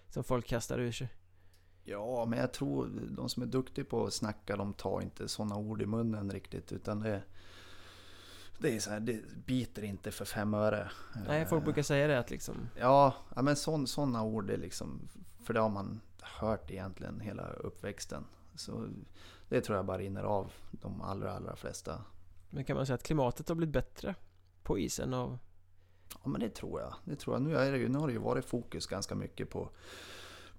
som 0.09 0.25
folk 0.25 0.47
kastar 0.47 0.79
ur 0.79 0.93
sig. 0.93 1.09
Ja, 1.85 2.25
men 2.25 2.39
jag 2.39 2.53
tror 2.53 2.91
de 3.11 3.29
som 3.29 3.43
är 3.43 3.47
duktiga 3.47 3.85
på 3.85 4.07
att 4.07 4.13
snacka, 4.13 4.57
de 4.57 4.73
tar 4.73 5.01
inte 5.01 5.29
sådana 5.29 5.57
ord 5.57 5.83
i 5.83 5.87
munnen 5.87 6.31
riktigt. 6.31 6.73
Utan 6.73 7.01
det, 7.01 7.23
det 8.59 8.77
är 8.77 8.81
så 8.81 8.91
här, 8.91 9.01
det 9.01 9.47
biter 9.47 9.83
inte 9.83 10.11
för 10.11 10.25
fem 10.25 10.55
öre. 10.55 10.91
Nej, 11.27 11.47
folk 11.47 11.65
brukar 11.65 11.83
säga 11.83 12.07
det 12.07 12.19
att 12.19 12.31
liksom... 12.31 12.69
Ja, 12.77 13.15
ja 13.35 13.43
men 13.43 13.57
sådana 13.57 14.23
ord 14.23 14.51
är 14.51 14.57
liksom... 14.57 15.09
För 15.45 15.55
det 15.55 15.61
har 15.61 15.69
man 15.69 16.01
hört 16.21 16.71
egentligen 16.71 17.21
hela 17.21 17.51
uppväxten. 17.51 18.25
Så 18.61 18.89
det 19.49 19.61
tror 19.61 19.77
jag 19.77 19.87
bara 19.87 19.99
rinner 19.99 20.23
av 20.23 20.53
de 20.71 21.03
allra, 21.03 21.33
allra 21.33 21.57
flesta. 21.57 22.05
Men 22.51 22.65
kan 22.65 22.77
man 22.77 22.87
säga 22.87 22.95
att 22.95 23.03
klimatet 23.03 23.49
har 23.49 23.57
blivit 23.57 23.73
bättre 23.73 24.15
på 24.63 24.79
isen 24.79 25.15
av... 25.15 25.39
Ja, 26.23 26.29
men 26.29 26.41
det 26.41 26.55
tror 26.55 26.81
jag. 26.81 26.95
Det 27.05 27.17
tror 27.17 27.37
jag. 27.37 27.43
Nu, 27.43 27.57
är 27.57 27.73
det 27.73 27.79
ju, 27.79 27.89
nu 27.89 27.99
har 27.99 28.07
det 28.07 28.13
ju 28.13 28.19
varit 28.19 28.45
fokus 28.45 28.87
ganska 28.87 29.15
mycket 29.15 29.51
på 29.51 29.71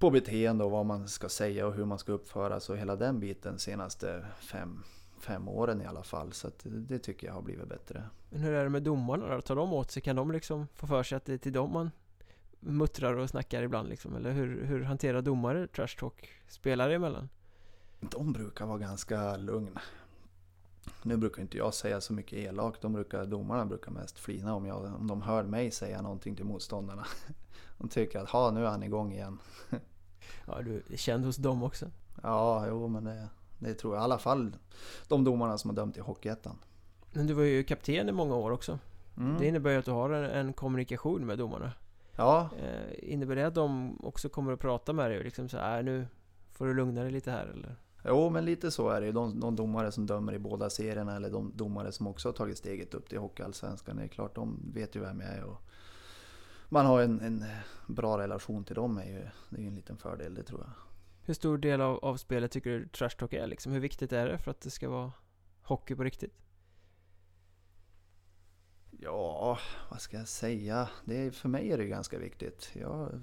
på 0.02 0.10
beteende 0.10 0.64
och 0.64 0.72
vad 0.72 0.86
man 0.86 1.08
ska 1.08 1.30
säga 1.30 1.68
och 1.68 1.74
hur 1.74 1.86
man 1.86 2.00
ska 2.00 2.12
uppföra 2.12 2.60
sig 2.60 2.74
och 2.74 2.80
hela 2.80 2.96
den 2.96 3.20
biten 3.20 3.60
senaste 3.60 4.26
fem, 4.40 4.84
fem 5.20 5.48
åren 5.48 5.82
i 5.82 5.86
alla 5.86 6.04
fall. 6.04 6.34
Så 6.34 6.52
det 6.64 7.00
tycker 7.00 7.28
jag 7.28 7.34
har 7.34 7.42
blivit 7.42 7.70
bättre. 7.70 8.04
Men 8.30 8.42
hur 8.42 8.54
är 8.54 8.64
det 8.64 8.70
med 8.70 8.84
domarna 8.84 9.36
då? 9.36 9.42
Tar 9.42 9.56
de 9.56 9.74
åt 9.74 9.92
sig? 9.92 10.02
Kan 10.02 10.16
de 10.16 10.32
liksom 10.32 10.68
få 10.76 10.88
för 10.88 11.04
sig 11.04 11.16
att 11.16 11.26
det 11.26 11.34
är 11.34 11.38
till 11.38 11.54
dem 11.54 11.74
man 11.74 11.92
muttrar 12.60 13.14
och 13.14 13.30
snackar 13.30 13.64
ibland 13.64 13.90
liksom? 13.90 14.16
Eller 14.16 14.32
hur, 14.32 14.66
hur 14.66 14.82
hanterar 14.82 15.22
domare 15.22 15.68
trash 15.68 15.98
talk 16.00 16.30
spelare 16.48 16.96
emellan? 16.96 17.30
De 18.02 18.34
brukar 18.34 18.66
vara 18.66 18.78
ganska 18.78 19.38
lugna. 19.38 19.82
Nu 21.04 21.18
brukar 21.18 21.42
inte 21.42 21.58
jag 21.58 21.74
säga 21.74 22.02
så 22.02 22.14
mycket 22.14 22.40
elakt. 22.40 22.82
De 22.82 22.94
brukar, 22.94 23.26
domarna 23.26 23.66
brukar 23.66 23.92
mest 23.92 24.20
flina 24.20 24.56
om, 24.56 24.66
jag, 24.66 24.86
om 25.00 25.08
de 25.08 25.22
hör 25.22 25.44
mig 25.44 25.72
säga 25.72 26.02
någonting 26.02 26.36
till 26.36 26.46
motståndarna. 26.46 27.06
De 27.78 27.90
tycker 27.90 28.20
att 28.20 28.30
ha 28.30 28.52
nu 28.52 28.66
är 28.66 28.70
han 28.70 28.84
igång 28.84 29.14
igen. 29.14 29.40
Ja, 30.46 30.62
du 30.62 30.84
är 30.90 30.98
känd 30.98 31.26
hos 31.26 31.36
dem 31.38 31.64
också. 31.64 31.86
Ja, 32.24 32.66
jo 32.68 32.88
men 32.88 33.04
det, 33.04 33.28
det 33.60 33.74
tror 33.74 33.96
jag. 33.96 34.02
I 34.02 34.04
alla 34.04 34.18
fall 34.18 34.56
de 35.08 35.24
domarna 35.24 35.58
som 35.58 35.70
har 35.70 35.76
dömt 35.76 35.98
i 35.98 36.00
Hockeyettan. 36.00 36.56
Men 37.12 37.28
du 37.28 37.34
var 37.34 37.44
ju 37.44 37.64
kapten 37.64 38.10
i 38.10 38.12
många 38.12 38.36
år 38.36 38.52
också. 38.52 38.80
Mm. 39.18 39.38
Det 39.40 39.48
innebär 39.48 39.72
ju 39.72 39.78
att 39.78 39.86
du 39.86 39.92
har 39.92 40.10
en, 40.10 40.24
en 40.24 40.54
kommunikation 40.54 41.26
med 41.26 41.38
domarna. 41.38 41.72
Ja. 42.16 42.50
Eh, 42.58 43.14
innebär 43.14 43.36
det 43.36 43.48
att 43.48 43.56
de 43.56 43.98
också 44.04 44.30
kommer 44.30 44.54
att 44.54 44.60
prata 44.60 44.94
med 44.94 45.12
dig 45.12 45.24
liksom 45.24 45.50
så 45.50 45.58
här, 45.58 45.84
nu 45.84 46.08
får 46.52 46.66
du 46.66 46.74
lugna 46.74 47.02
dig 47.02 47.12
lite 47.12 47.32
här 47.32 47.46
eller? 47.46 47.76
Jo, 48.04 48.30
men 48.30 48.46
lite 48.46 48.72
så 48.72 48.90
är 48.90 49.02
det 49.02 49.08
ju. 49.08 49.14
De, 49.14 49.40
de 49.40 49.56
domare 49.56 49.92
som 49.92 50.06
dömer 50.06 50.34
i 50.34 50.40
båda 50.40 50.70
serierna 50.70 51.16
eller 51.16 51.30
de 51.30 51.52
domare 51.56 51.92
som 51.92 52.08
också 52.08 52.28
har 52.28 52.34
tagit 52.34 52.58
steget 52.58 52.94
upp 52.94 53.10
till 53.10 53.20
Hockeyallsvenskan. 53.20 53.98
Det 53.98 54.04
är 54.04 54.08
klart, 54.08 54.36
de 54.36 54.72
vet 54.74 54.96
ju 54.96 55.00
vem 55.00 55.22
jag 55.22 55.30
är 55.30 55.44
och 55.44 55.62
man 56.70 56.86
har 56.86 57.02
en, 57.02 57.22
en, 57.22 57.46
bra 57.88 58.18
relation 58.18 58.64
till 58.64 58.76
dem 58.76 58.98
är 58.98 59.06
ju, 59.06 59.28
det 59.50 59.58
är 59.58 59.62
ju 59.62 59.68
en 59.68 59.76
liten 59.76 59.98
fördel, 59.98 60.34
det 60.34 60.44
tror 60.44 60.60
jag. 60.60 60.72
Hur 61.26 61.34
stor 61.34 61.58
del 61.58 61.82
av, 61.82 61.98
av 61.98 62.18
spelet 62.18 62.52
tycker 62.52 62.70
du 62.70 62.88
trash 62.88 63.10
talk 63.10 63.34
är 63.34 63.48
liksom? 63.48 63.72
Hur 63.72 63.80
viktigt 63.80 64.14
är 64.14 64.28
det 64.28 64.38
för 64.38 64.52
att 64.52 64.62
det 64.62 64.70
ska 64.70 64.90
vara 64.90 65.12
hockey 65.62 65.96
på 65.96 66.04
riktigt? 66.04 66.34
Ja, 68.92 69.60
vad 69.90 70.02
ska 70.02 70.18
jag 70.18 70.28
säga? 70.28 70.90
Det 71.06 71.26
är, 71.26 71.32
för 71.32 71.50
mig 71.50 71.72
är 71.72 71.78
det 71.78 71.86
ganska 71.86 72.20
viktigt. 72.20 72.72
Jag 72.74 73.22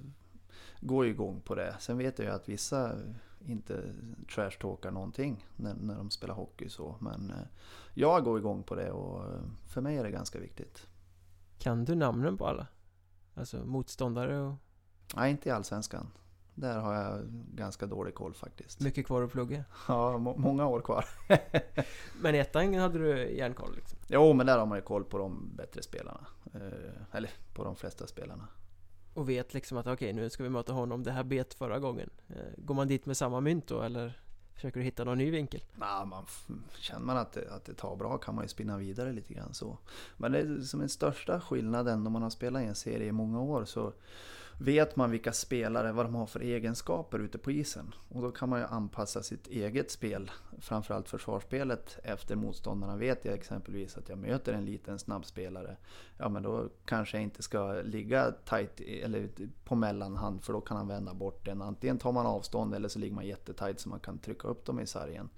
går 0.80 1.04
ju 1.04 1.10
igång 1.10 1.40
på 1.40 1.54
det. 1.54 1.76
Sen 1.80 1.98
vet 1.98 2.18
jag 2.18 2.26
ju 2.26 2.32
att 2.34 2.48
vissa 2.48 2.98
inte 3.46 3.94
trash-talkar 4.34 4.90
någonting 4.90 5.46
när, 5.56 5.74
när 5.74 5.94
de 5.94 6.10
spelar 6.10 6.34
hockey 6.34 6.68
så. 6.68 6.96
Men 7.00 7.30
eh, 7.30 7.46
jag 7.94 8.24
går 8.24 8.38
igång 8.38 8.62
på 8.62 8.74
det 8.74 8.90
och 8.90 9.24
eh, 9.24 9.40
för 9.66 9.80
mig 9.80 9.96
är 9.96 10.04
det 10.04 10.10
ganska 10.10 10.38
viktigt. 10.38 10.86
Kan 11.58 11.84
du 11.84 11.94
namnen 11.94 12.36
på 12.38 12.46
alla? 12.46 12.66
Alltså 13.34 13.56
motståndare 13.56 14.38
och... 14.38 14.54
Nej, 15.16 15.30
inte 15.30 15.48
i 15.48 15.52
Allsvenskan. 15.52 16.10
Där 16.54 16.78
har 16.78 16.94
jag 16.94 17.24
ganska 17.54 17.86
dålig 17.86 18.14
koll 18.14 18.34
faktiskt. 18.34 18.80
Mycket 18.80 19.06
kvar 19.06 19.22
att 19.22 19.32
plugga? 19.32 19.64
Ja, 19.88 20.18
må 20.18 20.36
många 20.36 20.66
år 20.66 20.80
kvar. 20.80 21.04
men 22.22 22.34
i 22.34 22.38
ettan 22.38 22.74
hade 22.74 22.98
du 22.98 23.36
järnkoll? 23.36 23.74
Liksom. 23.76 23.98
Jo, 24.08 24.32
men 24.32 24.46
där 24.46 24.58
har 24.58 24.66
man 24.66 24.78
ju 24.78 24.82
koll 24.82 25.04
på 25.04 25.18
de 25.18 25.50
bättre 25.56 25.82
spelarna. 25.82 26.26
Eh, 26.54 27.16
eller 27.16 27.30
på 27.54 27.64
de 27.64 27.76
flesta 27.76 28.06
spelarna. 28.06 28.48
Och 29.18 29.28
vet 29.28 29.54
liksom 29.54 29.78
att 29.78 29.86
okej, 29.86 29.94
okay, 29.94 30.12
nu 30.12 30.30
ska 30.30 30.42
vi 30.42 30.48
möta 30.48 30.72
honom. 30.72 31.02
Det 31.02 31.12
här 31.12 31.24
bet 31.24 31.54
förra 31.54 31.78
gången. 31.78 32.10
Eh, 32.28 32.36
går 32.56 32.74
man 32.74 32.88
dit 32.88 33.06
med 33.06 33.16
samma 33.16 33.40
mynt 33.40 33.66
då, 33.66 33.82
eller? 33.82 34.20
Försöker 34.54 34.80
du 34.80 34.84
hitta 34.84 35.04
någon 35.04 35.18
ny 35.18 35.30
vinkel? 35.30 35.64
Nah, 35.76 36.04
man, 36.04 36.26
känner 36.78 37.06
man 37.06 37.16
att 37.16 37.32
det, 37.32 37.50
att 37.50 37.64
det 37.64 37.74
tar 37.74 37.96
bra 37.96 38.18
kan 38.18 38.34
man 38.34 38.44
ju 38.44 38.48
spinna 38.48 38.76
vidare 38.76 39.12
lite 39.12 39.34
grann 39.34 39.54
så. 39.54 39.78
Men 40.16 40.32
det 40.32 40.38
är 40.38 40.60
som 40.60 40.80
den 40.80 40.88
största 40.88 41.40
skillnaden 41.40 42.06
om 42.06 42.12
man 42.12 42.22
har 42.22 42.30
spelat 42.30 42.62
i 42.62 42.64
en 42.64 42.74
serie 42.74 43.06
i 43.06 43.12
många 43.12 43.40
år 43.40 43.64
så 43.64 43.92
vet 44.58 44.96
man 44.96 45.10
vilka 45.10 45.32
spelare, 45.32 45.92
vad 45.92 46.06
de 46.06 46.14
har 46.14 46.26
för 46.26 46.40
egenskaper 46.40 47.18
ute 47.18 47.38
på 47.38 47.50
isen. 47.50 47.94
Och 48.08 48.22
då 48.22 48.30
kan 48.30 48.48
man 48.48 48.60
ju 48.60 48.66
anpassa 48.66 49.22
sitt 49.22 49.46
eget 49.46 49.90
spel, 49.90 50.30
framförallt 50.58 51.08
försvarsspelet, 51.08 51.98
efter 52.02 52.36
motståndarna. 52.36 52.96
Vet 52.96 53.24
jag 53.24 53.34
exempelvis 53.34 53.96
att 53.96 54.08
jag 54.08 54.18
möter 54.18 54.52
en 54.52 54.64
liten 54.64 54.98
snabb 54.98 55.26
spelare, 55.26 55.76
ja 56.16 56.28
men 56.28 56.42
då 56.42 56.68
kanske 56.84 57.16
jag 57.16 57.22
inte 57.22 57.42
ska 57.42 57.72
ligga 57.72 58.32
tight 58.44 58.80
eller 58.80 59.28
på 59.64 59.74
mellanhand 59.74 60.44
för 60.44 60.52
då 60.52 60.60
kan 60.60 60.76
han 60.76 60.88
vända 60.88 61.14
bort 61.14 61.44
den. 61.44 61.62
Antingen 61.62 61.98
tar 61.98 62.12
man 62.12 62.26
avstånd 62.26 62.74
eller 62.74 62.88
så 62.88 62.98
ligger 62.98 63.14
man 63.14 63.26
jättetajt 63.26 63.80
så 63.80 63.88
man 63.88 64.00
kan 64.00 64.18
trycka 64.18 64.48
upp 64.48 64.64
dem 64.64 64.80
i 64.80 64.86
sargen. 64.86 65.30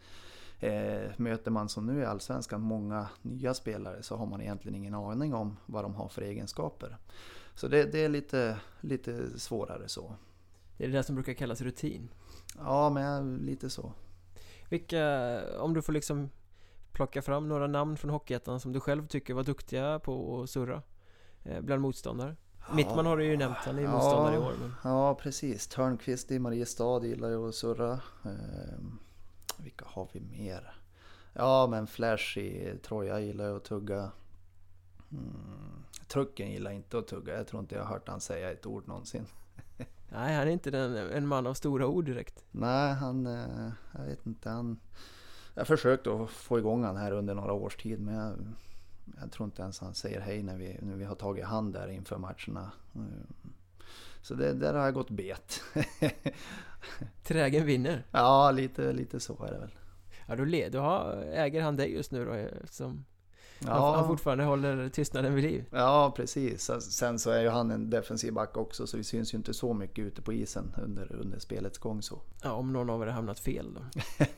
Eh, 0.60 1.10
möter 1.16 1.50
man 1.50 1.68
som 1.68 1.86
nu 1.86 2.00
i 2.00 2.04
Allsvenskan 2.04 2.60
många 2.60 3.08
nya 3.22 3.54
spelare 3.54 4.02
så 4.02 4.16
har 4.16 4.26
man 4.26 4.40
egentligen 4.40 4.74
ingen 4.74 4.94
aning 4.94 5.34
om 5.34 5.56
vad 5.66 5.84
de 5.84 5.94
har 5.94 6.08
för 6.08 6.22
egenskaper. 6.22 6.96
Så 7.54 7.68
det, 7.68 7.84
det, 7.84 8.04
är 8.04 8.08
lite, 8.08 8.60
lite 8.80 9.40
svårare 9.40 9.88
så. 9.88 10.14
Det 10.76 10.84
är 10.84 10.88
det 10.88 10.94
där 10.94 11.02
som 11.02 11.14
brukar 11.14 11.32
kallas 11.32 11.60
rutin? 11.60 12.08
Ja, 12.58 12.90
men 12.90 13.36
lite 13.36 13.70
så. 13.70 13.92
Vilka, 14.68 15.40
om 15.58 15.74
du 15.74 15.82
får 15.82 15.92
liksom 15.92 16.30
plocka 16.92 17.22
fram 17.22 17.48
några 17.48 17.66
namn 17.66 17.96
från 17.96 18.10
Hockeyettan 18.10 18.60
som 18.60 18.72
du 18.72 18.80
själv 18.80 19.06
tycker 19.06 19.34
var 19.34 19.42
duktiga 19.42 19.98
på 19.98 20.42
att 20.42 20.50
surra 20.50 20.82
eh, 21.44 21.60
bland 21.60 21.82
motståndare? 21.82 22.36
Ja, 22.68 22.74
Mittman 22.74 23.06
har 23.06 23.16
du 23.16 23.24
ju 23.24 23.36
nämnt, 23.36 23.56
han 23.56 23.76
är 23.76 23.80
ju 23.80 23.86
ja, 23.86 23.92
motståndare 23.92 24.34
i 24.34 24.38
år. 24.38 24.54
Men... 24.60 24.74
Ja, 24.84 25.14
precis. 25.14 25.68
Törnqvist 25.68 26.30
i 26.30 26.38
Mariestad 26.38 27.06
gillar 27.06 27.28
ju 27.28 27.48
att 27.48 27.54
surra. 27.54 27.92
Eh, 28.24 28.78
vilka 29.58 29.84
har 29.88 30.08
vi 30.12 30.20
mer? 30.20 30.74
Ja, 31.32 31.66
men 31.70 31.86
Flash 31.86 32.38
i 32.38 32.78
Troja 32.82 33.20
gillar 33.20 33.48
ju 33.48 33.56
att 33.56 33.64
tugga. 33.64 34.10
Mm. 35.12 35.79
Trucken 36.10 36.50
gillar 36.50 36.70
inte 36.70 36.98
att 36.98 37.08
tugga. 37.08 37.36
Jag 37.36 37.46
tror 37.46 37.60
inte 37.62 37.74
jag 37.74 37.82
har 37.82 37.94
hört 37.94 38.08
han 38.08 38.20
säga 38.20 38.52
ett 38.52 38.66
ord 38.66 38.88
någonsin. 38.88 39.26
Nej, 40.08 40.36
han 40.36 40.48
är 40.48 40.52
inte 40.52 40.70
den, 40.70 40.96
en 40.96 41.26
man 41.26 41.46
av 41.46 41.54
stora 41.54 41.86
ord 41.86 42.04
direkt. 42.04 42.44
Nej, 42.50 42.94
han, 42.94 43.26
eh, 43.26 43.70
jag 43.92 44.04
vet 44.04 44.26
inte, 44.26 44.50
han... 44.50 44.80
Jag 45.54 45.66
försökte 45.66 46.14
att 46.14 46.30
få 46.30 46.58
igång 46.58 46.84
han 46.84 46.96
här 46.96 47.12
under 47.12 47.34
några 47.34 47.52
års 47.52 47.76
tid 47.76 48.00
men 48.00 48.14
jag, 48.14 48.34
jag 49.20 49.32
tror 49.32 49.44
inte 49.44 49.62
ens 49.62 49.80
han 49.80 49.94
säger 49.94 50.20
hej 50.20 50.42
när 50.42 50.56
vi, 50.56 50.78
när 50.82 50.96
vi 50.96 51.04
har 51.04 51.14
tagit 51.14 51.44
hand 51.44 51.72
där 51.72 51.88
inför 51.88 52.18
matcherna. 52.18 52.72
Eh, 52.94 53.50
så 54.22 54.34
det, 54.34 54.52
där 54.52 54.74
har 54.74 54.84
jag 54.84 54.94
gått 54.94 55.10
bet. 55.10 55.62
Trägen 57.22 57.66
vinner. 57.66 58.06
Ja, 58.10 58.50
lite, 58.50 58.92
lite 58.92 59.20
så 59.20 59.44
är 59.44 59.52
det 59.52 59.58
väl. 59.58 59.74
Ja, 60.26 60.36
då, 60.36 60.44
då 60.70 60.80
har, 60.80 61.12
äger 61.22 61.62
han 61.62 61.76
dig 61.76 61.92
just 61.92 62.12
nu 62.12 62.24
då 62.24 62.32
eftersom 62.32 63.04
Ja. 63.66 63.96
han 63.96 64.06
fortfarande 64.06 64.44
håller 64.44 64.88
tystnaden 64.88 65.34
vid 65.34 65.44
liv. 65.44 65.64
Ja, 65.70 66.12
precis. 66.16 66.70
Sen 66.80 67.18
så 67.18 67.30
är 67.30 67.42
ju 67.42 67.48
han 67.48 67.70
en 67.70 67.90
defensiv 67.90 68.32
back 68.32 68.56
också 68.56 68.86
så 68.86 68.96
vi 68.96 69.04
syns 69.04 69.34
ju 69.34 69.38
inte 69.38 69.54
så 69.54 69.74
mycket 69.74 70.04
ute 70.04 70.22
på 70.22 70.32
isen 70.32 70.74
under, 70.82 71.12
under 71.12 71.38
spelets 71.38 71.78
gång 71.78 72.02
så. 72.02 72.20
Ja, 72.42 72.52
om 72.52 72.72
någon 72.72 72.90
av 72.90 73.02
er 73.02 73.06
har 73.06 73.12
hamnat 73.12 73.40
fel 73.40 73.74
då. 73.74 73.80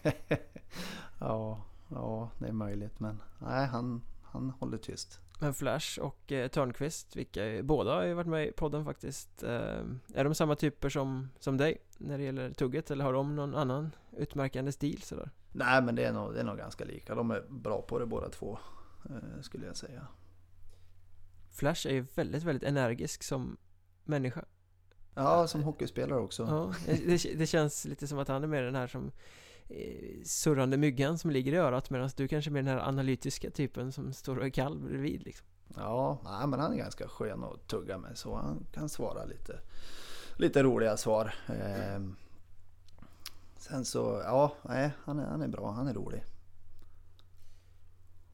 ja, 1.18 1.64
ja, 1.88 2.30
det 2.38 2.48
är 2.48 2.52
möjligt 2.52 3.00
men 3.00 3.22
nej, 3.38 3.66
han, 3.66 4.02
han 4.22 4.50
håller 4.50 4.78
tyst. 4.78 5.20
Men 5.42 5.54
Flash 5.54 6.00
och 6.00 6.32
eh, 6.32 6.48
Törnqvist, 6.48 7.16
vilka 7.16 7.62
båda 7.62 7.94
har 7.94 8.02
ju 8.02 8.14
varit 8.14 8.26
med 8.26 8.48
i 8.48 8.52
podden 8.52 8.84
faktiskt. 8.84 9.42
Eh, 9.42 9.84
är 10.14 10.24
de 10.24 10.34
samma 10.34 10.54
typer 10.54 10.88
som, 10.88 11.28
som 11.38 11.56
dig 11.56 11.78
när 11.98 12.18
det 12.18 12.24
gäller 12.24 12.52
tugget 12.52 12.90
eller 12.90 13.04
har 13.04 13.12
de 13.12 13.36
någon 13.36 13.54
annan 13.54 13.90
utmärkande 14.16 14.72
stil 14.72 15.02
sådär? 15.02 15.30
Nej, 15.52 15.82
men 15.82 15.94
det 15.94 16.04
är 16.04 16.12
nog, 16.12 16.34
det 16.34 16.40
är 16.40 16.44
nog 16.44 16.56
ganska 16.56 16.84
lika. 16.84 17.14
De 17.14 17.30
är 17.30 17.44
bra 17.48 17.82
på 17.82 17.98
det 17.98 18.06
båda 18.06 18.28
två, 18.28 18.58
skulle 19.40 19.66
jag 19.66 19.76
säga. 19.76 20.06
Flash 21.50 21.86
är 21.86 21.92
ju 21.92 22.06
väldigt, 22.14 22.42
väldigt 22.42 22.68
energisk 22.68 23.22
som 23.22 23.56
människa. 24.04 24.44
Ja, 25.14 25.46
som 25.46 25.62
hockeyspelare 25.62 26.20
också. 26.20 26.42
Ja, 26.42 26.74
det, 26.86 27.38
det 27.38 27.46
känns 27.46 27.84
lite 27.84 28.06
som 28.06 28.18
att 28.18 28.28
han 28.28 28.42
är 28.42 28.46
mer 28.46 28.62
den 28.62 28.74
här 28.74 28.86
som 28.86 29.10
eh, 29.68 30.22
surrande 30.24 30.76
myggan 30.76 31.18
som 31.18 31.30
ligger 31.30 31.52
i 31.52 31.56
örat 31.56 31.90
medan 31.90 32.10
du 32.16 32.28
kanske 32.28 32.50
är 32.50 32.52
mer 32.52 32.62
den 32.62 32.78
här 32.78 32.88
analytiska 32.88 33.50
typen 33.50 33.92
som 33.92 34.12
står 34.12 34.38
och 34.38 34.46
är 34.46 34.50
kall 34.50 34.78
bredvid 34.78 35.22
liksom. 35.22 35.46
Ja, 35.76 36.18
nej, 36.24 36.46
men 36.46 36.60
han 36.60 36.72
är 36.72 36.76
ganska 36.76 37.08
skön 37.08 37.44
att 37.44 37.66
tugga 37.66 37.98
med 37.98 38.18
så 38.18 38.36
han 38.36 38.66
kan 38.72 38.88
svara 38.88 39.24
lite, 39.24 39.58
lite 40.36 40.62
roliga 40.62 40.96
svar. 40.96 41.34
Eh, 41.48 42.00
sen 43.56 43.84
så, 43.84 44.22
ja, 44.24 44.52
nej, 44.62 44.90
han 45.04 45.18
är, 45.18 45.26
han 45.26 45.42
är 45.42 45.48
bra, 45.48 45.70
han 45.70 45.88
är 45.88 45.94
rolig. 45.94 46.24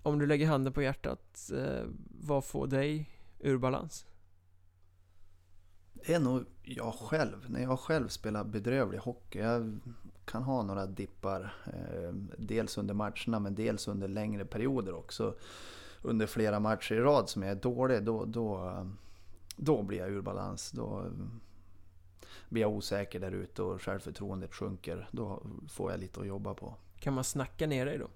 Om 0.08 0.18
du 0.18 0.26
lägger 0.26 0.46
handen 0.46 0.72
på 0.72 0.82
hjärtat, 0.82 1.50
eh, 1.54 1.84
vad 2.20 2.44
får 2.44 2.66
dig 2.66 3.10
ur 3.38 3.58
balans? 3.58 4.06
Det 5.92 6.14
är 6.14 6.20
nog 6.20 6.44
jag 6.62 6.94
själv. 6.94 7.50
När 7.50 7.62
jag 7.62 7.80
själv 7.80 8.08
spelar 8.08 8.44
bedrövlig 8.44 8.98
hockey. 8.98 9.38
Jag 9.38 9.78
kan 10.24 10.42
ha 10.42 10.62
några 10.62 10.86
dippar. 10.86 11.54
Eh, 11.66 12.12
dels 12.38 12.78
under 12.78 12.94
matcherna 12.94 13.40
men 13.40 13.54
dels 13.54 13.88
under 13.88 14.08
längre 14.08 14.44
perioder 14.44 14.94
också. 14.94 15.34
Under 16.02 16.26
flera 16.26 16.60
matcher 16.60 16.94
i 16.94 17.00
rad 17.00 17.28
som 17.28 17.42
jag 17.42 17.50
är 17.50 17.60
dålig. 17.62 18.02
Då, 18.02 18.24
då, 18.24 18.72
då 19.56 19.82
blir 19.82 19.98
jag 19.98 20.10
ur 20.10 20.22
balans. 20.22 20.70
Då 20.70 21.06
blir 22.48 22.62
jag 22.62 22.72
osäker 22.72 23.20
där 23.20 23.32
ute 23.32 23.62
och 23.62 23.82
självförtroendet 23.82 24.54
sjunker. 24.54 25.08
Då 25.12 25.42
får 25.68 25.90
jag 25.90 26.00
lite 26.00 26.20
att 26.20 26.26
jobba 26.26 26.54
på. 26.54 26.74
Kan 27.00 27.14
man 27.14 27.24
snacka 27.24 27.66
ner 27.66 27.86
dig 27.86 27.98
då? 27.98 28.08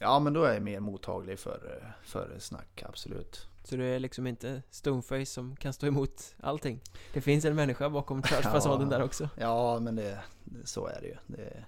Ja 0.00 0.18
men 0.18 0.32
då 0.32 0.44
är 0.44 0.52
jag 0.54 0.62
mer 0.62 0.80
mottaglig 0.80 1.38
för, 1.38 1.94
för 2.02 2.36
snack, 2.38 2.82
absolut. 2.88 3.48
Så 3.64 3.76
du 3.76 3.84
är 3.94 3.98
liksom 3.98 4.26
inte 4.26 4.62
stoneface 4.70 5.26
som 5.26 5.56
kan 5.56 5.72
stå 5.72 5.86
emot 5.86 6.34
allting? 6.40 6.80
Det 7.12 7.20
finns 7.20 7.44
en 7.44 7.54
människa 7.54 7.90
bakom 7.90 8.22
trashfasaden 8.22 8.90
Ja. 8.90 8.98
där 8.98 9.04
också? 9.04 9.28
Ja, 9.36 9.78
men 9.80 9.96
det, 9.96 10.18
så 10.64 10.86
är 10.86 11.00
det 11.00 11.06
ju. 11.06 11.16
Det 11.26 11.42
är, 11.42 11.66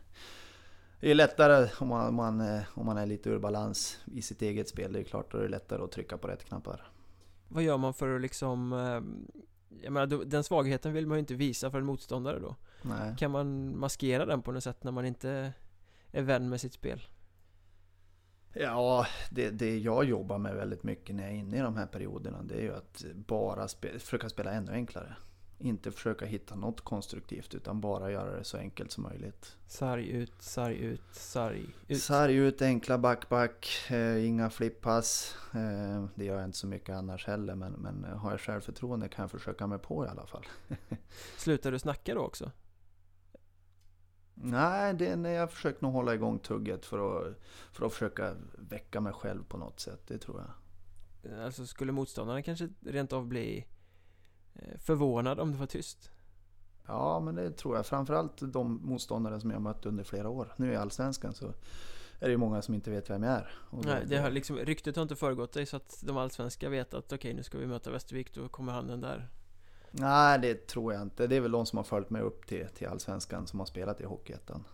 det 1.01 1.11
är 1.11 1.15
lättare 1.15 1.69
om 1.81 1.89
man, 1.89 2.09
om, 2.09 2.15
man, 2.15 2.61
om 2.75 2.87
man 2.87 2.97
är 2.99 3.07
lite 3.07 3.31
ur 3.31 3.39
balans 3.39 3.99
i 4.05 4.23
sitt 4.23 4.43
eget 4.43 4.69
spel. 4.69 4.93
Det 4.93 5.01
är 5.01 5.05
klart, 5.05 5.33
då 5.33 5.39
är 5.39 5.43
det 5.43 5.49
lättare 5.49 5.83
att 5.83 5.93
trycka 5.93 6.19
på 6.19 6.29
rätt 6.29 6.45
knappar. 6.45 6.89
Vad 7.49 7.63
gör 7.63 7.77
man 7.79 7.95
för 7.95 8.15
att 8.15 8.21
liksom... 8.23 8.73
eh, 8.73 9.81
Jag 9.85 9.93
menar, 9.93 10.25
den 10.25 10.45
svagheten 10.45 10.93
vill 10.93 11.07
man 11.07 11.17
ju 11.17 11.21
inte 11.21 11.35
visa 11.35 11.71
för 11.71 11.79
en 11.79 11.85
motståndare 11.85 12.39
då. 12.39 12.57
Nej. 12.83 13.15
Kan 13.19 13.31
man 13.31 13.79
maskera 13.79 14.27
den 14.27 14.43
på 14.43 14.53
något 14.53 14.65
sätt 14.65 14.85
när 14.85 14.93
man 14.93 15.07
inte 15.07 15.53
är 16.13 16.23
vän 16.23 16.49
med 16.49 16.61
sitt 16.61 16.73
spel? 16.73 17.03
Ja, 18.55 19.07
det, 19.31 19.51
det 19.51 19.79
jag 19.79 20.05
jobbar 20.05 20.39
med 20.39 20.55
väldigt 20.55 20.83
mycket 20.83 21.17
när 21.17 21.23
jag 21.23 21.33
är 21.33 21.37
inne 21.37 21.57
i 21.57 21.61
de 21.61 21.77
här 21.77 21.87
perioderna 21.87 22.43
det 22.43 22.55
är 22.55 22.63
ju 22.63 22.75
att 22.75 23.05
bara 23.15 23.69
spe, 23.69 23.99
försöka 23.99 24.29
spela 24.29 24.53
ännu 24.53 24.73
enklare. 24.73 25.17
Inte 25.59 25.91
försöka 25.93 26.27
hitta 26.27 26.55
något 26.55 26.81
konstruktivt 26.81 27.55
utan 27.55 27.81
bara 27.81 28.11
göra 28.11 28.37
det 28.37 28.45
så 28.45 28.57
enkelt 28.57 28.93
som 28.93 29.03
möjligt. 29.03 29.57
Sarg 29.67 30.09
ut, 30.09 30.33
sarg 30.43 30.77
ut, 30.77 31.03
sarg 31.13 31.67
ut. 31.89 32.03
Sarg 32.03 32.37
ut, 32.37 32.63
enkla 32.63 32.99
backback, 32.99 33.91
eh, 33.91 34.27
inga 34.27 34.51
flippass. 34.51 35.37
Eh, 35.55 36.05
det 36.15 36.25
gör 36.25 36.37
jag 36.37 36.45
inte 36.45 36.59
så 36.59 36.67
mycket 36.67 36.95
annars 36.95 37.27
heller 37.27 37.55
men, 37.55 37.73
men 37.73 38.05
har 38.05 38.31
jag 38.31 38.41
självförtroende 38.41 39.09
kan 39.09 39.23
jag 39.23 39.31
försöka 39.31 39.67
mig 39.67 39.79
på 39.79 40.05
i 40.05 40.09
alla 40.09 40.27
fall. 40.27 40.47
Slutar 41.37 41.73
du 41.73 41.79
snacka 41.79 42.15
då 42.15 42.21
också? 42.21 42.51
Nej, 44.35 44.95
det 44.95 45.07
är 45.07 45.17
när 45.17 45.31
jag 45.31 45.53
försöker 45.53 45.83
nog 45.83 45.93
hålla 45.93 46.15
igång 46.15 46.39
tugget 46.39 46.87
för 46.87 46.99
att, 46.99 47.37
för 47.73 47.87
att 47.87 47.93
försöka 47.93 48.35
väcka 48.59 49.01
mig 49.01 49.13
själv 49.13 49.45
på 49.45 49.57
något 49.57 49.81
sätt. 49.81 50.01
Det 50.07 50.19
tror 50.19 50.41
jag. 50.41 50.51
Alltså 51.45 51.67
skulle 51.67 51.93
motståndarna 51.93 52.43
kanske 52.43 52.69
rent 52.81 53.13
av 53.13 53.27
bli 53.27 53.67
eh, 54.55 54.79
förvånad 54.79 55.41
om 55.41 55.53
det 55.53 55.59
var 55.59 55.67
tyst? 55.67 56.11
Ja, 56.87 57.21
men 57.21 57.35
det 57.35 57.51
tror 57.51 57.77
jag. 57.77 57.87
Framförallt 57.87 58.53
de 58.53 58.81
motståndare 58.83 59.41
som 59.41 59.51
jag 59.51 59.63
mött 59.63 59.87
under 59.87 60.05
flera 60.05 60.29
år. 60.29 60.55
Nu 60.57 60.73
i 60.73 60.77
Allsvenskan 60.77 61.35
så 61.35 61.47
är 62.21 62.27
det 62.27 62.31
ju 62.31 62.37
många 62.37 62.63
som 62.63 62.75
inte 62.75 62.91
vet 62.91 63.11
vem 63.11 63.23
jag 63.23 63.33
är. 63.33 63.55
Nej, 63.71 64.05
det 64.07 64.17
har 64.17 64.31
liksom, 64.31 64.57
ryktet 64.57 64.97
har 64.97 65.03
inte 65.03 65.17
föregått 65.17 65.53
dig 65.53 65.67
så 65.67 65.77
att 65.77 66.03
de 66.03 66.17
allsvenska 66.17 66.69
vet 66.69 66.95
att 66.95 67.13
okej 67.13 67.35
nu 67.35 67.43
ska 67.43 67.59
vi 67.59 67.67
möta 67.67 67.91
Västervik, 67.91 68.35
då 68.35 68.49
kommer 68.49 68.73
han 68.73 68.87
den 68.87 69.01
där. 69.01 69.29
Nej, 69.97 70.39
det 70.39 70.67
tror 70.67 70.93
jag 70.93 71.03
inte. 71.03 71.27
Det 71.27 71.37
är 71.37 71.41
väl 71.41 71.51
de 71.53 71.67
som 71.67 71.77
har 71.77 71.85
följt 71.85 72.11
mig 72.11 72.23
upp 72.23 72.47
till, 72.47 72.69
till 72.69 72.87
Allsvenskan 72.89 73.47
som 73.47 73.59
har 73.59 73.67
spelat 73.67 74.01
i 74.01 74.05
Hockeyettan. 74.05 74.65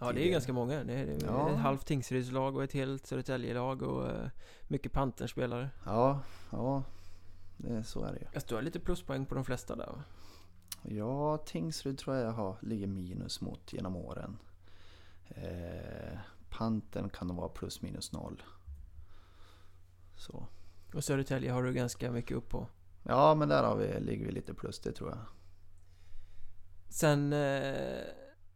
Ja 0.00 0.12
det 0.12 0.20
är 0.20 0.24
ju 0.24 0.30
ganska 0.30 0.52
många. 0.52 0.84
Det 0.84 0.92
är, 0.94 1.06
det 1.06 1.12
är 1.12 1.26
Ja. 1.26 1.50
ett 1.50 1.58
halvt 1.58 1.86
Tingsrydslag 1.86 2.56
och 2.56 2.64
ett 2.64 2.72
helt 2.72 3.06
Södertäljelag 3.06 3.82
och 3.82 4.08
eh, 4.10 4.28
mycket 4.68 4.92
Pantern-spelare. 4.92 5.70
Ja, 5.84 6.20
ja. 6.52 6.82
Det, 7.56 7.84
så 7.84 8.04
är 8.04 8.12
det 8.12 8.18
ju. 8.18 8.26
Alltså 8.34 8.48
du 8.48 8.54
har 8.54 8.62
lite 8.62 8.80
pluspoäng 8.80 9.26
på 9.26 9.34
de 9.34 9.44
flesta 9.44 9.76
där 9.76 9.86
va? 9.86 10.02
Ja, 10.82 11.36
Tingsryd 11.38 11.98
tror 11.98 12.16
jag 12.16 12.32
har, 12.32 12.56
ligger 12.60 12.86
minus 12.86 13.40
mot 13.40 13.72
genom 13.72 13.96
åren. 13.96 14.36
Eh, 15.28 16.18
Panten 16.50 17.08
kan 17.08 17.26
nog 17.28 17.36
vara 17.36 17.48
plus 17.48 17.82
minus 17.82 18.12
noll. 18.12 18.42
Så. 20.16 20.46
Och 20.94 21.04
Södertälje 21.04 21.52
har 21.52 21.62
du 21.62 21.72
ganska 21.72 22.10
mycket 22.10 22.36
upp 22.36 22.48
på. 22.48 22.66
Ja, 23.08 23.34
men 23.34 23.48
där 23.48 23.62
har 23.62 23.76
vi, 23.76 24.00
ligger 24.00 24.26
vi 24.26 24.32
lite 24.32 24.54
plus 24.54 24.78
det 24.80 24.92
tror 24.92 25.10
jag. 25.10 25.18
Sen, 26.88 27.32
eh, 27.32 28.00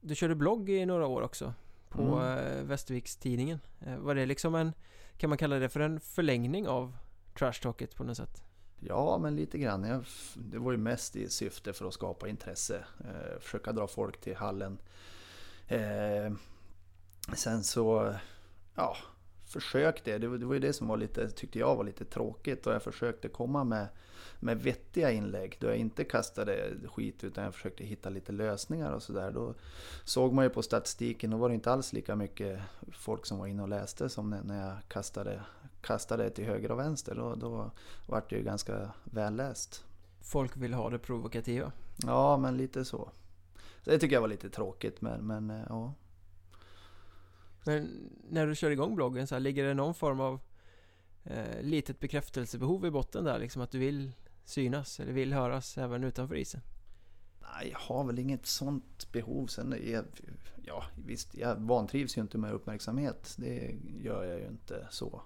du 0.01 0.14
körde 0.14 0.34
blogg 0.34 0.70
i 0.70 0.86
några 0.86 1.07
år 1.07 1.22
också. 1.22 1.55
På 1.88 2.03
Mm. 2.03 2.38
eh, 2.38 2.62
Västerviks-tidningen. 2.64 3.59
Eh, 3.80 3.96
var 3.96 4.14
det 4.14 4.26
liksom 4.26 4.55
en, 4.55 4.72
kan 5.16 5.28
man 5.30 5.38
kalla 5.38 5.59
det 5.59 5.68
för 5.68 5.80
en 5.80 6.01
förlängning 6.01 6.68
av 6.68 6.96
Trash 7.38 7.53
Talket 7.62 7.94
på 7.96 8.05
något 8.05 8.16
sätt? 8.16 8.42
Ja, 8.80 9.18
men 9.22 9.36
lite 9.36 9.59
grann. 9.59 9.84
Jag, 9.84 10.05
det 10.34 10.59
var 10.59 10.72
ju 10.72 10.78
mest 10.78 11.16
i 11.16 11.28
syfte 11.28 11.72
för 11.72 11.84
att 11.88 11.94
skapa 11.94 12.28
intresse. 12.28 12.84
Eh, 13.01 13.40
försöka 13.40 13.72
dra 13.72 13.86
folk 13.86 14.20
till 14.20 14.36
hallen. 14.36 14.78
Eh, 15.68 16.32
sen 17.34 17.64
så, 17.64 18.14
ja, 18.74 18.96
försökte. 19.53 20.18
Det, 20.18 20.28
var- 20.28 20.38
det 20.38 20.46
var 20.46 20.55
ju 20.55 20.61
det 20.61 20.72
som 20.72 20.88
var 20.88 20.96
lite, 20.96 21.30
tyckte 21.30 21.59
jag 21.59 21.76
var 21.76 21.84
lite 21.84 22.05
tråkigt. 22.05 22.66
Och 22.66 22.72
jag 22.72 22.82
försökte 22.82 23.28
komma 23.28 23.64
med, 23.64 23.86
med 24.40 24.62
vettiga 24.62 25.11
inlägg. 25.11 25.57
Då 25.61 25.66
jag 25.66 25.76
inte 25.76 26.05
kastade 26.05 26.70
skit 26.86 27.24
utan 27.24 27.44
jag 27.44 27.55
försökte 27.55 27.84
hitta 27.84 28.09
lite 28.11 28.32
lösningar 28.32 28.92
och 28.92 29.03
sådär. 29.03 29.30
Då 29.32 29.55
såg 30.05 30.32
man 30.32 30.44
ju 30.44 30.51
på 30.51 30.62
statistiken, 30.62 31.30
då 31.30 31.36
var 31.36 31.48
det 31.48 31.55
inte 31.55 31.72
alls 31.72 31.92
lika 31.92 32.16
mycket 32.16 32.61
folk 32.92 33.26
som 33.26 33.38
var 33.38 33.46
inne 33.46 33.62
och 33.62 33.68
läste 33.68 34.09
som 34.09 34.30
när, 34.30 34.66
jag 34.66 34.76
kastade, 34.88 35.40
kastade 35.80 36.30
till 36.30 36.44
höger 36.44 36.70
och 36.70 36.78
vänster. 36.78 37.14
Då, 37.14 37.34
då 37.34 37.70
vart 38.07 38.30
det 38.30 38.36
ju 38.36 38.42
ganska 38.42 38.90
välläst. 39.05 39.84
Folk 40.22 40.57
vill 40.57 40.74
ha 40.74 40.90
det 40.90 40.98
provokativa. 40.98 41.72
Ja, 42.07 42.36
men 42.36 42.57
lite 42.57 42.84
så. 42.84 43.11
så 43.84 43.90
det 43.90 43.98
tycker 43.98 44.16
jag 44.16 44.20
var 44.20 44.28
lite 44.28 44.51
tråkigt, 44.51 45.01
men, 45.01 45.26
men 45.26 45.51
eh, 45.51 45.62
ja. 45.68 45.94
Men 47.70 48.10
när 48.28 48.46
du 48.46 48.54
kör 48.54 48.70
igång 48.70 48.94
bloggen 48.94 49.26
så 49.26 49.34
här, 49.34 49.40
ligger 49.40 49.64
det 49.64 49.74
någon 49.74 49.94
form 49.94 50.20
av 50.20 50.40
eh, 51.24 51.62
litet 51.62 52.00
bekräftelsebehov 52.00 52.86
i 52.86 52.90
botten 52.90 53.24
där? 53.24 53.38
Liksom 53.38 53.62
att 53.62 53.70
du 53.70 53.78
vill 53.78 54.12
synas 54.44 55.00
eller 55.00 55.12
vill 55.12 55.32
höras 55.32 55.78
även 55.78 56.04
utanför 56.04 56.34
isen? 56.34 56.60
Nej, 57.40 57.70
jag 57.72 57.78
har 57.78 58.04
väl 58.04 58.18
inget 58.18 58.46
sånt 58.46 59.12
behov. 59.12 59.46
Sen 59.46 59.72
är 59.72 59.92
jag, 59.92 60.04
ja, 60.62 60.84
visst, 61.04 61.34
jag 61.34 61.56
vantrivs 61.56 62.16
ju 62.16 62.20
inte 62.20 62.38
med 62.38 62.52
uppmärksamhet. 62.52 63.34
Det 63.38 63.76
gör 64.02 64.24
jag 64.24 64.38
ju 64.38 64.46
inte 64.46 64.86
så. 64.90 65.22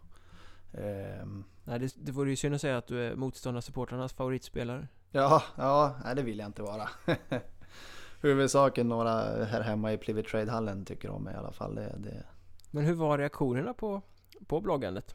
Ehm, 0.72 1.44
Nej, 1.64 1.78
det, 1.78 1.94
det 1.96 2.12
vore 2.12 2.30
ju 2.30 2.36
synd 2.36 2.54
att 2.54 2.60
säga 2.60 2.78
att 2.78 2.86
du 2.86 3.00
är 3.00 3.16
motståndarsupportrarnas 3.16 4.12
favoritspelare. 4.12 4.88
ja, 5.10 5.42
ja, 5.56 5.96
nej, 6.04 6.14
det 6.16 6.22
vill 6.22 6.38
jag 6.38 6.46
inte 6.46 6.62
vara. 6.62 6.88
huvudsaken 8.24 8.88
några 8.88 9.44
här 9.44 9.60
hemma 9.60 9.92
i 9.92 9.98
Plivet 9.98 10.26
Trade-hallen 10.26 10.84
tycker 10.84 11.10
om 11.10 11.22
mig 11.22 11.34
i 11.34 11.36
alla 11.36 11.52
fall. 11.52 11.74
Det, 11.74 11.94
det... 11.98 12.24
Men 12.74 12.84
hur 12.84 12.94
var 12.94 13.18
reaktionerna 13.18 13.74
på, 13.74 14.02
på 14.46 14.60
bloggandet? 14.60 15.14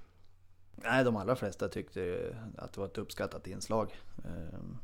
Nej, 0.76 1.04
de 1.04 1.16
allra 1.16 1.36
flesta 1.36 1.68
tyckte 1.68 2.36
att 2.58 2.74
det 2.74 2.80
var 2.80 2.88
ett 2.88 2.98
uppskattat 2.98 3.48
inslag. 3.48 3.96
Ehm, 4.26 4.78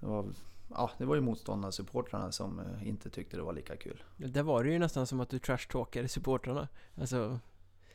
det 0.00 0.06
var, 0.06 0.26
ja, 0.70 0.90
det 0.98 1.04
var 1.04 1.14
ju 1.14 1.20
motståndarsupportrarna 1.20 2.32
som 2.32 2.58
eh, 2.58 2.88
inte 2.88 3.10
tyckte 3.10 3.36
det 3.36 3.42
var 3.42 3.52
lika 3.52 3.76
kul. 3.76 4.02
Det 4.16 4.42
var 4.42 4.64
det 4.64 4.70
ju 4.70 4.78
nästan 4.78 5.06
som 5.06 5.20
att 5.20 5.28
du 5.28 5.38
trashtalkade 5.38 6.08
supportrarna. 6.08 6.68
Alltså... 7.00 7.38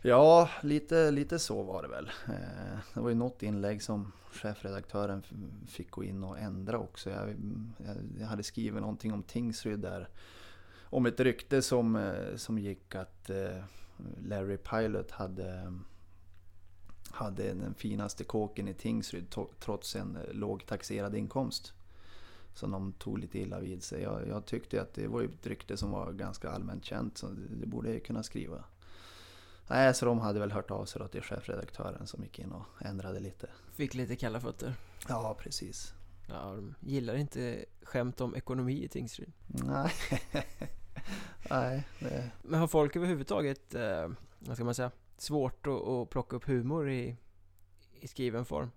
Ja, 0.01 0.49
lite, 0.63 1.11
lite 1.11 1.39
så 1.39 1.63
var 1.63 1.81
det 1.81 1.87
väl. 1.87 2.11
Eh, 2.27 2.79
det 2.93 2.99
var 2.99 3.09
ju 3.09 3.15
något 3.15 3.43
inlägg 3.43 3.83
som 3.83 4.11
chefredaktören 4.31 5.23
fick 5.67 5.91
gå 5.91 6.03
in 6.03 6.23
och 6.23 6.39
ändra 6.39 6.79
också. 6.79 7.09
Jag, 7.09 7.35
jag 8.19 8.27
hade 8.27 8.43
skrivit 8.43 8.81
någonting 8.81 9.13
om 9.13 9.23
Tingsryd 9.23 9.79
där. 9.79 10.09
Om 10.83 11.05
ett 11.05 11.19
rykte 11.19 11.61
som, 11.61 11.95
eh, 11.95 12.35
som 12.35 12.59
gick 12.59 12.95
att 12.95 13.29
Larry 14.21 14.57
Pilot 14.57 15.11
hade 15.11 15.73
hade 17.11 17.53
den 17.53 17.73
finaste 17.73 18.23
kåken 18.23 18.67
i 18.67 18.73
Tingsryd 18.73 19.35
trots 19.59 19.95
en 19.95 20.17
låg 20.31 20.65
taxerad 20.65 21.15
inkomst. 21.15 21.73
Som 22.53 22.71
de 22.71 22.93
tog 22.93 23.19
lite 23.19 23.39
illa 23.39 23.59
vid 23.59 23.83
sig. 23.83 24.01
Jag, 24.01 24.27
jag 24.27 24.45
tyckte 24.45 24.81
att 24.81 24.93
det 24.93 25.07
var 25.07 25.23
ett 25.23 25.47
rykte 25.47 25.77
som 25.77 25.91
var 25.91 26.11
ganska 26.11 26.49
allmänt 26.49 26.85
känt 26.85 27.17
så 27.17 27.27
det 27.49 27.67
borde 27.67 27.93
jag 27.93 28.03
kunna 28.03 28.23
skriva. 28.23 28.63
Nej, 29.67 29.93
så 29.93 30.05
de 30.05 30.19
hade 30.19 30.39
väl 30.39 30.51
hört 30.51 30.71
av 30.71 30.85
sig 30.85 31.09
till 31.09 31.21
chefredaktören 31.21 32.07
som 32.07 32.23
gick 32.23 32.39
in 32.39 32.51
och 32.51 32.65
ändrade 32.79 33.19
lite. 33.19 33.49
Fick 33.71 33.93
lite 33.93 34.15
kalla 34.15 34.39
fötter? 34.39 34.73
Ja, 35.07 35.37
precis. 35.39 35.93
Ja, 36.27 36.55
de 36.55 36.75
gillar 36.79 37.15
inte 37.15 37.65
skämt 37.81 38.21
om 38.21 38.35
ekonomi 38.35 38.83
i 38.83 38.87
Tingsryd. 38.87 39.31
Nej. 39.47 39.91
Nej. 41.49 41.87
Det... 41.99 42.31
Men 42.41 42.59
har 42.59 42.67
folk 42.67 42.95
överhuvudtaget, 42.95 43.75
eh, 43.75 44.09
vad 44.39 44.55
ska 44.55 44.65
man 44.65 44.75
säga, 44.75 44.91
svårt 45.17 45.67
att, 45.67 45.87
att 45.87 46.09
plocka 46.09 46.35
upp 46.35 46.45
humor 46.45 46.89
i, 46.89 47.15
i 47.99 48.07
skriven 48.07 48.45
form. 48.45 48.69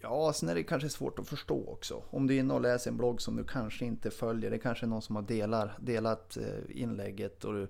Ja, 0.00 0.32
sen 0.32 0.48
är 0.48 0.54
det 0.54 0.62
kanske 0.62 0.88
svårt 0.88 1.18
att 1.18 1.28
förstå 1.28 1.68
också. 1.68 2.02
Om 2.10 2.26
du 2.26 2.34
är 2.34 2.38
inne 2.38 2.54
och 2.54 2.60
läser 2.60 2.90
en 2.90 2.96
blogg 2.96 3.20
som 3.20 3.36
du 3.36 3.44
kanske 3.44 3.84
inte 3.84 4.10
följer. 4.10 4.50
Det 4.50 4.58
kanske 4.58 4.86
är 4.86 4.88
någon 4.88 5.02
som 5.02 5.16
har 5.16 5.22
delar, 5.22 5.78
delat 5.80 6.36
eh, 6.36 6.80
inlägget 6.82 7.44
och 7.44 7.52
du 7.54 7.68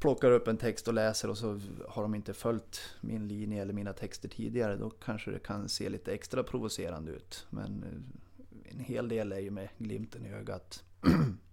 plockar 0.00 0.30
upp 0.30 0.48
en 0.48 0.56
text 0.56 0.88
och 0.88 0.94
läser 0.94 1.30
och 1.30 1.38
så 1.38 1.60
har 1.88 2.02
de 2.02 2.14
inte 2.14 2.34
följt 2.34 2.80
min 3.00 3.28
linje 3.28 3.62
eller 3.62 3.72
mina 3.72 3.92
texter 3.92 4.28
tidigare. 4.28 4.76
Då 4.76 4.90
kanske 4.90 5.30
det 5.30 5.38
kan 5.38 5.68
se 5.68 5.88
lite 5.88 6.12
extra 6.12 6.42
provocerande 6.42 7.12
ut. 7.12 7.46
Men 7.50 7.82
eh, 7.82 8.72
en 8.72 8.80
hel 8.80 9.08
del 9.08 9.32
är 9.32 9.40
ju 9.40 9.50
med 9.50 9.68
glimten 9.78 10.26
i 10.26 10.32
ögat. 10.32 10.84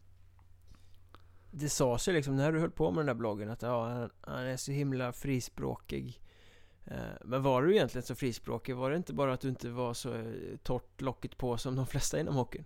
det 1.52 1.70
sades 1.70 2.08
ju 2.08 2.14
liksom 2.14 2.36
när 2.36 2.52
du 2.52 2.60
höll 2.60 2.72
på 2.72 2.92
med 2.92 3.00
den 3.00 3.06
där 3.06 3.14
bloggen 3.14 3.50
att 3.50 3.62
ja, 3.62 3.88
han, 3.88 4.10
han 4.22 4.46
är 4.46 4.58
så 4.58 4.72
himla 4.72 5.14
frispråkig 5.14 6.22
eh, 6.86 6.98
Men 7.26 7.44
var 7.44 7.64
du 7.64 7.76
egentligen 7.76 8.06
så 8.06 8.16
frispråkig? 8.16 8.76
Var 8.76 8.92
det 8.92 8.98
inte 8.98 9.14
bara 9.14 9.34
att 9.34 9.42
du 9.42 9.50
inte 9.50 9.70
var 9.70 9.94
så 9.94 10.14
eh, 10.14 10.24
torrt 10.64 11.02
locket 11.02 11.38
på 11.38 11.58
som 11.58 11.76
de 11.76 11.88
flesta 11.88 12.20
inom 12.20 12.36
hockeyn? 12.36 12.66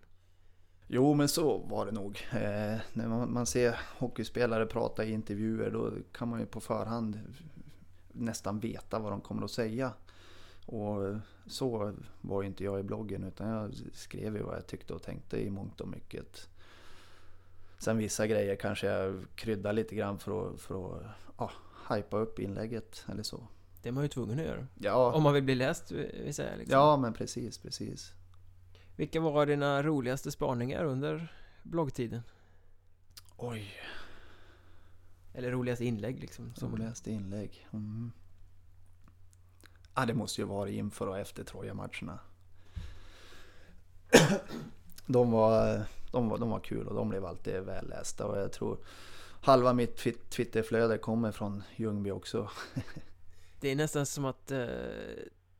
Jo, 0.87 1.13
men 1.13 1.27
så 1.27 1.57
var 1.57 1.85
det 1.85 1.91
nog. 1.91 2.27
Eh, 2.31 2.79
när 2.93 3.07
man, 3.07 3.33
man, 3.33 3.45
ser 3.45 3.79
hockeyspelare 3.97 4.65
prata 4.65 5.05
i 5.05 5.11
intervjuer 5.11 5.71
då 5.71 5.91
kan 6.11 6.27
man 6.27 6.39
ju 6.39 6.45
på 6.45 6.59
förhand 6.59 7.19
nästan 8.11 8.59
veta 8.59 8.99
vad 8.99 9.11
de 9.11 9.21
kommer 9.21 9.43
att 9.43 9.51
säga. 9.51 9.93
Och 10.65 11.07
eh, 11.07 11.17
så 11.45 11.93
var 12.21 12.41
ju 12.41 12.47
inte 12.47 12.63
jag 12.63 12.79
i 12.79 12.83
bloggen 12.83 13.23
utan 13.23 13.49
jag 13.49 13.73
skrev 13.93 14.35
ju 14.35 14.43
vad 14.43 14.55
jag 14.55 14.67
tyckte 14.67 14.93
och 14.93 15.03
tänkte 15.03 15.37
i 15.37 15.49
mångt 15.49 15.81
och 15.81 15.87
mycket. 15.87 16.49
Sen 17.83 17.97
vissa 17.97 18.27
grejer 18.27 18.55
kanske 18.55 18.87
jag 18.87 19.25
kryddar 19.35 19.73
lite 19.73 19.95
grann 19.95 20.19
för 20.19 20.53
att, 20.53 20.61
för 20.61 20.97
att 20.97 21.03
ja, 21.37 21.51
hypa 21.89 22.17
upp 22.17 22.39
inlägget 22.39 23.05
eller 23.11 23.23
så. 23.23 23.47
Det 23.81 23.89
är 23.89 23.93
man 23.93 24.03
ju 24.03 24.09
tvungen 24.09 24.39
att 24.39 24.45
göra. 24.45 24.67
Ja. 24.79 25.13
Om 25.13 25.23
man 25.23 25.33
vill 25.33 25.43
bli 25.43 25.55
läst, 25.55 25.91
vill 25.91 26.33
säga. 26.33 26.55
Liksom. 26.55 26.77
Ja, 26.79 26.97
men 26.97 27.13
precis, 27.13 27.57
precis. 27.57 28.13
Vilka 28.95 29.19
var 29.19 29.45
dina 29.45 29.83
roligaste 29.83 30.31
spaningar 30.31 30.83
under 30.85 31.33
bloggtiden? 31.63 32.21
Oj. 33.37 33.71
Eller 35.33 35.51
roligaste 35.51 35.85
inlägg 35.85 36.19
liksom? 36.19 36.55
Som... 36.55 36.71
Roligaste 36.71 37.11
inlägg? 37.11 37.67
Mm. 37.73 38.11
Ah, 39.93 40.05
det 40.05 40.13
måste 40.13 40.41
ju 40.41 40.47
vara 40.47 40.69
inför 40.69 41.07
och 41.07 41.19
efter 41.19 41.43
Troja-matcherna. 41.43 42.19
De 45.05 45.31
var 45.31 45.85
de 46.13 46.29
var, 46.29 46.37
de 46.37 46.49
var 46.49 46.59
kul 46.59 46.87
och 46.87 46.95
de 46.95 47.09
blev 47.09 47.25
alltid 47.25 47.53
vällästa 47.53 48.25
och 48.25 48.37
jag 48.37 48.51
tror 48.51 48.77
halva 49.41 49.73
mitt 49.73 49.97
Twitterflöde 50.29 50.97
kommer 50.97 51.31
från 51.31 51.63
Ljungby 51.75 52.11
också. 52.11 52.49
det 53.59 53.69
är 53.69 53.75
nästan 53.75 54.05
som 54.05 54.25
att 54.25 54.51
eh, 54.51 54.65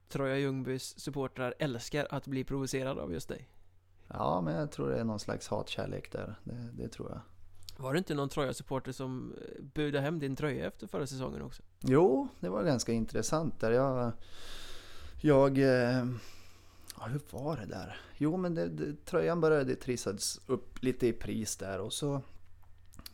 Troja 0.10 0.38
Ljungbys 0.38 0.99
supportrar 0.99 1.54
älskar 1.60 2.08
att 2.10 2.28
bli 2.28 2.43
provocerade 2.43 3.01
av 3.01 3.14
just 3.14 3.28
dig. 3.28 3.49
Ja, 4.08 4.41
men 4.41 4.56
jag 4.56 4.72
tror 4.72 4.89
det 4.89 4.99
är 4.99 5.04
någon 5.04 5.20
slags 5.20 5.47
hatkärlek 5.47 6.12
där. 6.12 6.36
Det, 6.43 6.70
det 6.74 6.88
tror 6.88 7.10
jag. 7.10 7.22
Var 7.84 7.93
det 7.93 7.97
inte 7.97 8.14
någon 8.14 8.30
Troja-supporter 8.30 8.91
som 8.91 9.34
eh, 9.41 9.64
budade 9.64 10.04
hem 10.04 10.20
din 10.20 10.36
tröja 10.36 10.68
efter 10.68 10.88
förra 10.88 11.08
säsongen 11.08 11.41
också? 11.41 11.64
Jo, 11.80 12.28
det 12.39 12.49
var 12.49 12.64
ganska 12.64 12.91
intressant 12.91 13.60
där. 13.60 13.72
Jag, 13.72 14.12
jag 15.22 15.58
eh, 15.58 16.06
hur 17.10 17.22
var 17.30 17.58
det 17.58 17.66
där? 17.66 17.97
Jo, 18.18 18.38
men 18.38 18.56
det, 18.56 18.70
det, 18.70 19.06
tröjan 19.06 19.41
började 19.41 19.76
trissas 19.76 20.41
upp 20.47 20.84
lite 20.84 21.08
i 21.08 21.14
pris 21.14 21.58
där 21.58 21.80
och 21.80 21.93
så 21.93 22.22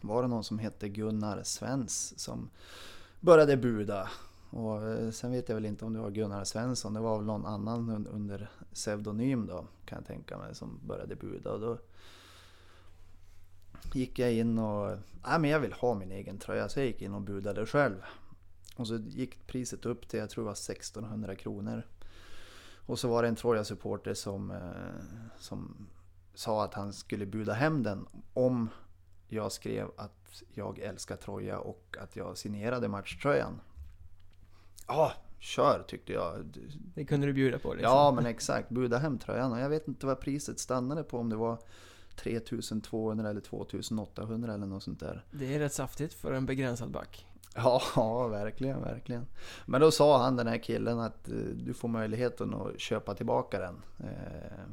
var 0.02 0.22
det 0.22 0.28
någon 0.28 0.44
som 0.44 0.60
hette 0.60 0.90
Gunnar 0.90 1.44
Svens 1.44 2.20
som 2.20 2.50
började 3.20 3.58
buda. 3.58 4.10
Och 4.50 4.88
eh, 4.88 5.12
sen 5.12 5.32
vet 5.32 5.50
jag 5.50 5.56
väl 5.56 5.66
inte 5.66 5.86
om 5.86 5.94
det 5.94 6.00
var 6.00 6.12
Gunnar 6.12 6.44
Svensson, 6.44 6.94
det 6.94 7.00
var 7.00 7.18
väl 7.18 7.26
någon 7.26 7.46
annan 7.46 8.08
under 8.08 8.50
pseudonym 8.74 9.46
då 9.46 9.66
kan 9.86 9.96
jag 9.96 10.06
tänka 10.06 10.38
mig 10.38 10.56
som 10.56 10.80
började 10.88 11.16
buda. 11.16 11.52
Och 11.52 11.60
då 11.60 11.78
gick 13.94 14.20
jag 14.20 14.34
in 14.34 14.60
och, 14.60 14.98
nej 15.26 15.40
men 15.40 15.50
jag 15.50 15.60
vill 15.60 15.74
ha 15.74 15.94
min 15.94 16.12
egen 16.12 16.38
tröja 16.38 16.70
så 16.70 16.80
jag 16.80 16.88
gick 16.88 17.02
in 17.02 17.14
och 17.14 17.22
budade 17.22 17.66
själv. 17.66 17.96
Och 18.76 18.88
så 18.88 18.96
gick 18.96 19.48
priset 19.48 19.86
upp 19.86 20.08
till, 20.08 20.20
jag 20.20 20.30
tror 20.30 20.44
det 20.44 20.46
var 20.46 20.52
1600 20.52 21.36
kronor. 21.36 21.84
Och 22.90 23.00
så 23.00 23.08
var 23.08 23.22
det 23.22 23.28
en 23.30 23.36
Troja-supporter 23.36 24.14
som, 24.14 24.52
eh, 24.52 24.58
som 25.38 25.88
sa 26.34 26.64
att 26.64 26.74
han 26.74 26.94
skulle 26.94 27.26
buda 27.26 27.54
hem 27.54 27.84
den 27.84 28.08
om 28.34 28.70
jag 29.28 29.52
skrev 29.52 29.92
att 29.98 30.44
jag 30.54 30.80
älskar 30.80 31.16
Troja 31.16 31.60
och 31.60 31.98
att 32.00 32.16
jag 32.16 32.38
signerade 32.38 32.88
matchtröjan. 32.88 33.62
Ja, 34.88 35.14
kör 35.40 35.84
tyckte 35.88 36.14
jag. 36.14 36.46
Det 36.96 37.06
kunde 37.06 37.28
du 37.28 37.34
bjuda 37.34 37.60
på 37.60 37.74
liksom. 37.74 37.92
Ja, 37.92 38.12
men 38.12 38.26
exakt. 38.26 38.70
Buda 38.70 38.98
hem 38.98 39.18
tröjan. 39.18 39.52
Och 39.52 39.60
jag 39.60 39.70
vet 39.70 39.88
inte 39.88 40.06
vad 40.06 40.20
priset 40.20 40.60
stannade 40.60 41.04
på. 41.04 41.18
Om 41.18 41.30
det 41.30 41.36
var 41.36 41.58
3200 42.16 43.30
eller 43.30 43.42
2800 43.42 44.54
eller 44.54 44.68
något 44.68 44.84
sånt 44.84 45.00
där. 45.00 45.26
Det 45.32 45.56
är 45.56 45.60
rätt 45.60 45.74
saftigt 45.74 46.14
för 46.14 46.34
en 46.34 46.46
begränsad 46.46 46.92
back. 46.92 47.29
Ja, 47.56 47.82
ja, 47.96 48.28
verkligen, 48.28 48.82
verkligen. 48.82 49.26
Men 49.66 49.82
då 49.82 49.92
sa 49.92 50.24
han 50.24 50.36
den 50.36 50.48
här 50.48 50.58
killen 50.58 51.00
att 51.00 51.30
eh, 51.30 51.36
du 51.36 51.74
får 51.74 51.88
möjligheten 51.88 52.54
att 52.54 52.80
köpa 52.80 53.16
tillbaka 53.16 53.60
den 53.60 53.82
eh, 54.00 54.68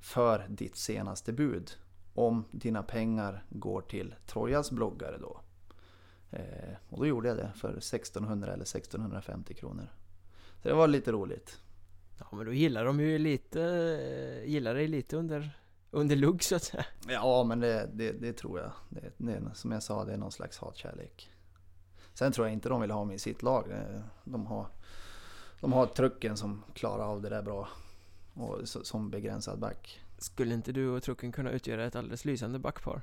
för 0.00 0.46
ditt 0.48 0.76
senaste 0.76 1.32
bud. 1.32 1.70
Om 2.14 2.44
dina 2.50 2.82
pengar 2.82 3.44
går 3.48 3.80
till 3.80 4.14
Trojas 4.26 4.70
bloggare 4.70 5.18
då. 5.18 5.40
Eh, 6.30 6.74
och 6.88 6.98
då 6.98 7.06
gjorde 7.06 7.28
jag 7.28 7.36
det 7.36 7.52
för 7.56 7.68
1600 7.68 8.52
eller 8.52 8.62
1650 8.62 9.54
kronor. 9.54 9.88
Så 10.62 10.68
det 10.68 10.74
var 10.74 10.88
lite 10.88 11.12
roligt. 11.12 11.60
Ja 12.18 12.26
men 12.36 12.46
då 12.46 12.52
gillar 12.52 12.84
de 12.84 13.00
ju 13.00 13.18
lite, 13.18 13.60
gillar 14.46 14.74
dig 14.74 14.88
lite 14.88 15.16
under, 15.16 15.60
under 15.90 16.16
lugg 16.16 16.42
så 16.42 16.56
att 16.56 16.62
säga. 16.62 16.86
Ja 17.08 17.44
men 17.44 17.60
det, 17.60 17.90
det, 17.92 18.12
det 18.12 18.32
tror 18.32 18.60
jag. 18.60 18.72
Det, 18.88 19.12
det, 19.16 19.54
som 19.54 19.72
jag 19.72 19.82
sa, 19.82 20.04
det 20.04 20.12
är 20.12 20.16
någon 20.16 20.32
slags 20.32 20.58
hatkärlek. 20.58 21.31
Sen 22.14 22.32
tror 22.32 22.46
jag 22.46 22.52
inte 22.52 22.68
de 22.68 22.80
vill 22.80 22.90
ha 22.90 23.04
mig 23.04 23.16
i 23.16 23.18
sitt 23.18 23.42
lag. 23.42 23.70
Eh, 23.70 24.00
de 24.24 24.46
har, 24.46 24.66
de 25.60 25.72
har 25.72 25.86
trucken 25.86 26.36
som 26.36 26.64
klarar 26.74 27.04
av 27.04 27.22
det 27.22 27.28
där 27.28 27.42
bra. 27.42 27.68
Och 28.34 28.68
som 28.68 29.10
begränsad 29.10 29.58
back. 29.58 30.00
Skulle 30.18 30.54
inte 30.54 30.72
du 30.72 30.88
och 30.88 31.02
trucken 31.02 31.32
kunna 31.32 31.50
utgöra 31.50 31.84
ett 31.84 31.96
alldeles 31.96 32.24
lysande 32.24 32.58
backpar? 32.58 33.02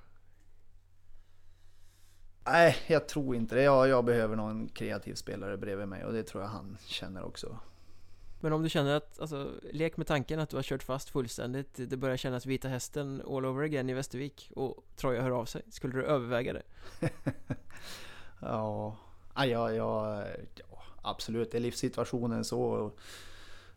Nej, 2.46 2.76
jag 2.88 3.08
tror 3.08 3.36
inte 3.36 3.56
det. 3.56 3.62
Jag, 3.62 3.88
jag 3.88 4.06
behöver 4.06 4.36
någon 4.36 4.70
kreativ 4.70 5.14
spelare 5.14 5.58
bredvid 5.58 5.88
mig 5.88 6.06
och 6.06 6.14
det 6.14 6.24
tror 6.24 6.44
jag 6.44 6.50
han 6.50 6.78
känner 6.86 7.24
också. 7.24 7.60
Men 8.42 8.54
om 8.54 8.64
du 8.64 8.70
känner 8.70 8.96
att, 8.96 9.20
alltså, 9.20 9.52
lek 9.72 9.98
med 9.98 10.08
tanken 10.08 10.40
att 10.40 10.50
du 10.50 10.56
har 10.56 10.64
kört 10.64 10.84
fast 10.84 11.10
fullständigt 11.10 11.90
Det 11.90 11.98
börjar 11.98 12.18
kännas 12.18 12.46
Vita 12.46 12.68
Hästen 12.68 13.22
all 13.28 13.46
over 13.46 13.64
again 13.64 13.90
i 13.90 13.94
Västervik 13.94 14.52
och 14.56 14.86
Troja 14.96 15.22
hör 15.22 15.32
av 15.32 15.46
sig 15.46 15.62
Skulle 15.70 15.94
du 15.94 16.04
överväga 16.04 16.54
det? 16.54 16.64
Ja, 18.42 18.98
ja, 19.36 19.46
ja, 19.46 19.72
ja, 19.72 20.24
absolut. 21.02 21.54
Är 21.54 21.60
livssituationen 21.60 22.46
så 22.46 22.92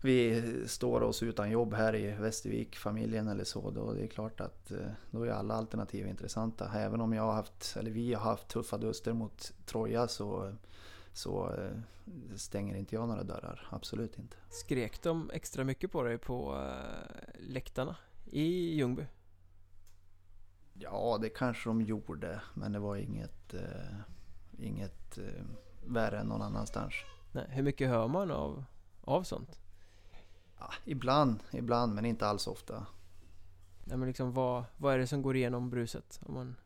vi 0.04 0.42
står 0.66 1.00
oss 1.00 1.22
utan 1.22 1.50
jobb 1.50 1.74
här 1.74 1.94
i 1.94 2.12
Västervik, 2.12 2.76
familjen 2.76 3.28
eller 3.28 3.44
så, 3.44 3.70
då 3.70 3.92
det 3.92 4.02
är 4.02 4.06
klart 4.06 4.40
att 4.40 4.70
eh, 4.70 4.86
då 5.10 5.24
är 5.24 5.30
alla 5.30 5.54
alternativ 5.54 6.06
intressanta. 6.06 6.70
Även 6.74 7.00
om 7.00 7.12
jag 7.12 7.22
har 7.22 7.32
haft, 7.32 7.76
eller 7.76 7.90
vi 7.90 8.14
har 8.14 8.22
haft 8.22 8.48
tuffa 8.48 8.78
duster 8.78 9.12
mot 9.12 9.52
Troja 9.66 10.08
så, 10.08 10.54
så 11.12 11.54
eh, 11.54 11.78
stänger 12.36 12.76
inte 12.76 12.94
jag 12.94 13.08
några 13.08 13.22
dörrar, 13.22 13.68
absolut 13.70 14.18
inte. 14.18 14.36
Skrek 14.50 15.02
de 15.02 15.30
extra 15.30 15.64
mycket 15.64 15.92
på 15.92 16.02
dig 16.02 16.18
på 16.18 16.58
äh, 16.58 17.40
läktarna 17.48 17.96
i 18.24 18.74
Ljungby? 18.74 19.06
Ja, 20.74 21.18
det 21.20 21.28
kanske 21.28 21.68
de 21.68 21.82
gjorde, 21.82 22.42
men 22.54 22.72
det 22.72 22.78
var 22.78 22.96
inget, 22.96 23.54
eh, 23.54 23.96
inget 24.62 25.18
eh, 25.18 25.44
värre 25.86 26.18
än 26.18 26.26
någon 26.26 26.42
annanstans. 26.42 26.94
Nej, 27.32 27.46
hur 27.48 27.62
mycket 27.62 27.88
hör 27.88 28.08
man 28.08 28.30
av, 28.30 28.64
av 29.00 29.22
sånt? 29.22 29.58
Ja, 30.58 30.70
ibland, 30.84 31.42
ibland, 31.52 31.94
men 31.94 32.04
inte 32.04 32.26
alls 32.26 32.46
ofta. 32.46 32.86
Nej, 33.84 33.96
men 33.96 34.08
liksom 34.08 34.32
vad, 34.32 34.64
vad 34.76 34.94
är 34.94 34.98
det 34.98 35.06
som 35.06 35.22
går 35.22 35.36
igenom 35.36 35.70
bruset? 35.70 36.20
Om 36.26 36.34
man... 36.34 36.56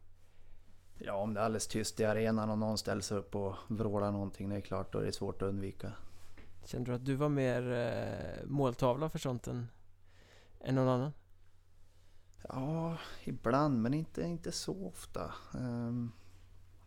Ja, 0.98 1.14
om 1.14 1.34
det 1.34 1.40
är 1.40 1.44
alldeles 1.44 1.68
tyst 1.68 2.00
i 2.00 2.04
arenan 2.04 2.50
och 2.50 2.58
någon 2.58 2.78
ställer 2.78 3.02
sig 3.02 3.18
upp 3.18 3.34
och 3.34 3.54
vrålar 3.68 4.12
någonting, 4.12 4.48
det 4.48 4.56
är 4.56 4.60
klart, 4.60 4.92
då 4.92 4.98
är 4.98 5.04
det 5.04 5.12
svårt 5.12 5.42
att 5.42 5.48
undvika. 5.48 5.92
Kände 6.64 6.90
du 6.90 6.94
att 6.94 7.04
du 7.04 7.14
var 7.14 7.28
mer 7.28 7.72
eh, 7.72 8.46
måltavla 8.46 9.08
för 9.08 9.18
sånt 9.18 9.46
än, 9.46 9.68
än 10.60 10.74
någon 10.74 10.88
annan? 10.88 11.12
Ja, 12.48 12.98
ibland, 13.24 13.82
men 13.82 13.94
inte, 13.94 14.22
inte 14.22 14.52
så 14.52 14.86
ofta. 14.86 15.34
Um, 15.54 16.12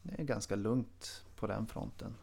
det 0.10 0.22
är 0.22 0.26
ganska 0.26 0.56
lugnt 0.56 1.26
på 1.36 1.48
den 1.48 1.68
fronten. 1.68 2.14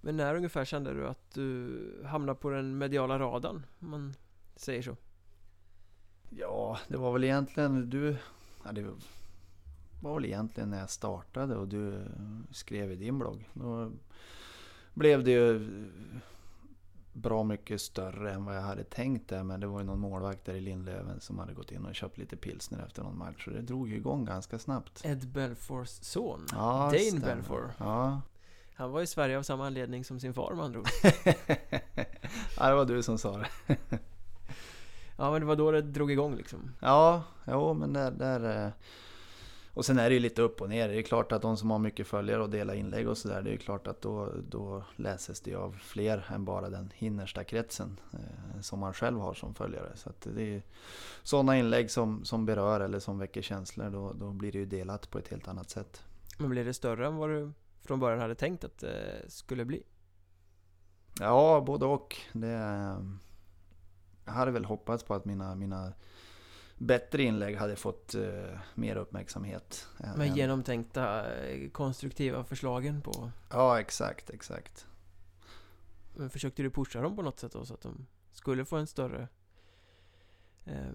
Men 0.00 0.16
när 0.16 0.34
ungefär 0.34 0.64
kände 0.64 0.94
du 0.94 1.08
att 1.08 1.30
du 1.34 2.02
hamnade 2.06 2.38
på 2.38 2.50
den 2.50 2.78
mediala 2.78 3.18
radarn? 3.18 3.66
Om 3.78 3.90
man 3.90 4.14
säger 4.56 4.82
så. 4.82 4.96
Ja, 6.30 6.78
det 6.88 6.96
var 6.96 7.12
väl 7.12 7.24
egentligen 7.24 7.90
du... 7.90 8.16
Ja, 8.64 8.72
det 8.72 8.86
var 10.02 10.14
väl 10.14 10.24
egentligen 10.24 10.70
när 10.70 10.78
jag 10.78 10.90
startade 10.90 11.56
och 11.56 11.68
du 11.68 12.04
skrev 12.50 12.92
i 12.92 12.96
din 12.96 13.18
blogg. 13.18 13.48
Då 13.52 13.90
blev 14.94 15.24
det 15.24 15.30
ju 15.30 15.70
bra 17.12 17.44
mycket 17.44 17.80
större 17.80 18.32
än 18.32 18.44
vad 18.44 18.56
jag 18.56 18.62
hade 18.62 18.84
tänkt 18.84 19.28
där. 19.28 19.42
Men 19.42 19.60
det 19.60 19.66
var 19.66 19.80
ju 19.80 19.86
någon 19.86 20.00
målvakt 20.00 20.44
där 20.44 20.54
i 20.54 20.60
Lindlöven 20.60 21.20
som 21.20 21.38
hade 21.38 21.54
gått 21.54 21.72
in 21.72 21.84
och 21.84 21.94
köpt 21.94 22.18
lite 22.18 22.36
pilsner 22.36 22.84
efter 22.86 23.02
någon 23.02 23.18
match. 23.18 23.44
Så 23.44 23.50
det 23.50 23.62
drog 23.62 23.88
ju 23.88 23.96
igång 23.96 24.24
ganska 24.24 24.58
snabbt. 24.58 25.04
Ed 25.04 25.28
Belfors 25.28 25.88
son, 25.88 26.46
Ja, 26.52 26.90
Dane 26.92 26.98
stämmer. 26.98 27.26
Belfour. 27.26 27.72
Ja. 27.78 28.20
Han 28.74 28.90
var 28.90 29.00
i 29.02 29.06
Sverige 29.06 29.38
av 29.38 29.42
samma 29.42 29.66
anledning 29.66 30.04
som 30.04 30.20
sin 30.20 30.34
far 30.34 30.54
med 30.54 30.64
andra 30.64 30.80
ord. 30.80 30.88
ja, 32.58 32.68
det 32.68 32.74
var 32.74 32.84
du 32.84 33.02
som 33.02 33.18
sa 33.18 33.36
det. 33.36 33.76
Ja 35.16 35.30
men 35.30 35.40
det 35.40 35.46
var 35.46 35.56
då 35.56 35.70
det 35.70 35.82
drog 35.82 36.12
igång 36.12 36.36
liksom. 36.36 36.70
Ja, 36.80 37.22
jo 37.46 37.74
men 37.74 37.92
där... 37.92 38.10
där 38.10 38.66
eh, 38.66 38.72
och 39.78 39.86
sen 39.86 39.98
är 39.98 40.08
det 40.08 40.14
ju 40.14 40.20
lite 40.20 40.42
upp 40.42 40.60
och 40.60 40.68
ner. 40.68 40.88
Det 40.88 40.98
är 40.98 41.02
klart 41.02 41.32
att 41.32 41.42
de 41.42 41.56
som 41.56 41.70
har 41.70 41.78
mycket 41.78 42.06
följare 42.06 42.42
och 42.42 42.50
delar 42.50 42.74
inlägg 42.74 43.08
och 43.08 43.18
sådär. 43.18 43.42
Det 43.42 43.50
är 43.50 43.52
ju 43.52 43.58
klart 43.58 43.86
att 43.86 44.00
då, 44.00 44.32
då 44.48 44.84
läses 44.96 45.40
det 45.40 45.54
av 45.54 45.72
fler 45.72 46.26
än 46.30 46.44
bara 46.44 46.70
den 46.70 46.92
innersta 46.98 47.44
kretsen. 47.44 48.00
Eh, 48.12 48.60
som 48.60 48.78
man 48.78 48.92
själv 48.92 49.18
har 49.18 49.34
som 49.34 49.54
följare. 49.54 49.92
Så 49.94 50.08
att 50.08 50.26
det 50.34 50.42
är 50.42 50.62
sådana 51.22 51.58
inlägg 51.58 51.90
som, 51.90 52.24
som 52.24 52.46
berör 52.46 52.80
eller 52.80 52.98
som 52.98 53.18
väcker 53.18 53.42
känslor. 53.42 53.90
Då, 53.90 54.12
då 54.12 54.32
blir 54.32 54.52
det 54.52 54.58
ju 54.58 54.66
delat 54.66 55.10
på 55.10 55.18
ett 55.18 55.28
helt 55.28 55.48
annat 55.48 55.70
sätt. 55.70 56.02
Men 56.38 56.50
blev 56.50 56.64
det 56.64 56.74
större 56.74 57.06
än 57.06 57.16
vad 57.16 57.30
du 57.30 57.52
från 57.80 58.00
början 58.00 58.20
hade 58.20 58.34
tänkt 58.34 58.64
att 58.64 58.78
det 58.78 59.24
skulle 59.28 59.64
bli? 59.64 59.82
Ja, 61.20 61.62
både 61.66 61.86
och. 61.86 62.16
Det, 62.32 62.52
eh, 62.52 62.98
jag 64.24 64.32
hade 64.32 64.50
väl 64.50 64.64
hoppats 64.64 65.04
på 65.04 65.14
att 65.14 65.24
mina, 65.24 65.54
mina 65.54 65.92
bättre 66.78 67.22
inlägg 67.22 67.56
hade 67.56 67.76
fått 67.76 68.14
eh, 68.14 68.58
mer 68.74 68.96
uppmärksamhet. 68.96 69.88
än- 69.98 70.36
genomtänkta 70.36 71.34
eh, 71.36 71.70
konstruktiva 71.70 72.44
förslagen 72.44 73.02
på... 73.02 73.30
Ja, 73.50 73.80
exakt, 73.80 74.30
exakt. 74.30 74.86
Men 76.16 76.30
försökte 76.30 76.62
du 76.62 76.70
pusha 76.70 77.00
dem 77.00 77.16
på 77.16 77.22
något 77.22 77.38
sätt 77.38 77.52
då 77.52 77.64
så 77.64 77.74
att 77.74 77.80
de 77.80 78.06
skulle 78.32 78.64
få 78.64 78.76
en 78.76 78.86
större... 78.86 79.28
Eh, 80.64 80.92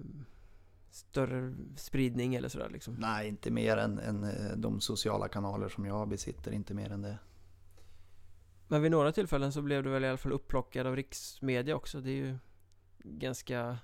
större 0.92 1.54
spridning 1.76 2.36
eller 2.36 2.50
sådär 2.50 2.70
liksom? 2.70 2.94
Nej, 2.94 3.28
inte 3.28 3.52
mer 3.52 3.78
än, 3.78 4.00
än 4.00 4.24
eh, 4.24 4.58
de 4.58 4.82
sociala 4.82 5.28
kanaler 5.28 5.70
som 5.70 5.86
jag 5.86 6.08
besitter, 6.08 6.52
inte 6.52 6.74
mer 6.74 6.90
än 6.92 7.02
det. 7.02 7.18
Men 8.68 8.82
vid 8.82 8.92
några 8.92 9.12
tillfällen 9.12 9.52
så 9.52 9.62
blev 9.62 9.84
du 9.84 9.90
väl 9.90 10.04
i 10.04 10.08
alla 10.08 10.18
fall 10.18 10.32
upplockad 10.32 10.88
av 10.88 10.96
riksmedia 10.96 11.76
också. 11.76 12.02
Det 12.02 12.10
är 12.10 12.16
ju 12.16 12.38
ganska... 13.04 13.78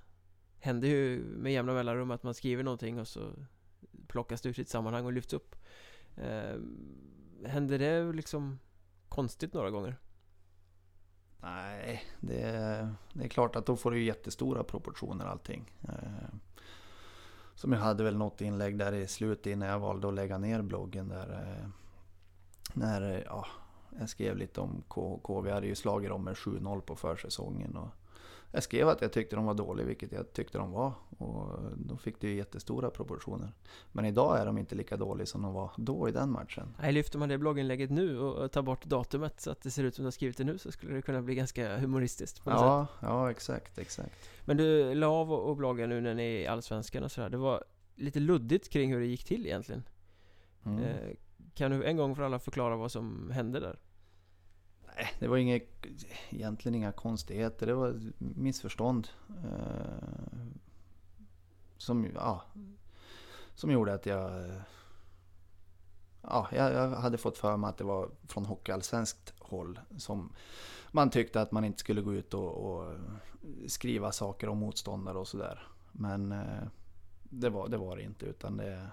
Händer 0.59 0.87
ju 0.87 1.23
med 1.23 1.53
jämna 1.53 1.73
mellanrum 1.73 2.11
att 2.11 2.23
man 2.23 2.33
skriver 2.33 2.63
någonting 2.63 2.99
och 2.99 3.07
så 3.07 3.31
plockas 4.07 4.41
det 4.41 4.49
ur 4.49 4.53
sitt 4.53 4.69
sammanhang 4.69 5.05
och 5.05 5.13
lyfts 5.13 5.33
upp. 5.33 5.55
Eh, 6.15 6.55
händer 7.45 7.79
det 7.79 8.13
liksom 8.13 8.59
konstigt 9.09 9.53
några 9.53 9.69
gånger? 9.69 9.95
Nej, 11.41 12.03
det, 12.19 12.41
det 13.13 13.23
är 13.23 13.27
klart 13.27 13.55
att 13.55 13.65
då 13.65 13.75
får 13.75 13.91
det 13.91 13.97
ju 13.97 14.03
jättestora 14.05 14.63
proportioner 14.63 15.25
allting. 15.25 15.71
Eh, 15.81 16.35
Som 17.55 17.71
jag 17.71 17.79
hade 17.79 18.03
väl 18.03 18.17
något 18.17 18.41
inlägg 18.41 18.77
där 18.77 18.93
i 18.93 19.07
slutet 19.07 19.45
innan 19.47 19.67
jag 19.67 19.79
valde 19.79 20.07
att 20.07 20.13
lägga 20.13 20.37
ner 20.37 20.61
bloggen 20.61 21.07
där. 21.09 21.29
eh, 21.31 21.69
När 22.73 23.23
ja, 23.25 23.45
jag 23.99 24.09
skrev 24.09 24.37
lite 24.37 24.61
om 24.61 24.83
KHK. 24.87 25.41
Vi 25.41 25.51
hade 25.51 25.67
ju 25.67 25.75
slagit 25.75 26.09
dem 26.09 26.23
med 26.23 26.35
7-0 26.35 26.81
på 26.81 26.95
försäsongen. 26.95 27.77
Och 27.77 27.89
jag 28.51 28.63
skrev 28.63 28.89
att 28.89 29.01
jag 29.01 29.13
tyckte 29.13 29.35
de 29.35 29.45
var 29.45 29.53
dåliga, 29.53 29.85
vilket 29.85 30.11
jag 30.11 30.33
tyckte 30.33 30.57
de 30.57 30.71
var. 30.71 30.93
Och 31.17 31.59
då 31.77 31.97
fick 31.97 32.21
det 32.21 32.27
ju 32.27 32.35
jättestora 32.35 32.89
proportioner. 32.89 33.53
Men 33.91 34.05
idag 34.05 34.39
är 34.39 34.45
de 34.45 34.57
inte 34.57 34.75
lika 34.75 34.97
dåliga 34.97 35.25
som 35.25 35.41
de 35.41 35.53
var 35.53 35.71
då 35.77 36.09
i 36.09 36.11
den 36.11 36.31
matchen. 36.31 36.75
Nej, 36.81 36.91
lyfter 36.91 37.19
man 37.19 37.29
det 37.29 37.37
blogginlägget 37.37 37.89
nu 37.89 38.19
och 38.19 38.51
tar 38.51 38.61
bort 38.61 38.85
datumet 38.85 39.41
så 39.41 39.51
att 39.51 39.61
det 39.61 39.71
ser 39.71 39.83
ut 39.83 39.95
som 39.95 40.03
du 40.03 40.07
har 40.07 40.11
skrivit 40.11 40.37
det 40.37 40.43
nu 40.43 40.57
så 40.57 40.71
skulle 40.71 40.93
det 40.93 41.01
kunna 41.01 41.21
bli 41.21 41.35
ganska 41.35 41.77
humoristiskt 41.77 42.43
på 42.43 42.49
något 42.49 42.59
sätt. 42.59 42.65
Ja, 42.65 42.87
ja 43.01 43.31
exakt, 43.31 43.77
exakt. 43.77 44.29
Men 44.45 44.57
du 44.57 44.95
la 44.95 45.07
av 45.07 45.31
och 45.31 45.49
och 45.49 45.57
blogga 45.57 45.87
nu 45.87 46.01
när 46.01 46.13
ni 46.13 46.23
är 46.23 46.39
i 46.39 46.47
Allsvenskan 46.47 47.03
och 47.03 47.11
sådär. 47.11 47.29
Det 47.29 47.37
var 47.37 47.63
lite 47.95 48.19
luddigt 48.19 48.69
kring 48.69 48.93
hur 48.93 48.99
det 48.99 49.05
gick 49.05 49.25
till 49.25 49.45
egentligen. 49.45 49.83
Mm. 50.65 50.83
Eh, 50.83 51.15
kan 51.53 51.71
du 51.71 51.83
en 51.83 51.97
gång 51.97 52.15
för 52.15 52.23
alla 52.23 52.39
förklara 52.39 52.75
vad 52.75 52.91
som 52.91 53.31
hände 53.31 53.59
där? 53.59 53.79
Nej, 54.99 55.11
det 55.19 55.27
var 55.27 55.37
inget, 55.37 55.85
egentligen 56.29 56.75
inga 56.75 56.91
konstigheter. 56.91 57.67
Det 57.67 57.73
var 57.73 58.01
missförstånd. 58.17 59.07
Eh, 59.43 60.03
som, 61.77 62.07
ja, 62.15 62.43
som 63.55 63.71
gjorde 63.71 63.93
att 63.93 64.05
jag... 64.05 64.51
Ja, 66.21 66.47
jag, 66.51 66.89
hade 66.89 67.17
fått 67.17 67.37
för 67.37 67.57
mig 67.57 67.69
att 67.69 67.77
det 67.77 67.83
var 67.83 68.09
från 68.27 68.45
hockeyallsvenskt 68.45 69.33
håll 69.39 69.79
som 69.97 70.33
man 70.91 71.09
tyckte 71.09 71.41
att 71.41 71.51
man 71.51 71.65
inte 71.65 71.79
skulle 71.79 72.01
gå 72.01 72.13
ut 72.13 72.33
och, 72.33 72.51
och 72.51 72.93
skriva 73.67 74.11
saker 74.11 74.49
om 74.49 74.57
motståndare 74.57 75.17
och 75.17 75.27
sådär. 75.27 75.67
Men 75.91 76.31
eh, 76.31 76.67
det, 77.23 77.49
var, 77.49 77.67
det 77.67 77.77
var 77.77 77.97
det 77.97 78.03
inte 78.03 78.25
utan 78.25 78.57
det, 78.57 78.87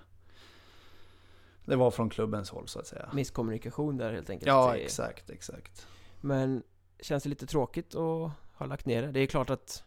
det 1.64 1.76
var 1.76 1.90
från 1.90 2.10
klubbens 2.10 2.50
håll 2.50 2.68
så 2.68 2.78
att 2.78 2.86
säga. 2.86 3.10
Misskommunikation 3.12 3.96
där 3.96 4.12
helt 4.12 4.30
enkelt. 4.30 4.46
Ja, 4.46 4.76
exakt, 4.76 5.30
exakt. 5.30 5.88
Men 6.26 6.62
känns 7.00 7.22
det 7.22 7.28
lite 7.28 7.46
tråkigt 7.46 7.94
att 7.94 8.30
ha 8.54 8.66
lagt 8.66 8.86
ner 8.86 9.02
det? 9.02 9.12
Det 9.12 9.20
är 9.20 9.26
klart 9.26 9.50
att 9.50 9.84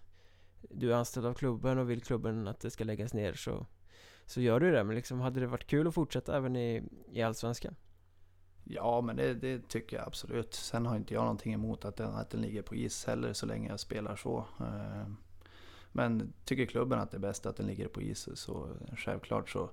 du 0.62 0.92
är 0.92 0.96
anställd 0.96 1.26
av 1.26 1.34
klubben 1.34 1.78
och 1.78 1.90
vill 1.90 2.02
klubben 2.02 2.48
att 2.48 2.60
det 2.60 2.72
ska 2.72 2.84
läggas 2.84 3.14
ner 3.14 3.34
så, 3.34 3.66
så 4.26 4.42
gör 4.42 4.60
du 4.60 4.72
det. 4.72 4.84
Men 4.84 4.96
liksom, 4.96 5.20
hade 5.20 5.40
det 5.40 5.48
varit 5.48 5.68
kul 5.68 5.88
att 5.88 5.94
fortsätta 5.94 6.38
även 6.38 6.56
i, 6.56 6.84
i 7.12 7.22
Allsvenskan? 7.22 7.76
Ja, 8.64 9.02
men 9.02 9.16
det, 9.16 9.34
det 9.34 9.70
tycker 9.70 9.98
jag 9.98 10.08
absolut. 10.08 10.54
Sen 10.54 10.86
har 10.86 10.96
inte 10.96 11.14
jag 11.14 11.22
någonting 11.22 11.54
emot 11.54 11.86
att 11.86 11.96
den, 11.96 12.14
att 12.14 12.30
den 12.30 12.42
ligger 12.42 12.62
på 12.62 12.76
is 12.76 13.06
heller 13.06 13.34
så 13.34 13.46
länge 13.46 13.70
jag 13.70 13.80
spelar 13.80 14.16
så. 14.16 14.46
Eh, 14.60 15.12
men 15.92 16.34
tycker 16.46 16.66
klubben 16.66 17.00
att 17.00 17.12
det 17.12 17.18
är 17.18 17.22
bäst 17.22 17.46
att 17.46 17.56
den 17.56 17.68
ligger 17.68 17.88
på 17.88 18.02
is 18.02 18.30
så 18.34 18.68
självklart 18.98 19.50
så 19.50 19.70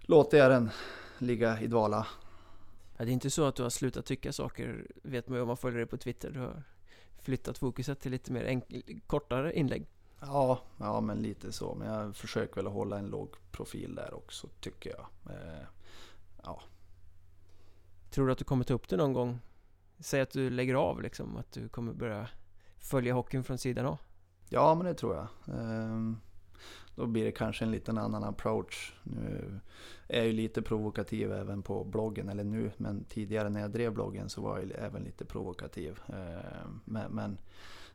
låter 0.00 0.38
jag 0.38 0.50
den 0.50 0.70
ligga 1.18 1.60
i 1.60 1.66
dvala. 1.66 2.06
Ja, 2.96 3.04
det 3.04 3.10
är 3.10 3.12
inte 3.12 3.30
så 3.30 3.44
att 3.44 3.56
du 3.56 3.62
har 3.62 3.70
slutat 3.70 4.06
tycka 4.06 4.32
saker, 4.32 4.86
vet 5.02 5.28
man 5.28 5.36
ju 5.38 5.42
om 5.42 5.48
man 5.48 5.56
följer 5.56 5.78
dig 5.78 5.86
på 5.86 5.96
Twitter. 5.96 6.30
Du 6.30 6.40
har 6.40 6.62
flyttat 7.18 7.58
fokuset 7.58 8.00
till 8.00 8.10
lite 8.10 8.32
mer 8.32 8.62
kortare 9.06 9.52
inlägg. 9.58 9.86
Ja, 10.20 10.60
ja, 10.78 11.00
men 11.00 11.18
lite 11.18 11.52
så. 11.52 11.74
Men 11.74 11.88
jag 11.88 12.16
försöker 12.16 12.54
väl 12.54 12.66
hålla 12.66 12.98
en 12.98 13.06
låg 13.06 13.28
profil 13.50 13.94
där 13.94 14.14
också 14.14 14.48
tycker 14.60 14.90
jag. 14.90 15.34
Eh, 15.34 15.66
Tror 18.14 18.26
du 18.26 18.32
att 18.32 18.38
du 18.38 18.44
kommer 18.44 18.64
ta 18.64 18.74
upp 18.74 18.88
det 18.88 18.96
någon 18.96 19.12
gång? 19.12 19.40
Säg 19.98 20.20
att 20.20 20.30
du 20.30 20.50
lägger 20.50 20.74
av 20.74 21.02
liksom, 21.02 21.36
att 21.36 21.52
du 21.52 21.68
kommer 21.68 21.92
börja 21.92 22.28
följa 22.78 23.14
hockeyn 23.14 23.44
från 23.44 23.58
sidan 23.58 23.86
av. 23.86 23.98
Ja, 24.48 24.74
men 24.74 24.86
det 24.86 24.94
tror 24.94 25.14
jag. 25.14 25.28
Ehm, 25.58 26.20
då 26.96 27.06
blir 27.06 27.24
det 27.24 27.32
kanske 27.32 27.64
en 27.64 27.70
liten 27.70 27.98
annan 27.98 28.24
approach. 28.24 28.94
Nu 29.02 29.60
är 30.08 30.18
jag 30.18 30.26
ju 30.26 30.32
lite 30.32 30.62
provokativ 30.62 31.32
även 31.32 31.62
på 31.62 31.84
bloggen, 31.84 32.28
eller 32.28 32.44
nu, 32.44 32.70
men 32.76 33.04
tidigare 33.04 33.50
när 33.50 33.60
jag 33.60 33.70
drev 33.70 33.92
bloggen 33.92 34.28
så 34.28 34.40
var 34.40 34.58
jag 34.58 34.70
även 34.70 35.02
lite 35.02 35.24
provokativ. 35.24 36.00
Eh, 36.08 36.68
men, 36.84 37.12
men 37.12 37.38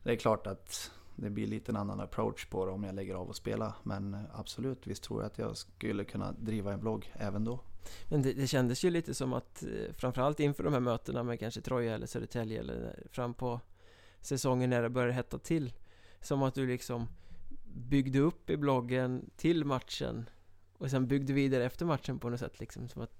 det 0.04 0.12
är 0.12 0.16
klart 0.16 0.47
att 0.47 0.91
det 1.16 1.30
blir 1.30 1.47
lite 1.47 1.72
en 1.72 1.76
annan 1.76 2.00
approach 2.00 2.45
på 2.45 2.66
det 2.66 2.72
om 2.72 2.84
jag 2.84 2.95
lägger 2.95 3.16
av 3.16 3.30
och 3.30 3.36
spela. 3.36 3.74
Men 3.84 4.18
absolut, 4.34 4.88
visst 4.88 5.04
tror 5.04 5.22
jag 5.22 5.28
att 5.28 5.38
jag 5.38 5.58
skulle 5.58 6.04
kunna 6.04 6.32
driva 6.32 6.74
en 6.74 6.80
blogg 6.80 7.14
även 7.14 7.43
då. 7.43 7.60
Men 8.10 8.22
det, 8.22 8.34
det 8.34 8.47
kändes 8.47 8.84
ju 8.84 8.89
lite 8.89 9.14
som 9.14 9.34
att 9.34 9.64
eh, 9.64 9.93
framförallt 9.93 10.39
inför 10.39 10.64
de 10.64 10.74
här 10.74 10.80
mötena 10.80 11.24
med 11.24 11.39
kanske 11.39 11.62
Troja 11.62 11.95
eller 11.95 12.08
Södertälje 12.08 12.60
eller 12.60 13.04
fram 13.12 13.34
på 13.34 13.60
säsongen 14.22 14.70
när 14.70 14.82
det 14.82 14.89
började 14.89 15.14
hetta 15.14 15.38
till 15.38 15.74
Som 16.22 16.43
att 16.43 16.54
du 16.54 16.68
liksom 16.68 17.08
byggde 17.74 18.20
upp 18.20 18.49
i 18.49 18.57
bloggen 18.57 19.30
till 19.36 19.65
matchen 19.65 20.30
och 20.78 20.89
sen 20.89 21.07
byggde 21.07 21.34
vidare 21.34 21.65
efter 21.65 21.86
matchen 21.86 22.20
på 22.20 22.30
något 22.30 22.39
sätt 22.39 22.59
liksom 22.59 22.88
Som 22.88 23.01
att 23.01 23.13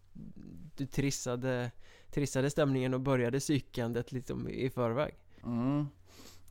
du 0.76 0.86
trissade, 0.86 1.72
trissade 2.12 2.50
stämningen 2.50 2.94
och 2.94 3.00
började 3.00 3.40
psykandet 3.40 4.12
liksom 4.12 4.48
i 4.48 4.70
förväg 4.70 5.16
mm. 5.44 5.88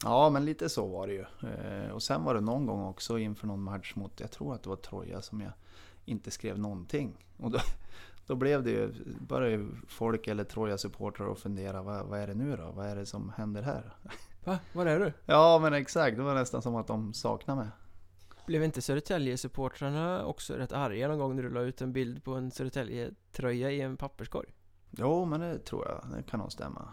Ja 0.03 0.31
men 0.31 0.45
lite 0.45 0.69
så 0.69 0.87
var 0.87 1.07
det 1.07 1.13
ju 1.13 1.25
eh, 1.49 1.91
Och 1.91 2.03
sen 2.03 2.25
var 2.25 2.35
det 2.35 2.41
någon 2.41 2.67
gång 2.67 2.85
också 2.85 3.19
inför 3.19 3.47
någon 3.47 3.63
match 3.63 3.95
mot, 3.97 4.21
jag 4.21 4.31
tror 4.31 4.55
att 4.55 4.63
det 4.63 4.69
var 4.69 4.77
Troja 4.77 5.23
som 5.23 5.41
jag 5.41 5.53
inte 6.05 6.31
skrev 6.31 6.59
någonting 6.59 7.27
Och 7.37 7.51
då, 7.51 7.59
då 8.27 8.35
blev 8.35 8.63
det 8.63 8.71
ju, 8.71 8.93
började 9.21 9.67
folk 9.89 10.29
eller 10.29 10.45
Troja-supportrar 10.45 11.33
att 11.33 11.39
fundera, 11.39 11.83
vad, 11.83 12.07
vad 12.07 12.21
är 12.21 12.27
det 12.27 12.35
nu 12.35 12.57
då? 12.57 12.71
Vad 12.71 12.87
är 12.87 12.97
det 12.97 13.07
som 13.07 13.33
händer 13.37 13.63
här? 13.63 13.97
Va? 14.45 14.59
Var 14.73 14.87
är 14.87 15.01
du? 15.01 15.13
Ja 15.27 15.59
men 15.63 15.73
exakt, 15.73 16.17
det 16.17 16.23
var 16.23 16.35
nästan 16.35 16.63
som 16.63 16.77
att 16.77 16.87
de 16.87 17.15
saknar 17.15 17.57
mig. 17.57 17.69
Blev 18.49 18.65
inte 18.65 18.81
Södertälje-supportrarna 18.81 20.25
också 20.25 20.55
rätt 20.55 20.73
arga 20.73 21.09
någon 21.09 21.19
gång 21.19 21.37
när 21.37 21.43
du 21.43 21.51
la 21.51 21.61
ut 21.61 21.81
en 21.81 21.93
bild 21.93 22.25
på 22.25 22.35
en 22.35 22.51
Södertälje-tröja 22.51 23.71
i 23.71 23.81
en 23.81 23.97
papperskorg? 23.97 24.49
Jo 24.91 25.25
men 25.25 25.41
det 25.41 25.59
tror 25.59 25.87
jag, 25.89 26.05
det 26.17 26.23
kan 26.23 26.41
nog 26.41 26.53
stämma. 26.53 26.93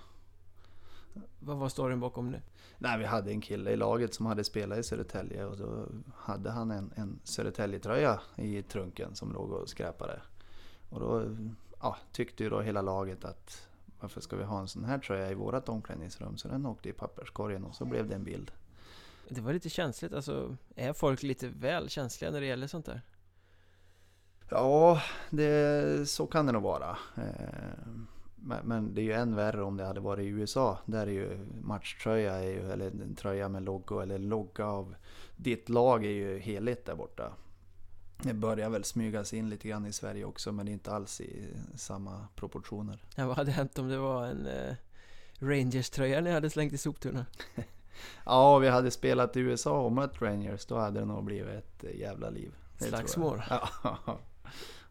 Vad 1.40 1.58
var 1.58 1.70
storyn 1.70 2.00
bakom 2.00 2.32
det? 2.32 2.42
Nej, 2.78 3.00
vi 3.00 3.06
hade 3.06 3.32
en 3.32 3.42
kille 3.42 3.72
i 3.72 3.76
laget 3.76 4.14
som 4.14 4.26
hade 4.26 4.44
spelat 4.44 4.78
i 4.80 4.84
Södertälje 4.84 5.46
och 5.46 5.58
då 5.58 5.88
hade 6.16 6.52
han 6.52 6.72
en, 6.72 6.94
en 6.96 7.20
Södertälje-tröja 7.24 8.20
i 8.36 8.64
trunken 8.64 9.16
som 9.16 9.34
låg 9.34 9.52
och 9.52 9.70
skräpade. 9.70 10.22
Och 10.90 11.00
då 11.00 11.24
ja, 11.82 11.98
tyckte 12.12 12.44
ju 12.44 12.50
då 12.50 12.62
hela 12.62 12.82
laget 12.82 13.26
att 13.26 13.68
varför 14.00 14.22
ska 14.22 14.36
vi 14.36 14.44
ha 14.44 14.60
en 14.60 14.68
sån 14.68 14.86
här 14.86 14.98
tröja 14.98 15.32
i 15.32 15.34
vårat 15.34 15.70
omklädningsrum? 15.70 16.38
Så 16.38 16.48
den 16.48 16.66
åkte 16.66 16.90
i 16.90 16.94
papperskorgen 16.94 17.64
och 17.64 17.76
så 17.76 17.86
blev 17.86 18.08
det 18.08 18.16
en 18.16 18.24
bild. 18.24 18.52
Det 19.30 19.42
var 19.42 19.54
lite 19.54 19.70
känsligt, 19.70 20.14
alltså 20.14 20.58
är 20.76 20.94
folk 20.94 21.24
lite 21.24 21.48
väl 21.48 21.90
känsliga 21.90 22.32
när 22.32 22.42
det 22.42 22.48
gäller 22.48 22.68
sånt 22.68 22.86
där? 22.86 23.02
Ja, 24.50 25.02
det, 25.30 26.10
så 26.10 26.28
kan 26.28 26.46
det 26.46 26.52
nog 26.52 26.64
vara. 26.64 26.98
Eh, 27.18 27.90
men, 28.36 28.66
men, 28.68 28.96
det 28.96 29.02
är 29.02 29.04
ju 29.04 29.14
än 29.14 29.36
värre 29.36 29.64
om 29.64 29.78
det 29.78 29.86
hade 29.86 30.00
varit 30.00 30.26
i 30.26 30.28
USA. 30.28 30.80
Där 30.86 31.08
är 31.08 31.12
ju 31.12 31.46
matchtröja, 31.62 32.34
är 32.34 32.50
ju, 32.50 32.72
eller 32.72 32.88
en 32.88 33.16
tröja 33.16 33.50
med 33.50 33.64
logo 33.64 34.00
eller 34.00 34.20
logga 34.20 34.66
av 34.66 34.96
ditt 35.36 35.70
lag 35.70 36.06
är 36.06 36.10
ju 36.10 36.40
heligt 36.40 36.86
där 36.86 36.96
borta. 36.96 37.34
Det 38.24 38.34
börjar 38.34 38.70
väl 38.70 38.84
smygas 38.84 39.34
in 39.34 39.50
lite 39.50 39.68
grann 39.68 39.86
i 39.86 39.94
Sverige 39.94 40.26
också 40.26 40.52
men 40.52 40.68
inte 40.68 40.92
alls 40.92 41.22
i 41.22 41.48
samma 41.76 42.28
proportioner. 42.36 43.04
Ja, 43.16 43.28
vad 43.28 43.38
hade 43.38 43.52
hänt 43.52 43.80
om 43.80 43.90
det 43.90 43.98
var 43.98 44.26
en 44.26 44.48
eh, 44.48 44.76
Rangers-tröja 45.40 46.22
ni 46.22 46.32
hade 46.32 46.50
slängt 46.50 46.74
i 46.74 46.78
soptunnan? 46.78 47.26
ja, 48.26 48.58
vi 48.58 48.68
hade 48.68 48.92
spelat 48.92 49.38
i 49.38 49.40
USA 49.40 49.82
och 49.82 49.92
mött 49.92 50.22
Rangers. 50.22 50.66
Då 50.66 50.78
hade 50.78 51.00
det 51.00 51.06
nog 51.06 51.24
blivit 51.24 51.84
ett 51.84 51.96
jävla 51.96 52.30
liv. 52.30 52.52
Slagsmål? 52.78 53.42
Ja. 53.50 53.70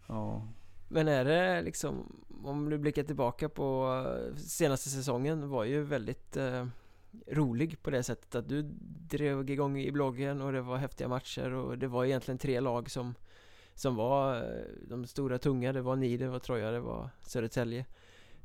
ja. 0.06 0.48
Men 0.88 1.08
är 1.08 1.24
det 1.24 1.62
liksom, 1.62 2.22
om 2.44 2.70
du 2.70 2.78
blickar 2.78 3.02
tillbaka 3.02 3.48
på 3.48 3.96
eh, 4.06 4.36
senaste 4.36 4.88
säsongen 4.88 5.48
var 5.48 5.64
ju 5.64 5.82
väldigt 5.82 6.36
eh, 6.36 6.66
rolig 7.28 7.82
på 7.82 7.90
det 7.90 8.02
sättet 8.02 8.34
att 8.34 8.48
du 8.48 8.62
drev 9.10 9.50
igång 9.50 9.78
i 9.78 9.92
bloggen 9.92 10.42
och 10.42 10.52
det 10.52 10.60
var 10.60 10.76
häftiga 10.76 11.08
matcher 11.08 11.52
och 11.52 11.78
det 11.78 11.86
var 11.86 12.04
egentligen 12.04 12.38
tre 12.38 12.60
lag 12.60 12.90
som 12.90 13.14
som 13.74 13.96
var 13.96 14.36
eh, 14.36 14.64
de 14.88 15.06
stora 15.06 15.38
tunga, 15.38 15.72
det 15.72 15.82
var 15.82 15.96
ni, 15.96 16.16
det 16.16 16.28
var 16.28 16.38
Troja, 16.38 16.70
det 16.70 16.80
var 16.80 17.10
Södertälje 17.22 17.84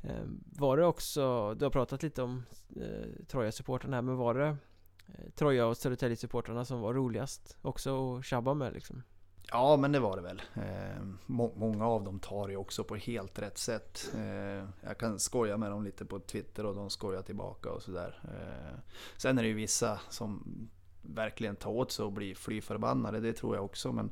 Eh, 0.02 0.24
var 0.58 0.76
det 0.76 0.84
också, 0.84 1.54
du 1.54 1.64
har 1.64 1.70
pratat 1.70 2.02
lite 2.02 2.22
om 2.22 2.42
eh, 2.76 3.24
Troja-supportrarna 3.26 3.96
här, 3.96 4.02
men 4.02 4.16
var 4.16 4.34
det 4.34 4.56
eh, 5.06 5.30
Troja 5.34 5.66
och 5.66 5.76
Södertälje-supportrarna 5.76 6.64
som 6.64 6.80
var 6.80 6.94
roligast 6.94 7.58
också 7.62 8.16
att 8.16 8.24
tjabba 8.24 8.54
med 8.54 8.72
liksom? 8.72 9.02
Ja, 9.52 9.76
men 9.76 9.92
det 9.92 10.00
var 10.00 10.16
det 10.16 10.22
väl. 10.22 10.42
Eh, 10.54 11.02
må 11.26 11.52
många 11.56 11.86
av 11.86 12.04
dem 12.04 12.18
tar 12.18 12.48
det 12.48 12.56
också 12.56 12.84
på 12.84 12.96
helt 12.96 13.38
rätt 13.38 13.58
sätt. 13.58 14.12
Eh, 14.14 14.68
jag 14.80 14.98
kan 14.98 15.18
skoja 15.18 15.56
med 15.56 15.70
dem 15.70 15.84
lite 15.84 16.04
på 16.04 16.18
Twitter 16.18 16.66
och 16.66 16.74
de 16.74 16.90
skojar 16.90 17.22
tillbaka 17.22 17.70
och 17.70 17.82
sådär. 17.82 18.20
Eh, 18.24 18.78
sen 19.16 19.38
är 19.38 19.42
det 19.42 19.48
ju 19.48 19.54
vissa 19.54 20.00
som 20.08 20.44
verkligen 21.02 21.56
tar 21.56 21.70
åt 21.70 21.92
sig 21.92 22.04
och 22.04 22.12
blir 22.12 22.34
fly 22.34 22.60
förbannade, 22.60 23.20
det 23.20 23.32
tror 23.32 23.56
jag 23.56 23.64
också. 23.64 23.92
Men 23.92 24.10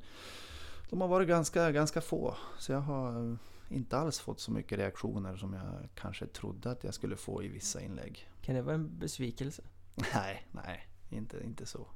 de 0.91 1.01
har 1.01 1.09
varit 1.09 1.29
ganska, 1.29 1.73
ganska 1.73 2.01
få. 2.01 2.35
Så 2.59 2.73
jag 2.73 2.81
har 2.81 3.37
inte 3.69 3.99
alls 3.99 4.21
fått 4.21 4.41
så 4.41 4.53
mycket 4.53 4.79
reaktioner 4.79 5.37
som 5.37 5.53
jag 5.53 5.89
kanske 5.95 6.27
trodde 6.27 6.71
att 6.71 6.85
jag 6.85 6.95
skulle 6.95 7.17
få 7.17 7.43
i 7.43 7.49
vissa 7.49 7.81
inlägg. 7.81 8.31
Kan 8.43 8.55
det 8.55 8.63
vara 8.63 8.75
en 8.75 8.99
besvikelse? 8.99 9.63
Nej, 10.15 10.47
nej, 10.53 10.89
inte, 11.11 11.45
inte 11.45 11.67
så. 11.67 11.87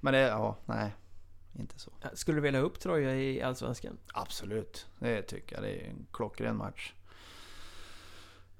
Men 0.00 0.12
det, 0.12 0.20
ja, 0.20 0.56
nej. 0.64 0.94
Inte 1.58 1.78
så. 1.78 1.92
Skulle 2.14 2.36
du 2.36 2.40
vilja 2.42 2.60
ha 2.60 2.66
upp 2.66 2.80
Troja 2.80 3.16
i 3.16 3.42
Allsvenskan? 3.42 3.98
Absolut, 4.14 4.86
det 4.98 5.22
tycker 5.22 5.56
jag. 5.56 5.64
Det 5.64 5.70
är 5.70 5.90
en 5.90 6.06
klockren 6.12 6.56
match. 6.56 6.94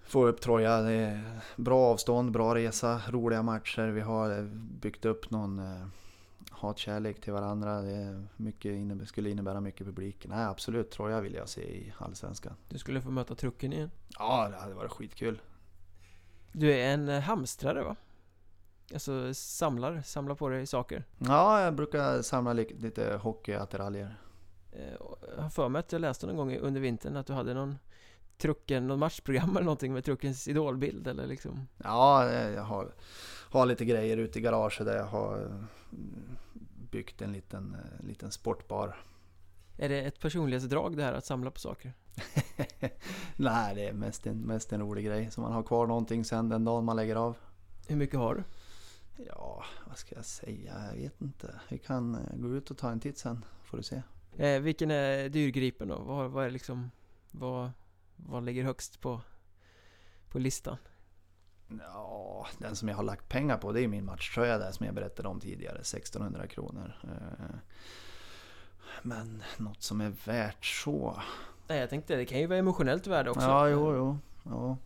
Få 0.06 0.26
upp 0.26 0.40
Troja, 0.40 0.80
det 0.80 0.92
är 0.92 1.40
bra 1.56 1.80
avstånd, 1.80 2.32
bra 2.32 2.54
resa, 2.54 3.02
roliga 3.08 3.42
matcher. 3.42 3.88
Vi 3.88 4.00
har 4.00 4.42
byggt 4.80 5.04
upp 5.04 5.30
någon 5.30 5.58
eh, 5.58 5.86
hatkärlek 6.58 7.20
till 7.20 7.32
varandra. 7.32 7.82
Det 7.82 8.24
mycket, 8.36 9.08
skulle 9.08 9.30
innebära 9.30 9.60
mycket 9.60 9.86
publik. 9.86 10.26
Nej 10.28 10.44
absolut, 10.44 10.90
Troja 10.90 11.20
vill 11.20 11.34
jag 11.34 11.48
se 11.48 11.60
i 11.60 11.92
Allsvenskan. 11.98 12.54
Du 12.68 12.78
skulle 12.78 13.00
få 13.00 13.10
möta 13.10 13.34
trucken 13.34 13.72
igen? 13.72 13.90
Ja, 14.18 14.48
det 14.48 14.56
hade 14.56 14.74
varit 14.74 14.92
skitkul. 14.92 15.40
Du 16.52 16.72
är 16.72 16.94
en 16.94 17.08
eh, 17.08 17.20
hamstrare 17.20 17.82
va? 17.82 17.96
Alltså 18.92 19.34
samlar, 19.34 20.02
samlar 20.02 20.34
på 20.34 20.48
dig 20.48 20.66
saker? 20.66 21.04
Ja, 21.18 21.62
jag 21.62 21.74
brukar 21.74 22.22
samla 22.22 22.52
lite 22.52 23.16
hockeyattiraljer. 23.22 24.16
Eh, 24.72 24.94
jag 25.36 25.42
har 25.42 25.50
för 25.50 25.68
mig 25.68 25.80
att 25.80 25.92
jag 25.92 26.00
läste 26.00 26.26
någon 26.26 26.36
gång 26.36 26.56
under 26.56 26.80
vintern 26.80 27.16
att 27.16 27.26
du 27.26 27.32
hade 27.32 27.54
någon 27.54 27.78
trucken, 28.38 28.86
någon 28.86 28.98
matchprogram 28.98 29.50
eller 29.50 29.64
någonting 29.64 29.92
med 29.92 30.04
truckens 30.04 30.48
idolbild 30.48 31.06
eller 31.06 31.26
liksom? 31.26 31.66
Ja, 31.76 32.32
jag 32.32 32.62
har, 32.62 32.94
har 33.50 33.66
lite 33.66 33.84
grejer 33.84 34.16
ute 34.16 34.38
i 34.38 34.42
garaget 34.42 34.86
där 34.86 34.96
jag 34.96 35.06
har 35.06 35.36
mm, 35.36 35.66
byggt 36.90 37.22
en 37.22 37.32
liten, 37.32 37.74
eh, 37.74 38.06
liten 38.06 38.32
sportbar. 38.32 38.96
Är 39.78 39.88
det 39.88 40.00
ett 40.00 40.20
personlighetsdrag 40.20 40.96
det 40.96 41.02
här 41.02 41.12
att 41.12 41.24
samla 41.26 41.50
på 41.50 41.60
saker? 41.60 41.92
Nej, 43.36 43.74
det 43.74 43.88
är 43.88 43.92
mest 43.92 44.26
en, 44.26 44.40
mest 44.40 44.72
en 44.72 44.80
rolig 44.80 45.04
grej. 45.04 45.30
Så 45.30 45.40
man 45.40 45.52
har 45.52 45.62
kvar 45.62 45.86
någonting 45.86 46.24
sen 46.24 46.48
den 46.48 46.64
dagen 46.64 46.84
man 46.84 46.96
lägger 46.96 47.16
av. 47.16 47.36
Hur 47.88 47.96
mycket 47.96 48.18
har 48.18 48.34
du? 48.34 48.42
Ja, 49.28 49.64
vad 49.86 49.98
ska 49.98 50.14
jag 50.14 50.24
säga? 50.24 50.74
Jag 50.90 50.96
vet 50.96 51.20
inte. 51.20 51.60
Vi 51.68 51.78
kan 51.78 52.14
eh, 52.14 52.36
gå 52.36 52.54
ut 52.54 52.70
och 52.70 52.78
ta 52.78 52.90
en 52.90 53.00
titt 53.00 53.18
sen, 53.18 53.44
får 53.64 53.76
du 53.76 53.82
se. 53.82 54.02
Eh, 54.36 54.60
vilken 54.60 54.90
är 54.90 55.28
dyrgripen 55.28 55.88
då? 55.88 55.98
Vad, 55.98 56.30
vad 56.30 56.46
är 56.46 56.50
liksom... 56.50 56.90
Vad, 57.30 57.70
vad 58.16 58.44
ligger 58.44 58.64
högst 58.64 59.00
på, 59.00 59.20
på 60.28 60.38
listan? 60.38 60.76
Ja, 61.68 62.46
den 62.58 62.76
som 62.76 62.88
jag 62.88 62.96
har 62.96 63.02
lagt 63.02 63.28
pengar 63.28 63.58
på 63.58 63.72
det 63.72 63.80
är 63.80 63.88
min 63.88 64.04
matchtröja 64.04 64.58
där 64.58 64.72
som 64.72 64.86
jag 64.86 64.94
berättade 64.94 65.28
om 65.28 65.40
tidigare. 65.40 65.78
1600 65.78 66.46
kronor. 66.46 66.96
Eh, 67.02 67.56
men 69.02 69.42
något 69.56 69.82
som 69.82 70.00
är 70.00 70.12
värt 70.24 70.64
så... 70.64 71.22
Nej, 71.68 71.78
jag 71.78 71.90
tänkte 71.90 72.16
det 72.16 72.24
kan 72.24 72.38
ju 72.38 72.46
vara 72.46 72.58
emotionellt 72.58 73.06
värde 73.06 73.30
också. 73.30 73.46
Ja, 73.46 73.68
jo, 73.68 73.94
jo. 73.94 74.18
Ja. 74.44 74.76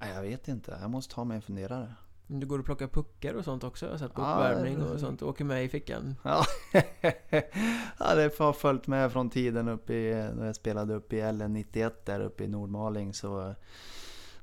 Nej, 0.00 0.14
jag 0.14 0.22
vet 0.22 0.48
inte. 0.48 0.78
Jag 0.80 0.90
måste 0.90 1.14
ta 1.14 1.24
mig 1.24 1.34
en 1.34 1.42
funderare. 1.42 1.94
Du 2.26 2.46
går 2.46 2.58
och 2.58 2.64
plockar 2.64 2.86
puckar 2.86 3.34
och 3.34 3.44
sånt 3.44 3.64
också? 3.64 3.86
Jag 3.86 3.92
har 3.92 3.98
sett 3.98 4.14
på 4.14 4.22
uppvärmning 4.22 4.82
och 4.82 5.00
sånt. 5.00 5.22
Åker 5.22 5.44
med 5.44 5.64
i 5.64 5.68
fickan? 5.68 6.14
Ja, 6.22 6.44
ja 7.98 8.14
det 8.14 8.38
har 8.38 8.52
följt 8.52 8.86
med 8.86 9.12
från 9.12 9.30
tiden 9.30 9.68
uppe 9.68 9.94
i, 9.94 10.14
när 10.34 10.46
jag 10.46 10.56
spelade 10.56 10.94
uppe 10.94 11.16
i 11.16 11.22
LN91 11.22 11.92
där 12.04 12.20
uppe 12.20 12.44
i 12.44 12.48
Nordmaling. 12.48 13.14
Så 13.14 13.54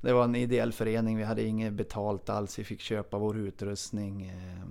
det 0.00 0.12
var 0.12 0.24
en 0.24 0.34
ideell 0.34 0.72
förening. 0.72 1.16
Vi 1.16 1.24
hade 1.24 1.42
inget 1.42 1.72
betalt 1.72 2.28
alls. 2.28 2.58
Vi 2.58 2.64
fick 2.64 2.80
köpa 2.80 3.18
vår 3.18 3.38
utrustning. 3.38 4.26
Eh, 4.26 4.68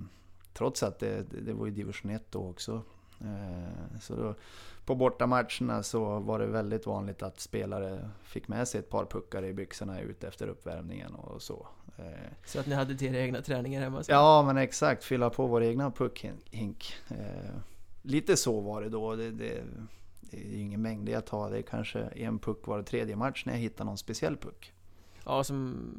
trots 0.53 0.83
att 0.83 0.99
det, 0.99 1.23
det 1.45 1.53
var 1.53 1.67
i 1.67 1.71
division 1.71 2.11
1 2.11 2.31
då 2.31 2.49
också. 2.49 2.81
Eh, 3.21 3.99
så 4.01 4.15
då, 4.15 4.35
på 4.85 4.95
bortamatcherna 4.95 5.83
så 5.83 6.19
var 6.19 6.39
det 6.39 6.45
väldigt 6.45 6.85
vanligt 6.85 7.23
att 7.23 7.39
spelare 7.39 8.09
fick 8.23 8.47
med 8.47 8.67
sig 8.67 8.79
ett 8.79 8.89
par 8.89 9.05
puckar 9.05 9.45
i 9.45 9.53
byxorna 9.53 10.01
ut 10.01 10.23
efter 10.23 10.47
uppvärmningen 10.47 11.15
och 11.15 11.41
så. 11.41 11.67
Eh, 11.97 12.05
så 12.45 12.59
att 12.59 12.67
ni 12.67 12.75
hade 12.75 12.95
till 12.95 13.15
era 13.15 13.23
egna 13.23 13.41
träningar 13.41 13.81
hemma? 13.81 14.03
Så. 14.03 14.11
Ja 14.11 14.43
men 14.43 14.57
exakt, 14.57 15.03
fylla 15.03 15.29
på 15.29 15.47
vår 15.47 15.63
egna 15.63 15.91
puckhink. 15.91 16.95
Eh, 17.07 17.55
lite 18.01 18.37
så 18.37 18.61
var 18.61 18.81
det 18.81 18.89
då. 18.89 19.15
Det, 19.15 19.31
det, 19.31 19.63
det 20.21 20.37
är 20.37 20.59
ingen 20.59 20.81
mängd 20.81 21.09
jag 21.09 21.25
tar. 21.25 21.51
Det 21.51 21.57
är 21.57 21.61
kanske 21.61 21.99
en 21.99 22.39
puck 22.39 22.67
var 22.67 22.83
tredje 22.83 23.15
match 23.15 23.45
när 23.45 23.53
jag 23.53 23.59
hittar 23.59 23.85
någon 23.85 23.97
speciell 23.97 24.37
puck. 24.37 24.73
Ja, 25.25 25.43
som 25.43 25.89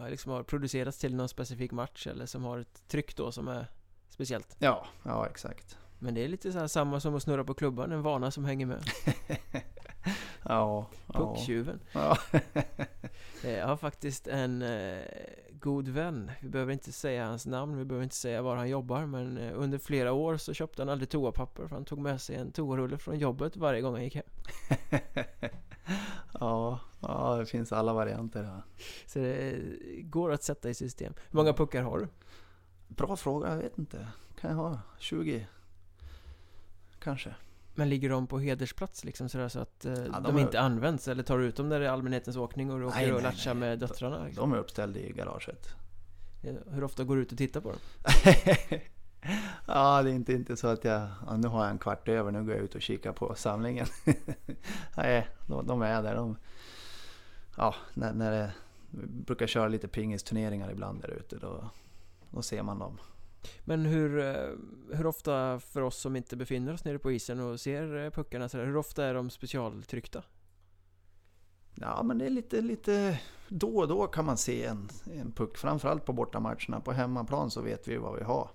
eh, 0.00 0.10
liksom 0.10 0.32
har 0.32 0.42
producerats 0.42 0.98
till 0.98 1.14
någon 1.14 1.28
specifik 1.28 1.72
match 1.72 2.06
eller 2.06 2.26
som 2.26 2.44
har 2.44 2.58
ett 2.58 2.88
tryck 2.88 3.16
då 3.16 3.32
som 3.32 3.48
är 3.48 3.66
speciellt. 4.08 4.56
Ja, 4.58 4.86
ja 5.02 5.26
exakt. 5.26 5.78
Men 5.98 6.14
det 6.14 6.24
är 6.24 6.28
lite 6.28 6.52
så 6.52 6.68
samma 6.68 7.00
som 7.00 7.14
att 7.14 7.22
snurra 7.22 7.44
på 7.44 7.54
klubban, 7.54 7.92
en 7.92 8.02
vana 8.02 8.30
som 8.30 8.44
hänger 8.44 8.66
med. 8.66 8.84
Ja. 10.44 10.86
Pucktjuven. 11.06 11.80
Ja. 11.92 12.18
Eh, 13.44 13.50
Jag 13.58 13.66
har 13.66 13.76
faktiskt 13.76 14.26
en 14.28 14.62
eh, 14.62 14.98
god 15.52 15.88
vän 15.88 16.30
Vi 16.40 16.48
behöver 16.48 16.72
inte 16.72 16.92
säga 16.92 17.26
hans 17.26 17.46
namn, 17.46 17.78
vi 17.78 17.84
behöver 17.84 18.02
inte 18.04 18.16
säga 18.16 18.42
var 18.42 18.56
han 18.56 18.68
jobbar 18.68 19.06
Men 19.06 19.38
eh, 19.38 19.52
under 19.54 19.78
flera 19.78 20.12
år 20.12 20.36
så 20.36 20.54
köpte 20.54 20.82
han 20.82 20.88
aldrig 20.88 21.08
toapapper 21.08 21.66
För 21.66 21.74
han 21.76 21.84
tog 21.84 21.98
med 21.98 22.20
sig 22.20 22.36
en 22.36 22.52
toarulle 22.52 22.98
från 22.98 23.18
jobbet 23.18 23.56
varje 23.56 23.80
gång 23.80 23.94
han 23.94 24.04
gick 24.04 24.14
hem 24.14 24.24
ja, 26.40 26.80
ja, 27.00 27.36
det 27.36 27.46
finns 27.46 27.72
alla 27.72 27.92
varianter 27.92 28.42
här. 28.42 28.62
Så 29.06 29.18
det 29.18 29.50
eh, 29.50 29.56
går 30.02 30.32
att 30.32 30.42
sätta 30.42 30.70
i 30.70 30.74
system 30.74 31.12
Hur 31.30 31.36
många 31.36 31.52
puckar 31.52 31.82
har 31.82 31.98
du? 31.98 32.08
Bra 32.88 33.16
fråga, 33.16 33.50
jag 33.50 33.56
vet 33.58 33.78
inte. 33.78 34.08
Kan 34.40 34.50
jag 34.50 34.56
ha 34.56 34.78
20? 34.98 35.46
Kanske. 36.98 37.34
Men 37.80 37.88
ligger 37.88 38.10
de 38.10 38.26
på 38.26 38.38
hedersplats 38.38 39.04
liksom 39.04 39.28
sådär 39.28 39.48
så 39.48 39.58
att 39.60 39.84
eh, 39.84 39.92
de, 39.94 40.22
de 40.22 40.36
är- 40.36 40.40
inte 40.40 40.60
används? 40.60 41.08
Eller 41.08 41.22
tar 41.22 41.38
du 41.38 41.44
ut 41.44 41.56
dem 41.56 41.68
när 41.68 41.80
det 41.80 41.86
är 41.86 41.90
allmänhetens 41.90 42.36
åkning 42.36 42.70
och 42.70 42.78
du 42.78 42.84
åker 42.84 42.96
Nej, 42.98 43.12
och 43.12 43.22
latchar 43.22 43.54
nej. 43.54 43.60
med 43.68 43.78
döttrarna? 43.78 44.24
Liksom? 44.24 44.50
De 44.50 44.56
är 44.56 44.60
uppställda 44.60 44.98
i 45.00 45.12
garaget. 45.12 45.74
Hur 46.70 46.84
ofta 46.84 47.04
går 47.04 47.16
du 47.16 47.22
ut 47.22 47.32
och 47.32 47.38
tittar 47.38 47.60
på 47.60 47.68
dem? 47.68 47.78
ja, 49.66 50.02
det 50.02 50.10
är 50.10 50.14
inte, 50.14 50.32
inte 50.32 50.56
så 50.56 50.66
att 50.68 50.84
jag... 50.84 51.08
Ja, 51.26 51.36
nu 51.36 51.48
har 51.48 51.62
jag 51.62 51.70
en 51.70 51.78
kvart 51.78 52.08
över, 52.08 52.30
nu 52.30 52.44
går 52.44 52.54
jag 52.54 52.64
ut 52.64 52.74
och 52.74 52.82
kikar 52.82 53.12
på 53.12 53.34
samlingen. 53.34 53.86
Nej, 54.96 55.28
de, 55.46 55.66
de 55.66 55.82
är 55.82 56.02
där. 56.02 56.14
De, 56.14 56.36
ja, 57.56 57.74
när, 57.94 58.12
när 58.12 58.30
det... 58.30 58.52
Vi 58.90 59.06
brukar 59.06 59.46
köra 59.46 59.68
lite 59.68 59.88
pingisturneringar 59.88 60.70
ibland 60.70 61.00
där 61.02 61.08
ute. 61.10 61.36
Då, 61.36 61.70
då 62.30 62.42
ser 62.42 62.62
man 62.62 62.78
dem. 62.78 62.98
Men 63.64 63.86
hur, 63.86 64.18
eh, 64.18 64.96
hur 64.96 65.06
ofta 65.06 65.60
för 65.60 65.80
oss 65.80 65.96
som 65.96 66.16
inte 66.16 66.36
befinner 66.36 66.74
oss 66.74 66.84
nere 66.84 66.98
på 66.98 67.12
isen 67.12 67.40
och 67.40 67.60
ser 67.60 68.10
puckarna 68.10 68.10
puckarna 68.10 68.48
sådär, 68.48 68.66
hur 68.66 68.76
ofta 68.76 69.04
är 69.04 69.14
de 69.14 69.30
specialtryckta? 69.30 70.22
Ja, 71.74 72.02
men 72.02 72.18
det 72.18 72.26
är 72.26 72.30
lite, 72.30 72.60
lite... 72.60 73.20
Då 73.48 73.76
och 73.76 73.88
då 73.88 74.06
kan 74.06 74.24
man 74.24 74.36
se 74.36 74.64
en, 74.64 74.88
en 75.12 75.32
puck. 75.32 75.58
Framförallt 75.58 76.04
på 76.04 76.12
bortamatcherna. 76.12 76.80
På 76.80 76.92
hemmaplan 76.92 77.50
så 77.50 77.60
vet 77.60 77.88
vi 77.88 77.96
vad 77.96 78.16
vi 78.16 78.24
har. 78.24 78.50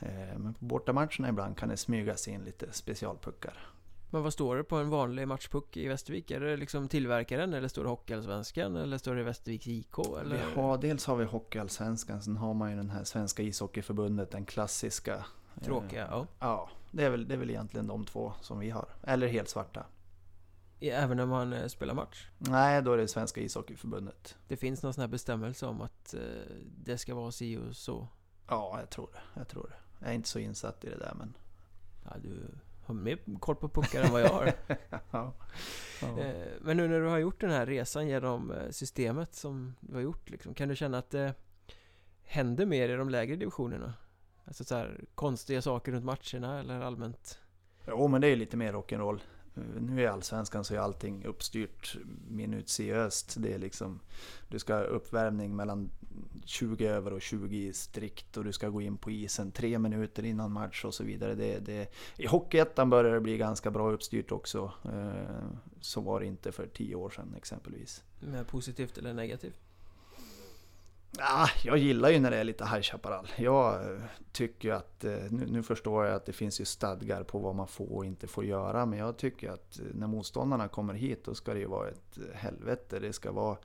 Eh, 0.00 0.38
men 0.38 0.54
på 0.54 0.64
bortamatcherna 0.64 1.28
ibland 1.28 1.56
kan 1.56 1.68
det 1.68 1.76
smygas 1.76 2.28
in 2.28 2.44
lite 2.44 2.72
specialpuckar. 2.72 3.68
Men 4.10 4.22
vad 4.22 4.32
står 4.32 4.56
det 4.56 4.64
på 4.64 4.76
en 4.76 4.90
vanlig 4.90 5.28
matchpuck 5.28 5.76
i 5.76 5.88
Västervik? 5.88 6.30
Är 6.30 6.40
det 6.40 6.56
liksom 6.56 6.88
tillverkaren 6.88 7.54
eller 7.54 7.68
står 7.68 7.82
det 7.84 7.90
Hockeyallsvenskan 7.90 8.76
eller 8.76 8.98
står 8.98 9.14
det 9.14 9.22
Västerviks 9.22 9.66
IK? 9.66 9.98
Eller? 10.20 10.36
Vi 10.36 10.60
har, 10.60 10.78
dels 10.78 11.06
har 11.06 11.16
vi 11.16 11.24
Hockeyallsvenskan, 11.24 12.22
sen 12.22 12.36
har 12.36 12.54
man 12.54 12.70
ju 12.70 12.76
den 12.76 12.90
här 12.90 13.04
Svenska 13.04 13.42
ishockeyförbundet, 13.42 14.30
den 14.30 14.44
klassiska. 14.44 15.14
eh, 15.56 15.62
Tråkiga, 15.64 16.08
ja. 16.10 16.26
Ja, 16.38 16.70
det 16.90 17.04
är, 17.04 17.10
väl, 17.10 17.28
det 17.28 17.34
är 17.34 17.38
väl 17.38 17.50
egentligen 17.50 17.86
de 17.86 18.04
två 18.04 18.32
som 18.40 18.58
vi 18.58 18.70
har. 18.70 18.88
Eller 19.02 19.26
helt 19.26 19.48
svarta. 19.48 19.86
Även 20.80 21.16
när 21.16 21.26
man 21.26 21.52
eh, 21.52 21.66
spelar 21.66 21.94
match? 21.94 22.28
Nej, 22.38 22.82
då 22.82 22.92
är 22.92 22.96
det 22.96 23.08
Svenska 23.08 23.40
ishockeyförbundet. 23.40 24.36
Det 24.48 24.56
finns 24.56 24.82
någon 24.82 24.94
sån 24.94 25.00
här 25.02 25.08
bestämmelse 25.08 25.66
om 25.66 25.80
att 25.80 26.14
eh, 26.14 26.20
det 26.84 26.98
ska 26.98 27.14
vara 27.14 27.32
si 27.32 27.56
och 27.56 27.76
så? 27.76 28.08
Ja, 28.48 28.76
jag 28.80 28.90
tror 28.90 29.08
det. 29.12 29.20
Jag 29.40 29.48
tror 29.48 29.68
det. 29.68 29.76
Jag 30.00 30.10
är 30.10 30.14
inte 30.14 30.28
så 30.28 30.38
insatt 30.38 30.84
i 30.84 30.88
det 30.88 30.96
där 30.98 31.14
men... 31.18 31.36
Ja, 32.04 32.10
du 32.22 32.50
har 32.88 32.94
mer 32.94 33.18
koll 33.40 33.56
på 33.56 33.68
puckar 33.68 34.02
än 34.02 34.12
vad 34.12 34.22
jag 34.22 34.28
har. 34.28 34.52
ja. 35.10 35.34
Ja. 36.02 36.18
Eh, 36.20 36.46
Men 36.60 36.76
nu 36.76 36.88
när 36.88 37.00
du 37.00 37.06
har 37.06 37.18
gjort 37.18 37.40
den 37.40 37.50
här 37.50 37.66
resan 37.66 38.08
genom 38.08 38.50
eh, 38.50 38.70
systemet 38.70 39.34
som 39.34 39.74
du 39.80 39.94
har 39.94 40.00
gjort 40.02 40.30
liksom, 40.30 40.54
Kan 40.54 40.68
du 40.68 40.76
känna 40.76 40.98
att 40.98 41.10
det 41.10 41.34
händer 42.22 42.66
mer 42.66 42.88
i 42.88 42.96
de 42.96 43.08
lägre 43.08 43.36
divisionerna? 43.36 43.94
Alltså 44.44 44.64
så 44.64 44.74
här 44.74 45.04
konstiga 45.14 45.62
saker 45.62 45.92
runt 45.92 46.04
matcherna 46.04 46.60
eller 46.60 46.80
allmänt? 46.80 47.38
Jo, 47.86 48.08
men 48.08 48.20
det 48.20 48.28
är 48.28 48.36
lite 48.36 48.56
mer 48.56 48.72
rock'n'roll. 48.72 49.20
Eh, 49.58 49.82
nu 49.82 50.02
i 50.02 50.06
Allsvenskan 50.06 50.64
så 50.64 50.74
är 50.74 50.78
allting 50.78 51.24
uppstyrt 51.24 51.96
minutiöst. 52.28 53.34
Det 53.38 53.52
är 53.52 53.58
liksom, 53.58 54.00
du 54.48 54.58
ska 54.58 54.74
ha 54.74 54.82
uppvärmning 54.82 55.56
mellan 55.56 55.90
20 56.44 56.86
över 56.86 57.12
och 57.12 57.22
20 57.22 57.72
strikt 57.72 58.36
och 58.36 58.44
du 58.44 58.52
ska 58.52 58.68
gå 58.68 58.80
in 58.80 58.96
på 58.96 59.10
isen 59.10 59.50
tre 59.50 59.78
minuter 59.78 60.24
innan 60.24 60.52
match 60.52 60.84
och 60.84 60.94
så 60.94 61.04
vidare. 61.04 61.34
Det, 61.34 61.58
det, 61.58 61.92
I 62.16 62.26
Hockeyettan 62.26 62.90
börjar 62.90 63.14
det 63.14 63.20
bli 63.20 63.36
ganska 63.36 63.70
bra 63.70 63.92
uppstyrt 63.92 64.32
också. 64.32 64.72
Eh, 64.84 65.48
så 65.80 66.00
var 66.00 66.20
det 66.20 66.26
inte 66.26 66.52
för 66.52 66.66
10 66.66 66.94
år 66.94 67.10
sedan 67.10 67.34
exempelvis. 67.36 68.04
Mer 68.20 68.44
positivt 68.44 68.98
eller 68.98 69.14
negativt? 69.14 69.67
Ja, 71.10 71.48
jag 71.64 71.78
gillar 71.78 72.10
ju 72.10 72.20
när 72.20 72.30
det 72.30 72.36
är 72.36 72.44
lite 72.44 72.64
High 72.64 72.82
Chaparral. 72.82 73.28
Jag 73.36 73.74
eh, 73.74 73.98
tycker 74.32 74.58
tycker 74.58 74.72
att, 74.72 75.04
eh, 75.04 75.30
nu, 75.30 75.46
nu 75.46 75.62
förstår 75.62 76.04
jag 76.04 76.14
att 76.14 76.26
det 76.26 76.32
finns 76.32 76.60
ju 76.60 76.64
stadgar 76.64 77.22
på 77.22 77.38
vad 77.38 77.54
man 77.54 77.68
får 77.68 77.96
och 77.96 78.04
inte 78.04 78.26
får 78.26 78.44
göra. 78.44 78.86
Men 78.86 78.98
jag 78.98 79.16
tycker 79.16 79.50
att 79.50 79.78
eh, 79.78 79.84
när 79.94 80.06
motståndarna 80.06 80.68
kommer 80.68 80.94
hit 80.94 81.24
då 81.24 81.34
ska 81.34 81.54
det 81.54 81.60
ju 81.60 81.66
vara 81.66 81.88
ett 81.88 82.18
helvete. 82.34 82.98
Det 82.98 83.12
ska 83.12 83.32
vara... 83.32 83.56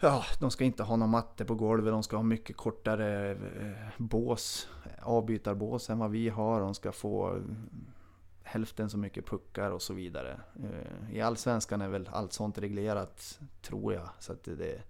Ja, 0.00 0.24
de 0.40 0.50
ska 0.50 0.64
inte 0.64 0.82
ha 0.82 0.96
någon 0.96 1.10
matte 1.10 1.44
på 1.44 1.54
golvet. 1.54 1.92
De 1.92 2.02
ska 2.02 2.16
ha 2.16 2.22
mycket 2.22 2.56
kortare 2.56 3.36
bås, 3.96 4.68
avbytarbås 5.02 5.90
än 5.90 5.98
vad 5.98 6.10
vi 6.10 6.28
har. 6.28 6.60
De 6.60 6.74
ska 6.74 6.92
få 6.92 7.42
hälften 8.42 8.90
så 8.90 8.98
mycket 8.98 9.26
puckar 9.26 9.70
och 9.70 9.82
så 9.82 9.94
vidare. 9.94 10.40
I 11.12 11.20
Allsvenskan 11.20 11.80
är 11.80 11.88
väl 11.88 12.10
allt 12.12 12.32
sånt 12.32 12.58
reglerat, 12.58 13.40
tror 13.62 13.94
jag. 13.94 14.08
Så 14.18 14.32
att 14.32 14.44
det, 14.44 14.56
det 14.56 14.82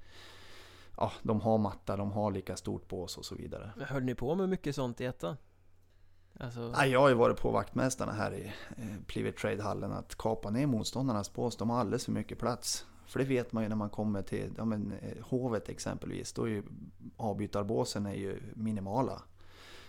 ja, 0.96 1.12
de 1.22 1.40
har 1.40 1.58
matta, 1.58 1.96
de 1.96 2.12
har 2.12 2.30
lika 2.30 2.56
stort 2.56 2.88
bås 2.88 3.18
och 3.18 3.24
så 3.24 3.34
vidare. 3.34 3.72
Höll 3.80 4.02
ni 4.02 4.14
på 4.14 4.34
med 4.34 4.48
mycket 4.48 4.74
sånt 4.74 5.00
i 5.00 5.04
ettan? 5.04 5.36
Alltså, 6.40 6.72
Nej, 6.76 6.90
jag 6.90 7.00
har 7.00 7.08
ju 7.08 7.14
varit 7.14 7.40
på 7.40 7.50
vaktmästarna 7.50 8.12
här 8.12 8.34
i 8.34 8.52
eh, 8.76 9.02
Plivet 9.06 9.36
Trade-hallen 9.36 9.92
att 9.92 10.14
kapa 10.14 10.50
ner 10.50 10.66
motståndarnas 10.66 11.32
bås. 11.32 11.56
De 11.56 11.70
har 11.70 11.80
alldeles 11.80 12.04
för 12.04 12.12
mycket 12.12 12.38
plats. 12.38 12.86
För 13.06 13.18
det 13.18 13.24
vet 13.24 13.52
man 13.52 13.62
ju 13.62 13.68
när 13.68 13.76
man 13.76 13.90
kommer 13.90 14.22
till 14.22 14.50
ja, 14.56 14.64
men, 14.64 14.92
eh, 14.92 15.24
Hovet 15.24 15.68
exempelvis. 15.68 16.32
Då 16.32 16.42
är 16.44 16.48
ju 16.48 16.62
avbytarbåsen 17.16 18.06
är 18.06 18.14
ju 18.14 18.40
minimala. 18.54 19.22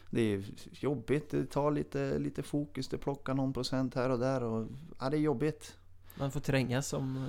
Det 0.09 0.21
är 0.21 0.43
jobbigt, 0.71 1.29
det 1.29 1.45
tar 1.45 1.71
lite, 1.71 2.19
lite 2.19 2.43
fokus, 2.43 2.87
det 2.87 2.97
plockar 2.97 3.33
någon 3.33 3.53
procent 3.53 3.95
här 3.95 4.09
och 4.09 4.19
där. 4.19 4.43
Och, 4.43 4.67
ja, 4.99 5.09
det 5.09 5.17
är 5.17 5.21
jobbigt. 5.21 5.77
man 6.15 6.31
får 6.31 6.39
trängas 6.39 6.87
som... 6.87 7.27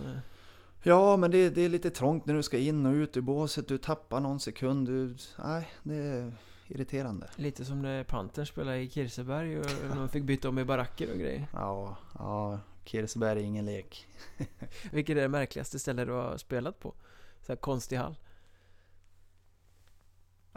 Ja, 0.88 1.16
men 1.16 1.30
det, 1.30 1.50
det 1.50 1.62
är 1.62 1.68
lite 1.68 1.90
trångt 1.90 2.26
när 2.26 2.34
du 2.34 2.42
ska 2.42 2.58
in 2.58 2.86
och 2.86 2.92
ut 2.92 3.16
ur 3.16 3.20
båset. 3.20 3.68
Du 3.68 3.78
tappar 3.78 4.20
någon 4.20 4.40
sekund. 4.40 4.88
Du, 4.88 5.16
nej, 5.38 5.68
det 5.82 5.94
är 5.96 6.32
irriterande. 6.68 7.30
Lite 7.36 7.64
som 7.64 7.82
när 7.82 8.04
Pantern 8.04 8.46
spelade 8.46 8.78
i 8.78 8.90
Kirseberg 8.90 9.58
och 9.58 9.66
man 9.96 10.08
fick 10.08 10.24
byta 10.24 10.48
om 10.48 10.58
i 10.58 10.64
baracker 10.64 11.12
och 11.12 11.18
grejer. 11.18 11.46
Ja, 11.52 11.96
ja 12.18 12.60
Kirseberg 12.84 13.40
är 13.40 13.44
ingen 13.44 13.64
lek. 13.64 14.06
Vilket 14.92 15.16
är 15.16 15.20
det 15.20 15.28
märkligaste 15.28 15.78
ställe 15.78 16.04
du 16.04 16.12
har 16.12 16.36
spelat 16.36 16.80
på? 16.80 16.94
Så 17.42 17.52
här 17.52 17.56
konstig 17.56 17.96
hall. 17.96 18.18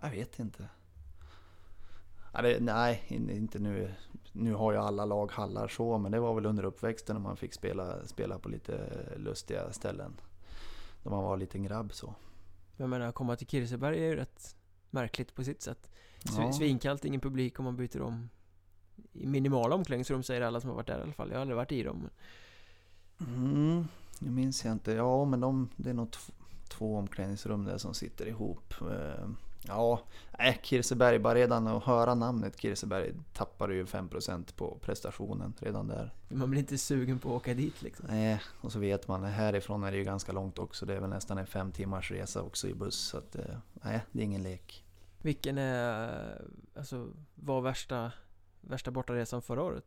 Jag 0.02 0.10
vet 0.10 0.40
inte. 0.40 0.70
Nej, 2.60 3.04
in- 3.08 3.30
inte 3.30 3.60
nu. 3.60 3.92
Nu 4.32 4.54
har 4.54 4.72
ju 4.72 4.78
alla 4.78 5.06
lag 5.06 5.32
hallar 5.32 5.68
så, 5.68 5.98
men 5.98 6.12
det 6.12 6.20
var 6.20 6.34
väl 6.34 6.46
under 6.46 6.64
uppväxten 6.66 7.16
när 7.16 7.22
man 7.24 7.38
fick 7.38 7.54
spela, 7.54 8.06
spela 8.08 8.40
på 8.40 8.50
lite 8.50 8.90
lustiga 9.18 9.72
ställen. 9.74 10.14
När 11.04 11.12
man 11.12 11.24
var 11.24 11.34
en 11.34 11.40
liten 11.40 11.64
grabb 11.64 11.94
så. 11.94 12.14
Jag 12.78 12.90
menar, 12.90 13.06
att 13.08 13.16
komma 13.16 13.36
till 13.36 13.48
Kirseberg 13.48 14.00
är 14.04 14.08
ju 14.08 14.16
rätt 14.16 14.56
märkligt 14.90 15.36
på 15.36 15.44
sitt 15.44 15.62
sätt. 15.62 15.90
Sv- 16.24 16.42
Ja. 16.44 16.54
Svinkallt, 16.54 17.06
ingen 17.06 17.22
publik 17.22 17.58
och 17.60 17.64
man 17.64 17.76
byter 17.76 18.02
om 18.02 18.30
i 19.14 19.26
minimala 19.26 19.76
omklädningsrum 19.76 20.24
säger 20.24 20.42
alla 20.42 20.62
som 20.62 20.70
har 20.70 20.76
varit 20.78 20.88
där 20.88 21.00
i 21.00 21.02
alla 21.04 21.14
fall. 21.14 21.30
Jag 21.30 21.36
har 21.36 21.42
aldrig 21.42 21.56
varit 21.58 21.72
i 21.72 21.84
dem. 21.84 22.10
Mm, 23.20 23.88
nu 24.20 24.30
minns 24.32 24.66
jag 24.66 24.72
inte. 24.72 24.92
Ja, 24.92 25.26
men 25.26 25.40
de, 25.40 25.70
det 25.76 25.90
är 25.90 25.94
nog 25.94 26.12
tv- 26.12 26.34
två 26.70 26.98
omklädningsrum 26.98 27.66
där 27.66 27.78
som 27.78 27.94
sitter 27.94 28.26
ihop. 28.28 28.74
Eh, 28.82 29.30
Ja, 29.68 30.00
nej, 30.40 30.60
Kirseberg, 30.64 31.20
bara 31.20 31.36
redan 31.36 31.68
att 31.68 31.84
höra 31.84 32.16
namnet 32.16 32.62
Kirseberg 32.62 33.14
tappar 33.34 33.70
ju 33.70 33.86
5% 33.86 34.56
på 34.56 34.78
prestationen 34.82 35.54
redan 35.60 35.88
där. 35.88 36.14
Man 36.30 36.50
blir 36.50 36.60
inte 36.60 36.78
sugen 36.78 37.20
på 37.20 37.30
att 37.30 37.36
åka 37.36 37.54
dit 37.54 37.82
liksom. 37.82 38.06
Nej, 38.10 38.42
och 38.62 38.72
så 38.72 38.80
vet 38.80 39.08
man, 39.08 39.24
härifrån 39.24 39.84
är 39.84 39.92
det 39.92 39.98
ju 39.98 40.04
ganska 40.04 40.32
långt 40.32 40.60
också. 40.60 40.86
Det 40.86 40.96
är 40.96 41.00
väl 41.00 41.10
nästan 41.10 41.38
en 41.38 41.48
fem 41.48 41.72
timmars 41.72 42.12
resa 42.12 42.42
också 42.42 42.68
i 42.68 42.74
buss. 42.74 42.96
Så 42.96 43.18
att, 43.18 43.36
eh, 43.36 43.58
nej, 43.74 44.02
det 44.12 44.20
är 44.20 44.24
ingen 44.26 44.44
lek. 44.44 44.86
Vilken 45.22 45.58
är, 45.58 46.42
alltså, 46.76 47.08
var 47.36 47.62
värsta, 47.62 48.12
värsta 48.62 48.92
bortaresan 48.92 49.42
förra 49.42 49.64
året? 49.64 49.86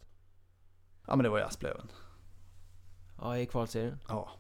Ja, 1.07 1.17
men 1.17 1.25
det 1.25 1.29
var 1.29 1.39
ju 1.39 1.45
Asplöven. 1.45 1.89
Ja, 3.21 3.39
i 3.39 3.47
kvalserien. 3.47 3.99
Ja, 4.09 4.31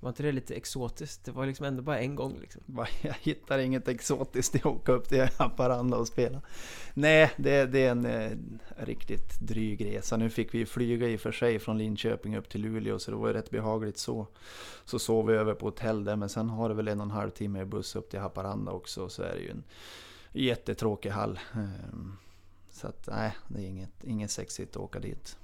var 0.00 0.10
inte 0.10 0.22
det 0.22 0.32
lite 0.32 0.54
exotiskt? 0.54 1.24
Det 1.24 1.30
var 1.30 1.46
liksom 1.46 1.66
ändå 1.66 1.82
bara 1.82 1.98
en 1.98 2.14
gång 2.14 2.38
liksom. 2.40 2.62
Jag 3.02 3.14
hittar 3.20 3.58
inget 3.58 3.88
exotiskt 3.88 4.54
i 4.54 4.58
att 4.58 4.66
åka 4.66 4.92
upp 4.92 5.08
till 5.08 5.28
Haparanda 5.38 5.96
och 5.96 6.08
spela. 6.08 6.42
Nej, 6.94 7.32
det, 7.36 7.66
det 7.66 7.84
är 7.84 7.90
en 7.90 8.06
eh, 8.06 8.30
riktigt 8.76 9.40
dryg 9.40 9.86
resa. 9.86 10.16
Nu 10.16 10.30
fick 10.30 10.54
vi 10.54 10.66
flyga 10.66 11.08
i 11.08 11.16
och 11.16 11.20
för 11.20 11.32
sig 11.32 11.58
från 11.58 11.78
Linköping 11.78 12.36
upp 12.36 12.48
till 12.48 12.60
Luleå 12.60 12.98
så 12.98 13.10
det 13.10 13.16
var 13.16 13.28
ju 13.28 13.34
rätt 13.34 13.50
behagligt 13.50 13.98
så. 13.98 14.26
Så 14.84 14.98
sov 14.98 15.26
vi 15.26 15.34
över 15.34 15.54
på 15.54 15.66
hotell 15.66 16.04
där 16.04 16.16
men 16.16 16.28
sen 16.28 16.50
har 16.50 16.68
det 16.68 16.74
väl 16.74 16.88
en 16.88 17.00
och 17.00 17.06
en 17.06 17.10
halv 17.10 17.30
timme 17.30 17.60
i 17.60 17.64
buss 17.64 17.96
upp 17.96 18.10
till 18.10 18.20
Haparanda 18.20 18.72
också 18.72 19.08
så 19.08 19.22
är 19.22 19.34
det 19.34 19.42
ju 19.42 19.50
en 19.50 19.64
jättetråkig 20.32 21.10
hall. 21.10 21.38
Ehm, 21.54 22.16
så 22.70 22.86
att 22.86 23.08
nej, 23.12 23.36
det 23.48 23.60
är 23.60 23.66
inget, 23.66 24.04
inget 24.04 24.30
sexigt 24.30 24.76
att 24.76 24.82
åka 24.82 24.98
dit. 24.98 25.36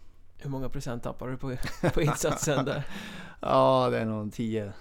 Hur 0.42 0.50
många 0.50 0.68
procent 0.68 1.02
tappar 1.02 1.28
du 1.28 1.36
på, 1.36 1.56
på 1.94 2.02
insatsen 2.02 2.64
där? 2.64 2.82
Ja, 3.40 3.88
det 3.90 3.98
är 3.98 4.04
nog 4.04 4.32
10, 4.32 4.72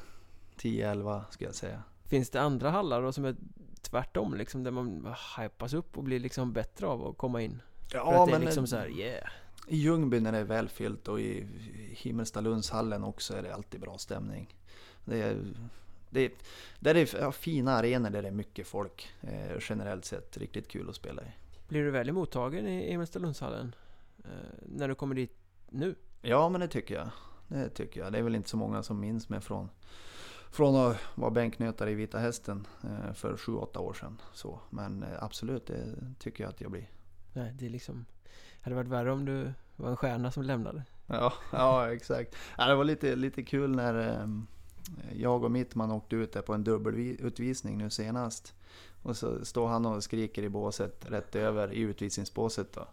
10-11 0.57 1.24
ska 1.30 1.45
jag 1.45 1.55
säga. 1.55 1.84
Finns 2.05 2.30
det 2.30 2.41
andra 2.41 2.70
hallar 2.70 3.01
då 3.01 3.12
som 3.12 3.26
är 3.26 3.36
tvärtom 3.82 4.34
liksom? 4.34 4.64
Där 4.64 4.72
man 4.72 5.16
hypas 5.38 5.74
upp 5.74 5.97
och 5.97 6.03
blir 6.03 6.20
liksom 6.20 6.53
bättre 6.53 6.88
av 6.88 7.07
att 7.07 7.18
komma 7.18 7.41
in? 7.41 7.62
För 7.91 7.97
Ja, 7.97 8.22
att 8.22 8.28
det 8.28 8.32
är 8.32 8.39
men 8.39 8.45
liksom 8.45 8.68
så 8.68 8.78
här, 8.78 8.89
yeah. 8.99 9.30
i 9.68 9.78
Ljungby 9.78 10.20
när 10.20 10.32
det 10.32 10.38
är 10.38 10.43
välfyllt 10.43 11.07
och 11.07 11.20
i 11.20 11.45
Himmelstalundshallen 11.91 13.03
också 13.03 13.36
är 13.36 13.43
det 13.43 13.53
alltid 13.53 13.82
bra 13.82 13.97
stämning. 13.97 14.55
Det 15.05 15.22
är, 15.22 15.38
det 16.09 16.22
är, 16.22 16.32
där 16.80 16.95
är 16.95 17.09
ja, 17.20 17.32
fina 17.32 17.72
arenor 17.72 18.09
där 18.09 18.22
det 18.22 18.28
är 18.28 18.32
mycket 18.32 18.68
folk. 18.68 19.09
Eh, 19.22 19.57
generellt 19.70 20.05
sett 20.05 20.38
riktigt 20.38 20.68
kul 20.68 20.89
att 20.89 20.95
spela 20.95 21.22
i. 21.22 21.32
Blir 21.68 21.84
du 21.84 21.91
väl 21.91 22.09
emottagen 22.09 22.68
i 22.68 22.89
Himmelstalundshallen? 22.89 23.76
Eh, 24.24 24.30
när 24.66 24.88
du 24.88 24.95
kommer 24.95 25.16
dit 25.16 25.41
nu? 25.72 25.95
Ja, 26.22 26.49
men 26.49 26.61
det 26.61 26.67
tycker 26.67 26.95
jag. 26.95 27.09
Det 27.47 27.69
tycker 27.69 27.99
jag. 27.99 28.11
Det 28.11 28.17
är 28.17 28.24
väl 28.24 28.36
inte 28.36 28.49
så 28.49 28.57
många 28.57 28.84
som 28.84 28.99
minns 28.99 29.30
mig 29.30 29.41
från, 29.41 29.69
från 30.51 30.76
att 30.76 30.97
vara 31.15 31.32
bänknötare 31.32 31.91
i 31.91 31.93
Vita 31.95 32.19
Hästen 32.19 32.67
eh, 32.84 33.13
för 33.13 33.36
7-8 33.36 33.78
år 33.78 33.93
sedan. 33.93 34.22
Så, 34.34 34.59
men 34.69 35.03
eh, 35.03 35.24
absolut, 35.24 35.67
det 35.67 35.95
tycker 36.19 36.43
jag 36.43 36.49
att 36.49 36.61
jag 36.61 36.72
blir. 36.72 36.89
Nej, 37.34 37.53
det 37.59 37.65
är 37.65 37.69
liksom... 37.69 38.05
Hade 38.61 38.76
varit 38.76 38.88
värre 38.88 39.11
om 39.11 39.26
du 39.26 39.53
var 39.76 39.89
en 39.89 39.97
stjärna 39.97 40.32
som 40.32 40.43
lämnade. 40.43 40.84
Ja, 41.07 41.34
ja 41.51 41.93
exakt. 41.93 42.36
Ja, 42.57 42.67
det 42.67 42.76
var 42.76 42.84
lite, 42.84 43.15
lite 43.15 43.43
kul 43.43 43.76
när 43.76 44.09
eh, 44.09 44.28
jag 45.13 45.43
och 45.43 45.51
Mittman 45.51 45.91
åkte 45.91 46.15
ut 46.15 46.34
där 46.34 46.41
på 46.41 46.53
en 46.53 46.63
dubbelutvisning 46.63 47.78
nu 47.78 47.89
senast. 47.89 48.55
Och 49.03 49.17
så 49.17 49.45
står 49.45 49.67
han 49.67 49.86
och 49.86 50.03
skriker 50.03 50.43
i 50.43 50.49
båset 50.49 51.05
rätt 51.09 51.36
över 51.36 51.74
i 51.74 51.80
utvisningsbåset 51.80 52.74
då. 52.74 52.88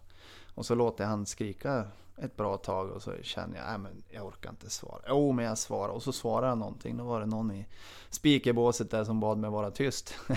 Och 0.55 0.65
så 0.65 0.75
låter 0.75 1.05
han 1.05 1.25
skrika 1.25 1.87
ett 2.21 2.37
bra 2.37 2.57
tag 2.57 2.91
och 2.91 3.01
så 3.01 3.13
känner 3.21 3.57
jag, 3.57 3.65
nej 3.67 3.77
men 3.77 4.03
jag 4.09 4.25
orkar 4.25 4.49
inte 4.49 4.69
svara. 4.69 5.01
Jo 5.07 5.31
men 5.31 5.45
jag 5.45 5.57
svarar 5.57 5.93
och 5.93 6.03
så 6.03 6.11
svarar 6.11 6.49
han 6.49 6.59
någonting. 6.59 6.97
Då 6.97 7.03
var 7.03 7.19
det 7.19 7.25
någon 7.25 7.51
i 7.51 7.65
speakerbåset 8.09 8.91
där 8.91 9.03
som 9.03 9.19
bad 9.19 9.37
mig 9.37 9.49
vara 9.49 9.71
tyst. 9.71 10.13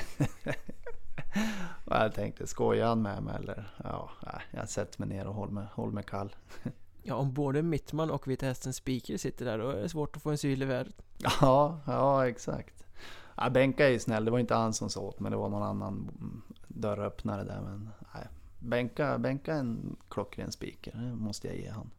och 1.85 1.97
jag 1.97 2.15
tänkte, 2.15 2.47
skojar 2.47 2.87
han 2.87 3.03
med 3.03 3.23
mig 3.23 3.37
eller? 3.37 3.75
Ja, 3.85 4.11
jag 4.51 4.69
sätter 4.69 5.01
mig 5.01 5.09
ner 5.09 5.27
och 5.27 5.35
håller 5.35 5.53
mig, 5.53 5.67
håller 5.75 5.93
mig 5.93 6.05
kall. 6.05 6.37
Ja, 7.05 7.15
om 7.15 7.33
både 7.33 7.63
Mittman 7.63 8.11
och 8.11 8.29
Vita 8.29 8.47
Hästens 8.47 8.77
speaker 8.77 9.17
sitter 9.17 9.45
där, 9.45 9.59
då 9.59 9.69
är 9.69 9.83
det 9.83 9.89
svårt 9.89 10.17
att 10.17 10.23
få 10.23 10.31
en 10.31 10.39
syl 10.39 10.63
i 10.63 10.65
vädret. 10.65 11.03
Ja, 11.41 11.81
ja 11.87 12.29
exakt. 12.29 12.85
Ja, 13.37 13.51
Benka 13.51 13.87
är 13.87 13.91
ju 13.91 13.99
snäll, 13.99 14.25
det 14.25 14.31
var 14.31 14.39
inte 14.39 14.55
han 14.55 14.73
som 14.73 14.91
sa 14.91 15.01
åt 15.01 15.21
men 15.21 15.33
det 15.33 15.39
var 15.39 15.49
någon 15.49 15.63
annan 15.63 16.11
dörröppnare 16.69 17.45
där. 17.45 17.61
Men 17.61 17.91
nej. 18.15 18.29
Benka 18.63 19.07
är 19.07 19.51
en 19.51 19.97
klockren 20.09 20.53
speaker, 20.53 20.93
det 20.95 21.15
måste 21.17 21.49
jag 21.49 21.57
ge 21.57 21.69
han. 21.69 21.91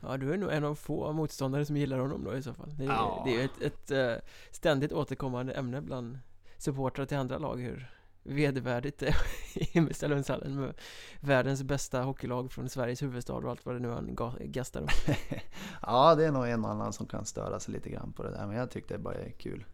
Ja, 0.00 0.16
du 0.16 0.32
är 0.32 0.38
nog 0.38 0.52
en 0.52 0.64
av 0.64 0.74
få 0.74 1.12
motståndare 1.12 1.64
som 1.64 1.76
gillar 1.76 1.98
honom 1.98 2.24
då 2.24 2.36
i 2.36 2.42
så 2.42 2.54
fall. 2.54 2.74
Det 2.78 2.84
är, 2.84 2.88
Ja. 2.88 3.22
det 3.26 3.40
är 3.40 3.44
ett, 3.44 3.60
ett 3.62 3.90
eh, 3.90 4.28
ständigt 4.50 4.92
återkommande 4.92 5.52
ämne 5.52 5.80
bland 5.80 6.18
supportrar 6.58 7.06
till 7.06 7.16
andra 7.16 7.38
lag 7.38 7.56
hur 7.60 7.90
vedervärdigt 8.22 8.98
det 8.98 9.06
är 9.08 9.16
i 9.54 9.64
Himmelstalundshallen 9.64 10.60
med 10.60 10.74
världens 11.20 11.62
bästa 11.62 12.02
hockeylag 12.02 12.52
från 12.52 12.68
Sveriges 12.68 13.02
huvudstad 13.02 13.34
och 13.34 13.50
allt 13.50 13.66
vad 13.66 13.74
det 13.74 13.78
nu 13.80 13.88
är 13.88 13.92
han 13.92 14.16
ga- 14.16 14.46
gastar 14.46 14.80
om. 14.80 14.88
Ja, 15.82 16.14
det 16.14 16.24
är 16.26 16.30
nog 16.32 16.48
en 16.48 16.64
och 16.64 16.70
annan 16.70 16.92
som 16.92 17.06
kan 17.06 17.24
störa 17.24 17.60
sig 17.60 17.74
lite 17.74 17.90
grann 17.90 18.12
på 18.12 18.22
det 18.22 18.30
där, 18.30 18.46
men 18.46 18.56
jag 18.56 18.70
tyckte 18.70 18.94
det 18.94 18.98
bara 18.98 19.14
är 19.14 19.30
kul. 19.30 19.64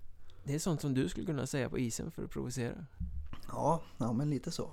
Det 0.45 0.55
är 0.55 0.59
sånt 0.59 0.81
som 0.81 0.95
du 0.95 1.09
skulle 1.09 1.27
kunna 1.27 1.47
säga 1.47 1.71
på 1.71 1.79
isen 1.79 2.11
för 2.11 2.25
att 2.25 2.31
provocera. 2.31 2.87
Ja, 3.49 3.83
ja 3.99 4.13
men 4.13 4.31
lite 4.31 4.51
så. 4.51 4.71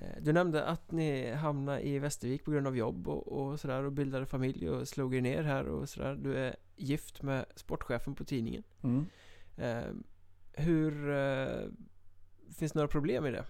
Eh, 0.00 0.22
Du 0.22 0.32
nämnde 0.32 0.64
att 0.64 0.90
ni 0.92 1.32
hamnade 1.32 1.86
i 1.86 1.98
Västervik 1.98 2.44
på 2.44 2.50
grund 2.50 2.66
av 2.66 2.76
jobb 2.76 3.08
och, 3.08 3.28
och 3.32 3.60
sådär 3.60 3.82
och 3.82 3.92
bildade 3.92 4.26
familj 4.26 4.70
och 4.70 4.88
slog 4.88 5.14
er 5.14 5.20
ner 5.20 5.42
här 5.42 5.64
och 5.68 5.88
sådär. 5.88 6.14
Du 6.14 6.36
är 6.36 6.56
gift 6.76 7.22
med 7.22 7.44
sportchefen 7.56 8.14
på 8.14 8.24
tidningen. 8.24 8.62
Mm. 8.82 9.06
Eh, 9.56 9.92
hur... 10.64 11.10
Eh, 11.10 11.66
finns 12.56 12.72
det 12.72 12.78
några 12.78 12.88
problem 12.88 13.26
i 13.26 13.30
det? 13.30 13.44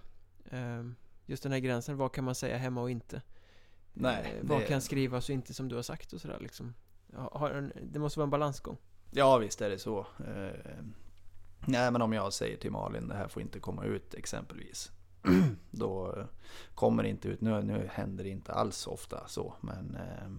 Eh, 0.51 0.85
just 1.27 1.43
den 1.43 1.53
här 1.53 1.59
gränsen, 1.59 1.97
vad 1.97 2.13
kan 2.13 2.25
man 2.25 2.35
säga 2.35 2.57
hemma 2.57 2.81
och 2.83 2.91
inte? 2.91 3.23
Nej, 3.93 4.35
Eh, 4.41 4.47
vad 4.49 4.61
det- 4.61 4.65
kan 4.67 4.81
skrivas 4.81 5.29
och 5.29 5.35
inte 5.35 5.55
som 5.55 5.69
du 5.69 5.75
har 5.77 5.83
sagt 5.83 6.13
och 6.13 6.21
sådär 6.21 6.39
liksom? 6.41 6.75
En, 7.53 7.73
det 7.83 7.99
måste 7.99 8.19
vara 8.19 8.25
en 8.25 8.31
balansgång. 8.31 8.77
Ja, 9.11 9.39
visst 9.39 9.61
är 9.61 9.71
det 9.71 9.79
så. 9.79 9.99
Eh, 10.01 10.85
nej, 11.67 11.91
men 11.91 12.03
om 12.03 12.13
jag 12.13 12.33
säger 12.33 12.57
till 12.57 12.71
Malin 12.71 13.09
det 13.09 13.15
här 13.15 13.29
får 13.29 13.43
inte 13.43 13.61
komma 13.61 13.85
ut 13.85 14.15
exempelvis. 14.15 14.91
Då 15.71 16.15
eh, 16.17 16.25
kommer 16.75 17.03
det 17.03 17.09
inte 17.09 17.29
ut. 17.29 17.41
Nu, 17.41 17.63
nu 17.63 17.89
händer 17.93 18.25
det 18.25 18.31
inte 18.31 18.53
alls 18.53 18.87
ofta 18.87 19.27
så. 19.27 19.55
Men, 19.61 19.95
eh, 19.97 20.31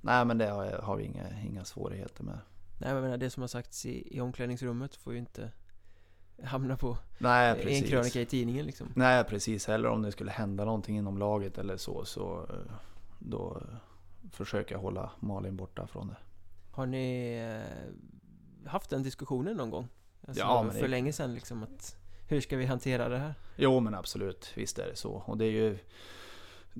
nej, 0.00 0.24
men 0.24 0.38
det 0.38 0.46
har, 0.46 0.66
har 0.72 0.96
vi 0.96 1.04
inga, 1.04 1.40
inga 1.42 1.64
svårigheter 1.64 2.24
med. 2.24 2.38
Nej 2.80 2.94
men 2.94 3.20
det 3.20 3.30
som 3.30 3.40
har 3.40 3.48
sagts 3.48 3.86
i, 3.86 4.16
i 4.16 4.20
omklädningsrummet 4.20 4.96
får 4.96 5.12
ju 5.12 5.18
inte 5.18 5.50
hamna 6.44 6.76
på 6.76 6.98
Nej, 7.18 7.76
en 7.78 7.82
krönika 7.82 8.20
i 8.20 8.26
tidningen 8.26 8.66
liksom. 8.66 8.92
Nej, 8.96 9.24
precis. 9.24 9.66
Heller 9.66 9.88
om 9.88 10.02
det 10.02 10.12
skulle 10.12 10.30
hända 10.30 10.64
någonting 10.64 10.96
inom 10.98 11.18
laget 11.18 11.58
eller 11.58 11.76
så. 11.76 12.04
så 12.04 12.46
eh, 12.50 12.72
då 13.18 13.62
eh, 13.70 13.76
försöker 14.30 14.74
jag 14.74 14.80
hålla 14.82 15.10
Malin 15.20 15.56
borta 15.56 15.86
från 15.86 16.08
det. 16.08 16.16
Har 16.72 16.86
ni 16.86 17.40
haft 18.66 18.90
den 18.90 19.02
diskussionen 19.02 19.56
någon 19.56 19.70
gång? 19.70 19.88
Alltså, 20.28 20.40
Ja, 20.42 20.62
men 20.62 20.74
det- 20.74 20.80
för 20.80 20.88
länge 20.88 21.12
sedan 21.12 21.34
liksom 21.34 21.62
att 21.62 21.96
hur 22.28 22.40
ska 22.40 22.56
vi 22.56 22.64
hantera 22.66 23.08
det 23.08 23.18
här? 23.18 23.34
Jo 23.56 23.80
men 23.80 23.94
absolut, 23.94 24.52
visst 24.54 24.78
är 24.78 24.86
det 24.86 24.96
så. 24.96 25.12
Och 25.26 25.38
det 25.38 25.44
är 25.44 25.50
ju 25.50 25.78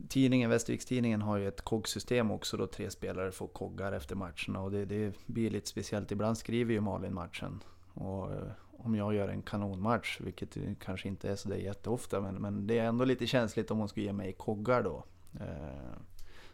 Tidningen, 0.08 0.50
Västerviks-tidningen 0.50 1.22
har 1.22 1.36
ju 1.36 1.48
ett 1.48 1.60
koggsystem 1.62 2.30
också 2.30 2.56
då 2.56 2.66
tre 2.66 2.90
spelare 2.90 3.32
får 3.32 3.46
koggar 3.48 3.92
efter 3.92 4.14
matcherna 4.16 4.60
och 4.60 4.70
det, 4.70 4.84
det 4.84 5.14
blir 5.26 5.50
lite 5.50 5.68
speciellt. 5.68 6.12
Ibland 6.12 6.38
skriver 6.38 6.72
ju 6.72 6.80
Malin 6.80 7.14
matchen. 7.14 7.62
Och 7.94 8.32
eh, 8.32 8.38
om 8.78 8.94
jag 8.94 9.14
gör 9.14 9.28
en 9.28 9.42
kanonmatch, 9.42 10.20
vilket 10.20 10.56
kanske 10.80 11.08
inte 11.08 11.30
är 11.30 11.36
så 11.36 11.48
där 11.48 11.56
jätteofta, 11.56 12.20
men, 12.20 12.34
men 12.34 12.66
det 12.66 12.78
är 12.78 12.84
ändå 12.84 13.04
lite 13.04 13.26
känsligt 13.26 13.70
om 13.70 13.78
hon 13.78 13.88
skulle 13.88 14.06
ge 14.06 14.12
mig 14.12 14.32
koggar 14.32 14.82
då. 14.82 15.04
Eh, 15.40 15.96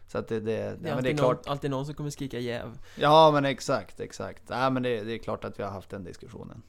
Så 0.07 0.17
att 0.17 0.27
det, 0.27 0.39
det, 0.39 0.45
Det 0.45 0.57
ja, 0.57 0.63
är, 0.63 0.75
men 0.75 0.83
det 0.83 0.91
alltid, 0.93 1.11
är 1.13 1.17
klart. 1.17 1.45
någon, 1.45 1.51
alltid 1.51 1.71
någon 1.71 1.85
som 1.85 1.95
kommer 1.95 2.09
skrika 2.09 2.39
jäv. 2.39 2.79
Ja 2.95 3.31
men 3.33 3.45
exakt, 3.45 3.99
exakt. 3.99 4.43
Ja, 4.49 4.69
men 4.69 4.83
det, 4.83 5.03
det 5.03 5.13
är 5.13 5.17
klart 5.17 5.43
att 5.45 5.59
vi 5.59 5.63
har 5.63 5.71
haft 5.71 5.89
den 5.89 6.03
diskussionen. 6.03 6.61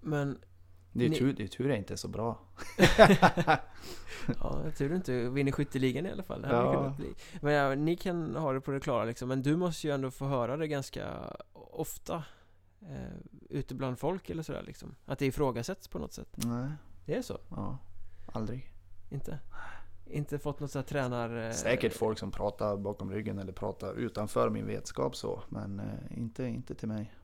Men 0.00 0.38
Det 0.98 1.04
är 1.04 1.08
Ni- 1.10 1.18
tur, 1.18 1.32
det 1.32 1.42
är 1.42 1.46
tur 1.48 1.68
det 1.68 1.76
inte 1.76 1.94
är 1.94 1.96
så 1.96 2.08
bra. 2.08 2.38
ja, 4.40 4.60
jag 4.64 4.76
tror 4.76 4.88
du 4.88 4.96
inte 4.96 5.28
vinner 5.28 5.52
skytteligan 5.52 6.06
i 6.06 6.10
alla 6.10 6.22
fall. 6.22 6.42
Det 6.42 6.48
Ja. 6.48 6.72
kunnat 6.74 6.96
bli. 6.96 7.14
Men 7.40 7.52
ja, 7.52 7.74
ni 7.74 7.96
kan 7.96 8.36
ha 8.36 8.52
det 8.52 8.60
på 8.60 8.70
det 8.70 8.80
klara 8.80 9.04
liksom. 9.04 9.28
Men 9.28 9.42
du 9.42 9.56
måste 9.56 9.86
ju 9.86 9.92
ändå 9.94 10.10
få 10.10 10.26
höra 10.26 10.56
det 10.56 10.68
ganska 10.68 11.06
ofta. 11.52 12.24
Eh, 12.82 13.18
ute 13.50 13.74
bland 13.74 13.98
folk 13.98 14.30
eller 14.30 14.42
sådär 14.42 14.62
liksom. 14.62 14.94
Att 15.06 15.18
det 15.18 15.26
ifrågasätts 15.26 15.88
på 15.88 15.98
något 15.98 16.12
sätt. 16.12 16.28
Nej, 16.36 16.68
Det 17.06 17.14
är 17.14 17.22
så? 17.22 17.38
ja, 17.50 17.78
aldrig. 18.32 18.70
Inte? 19.10 19.38
Inte 20.06 20.38
fått 20.38 20.60
något 20.60 20.70
sådär 20.70 20.86
tränar... 20.86 21.46
eh, 21.46 21.52
Säkert 21.52 21.92
folk 21.92 22.18
som 22.18 22.30
pratar 22.30 22.76
bakom 22.76 23.10
ryggen 23.10 23.38
eller 23.38 23.52
pratar 23.52 23.94
utanför 23.94 24.50
min 24.50 24.66
vetskap 24.66 25.16
så, 25.16 25.42
men 25.48 25.80
eh, 25.80 26.18
inte, 26.18 26.44
inte 26.44 26.74
till 26.74 26.88
mig. 26.88 27.14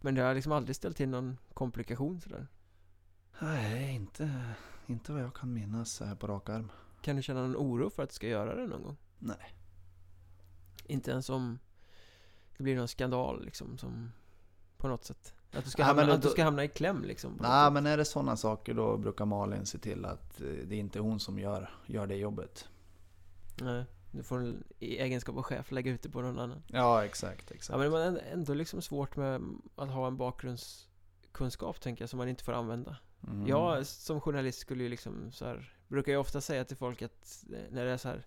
Men 0.00 0.14
det 0.14 0.22
har 0.22 0.34
liksom 0.34 0.52
aldrig 0.52 0.76
ställt 0.76 0.96
till 0.96 1.08
någon 1.08 1.38
komplikation 1.54 2.20
sådär? 2.20 2.46
Nej, 3.40 3.94
inte, 3.94 4.44
inte 4.86 5.12
vad 5.12 5.22
jag 5.22 5.34
kan 5.34 5.52
minnas 5.52 6.00
här 6.00 6.14
på 6.14 6.26
rak 6.26 6.48
arm. 6.48 6.70
Kan 7.00 7.16
du 7.16 7.22
känna 7.22 7.40
någon 7.46 7.56
oro 7.56 7.90
för 7.90 8.02
att 8.02 8.08
du 8.08 8.14
ska 8.14 8.28
göra 8.28 8.54
det 8.54 8.66
någon 8.66 8.82
gång? 8.82 8.96
Nej. 9.18 9.54
Inte 10.86 11.10
ens 11.10 11.30
om 11.30 11.58
det 12.56 12.62
blir 12.62 12.76
någon 12.76 12.88
skandal 12.88 13.44
liksom 13.44 13.78
som 13.78 14.12
på 14.76 14.88
något 14.88 15.04
sätt. 15.04 15.34
Att 15.52 15.64
du 15.64 15.70
ska, 15.70 15.82
Ja, 15.82 15.86
hamna, 15.86 16.06
då- 16.06 16.12
att 16.12 16.22
du 16.22 16.28
ska 16.28 16.44
hamna 16.44 16.64
i 16.64 16.68
kläm 16.68 17.04
liksom. 17.04 17.38
Nej, 17.40 17.70
men 17.70 17.86
är 17.86 17.96
det 17.96 18.04
sådana 18.04 18.36
saker 18.36 18.74
då 18.74 18.96
brukar 18.96 19.24
Malin 19.24 19.66
se 19.66 19.78
till 19.78 20.04
att 20.04 20.40
eh, 20.40 20.46
det 20.46 20.74
är 20.74 20.78
inte 20.78 20.98
hon 21.00 21.20
som 21.20 21.38
gör, 21.38 21.70
gör 21.86 22.06
det 22.06 22.16
jobbet. 22.16 22.68
Nej, 23.60 23.84
du 24.12 24.22
får 24.22 24.54
i 24.78 24.98
egenskap 24.98 25.36
av 25.36 25.42
chef 25.42 25.70
lägga 25.70 25.92
ut 25.92 26.02
det 26.02 26.08
på 26.10 26.20
någon 26.22 26.38
annan. 26.38 26.62
Ja, 26.66 27.04
exakt, 27.04 27.44
Ja 27.50 27.54
exakt. 27.56 27.78
men 27.78 27.90
det 27.92 28.20
är 28.20 28.32
ändå 28.32 28.54
liksom 28.54 28.82
svårt 28.82 29.16
med 29.16 29.42
att 29.76 29.88
ha 29.90 30.06
en 30.06 30.16
bakgrundskunskap 30.16 31.80
tänker 31.80 32.02
jag 32.02 32.10
som 32.10 32.18
man 32.18 32.28
inte 32.28 32.44
får 32.44 32.52
använda. 32.52 32.96
Mm. 33.28 33.46
Jag 33.46 33.86
som 33.86 34.20
journalist 34.20 34.58
skulle 34.58 34.82
ju 34.82 34.88
liksom 34.88 35.32
så 35.32 35.44
här, 35.44 35.74
brukar 35.88 36.12
ju 36.12 36.18
ofta 36.18 36.40
säga 36.40 36.64
till 36.64 36.76
folk 36.76 37.02
att 37.02 37.44
eh, 37.52 37.58
när 37.70 37.84
det 37.84 37.90
är 37.90 37.96
så 37.96 38.08
här 38.08 38.26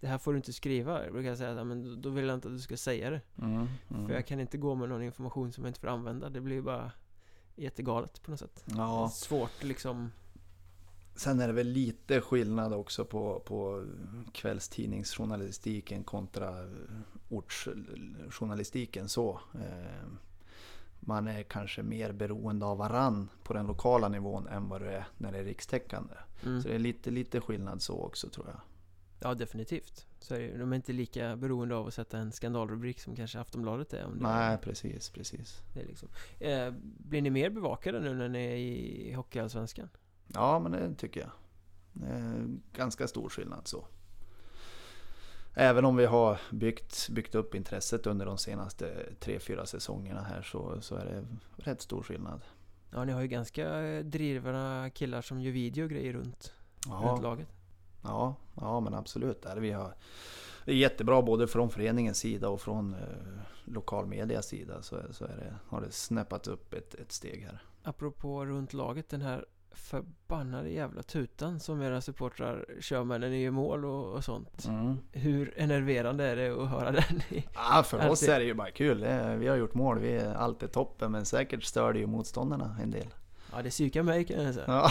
Det 0.00 0.06
här 0.06 0.18
får 0.18 0.32
du 0.32 0.36
inte 0.36 0.52
skriva. 0.52 1.10
Brukar 1.10 1.28
jag 1.28 1.38
säga 1.38 1.60
att 1.60 1.66
men 1.66 2.02
då 2.02 2.10
vill 2.10 2.26
jag 2.26 2.34
inte 2.34 2.48
att 2.48 2.54
du 2.54 2.60
ska 2.60 2.76
säga 2.76 3.10
det. 3.10 3.20
Mm, 3.38 3.68
mm. 3.90 4.06
För 4.06 4.14
jag 4.14 4.26
kan 4.26 4.40
inte 4.40 4.58
gå 4.58 4.74
med 4.74 4.88
någon 4.88 5.02
information 5.02 5.52
som 5.52 5.64
jag 5.64 5.70
inte 5.70 5.80
får 5.80 5.88
använda. 5.88 6.30
Det 6.30 6.40
blir 6.40 6.56
ju 6.56 6.62
bara 6.62 6.92
jättegalet 7.56 8.22
på 8.22 8.30
något 8.30 8.40
sätt. 8.40 8.64
Ja, 8.64 9.10
Svårt 9.14 9.62
liksom. 9.62 10.10
sen 11.16 11.40
är 11.40 11.46
det 11.46 11.52
väl 11.52 11.68
lite 11.68 12.20
skillnad 12.20 12.72
också 12.72 13.04
på, 13.04 13.40
på 13.40 13.84
kvällstidningsjournalistiken 14.32 16.04
kontra 16.04 16.70
ortsjournalistiken 17.28 19.08
så. 19.08 19.40
Eh, 19.54 20.08
Man 21.06 21.28
är 21.28 21.42
kanske 21.42 21.82
mer 21.82 22.12
beroende 22.12 22.66
av 22.66 22.78
varann 22.78 23.28
på 23.42 23.54
den 23.54 23.66
lokala 23.66 24.08
nivån 24.08 24.46
än 24.46 24.68
vad 24.68 24.80
du 24.80 24.86
är 24.86 25.06
när 25.18 25.32
det 25.32 25.38
är 25.38 25.44
rikstäckande. 25.44 26.14
Mm. 26.44 26.62
Så 26.62 26.68
det 26.68 26.74
är 26.74 26.78
lite, 26.78 27.10
lite 27.10 27.40
skillnad 27.40 27.82
så 27.82 28.00
också 28.00 28.28
tror 28.28 28.46
jag. 28.46 28.60
Ja, 29.20 29.34
definitivt. 29.34 30.06
Så 30.20 30.34
är 30.34 30.58
de 30.58 30.72
är 30.72 30.76
inte 30.76 30.92
lika 30.92 31.36
beroende 31.36 31.76
av 31.76 31.86
att 31.86 31.94
sätta 31.94 32.18
en 32.18 32.32
skandalrubrik 32.32 33.00
som 33.00 33.16
kanske 33.16 33.40
Aftonbladet 33.40 33.92
är. 33.92 34.04
Om 34.04 34.12
Nej, 34.12 34.58
precis, 34.58 35.10
precis. 35.10 35.62
Det 35.74 35.80
är 35.80 35.86
liksom. 35.86 36.08
eh, 36.40 36.70
blir 36.80 37.22
ni 37.22 37.30
mer 37.30 37.50
bevakade 37.50 38.00
nu 38.00 38.14
när 38.14 38.28
ni 38.28 38.44
är 38.44 38.56
i 38.56 39.12
Hockeyallsvenskan? 39.12 39.88
Ja, 40.26 40.58
men 40.58 40.72
det 40.72 40.94
tycker 40.94 41.20
jag. 41.20 41.30
Är 42.10 42.46
ganska 42.72 43.08
stor 43.08 43.28
skillnad 43.28 43.68
så. 43.68 43.86
Även 45.56 45.84
om 45.84 45.96
vi 45.96 46.06
har 46.06 46.40
byggt, 46.50 47.08
byggt 47.08 47.34
upp 47.34 47.54
intresset 47.54 48.06
under 48.06 48.26
de 48.26 48.38
senaste 48.38 49.12
tre 49.20 49.38
fyra 49.38 49.66
säsongerna 49.66 50.22
här 50.22 50.42
så, 50.42 50.80
så 50.80 50.94
är 50.94 51.04
det 51.04 51.24
rätt 51.56 51.80
stor 51.82 52.02
skillnad. 52.02 52.40
Ja, 52.90 53.04
ni 53.04 53.12
har 53.12 53.20
ju 53.20 53.28
ganska 53.28 53.80
eh, 53.82 54.04
drivna 54.04 54.90
killar 54.94 55.22
som 55.22 55.40
gör 55.40 55.52
video 55.52 55.84
och 55.84 55.90
grejer 55.90 56.12
runt, 56.12 56.26
runt 56.86 57.02
Ja, 57.02 57.20
laget. 57.22 57.48
ja, 58.02 58.34
ja 58.54 58.80
men 58.80 58.94
absolut. 58.94 59.42
Där 59.42 59.56
vi 59.56 59.70
har, 59.72 59.94
det 60.64 60.72
är 60.72 60.76
jättebra 60.76 61.22
både 61.22 61.46
från 61.48 61.70
föreningens 61.70 62.18
sida 62.18 62.48
och 62.48 62.60
från 62.60 62.94
eh, 62.94 63.00
lokalmedias 63.64 64.46
sida 64.46 64.82
så, 64.82 64.96
så 65.10 65.24
är 65.24 65.36
det, 65.36 65.54
har 65.68 65.80
det 65.80 65.90
snäppat 65.92 66.46
upp 66.46 66.72
ett, 66.74 66.94
ett 66.94 67.12
steg 67.12 67.42
här. 67.42 67.62
Apropå 67.82 68.46
runt 68.46 68.72
laget, 68.72 69.08
den 69.08 69.22
här 69.22 69.46
förbannade 69.74 70.70
jävla 70.70 71.02
tutan 71.02 71.60
som 71.60 71.82
era 71.82 72.00
supportrar 72.00 72.64
kör 72.80 73.04
med 73.04 73.20
när 73.20 73.28
ni 73.28 73.42
gör 73.42 73.50
mål 73.50 73.84
och, 73.84 74.12
och 74.12 74.24
sånt. 74.24 74.64
Mm. 74.64 74.98
Hur 75.12 75.54
enerverande 75.56 76.24
är 76.24 76.36
det 76.36 76.62
att 76.62 76.68
höra 76.68 76.92
den? 76.92 77.22
Ja, 77.54 77.82
för 77.82 77.96
oss 77.96 78.22
Alltid. 78.22 78.28
är 78.28 78.38
det 78.38 78.44
ju 78.44 78.54
bara 78.54 78.70
kul. 78.70 79.06
Vi 79.38 79.46
har 79.48 79.56
gjort 79.56 79.74
mål, 79.74 79.98
vi 79.98 80.12
är 80.12 80.34
alltid 80.34 80.72
toppen 80.72 81.12
men 81.12 81.24
säkert 81.26 81.62
stör 81.62 81.92
det 81.92 81.98
ju 81.98 82.06
motståndarna 82.06 82.76
en 82.82 82.90
del. 82.90 83.06
Ja, 83.56 83.62
det 83.62 83.70
psykar 83.70 84.02
mig 84.02 84.24
kan 84.24 84.44
jag 84.44 84.54
säga. 84.54 84.66
Ja, 84.66 84.90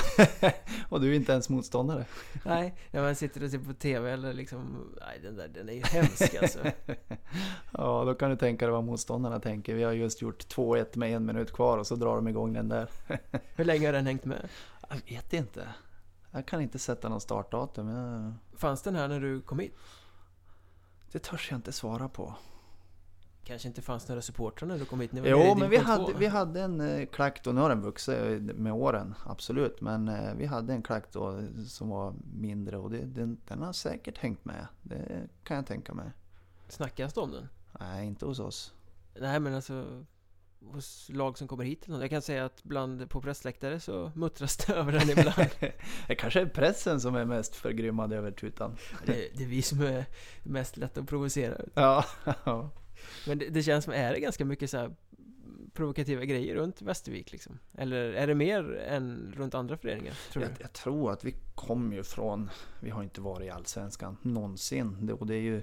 och 0.90 1.02
du 1.02 1.12
är 1.12 1.16
inte 1.16 1.32
ens 1.32 1.50
motståndare. 1.50 2.06
Nej, 2.46 2.76
när 2.92 3.02
man 3.02 3.16
sitter 3.16 3.44
och 3.44 3.50
ser 3.50 3.58
på 3.58 3.74
TV 3.74 4.12
eller 4.12 4.34
liksom, 4.34 4.92
nej 5.00 5.20
den 5.24 5.36
där, 5.36 5.48
den 5.48 5.70
är 5.70 5.74
ju 5.74 5.82
hemsk 5.82 6.36
alltså. 6.36 6.60
Ja, 7.72 8.04
då 8.06 8.14
kan 8.14 8.30
du 8.30 8.36
tänka 8.36 8.66
dig 8.66 8.72
vad 8.74 8.84
motståndarna 8.84 9.40
tänker. 9.40 9.76
Vi 9.76 9.84
har 9.84 9.92
just 9.92 10.22
gjort 10.22 10.56
2-1 10.56 10.98
med 10.98 11.16
en 11.16 11.26
minut 11.26 11.54
kvar 11.54 11.78
och 11.78 11.88
så 11.88 11.96
drar 11.96 12.16
de 12.16 12.28
igång 12.28 12.54
den 12.54 12.70
där. 12.70 12.90
Hur 13.56 13.66
länge 13.66 13.88
har 13.88 13.94
den 13.94 14.06
hängt 14.06 14.26
med? 14.26 14.50
Jag 14.94 15.16
vet 15.16 15.34
inte. 15.34 15.68
Jag 16.32 16.46
kan 16.46 16.62
inte 16.62 16.80
sätta 16.80 17.10
någon 17.10 17.22
startdatum. 17.22 17.88
Jag... 17.88 18.34
Fanns 18.54 18.82
den 18.82 18.96
här 18.96 19.08
när 19.08 19.20
du 19.20 19.42
kom 19.42 19.60
hit? 19.60 19.76
Det 21.12 21.20
törs 21.20 21.52
jag 21.52 21.58
inte 21.58 21.72
svara 21.72 22.10
på. 22.10 22.36
Kanske 23.44 23.68
inte 23.68 23.82
fanns 23.82 24.08
några 24.08 24.22
supportrar 24.22 24.68
när 24.68 24.78
du 24.80 24.86
kom 24.86 25.00
hit? 25.00 25.12
Ni 25.12 25.22
var 25.22 25.28
Jo, 25.28 25.56
men 25.58 25.70
vi 25.70 25.78
hade, 25.78 26.12
två. 26.12 26.18
vi 26.18 26.28
hade 26.28 26.62
en 26.62 26.82
eh, 26.82 27.06
klack 27.06 27.44
då. 27.44 27.52
Nu 27.52 27.62
har 27.62 27.70
den 27.70 27.82
vuxit 27.82 28.42
med 28.42 28.74
åren, 28.74 29.16
absolut. 29.26 29.82
Men 29.82 30.08
eh, 30.08 30.34
vi 30.36 30.46
hade 30.46 30.74
en 30.74 30.82
klack 30.84 31.12
då 31.12 31.42
som 31.68 31.90
var 31.90 32.14
mindre 32.34 32.78
och 32.78 32.92
det, 32.92 33.06
den, 33.06 33.38
den 33.48 33.62
har 33.62 33.74
säkert 33.74 34.18
hängt 34.18 34.46
med. 34.46 34.68
Det 34.82 35.28
kan 35.44 35.58
jag 35.58 35.66
tänka 35.66 35.94
mig. 35.94 36.12
Snackas 36.68 37.14
det 37.14 37.22
om 37.22 37.32
den? 37.32 37.48
Nej, 37.80 38.08
inte 38.08 38.26
hos 38.26 38.40
oss. 38.40 38.74
Nej 39.20 39.40
men 39.40 39.56
alltså 39.56 40.06
hos 40.72 41.10
lag 41.14 41.38
som 41.38 41.48
kommer 41.48 41.64
hit. 41.64 41.86
Jag 41.88 42.10
kan 42.10 42.22
säga 42.22 42.46
att 42.46 42.64
bland 42.64 43.10
på 43.10 43.22
pressläktare 43.22 43.80
så 43.80 44.12
muttras 44.16 44.58
det 44.58 44.74
över 44.74 44.92
den 44.92 45.10
ibland. 45.10 45.50
Det 46.08 46.16
kanske 46.16 46.42
är 46.42 46.46
pressen 46.46 47.02
som 47.02 47.16
är 47.16 47.26
mest 47.26 47.56
förgrymmad 47.56 48.14
över 48.14 48.32
tutan. 48.32 48.78
det, 49.06 49.30
det 49.34 49.44
är 49.44 49.48
vi 49.48 49.62
som 49.62 49.82
är 49.82 50.06
mest 50.44 50.78
lätta 50.78 51.02
att 51.02 51.10
provocera. 51.10 51.62
Ja. 51.74 52.06
Men 53.28 53.38
det, 53.38 53.50
det 53.50 53.64
känns 53.64 53.86
som, 53.86 53.94
är 53.94 54.14
det 54.14 54.20
ganska 54.20 54.46
mycket 54.46 54.70
så 54.70 54.96
provokativa 55.74 56.26
grejer 56.26 56.56
runt 56.56 56.82
Västervik 56.82 57.32
liksom? 57.32 57.60
Eller 57.78 58.14
är 58.14 58.28
det 58.28 58.36
mer 58.36 58.76
än 58.76 59.34
runt 59.38 59.56
andra 59.56 59.78
föreningar? 59.78 60.14
Tror 60.32 60.46
Jag, 60.46 60.52
jag 60.60 60.74
tror 60.74 61.12
att 61.12 61.24
vi 61.24 61.36
kommer 61.56 61.96
ju 61.96 62.04
från, 62.04 62.50
vi 62.80 62.90
har 62.90 63.04
inte 63.04 63.22
varit 63.22 63.48
i 63.48 63.50
Allsvenskan 63.50 64.18
någonsin. 64.22 65.06
Det, 65.06 65.14
och 65.14 65.28
det 65.28 65.36
är 65.36 65.42
ju 65.42 65.62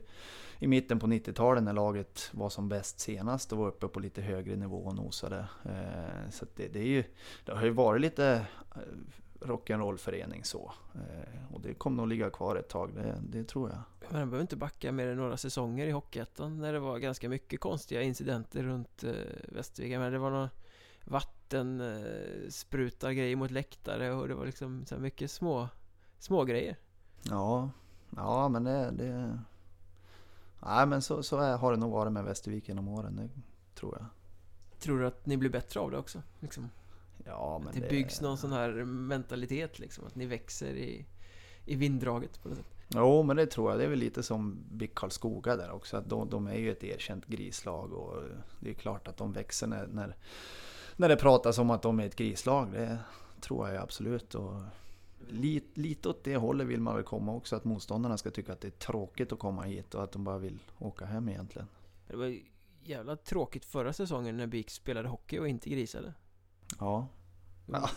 i 0.62 0.66
mitten 0.66 0.98
på 0.98 1.06
90-talet 1.06 1.62
när 1.62 1.72
laget 1.72 2.30
var 2.32 2.48
som 2.48 2.68
bäst 2.68 3.00
senast 3.00 3.52
och 3.52 3.58
var 3.58 3.68
uppe 3.68 3.88
på 3.88 4.00
lite 4.00 4.22
högre 4.22 4.56
nivå 4.56 4.76
och 4.76 4.94
nosade. 4.94 5.48
Eh, 5.64 6.30
så 6.30 6.46
det, 6.56 6.68
det, 6.68 6.78
är 6.78 6.86
ju, 6.86 7.04
det 7.44 7.52
har 7.52 7.64
ju 7.64 7.70
varit 7.70 8.00
lite 8.00 8.46
eh, 8.74 9.46
rock'n'roll-förening 9.46 10.44
så. 10.44 10.72
Eh, 10.94 11.54
och 11.54 11.60
det 11.60 11.74
kommer 11.74 11.96
nog 11.96 12.08
ligga 12.08 12.30
kvar 12.30 12.56
ett 12.56 12.68
tag, 12.68 12.94
det, 12.94 13.18
det 13.22 13.44
tror 13.44 13.68
jag. 13.68 13.78
Men 14.10 14.20
man 14.20 14.30
behöver 14.30 14.42
inte 14.42 14.56
backa 14.56 14.92
mer 14.92 15.06
än 15.06 15.16
några 15.16 15.36
säsonger 15.36 15.86
i 15.86 15.90
Hockeyettan 15.90 16.58
när 16.58 16.72
det 16.72 16.80
var 16.80 16.98
ganska 16.98 17.28
mycket 17.28 17.60
konstiga 17.60 18.02
incidenter 18.02 18.62
runt 18.62 19.04
Västervik. 19.48 19.98
Men 19.98 20.12
det 20.12 20.18
var 20.18 20.30
några 20.30 20.50
vatten 21.04 21.82
sprutar 22.48 23.12
grejer 23.12 23.36
mot 23.36 23.50
läktare 23.50 24.12
och 24.12 24.28
det 24.28 24.34
var 24.34 24.46
liksom 24.46 24.84
så 24.86 24.98
mycket 24.98 25.30
små, 25.30 25.68
små 26.18 26.44
grejer. 26.44 26.76
Ja, 27.22 27.70
ja 28.16 28.48
men 28.48 28.64
det... 28.64 28.90
det 28.90 29.38
nej 30.62 30.86
men 30.86 31.02
så, 31.02 31.22
så 31.22 31.38
är, 31.38 31.56
har 31.56 31.72
det 31.72 31.78
nog 31.78 31.92
varit 31.92 32.12
med 32.12 32.24
Västervik 32.24 32.68
genom 32.68 32.88
åren, 32.88 33.16
det 33.16 33.28
tror 33.80 33.96
jag. 33.98 34.06
Tror 34.80 35.00
du 35.00 35.06
att 35.06 35.26
ni 35.26 35.36
blir 35.36 35.50
bättre 35.50 35.80
av 35.80 35.90
det 35.90 35.98
också? 35.98 36.22
Liksom? 36.40 36.68
Ja, 37.24 37.58
men 37.58 37.68
Att 37.68 37.74
det 37.74 37.88
byggs 37.88 38.20
någon 38.20 38.38
sån 38.38 38.52
här 38.52 38.70
mentalitet 38.84 39.78
liksom, 39.78 40.06
att 40.06 40.14
ni 40.14 40.26
växer 40.26 40.74
i, 40.74 41.06
i 41.64 41.74
vinddraget 41.74 42.42
på 42.42 42.48
något 42.48 42.58
sätt. 42.58 42.66
Jo, 42.94 43.22
men 43.22 43.36
det 43.36 43.46
tror 43.46 43.70
jag. 43.70 43.78
Det 43.78 43.84
är 43.84 43.88
väl 43.88 43.98
lite 43.98 44.22
som 44.22 44.64
BIK 44.70 44.94
Karlskoga 44.94 45.56
där 45.56 45.70
också. 45.70 45.96
Att 45.96 46.08
de, 46.08 46.30
de 46.30 46.46
är 46.46 46.54
ju 46.54 46.72
ett 46.72 46.84
erkänt 46.84 47.26
grislag 47.26 47.92
och 47.92 48.22
det 48.60 48.70
är 48.70 48.74
klart 48.74 49.08
att 49.08 49.16
de 49.16 49.32
växer 49.32 49.66
när, 49.66 49.86
när, 49.86 50.16
när 50.96 51.08
det 51.08 51.16
pratas 51.16 51.58
om 51.58 51.70
att 51.70 51.82
de 51.82 52.00
är 52.00 52.06
ett 52.06 52.16
grislag. 52.16 52.72
Det 52.72 52.98
tror 53.40 53.68
jag 53.68 53.82
absolut. 53.82 54.34
Och 54.34 54.54
lite, 55.28 55.80
lite 55.80 56.08
åt 56.08 56.24
det 56.24 56.36
hållet 56.36 56.66
vill 56.66 56.80
man 56.80 56.94
väl 56.94 57.04
komma 57.04 57.34
också. 57.34 57.56
Att 57.56 57.64
motståndarna 57.64 58.18
ska 58.18 58.30
tycka 58.30 58.52
att 58.52 58.60
det 58.60 58.68
är 58.68 58.70
tråkigt 58.70 59.32
att 59.32 59.38
komma 59.38 59.62
hit 59.62 59.94
och 59.94 60.04
att 60.04 60.12
de 60.12 60.24
bara 60.24 60.38
vill 60.38 60.58
åka 60.78 61.04
hem 61.04 61.28
egentligen. 61.28 61.68
Det 62.06 62.16
var 62.16 62.38
jävla 62.82 63.16
tråkigt 63.16 63.64
förra 63.64 63.92
säsongen 63.92 64.36
när 64.36 64.46
BIK 64.46 64.70
spelade 64.70 65.08
hockey 65.08 65.38
och 65.38 65.48
inte 65.48 65.70
grisade. 65.70 66.14
Ja, 66.78 67.08
Ja. 67.72 67.90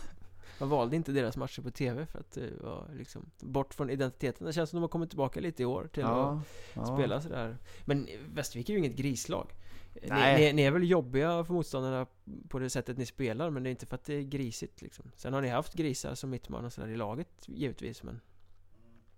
Man 0.60 0.68
valde 0.68 0.96
inte 0.96 1.12
deras 1.12 1.36
matcher 1.36 1.62
på 1.62 1.70
TV 1.70 2.06
för 2.06 2.18
att 2.18 2.32
det 2.32 2.62
var 2.62 2.88
liksom 2.96 3.30
bort 3.40 3.74
från 3.74 3.90
identiteten. 3.90 4.46
Det 4.46 4.52
känns 4.52 4.70
som 4.70 4.76
de 4.76 4.82
har 4.82 4.88
kommit 4.88 5.10
tillbaka 5.10 5.40
lite 5.40 5.62
i 5.62 5.66
år 5.66 5.88
till 5.92 6.04
att 6.04 6.10
ja, 6.10 6.42
ja. 6.74 6.96
spela 6.96 7.20
sådär. 7.20 7.58
Men 7.84 8.08
Västervik 8.34 8.68
är 8.68 8.72
ju 8.72 8.78
inget 8.78 8.96
grislag. 8.96 9.52
Ni, 10.02 10.08
Nej. 10.08 10.44
ni, 10.44 10.52
ni 10.52 10.62
är 10.62 10.70
väl 10.70 10.90
jobbiga 10.90 11.44
för 11.44 11.54
motståndarna 11.54 12.06
på 12.48 12.58
det 12.58 12.70
sättet 12.70 12.98
ni 12.98 13.06
spelar, 13.06 13.50
men 13.50 13.62
det 13.62 13.68
är 13.68 13.70
inte 13.70 13.86
för 13.86 13.94
att 13.94 14.04
det 14.04 14.14
är 14.14 14.22
grisigt 14.22 14.82
liksom. 14.82 15.10
Sen 15.16 15.32
har 15.32 15.40
ni 15.40 15.48
haft 15.48 15.74
grisar 15.74 16.14
som 16.14 16.30
mittman 16.30 16.64
och 16.64 16.72
sådär 16.72 16.88
i 16.88 16.96
laget 16.96 17.28
givetvis, 17.46 18.02
men 18.02 18.20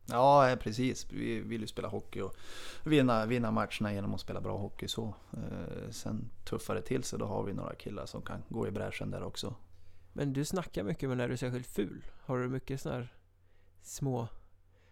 Ja, 0.09 0.57
precis. 0.61 1.13
Vi 1.13 1.41
vill 1.41 1.61
ju 1.61 1.67
spela 1.67 1.89
hockey 1.89 2.21
och 2.21 2.37
vinna, 2.85 3.27
vinna 3.27 3.51
matcherna 3.51 3.93
genom 3.93 4.15
att 4.15 4.21
spela 4.21 4.41
bra 4.41 4.57
hockey 4.59 4.89
så. 4.89 5.15
Eh, 5.33 5.91
sen 5.91 6.31
tuffar 6.45 6.75
det 6.75 6.83
till 6.83 7.05
så 7.05 7.17
då 7.17 7.27
har 7.27 7.43
vi 7.43 7.53
några 7.53 7.75
killar 7.75 8.07
som 8.07 8.23
kan 8.23 8.43
gå 8.49 8.69
i 8.69 8.71
bräschen 8.71 9.11
där 9.11 9.23
också. 9.23 9.55
Men 10.13 10.33
du 10.33 10.45
snackar 10.45 10.85
mycket 10.85 11.09
med 11.09 11.19
när 11.19 11.29
du 11.29 11.33
är 11.33 11.39
särskilt 11.39 11.67
ful. 11.67 12.05
Har 12.25 12.39
du 12.39 12.49
mycket 12.49 12.81
sådana 12.81 13.01
här 13.01 13.15
små, 13.83 14.29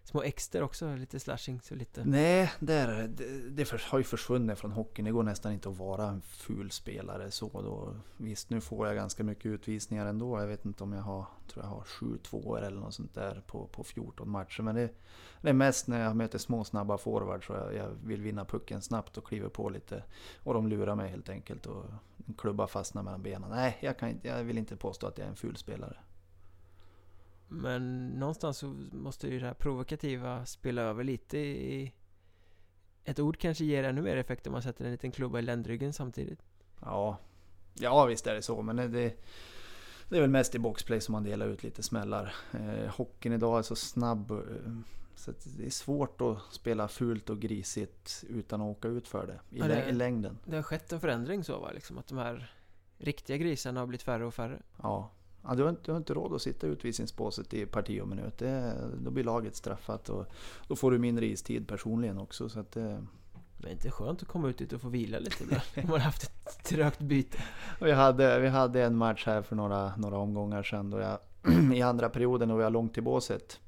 små 0.05 0.22
exter 0.22 0.62
också? 0.62 0.97
Lite 0.97 1.20
slashings 1.20 1.66
Så 1.66 1.74
lite... 1.74 2.05
Nej, 2.05 2.52
det, 2.60 2.74
är, 2.74 3.09
det, 3.09 3.51
det 3.51 3.70
har 3.70 3.98
ju 3.98 4.05
försvunnit 4.05 4.59
från 4.59 4.72
hockeyn. 4.72 5.05
Det 5.05 5.10
går 5.10 5.22
nästan 5.22 5.52
inte 5.52 5.68
att 5.68 5.76
vara 5.76 6.09
en 6.09 6.22
ful 6.22 6.70
spelare 6.70 7.31
så. 7.31 7.51
Då. 7.52 7.97
Visst, 8.16 8.51
nu 8.51 8.60
får 8.60 8.86
jag 8.86 8.97
ganska 8.97 9.24
mycket 9.24 9.47
utvisningar 9.47 10.06
ändå. 10.06 10.40
Jag 10.40 10.47
vet 10.47 10.64
inte 10.64 10.85
om 10.85 10.93
jag 10.93 11.02
har, 11.02 11.26
tror 11.48 11.64
jag 11.64 11.70
har 11.70 11.82
7 11.82 12.18
tvåor 12.18 12.62
eller 12.62 12.81
något 12.81 12.94
sånt 12.94 13.14
där 13.14 13.43
på, 13.47 13.66
på 13.66 13.85
14 13.85 14.31
matcher. 14.31 14.62
Men 14.62 14.74
det, 14.74 14.90
det 15.40 15.48
är 15.48 15.52
mest 15.52 15.86
när 15.89 16.01
jag 16.01 16.16
möter 16.16 16.39
små 16.39 16.64
snabba 16.64 16.98
forwards 16.98 17.51
och 17.51 17.56
jag, 17.56 17.74
jag 17.74 17.90
vill 18.05 18.22
vinna 18.22 18.44
pucken 18.44 18.82
snabbt 18.82 19.18
och 19.18 19.26
kliver 19.26 19.48
på 19.48 19.68
lite. 19.68 20.02
Och 20.43 20.55
de 20.55 20.68
lurar 20.68 20.94
mig 20.94 21.10
helt 21.10 21.28
enkelt 21.28 21.66
och 21.66 21.85
en 22.26 22.35
klubba 22.35 22.66
fastnar 22.66 23.02
mellan 23.02 23.22
benen. 23.22 23.51
Nej, 23.51 23.78
jag, 23.81 23.98
kan 23.98 24.20
jag 24.22 24.44
vill 24.44 24.59
inte 24.59 24.76
påstå 24.76 25.06
att 25.06 25.18
jag 25.18 25.24
är 25.24 25.31
en 25.31 25.36
ful 25.36 25.56
spelare. 25.56 25.97
Men 27.55 28.09
någonstans 28.09 28.59
så 28.59 28.66
måste 28.93 29.28
ju 29.28 29.40
det 29.40 29.47
här 29.47 29.55
provokativa 29.55 30.47
spela 30.47 30.82
över 30.82 31.05
lite 31.05 31.39
i... 31.39 31.93
Ett 33.05 33.18
ord 33.18 33.39
kanske 33.39 33.64
ger 33.64 33.85
ännu 33.85 34.02
mer 34.02 34.16
effekt 34.16 34.47
om 34.47 34.52
man 34.52 34.62
sätter 34.62 34.85
en 34.85 34.90
liten 34.90 35.10
klubba 35.12 35.39
i 35.39 35.43
ländryggen 35.43 35.93
samtidigt. 35.93 36.43
Ja, 36.81 37.18
ja 37.74 38.05
visst 38.05 38.26
är 38.26 38.35
det 38.35 38.43
så. 38.43 38.62
Men 38.62 38.76
det, 38.76 38.89
det, 40.09 40.16
är 40.16 40.20
väl 40.20 40.31
mest 40.31 40.55
i 40.55 40.59
boxplay 40.59 41.01
som 41.01 41.12
man 41.12 41.24
delar 41.24 41.47
ut 41.47 41.62
lite 41.62 41.82
smällar. 41.82 42.35
Eh, 42.52 42.90
hockeyn 42.90 43.32
idag 43.32 43.59
är 43.59 43.62
så 43.62 43.76
snabb, 43.76 44.31
eh, 44.31 44.39
Så 45.14 45.32
det 45.59 45.66
är 45.66 45.70
svårt 45.70 46.20
att 46.20 46.39
spela 46.51 46.89
fult 46.89 47.31
och 47.31 47.40
grisigt 47.40 48.24
utan 48.28 48.60
att 48.60 48.76
åka 48.76 48.89
ut 48.89 49.09
för 49.09 49.26
det 49.26 49.56
i, 49.56 49.59
Ja, 49.59 49.66
det- 49.66 49.93
längden. 49.93 50.39
Det 50.44 50.56
har 50.56 50.62
skett 50.62 50.93
en 50.93 51.01
förändring 51.01 51.44
så 51.44 51.60
va? 51.60 51.70
Liksom 51.74 51.98
att 51.98 52.06
de 52.06 52.18
här 52.18 52.52
riktiga 52.98 53.36
grisarna 53.36 53.81
har 53.81 53.86
blivit 53.86 54.02
färre 54.02 54.24
och 54.26 54.35
färre. 54.35 54.62
Ja. 54.82 55.10
Ja, 55.46 55.54
du, 55.54 55.62
har 55.62 55.70
inte, 55.70 55.82
du 55.84 55.92
har 55.92 55.96
inte 55.96 56.14
råd 56.14 56.34
att 56.34 56.42
sitta 56.42 56.66
i 56.66 56.70
utvisningsbåset 56.70 57.54
i 57.54 57.66
parti 57.66 58.00
och 58.02 58.08
minut. 58.08 58.38
Det, 58.38 58.74
då 58.98 59.10
blir 59.10 59.24
laget 59.24 59.56
straffat 59.56 60.08
och 60.08 60.26
då 60.68 60.76
får 60.76 60.90
du 60.90 60.98
mindre 60.98 61.26
istid 61.26 61.68
personligen 61.68 62.18
också. 62.18 62.48
Så 62.48 62.60
att 62.60 62.72
det, 62.72 63.04
Men 63.58 63.70
inte 63.70 63.90
skönt 63.90 64.22
att 64.22 64.28
komma 64.28 64.48
ut 64.48 64.58
dit 64.58 64.72
och 64.72 64.80
få 64.80 64.88
vila 64.88 65.18
lite 65.18 65.44
där. 65.44 65.62
Man 65.82 65.90
har 65.90 65.98
haft 65.98 66.22
ett 66.22 66.64
trögt 66.64 66.98
byte. 67.00 67.38
Och 67.80 67.86
Vi 67.86 67.92
hade, 67.92 68.40
vi 68.40 68.48
hade 68.48 68.82
en 68.82 68.96
match 68.96 69.26
här 69.26 69.42
för 69.42 69.56
några, 69.56 69.96
några 69.96 70.18
omgångar 70.18 70.62
sedan 70.62 70.90
då 70.90 70.98
jag 71.00 71.18
i 71.74 71.82
andra 71.82 72.08
perioden 72.08 72.56
vi 72.56 72.62
var 72.62 72.70
långt 72.70 72.94
till 72.94 73.02
båset 73.02 73.60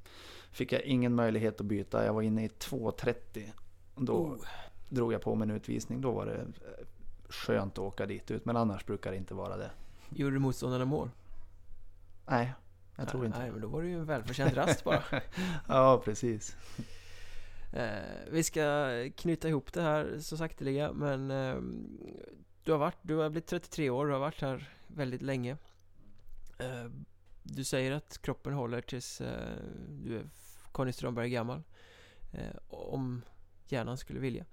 fick 0.51 0.71
jag 0.71 0.81
ingen 0.81 1.15
möjlighet 1.15 1.59
att 1.59 1.65
byta. 1.65 2.05
Jag 2.05 2.13
var 2.13 2.21
inne 2.21 2.45
i 2.45 2.47
2.30. 2.47 3.43
Då 3.95 4.13
Oh. 4.13 4.37
drog 4.89 5.13
jag 5.13 5.21
på 5.21 5.35
mig 5.35 5.49
en 5.49 5.55
utvisning. 5.55 6.01
Då 6.01 6.11
var 6.11 6.25
det 6.25 6.35
eh, 6.35 6.85
skönt 7.29 7.73
att 7.73 7.79
åka 7.79 8.05
dit 8.05 8.31
ut. 8.31 8.45
Men 8.45 8.57
annars 8.57 8.85
brukar 8.85 9.11
det 9.11 9.17
inte 9.17 9.33
vara 9.33 9.57
det. 9.57 9.69
Gjorde 10.09 10.35
du 10.35 10.39
motståndarna 10.39 10.85
mål? 10.85 11.09
Nej, 12.27 12.53
jag 12.95 13.07
tror 13.07 13.25
inte. 13.25 13.39
Nej, 13.39 13.51
men 13.51 13.61
då 13.61 13.67
var 13.67 13.81
det 13.81 13.87
ju 13.87 13.99
en 13.99 14.05
välförtjänt 14.05 14.53
rast 14.53 14.83
bara. 14.83 15.03
Ja, 15.67 16.01
precis. 16.05 16.55
Eh, 17.73 18.29
vi 18.31 18.43
ska 18.43 18.89
knyta 19.15 19.49
ihop 19.49 19.73
det 19.73 19.81
här 19.81 20.19
så 20.19 20.37
sakteliga 20.37 20.93
men 20.93 21.31
eh, 21.31 21.55
du 22.63 22.71
har 22.71 22.79
varit, 22.79 22.97
du 23.01 23.15
har 23.15 23.29
blivit 23.29 23.47
33 23.47 23.89
år, 23.89 24.05
du 24.05 24.13
har 24.13 24.19
varit 24.19 24.41
här 24.41 24.69
väldigt 24.87 25.21
länge. 25.21 25.57
Eh, 26.59 26.85
du 27.43 27.63
säger 27.63 27.91
att 27.91 28.21
kroppen 28.21 28.53
håller 28.53 28.81
tills 28.81 29.21
eh, 29.21 29.57
du 29.89 30.17
är 30.17 30.29
Conny 30.71 30.91
Strömberg 30.91 31.29
gammal. 31.29 31.63
Om 32.67 33.21
hjärnan 33.67 33.97
skulle 33.97 34.19
vilja. 34.19 34.45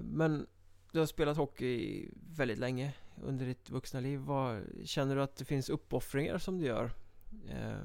Men 0.00 0.46
du 0.92 0.98
har 0.98 1.06
spelat 1.06 1.36
hockey 1.36 2.08
väldigt 2.12 2.58
länge 2.58 2.92
under 3.22 3.46
ditt 3.46 3.70
vuxna 3.70 4.00
liv. 4.00 4.18
Vad, 4.18 4.62
känner 4.84 5.16
du 5.16 5.22
att 5.22 5.36
det 5.36 5.44
finns 5.44 5.68
uppoffringar 5.68 6.38
som 6.38 6.58
du 6.58 6.64
gör 6.66 6.90
eh, 7.48 7.78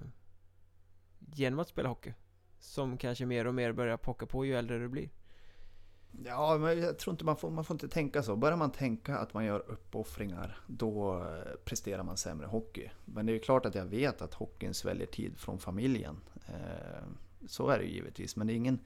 genom 1.20 1.60
att 1.60 1.68
spela 1.68 1.90
hockey? 1.90 2.14
Som 2.60 2.98
kanske 2.98 3.26
mer 3.26 3.48
och 3.48 3.56
mer 3.56 3.72
börjar 3.72 3.98
pocka 3.98 4.26
på 4.26 4.46
ju 4.46 4.56
äldre 4.56 4.80
du 4.80 4.88
blir. 4.88 5.10
Ja, 6.26 6.58
men 6.58 6.80
jag 6.80 7.00
tror 7.00 7.14
inte 7.14 7.26
man 7.26 7.38
får, 7.38 7.50
man 7.52 7.66
får 7.66 7.76
inte 7.76 7.88
tänka 7.88 8.24
så. 8.24 8.36
Börjar 8.36 8.58
man 8.58 8.72
tänka 8.72 9.18
att 9.18 9.34
man 9.34 9.46
gör 9.46 9.60
uppoffringar, 9.60 10.58
då 10.68 11.24
eh, 11.24 11.56
presterar 11.66 12.04
man 12.04 12.18
sämre 12.18 12.48
hockey. 12.48 12.90
Men 13.06 13.26
det 13.26 13.32
är 13.32 13.34
ju 13.34 13.40
klart 13.40 13.66
att 13.66 13.76
jag 13.76 13.86
vet 13.86 14.22
att 14.22 14.34
hockeyn 14.34 14.74
sväljer 14.74 15.08
tid 15.08 15.38
från 15.38 15.60
familjen. 15.60 16.20
Eh, 16.48 17.04
Så 17.48 17.70
är 17.70 17.78
det 17.78 17.84
ju 17.84 17.92
givetvis, 17.94 18.36
men 18.36 18.48
det 18.48 18.54
är 18.54 18.56
ingen, 18.56 18.80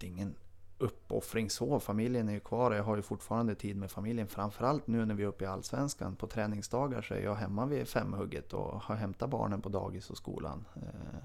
det 0.00 0.06
är 0.06 0.10
ingen 0.10 0.34
uppoffring 0.78 1.50
så. 1.50 1.80
Familjen 1.80 2.28
är 2.28 2.32
ju 2.32 2.40
kvar 2.40 2.70
och 2.70 2.76
jag 2.76 2.84
har 2.84 2.96
ju 2.96 3.02
fortfarande 3.02 3.54
tid 3.54 3.76
med 3.76 3.90
familjen. 3.90 4.26
Framförallt 4.26 4.86
nu 4.86 5.04
när 5.06 5.14
vi 5.14 5.22
är 5.22 5.26
uppe 5.26 5.44
i 5.44 5.46
Allsvenskan. 5.46 6.16
På 6.16 6.26
träningsdagar 6.26 7.02
så 7.02 7.14
är 7.14 7.20
jag 7.20 7.34
hemma 7.34 7.66
vid 7.66 7.88
femhugget 7.88 8.52
och 8.52 8.82
har 8.82 8.94
hämtat 8.94 9.30
barnen 9.30 9.62
på 9.62 9.68
dagis 9.68 10.10
och 10.10 10.16
skolan. 10.16 10.64
Eh, 10.76 11.18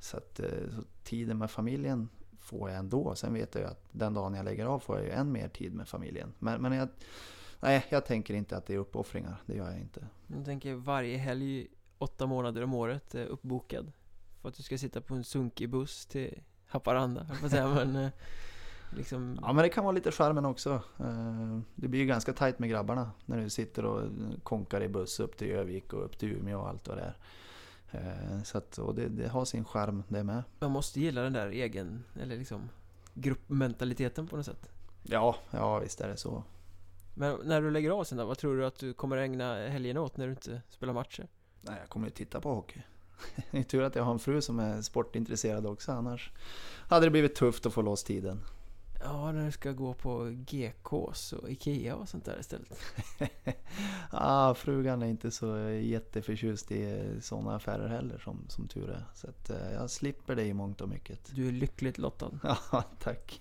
Så, 0.00 0.16
att, 0.16 0.40
eh, 0.40 0.46
så 0.76 0.82
tiden 1.04 1.38
med 1.38 1.50
familjen 1.50 2.08
får 2.38 2.70
jag 2.70 2.78
ändå. 2.78 3.14
Sen 3.14 3.34
vet 3.34 3.54
jag 3.54 3.62
ju 3.62 3.68
att 3.70 3.88
den 3.92 4.14
dagen 4.14 4.34
jag 4.34 4.44
lägger 4.44 4.66
av 4.66 4.78
får 4.78 4.96
jag 4.96 5.04
ju 5.04 5.10
än 5.10 5.32
mer 5.32 5.48
tid 5.48 5.74
med 5.74 5.88
familjen. 5.88 6.32
Men, 6.38 6.62
men 6.62 6.72
jag, 6.72 6.88
nej, 7.60 7.84
jag 7.90 8.06
tänker 8.06 8.34
inte 8.34 8.56
att 8.56 8.66
det 8.66 8.74
är 8.74 8.78
uppoffringar. 8.78 9.42
Det 9.46 9.56
gör 9.56 9.70
jag 9.70 9.80
inte. 9.80 10.06
Jag 10.26 10.44
tänker 10.44 10.74
varje 10.74 11.16
helg 11.18 11.66
åtta 11.98 12.26
månader 12.26 12.62
om 12.64 12.74
året 12.74 13.14
är 13.14 13.26
uppbokad. 13.26 13.92
För 14.40 14.48
att 14.48 14.54
du 14.54 14.62
ska 14.62 14.78
sitta 14.78 15.00
på 15.00 15.14
en 15.14 15.24
sunkig 15.24 15.70
buss 15.70 16.06
till 16.06 16.42
Haparanda, 16.66 17.26
jag 17.42 17.50
säga, 17.50 17.68
men 17.74 17.96
eh, 17.96 18.10
liksom... 18.96 19.38
Ja 19.42 19.52
men 19.52 19.62
det 19.62 19.68
kan 19.68 19.84
vara 19.84 19.92
lite 19.92 20.12
charmen 20.12 20.44
också. 20.44 20.82
Eh, 20.98 21.58
Det 21.74 21.88
blir 21.88 22.00
ju 22.00 22.06
ganska 22.06 22.32
tajt 22.32 22.58
med 22.58 22.70
grabbarna 22.70 23.10
när 23.26 23.38
du 23.40 23.50
sitter 23.50 23.84
och 23.84 24.02
konkar 24.42 24.82
i 24.82 24.88
buss 24.88 25.20
upp 25.20 25.36
till 25.36 25.50
Övik 25.50 25.92
och 25.92 26.04
upp 26.04 26.18
till 26.18 26.32
Umeå 26.32 26.60
och 26.60 26.68
allt 26.68 26.88
vad 26.88 26.96
det 26.98 27.02
är. 27.02 27.16
Eh, 27.90 28.42
Så 28.42 28.58
att, 28.58 28.78
och 28.78 28.94
det, 28.94 29.08
det 29.08 29.28
har 29.28 29.44
sin 29.44 29.64
charm 29.64 30.02
det 30.08 30.24
med. 30.24 30.42
Man 30.60 30.70
måste 30.70 31.00
gilla 31.00 31.22
den 31.22 31.32
där 31.32 31.48
egen, 31.48 32.04
eller 32.20 32.36
liksom 32.36 32.68
gruppmentaliteten 33.14 34.26
på 34.26 34.36
något 34.36 34.46
sätt. 34.46 34.68
Ja, 35.02 35.36
ja 35.50 35.78
visst 35.78 36.00
är 36.00 36.08
det 36.08 36.16
så. 36.16 36.42
Men 37.14 37.36
när 37.44 37.62
du 37.62 37.70
lägger 37.70 37.90
av 37.90 38.04
sen 38.04 38.18
då, 38.18 38.24
vad 38.24 38.38
tror 38.38 38.56
du 38.56 38.66
att 38.66 38.78
du 38.78 38.92
kommer 38.94 39.16
ägna 39.16 39.54
helgerna 39.68 40.00
åt 40.00 40.16
när 40.16 40.26
du 40.26 40.32
inte 40.32 40.62
spelar 40.68 40.92
matcher? 40.92 41.28
Nej, 41.60 41.74
jag 41.80 41.88
kommer 41.88 42.06
ju 42.06 42.10
titta 42.10 42.40
på 42.40 42.54
hockey. 42.54 42.80
Det 43.50 43.58
är 43.58 43.62
tur 43.62 43.82
att 43.82 43.94
jag 43.94 44.02
har 44.04 44.12
en 44.12 44.18
fru 44.18 44.40
som 44.40 44.58
är 44.58 44.82
sportintresserad 44.82 45.66
också, 45.66 45.92
annars 45.92 46.30
hade 46.88 47.06
det 47.06 47.10
blivit 47.10 47.34
tufft 47.34 47.66
att 47.66 47.72
få 47.72 47.82
loss 47.82 48.04
tiden. 48.04 48.40
Ja, 49.00 49.32
när 49.32 49.46
du 49.46 49.52
ska 49.52 49.72
gå 49.72 49.94
på 49.94 50.24
GKs 50.30 51.32
och 51.32 51.50
Ikea 51.50 51.96
och 51.96 52.08
sånt 52.08 52.24
där 52.24 52.40
istället. 52.40 52.78
ah, 54.10 54.54
frugan 54.54 55.02
är 55.02 55.06
inte 55.06 55.30
så 55.30 55.58
jätteförtjust 55.68 56.70
i 56.70 57.12
sådana 57.20 57.56
affärer 57.56 57.88
heller 57.88 58.18
som, 58.18 58.44
som 58.48 58.68
tur 58.68 58.90
är. 58.90 59.04
Så 59.14 59.28
att, 59.28 59.50
eh, 59.50 59.72
jag 59.72 59.90
slipper 59.90 60.36
det 60.36 60.44
i 60.44 60.54
mångt 60.54 60.80
och 60.80 60.88
mycket. 60.88 61.34
Du 61.34 61.48
är 61.48 61.52
lyckligt 61.52 61.98
lottad. 61.98 62.30
Ja, 62.72 62.84
tack. 62.98 63.40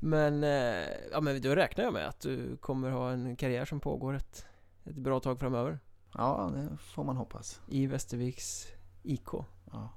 Men, 0.00 0.44
eh, 0.44 0.88
ja 1.12 1.20
men 1.20 1.42
då 1.42 1.54
räknar 1.54 1.84
jag 1.84 1.92
med 1.92 2.08
att 2.08 2.20
du 2.20 2.56
kommer 2.56 2.90
ha 2.90 3.10
en 3.10 3.36
karriär 3.36 3.64
som 3.64 3.80
pågår 3.80 4.14
ett, 4.14 4.46
ett 4.84 4.96
bra 4.96 5.20
tag 5.20 5.40
framöver. 5.40 5.78
Ja, 6.14 6.52
det 6.54 6.76
får 6.76 7.04
man 7.04 7.16
hoppas. 7.16 7.60
I 7.68 7.86
Västerviks 7.86 8.66
IK. 9.02 9.28
Ja. 9.72 9.92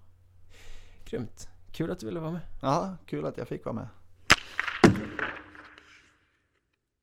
Grymt. 1.06 1.49
Kul 1.72 1.91
att 1.91 1.99
du 1.99 2.06
ville 2.06 2.20
vara 2.20 2.32
med. 2.32 2.41
ja, 2.61 2.98
kul 3.06 3.26
att 3.26 3.38
jag 3.38 3.48
fick 3.48 3.66
vara 3.66 3.76
med. 3.76 3.88
Amen. 5.00 5.39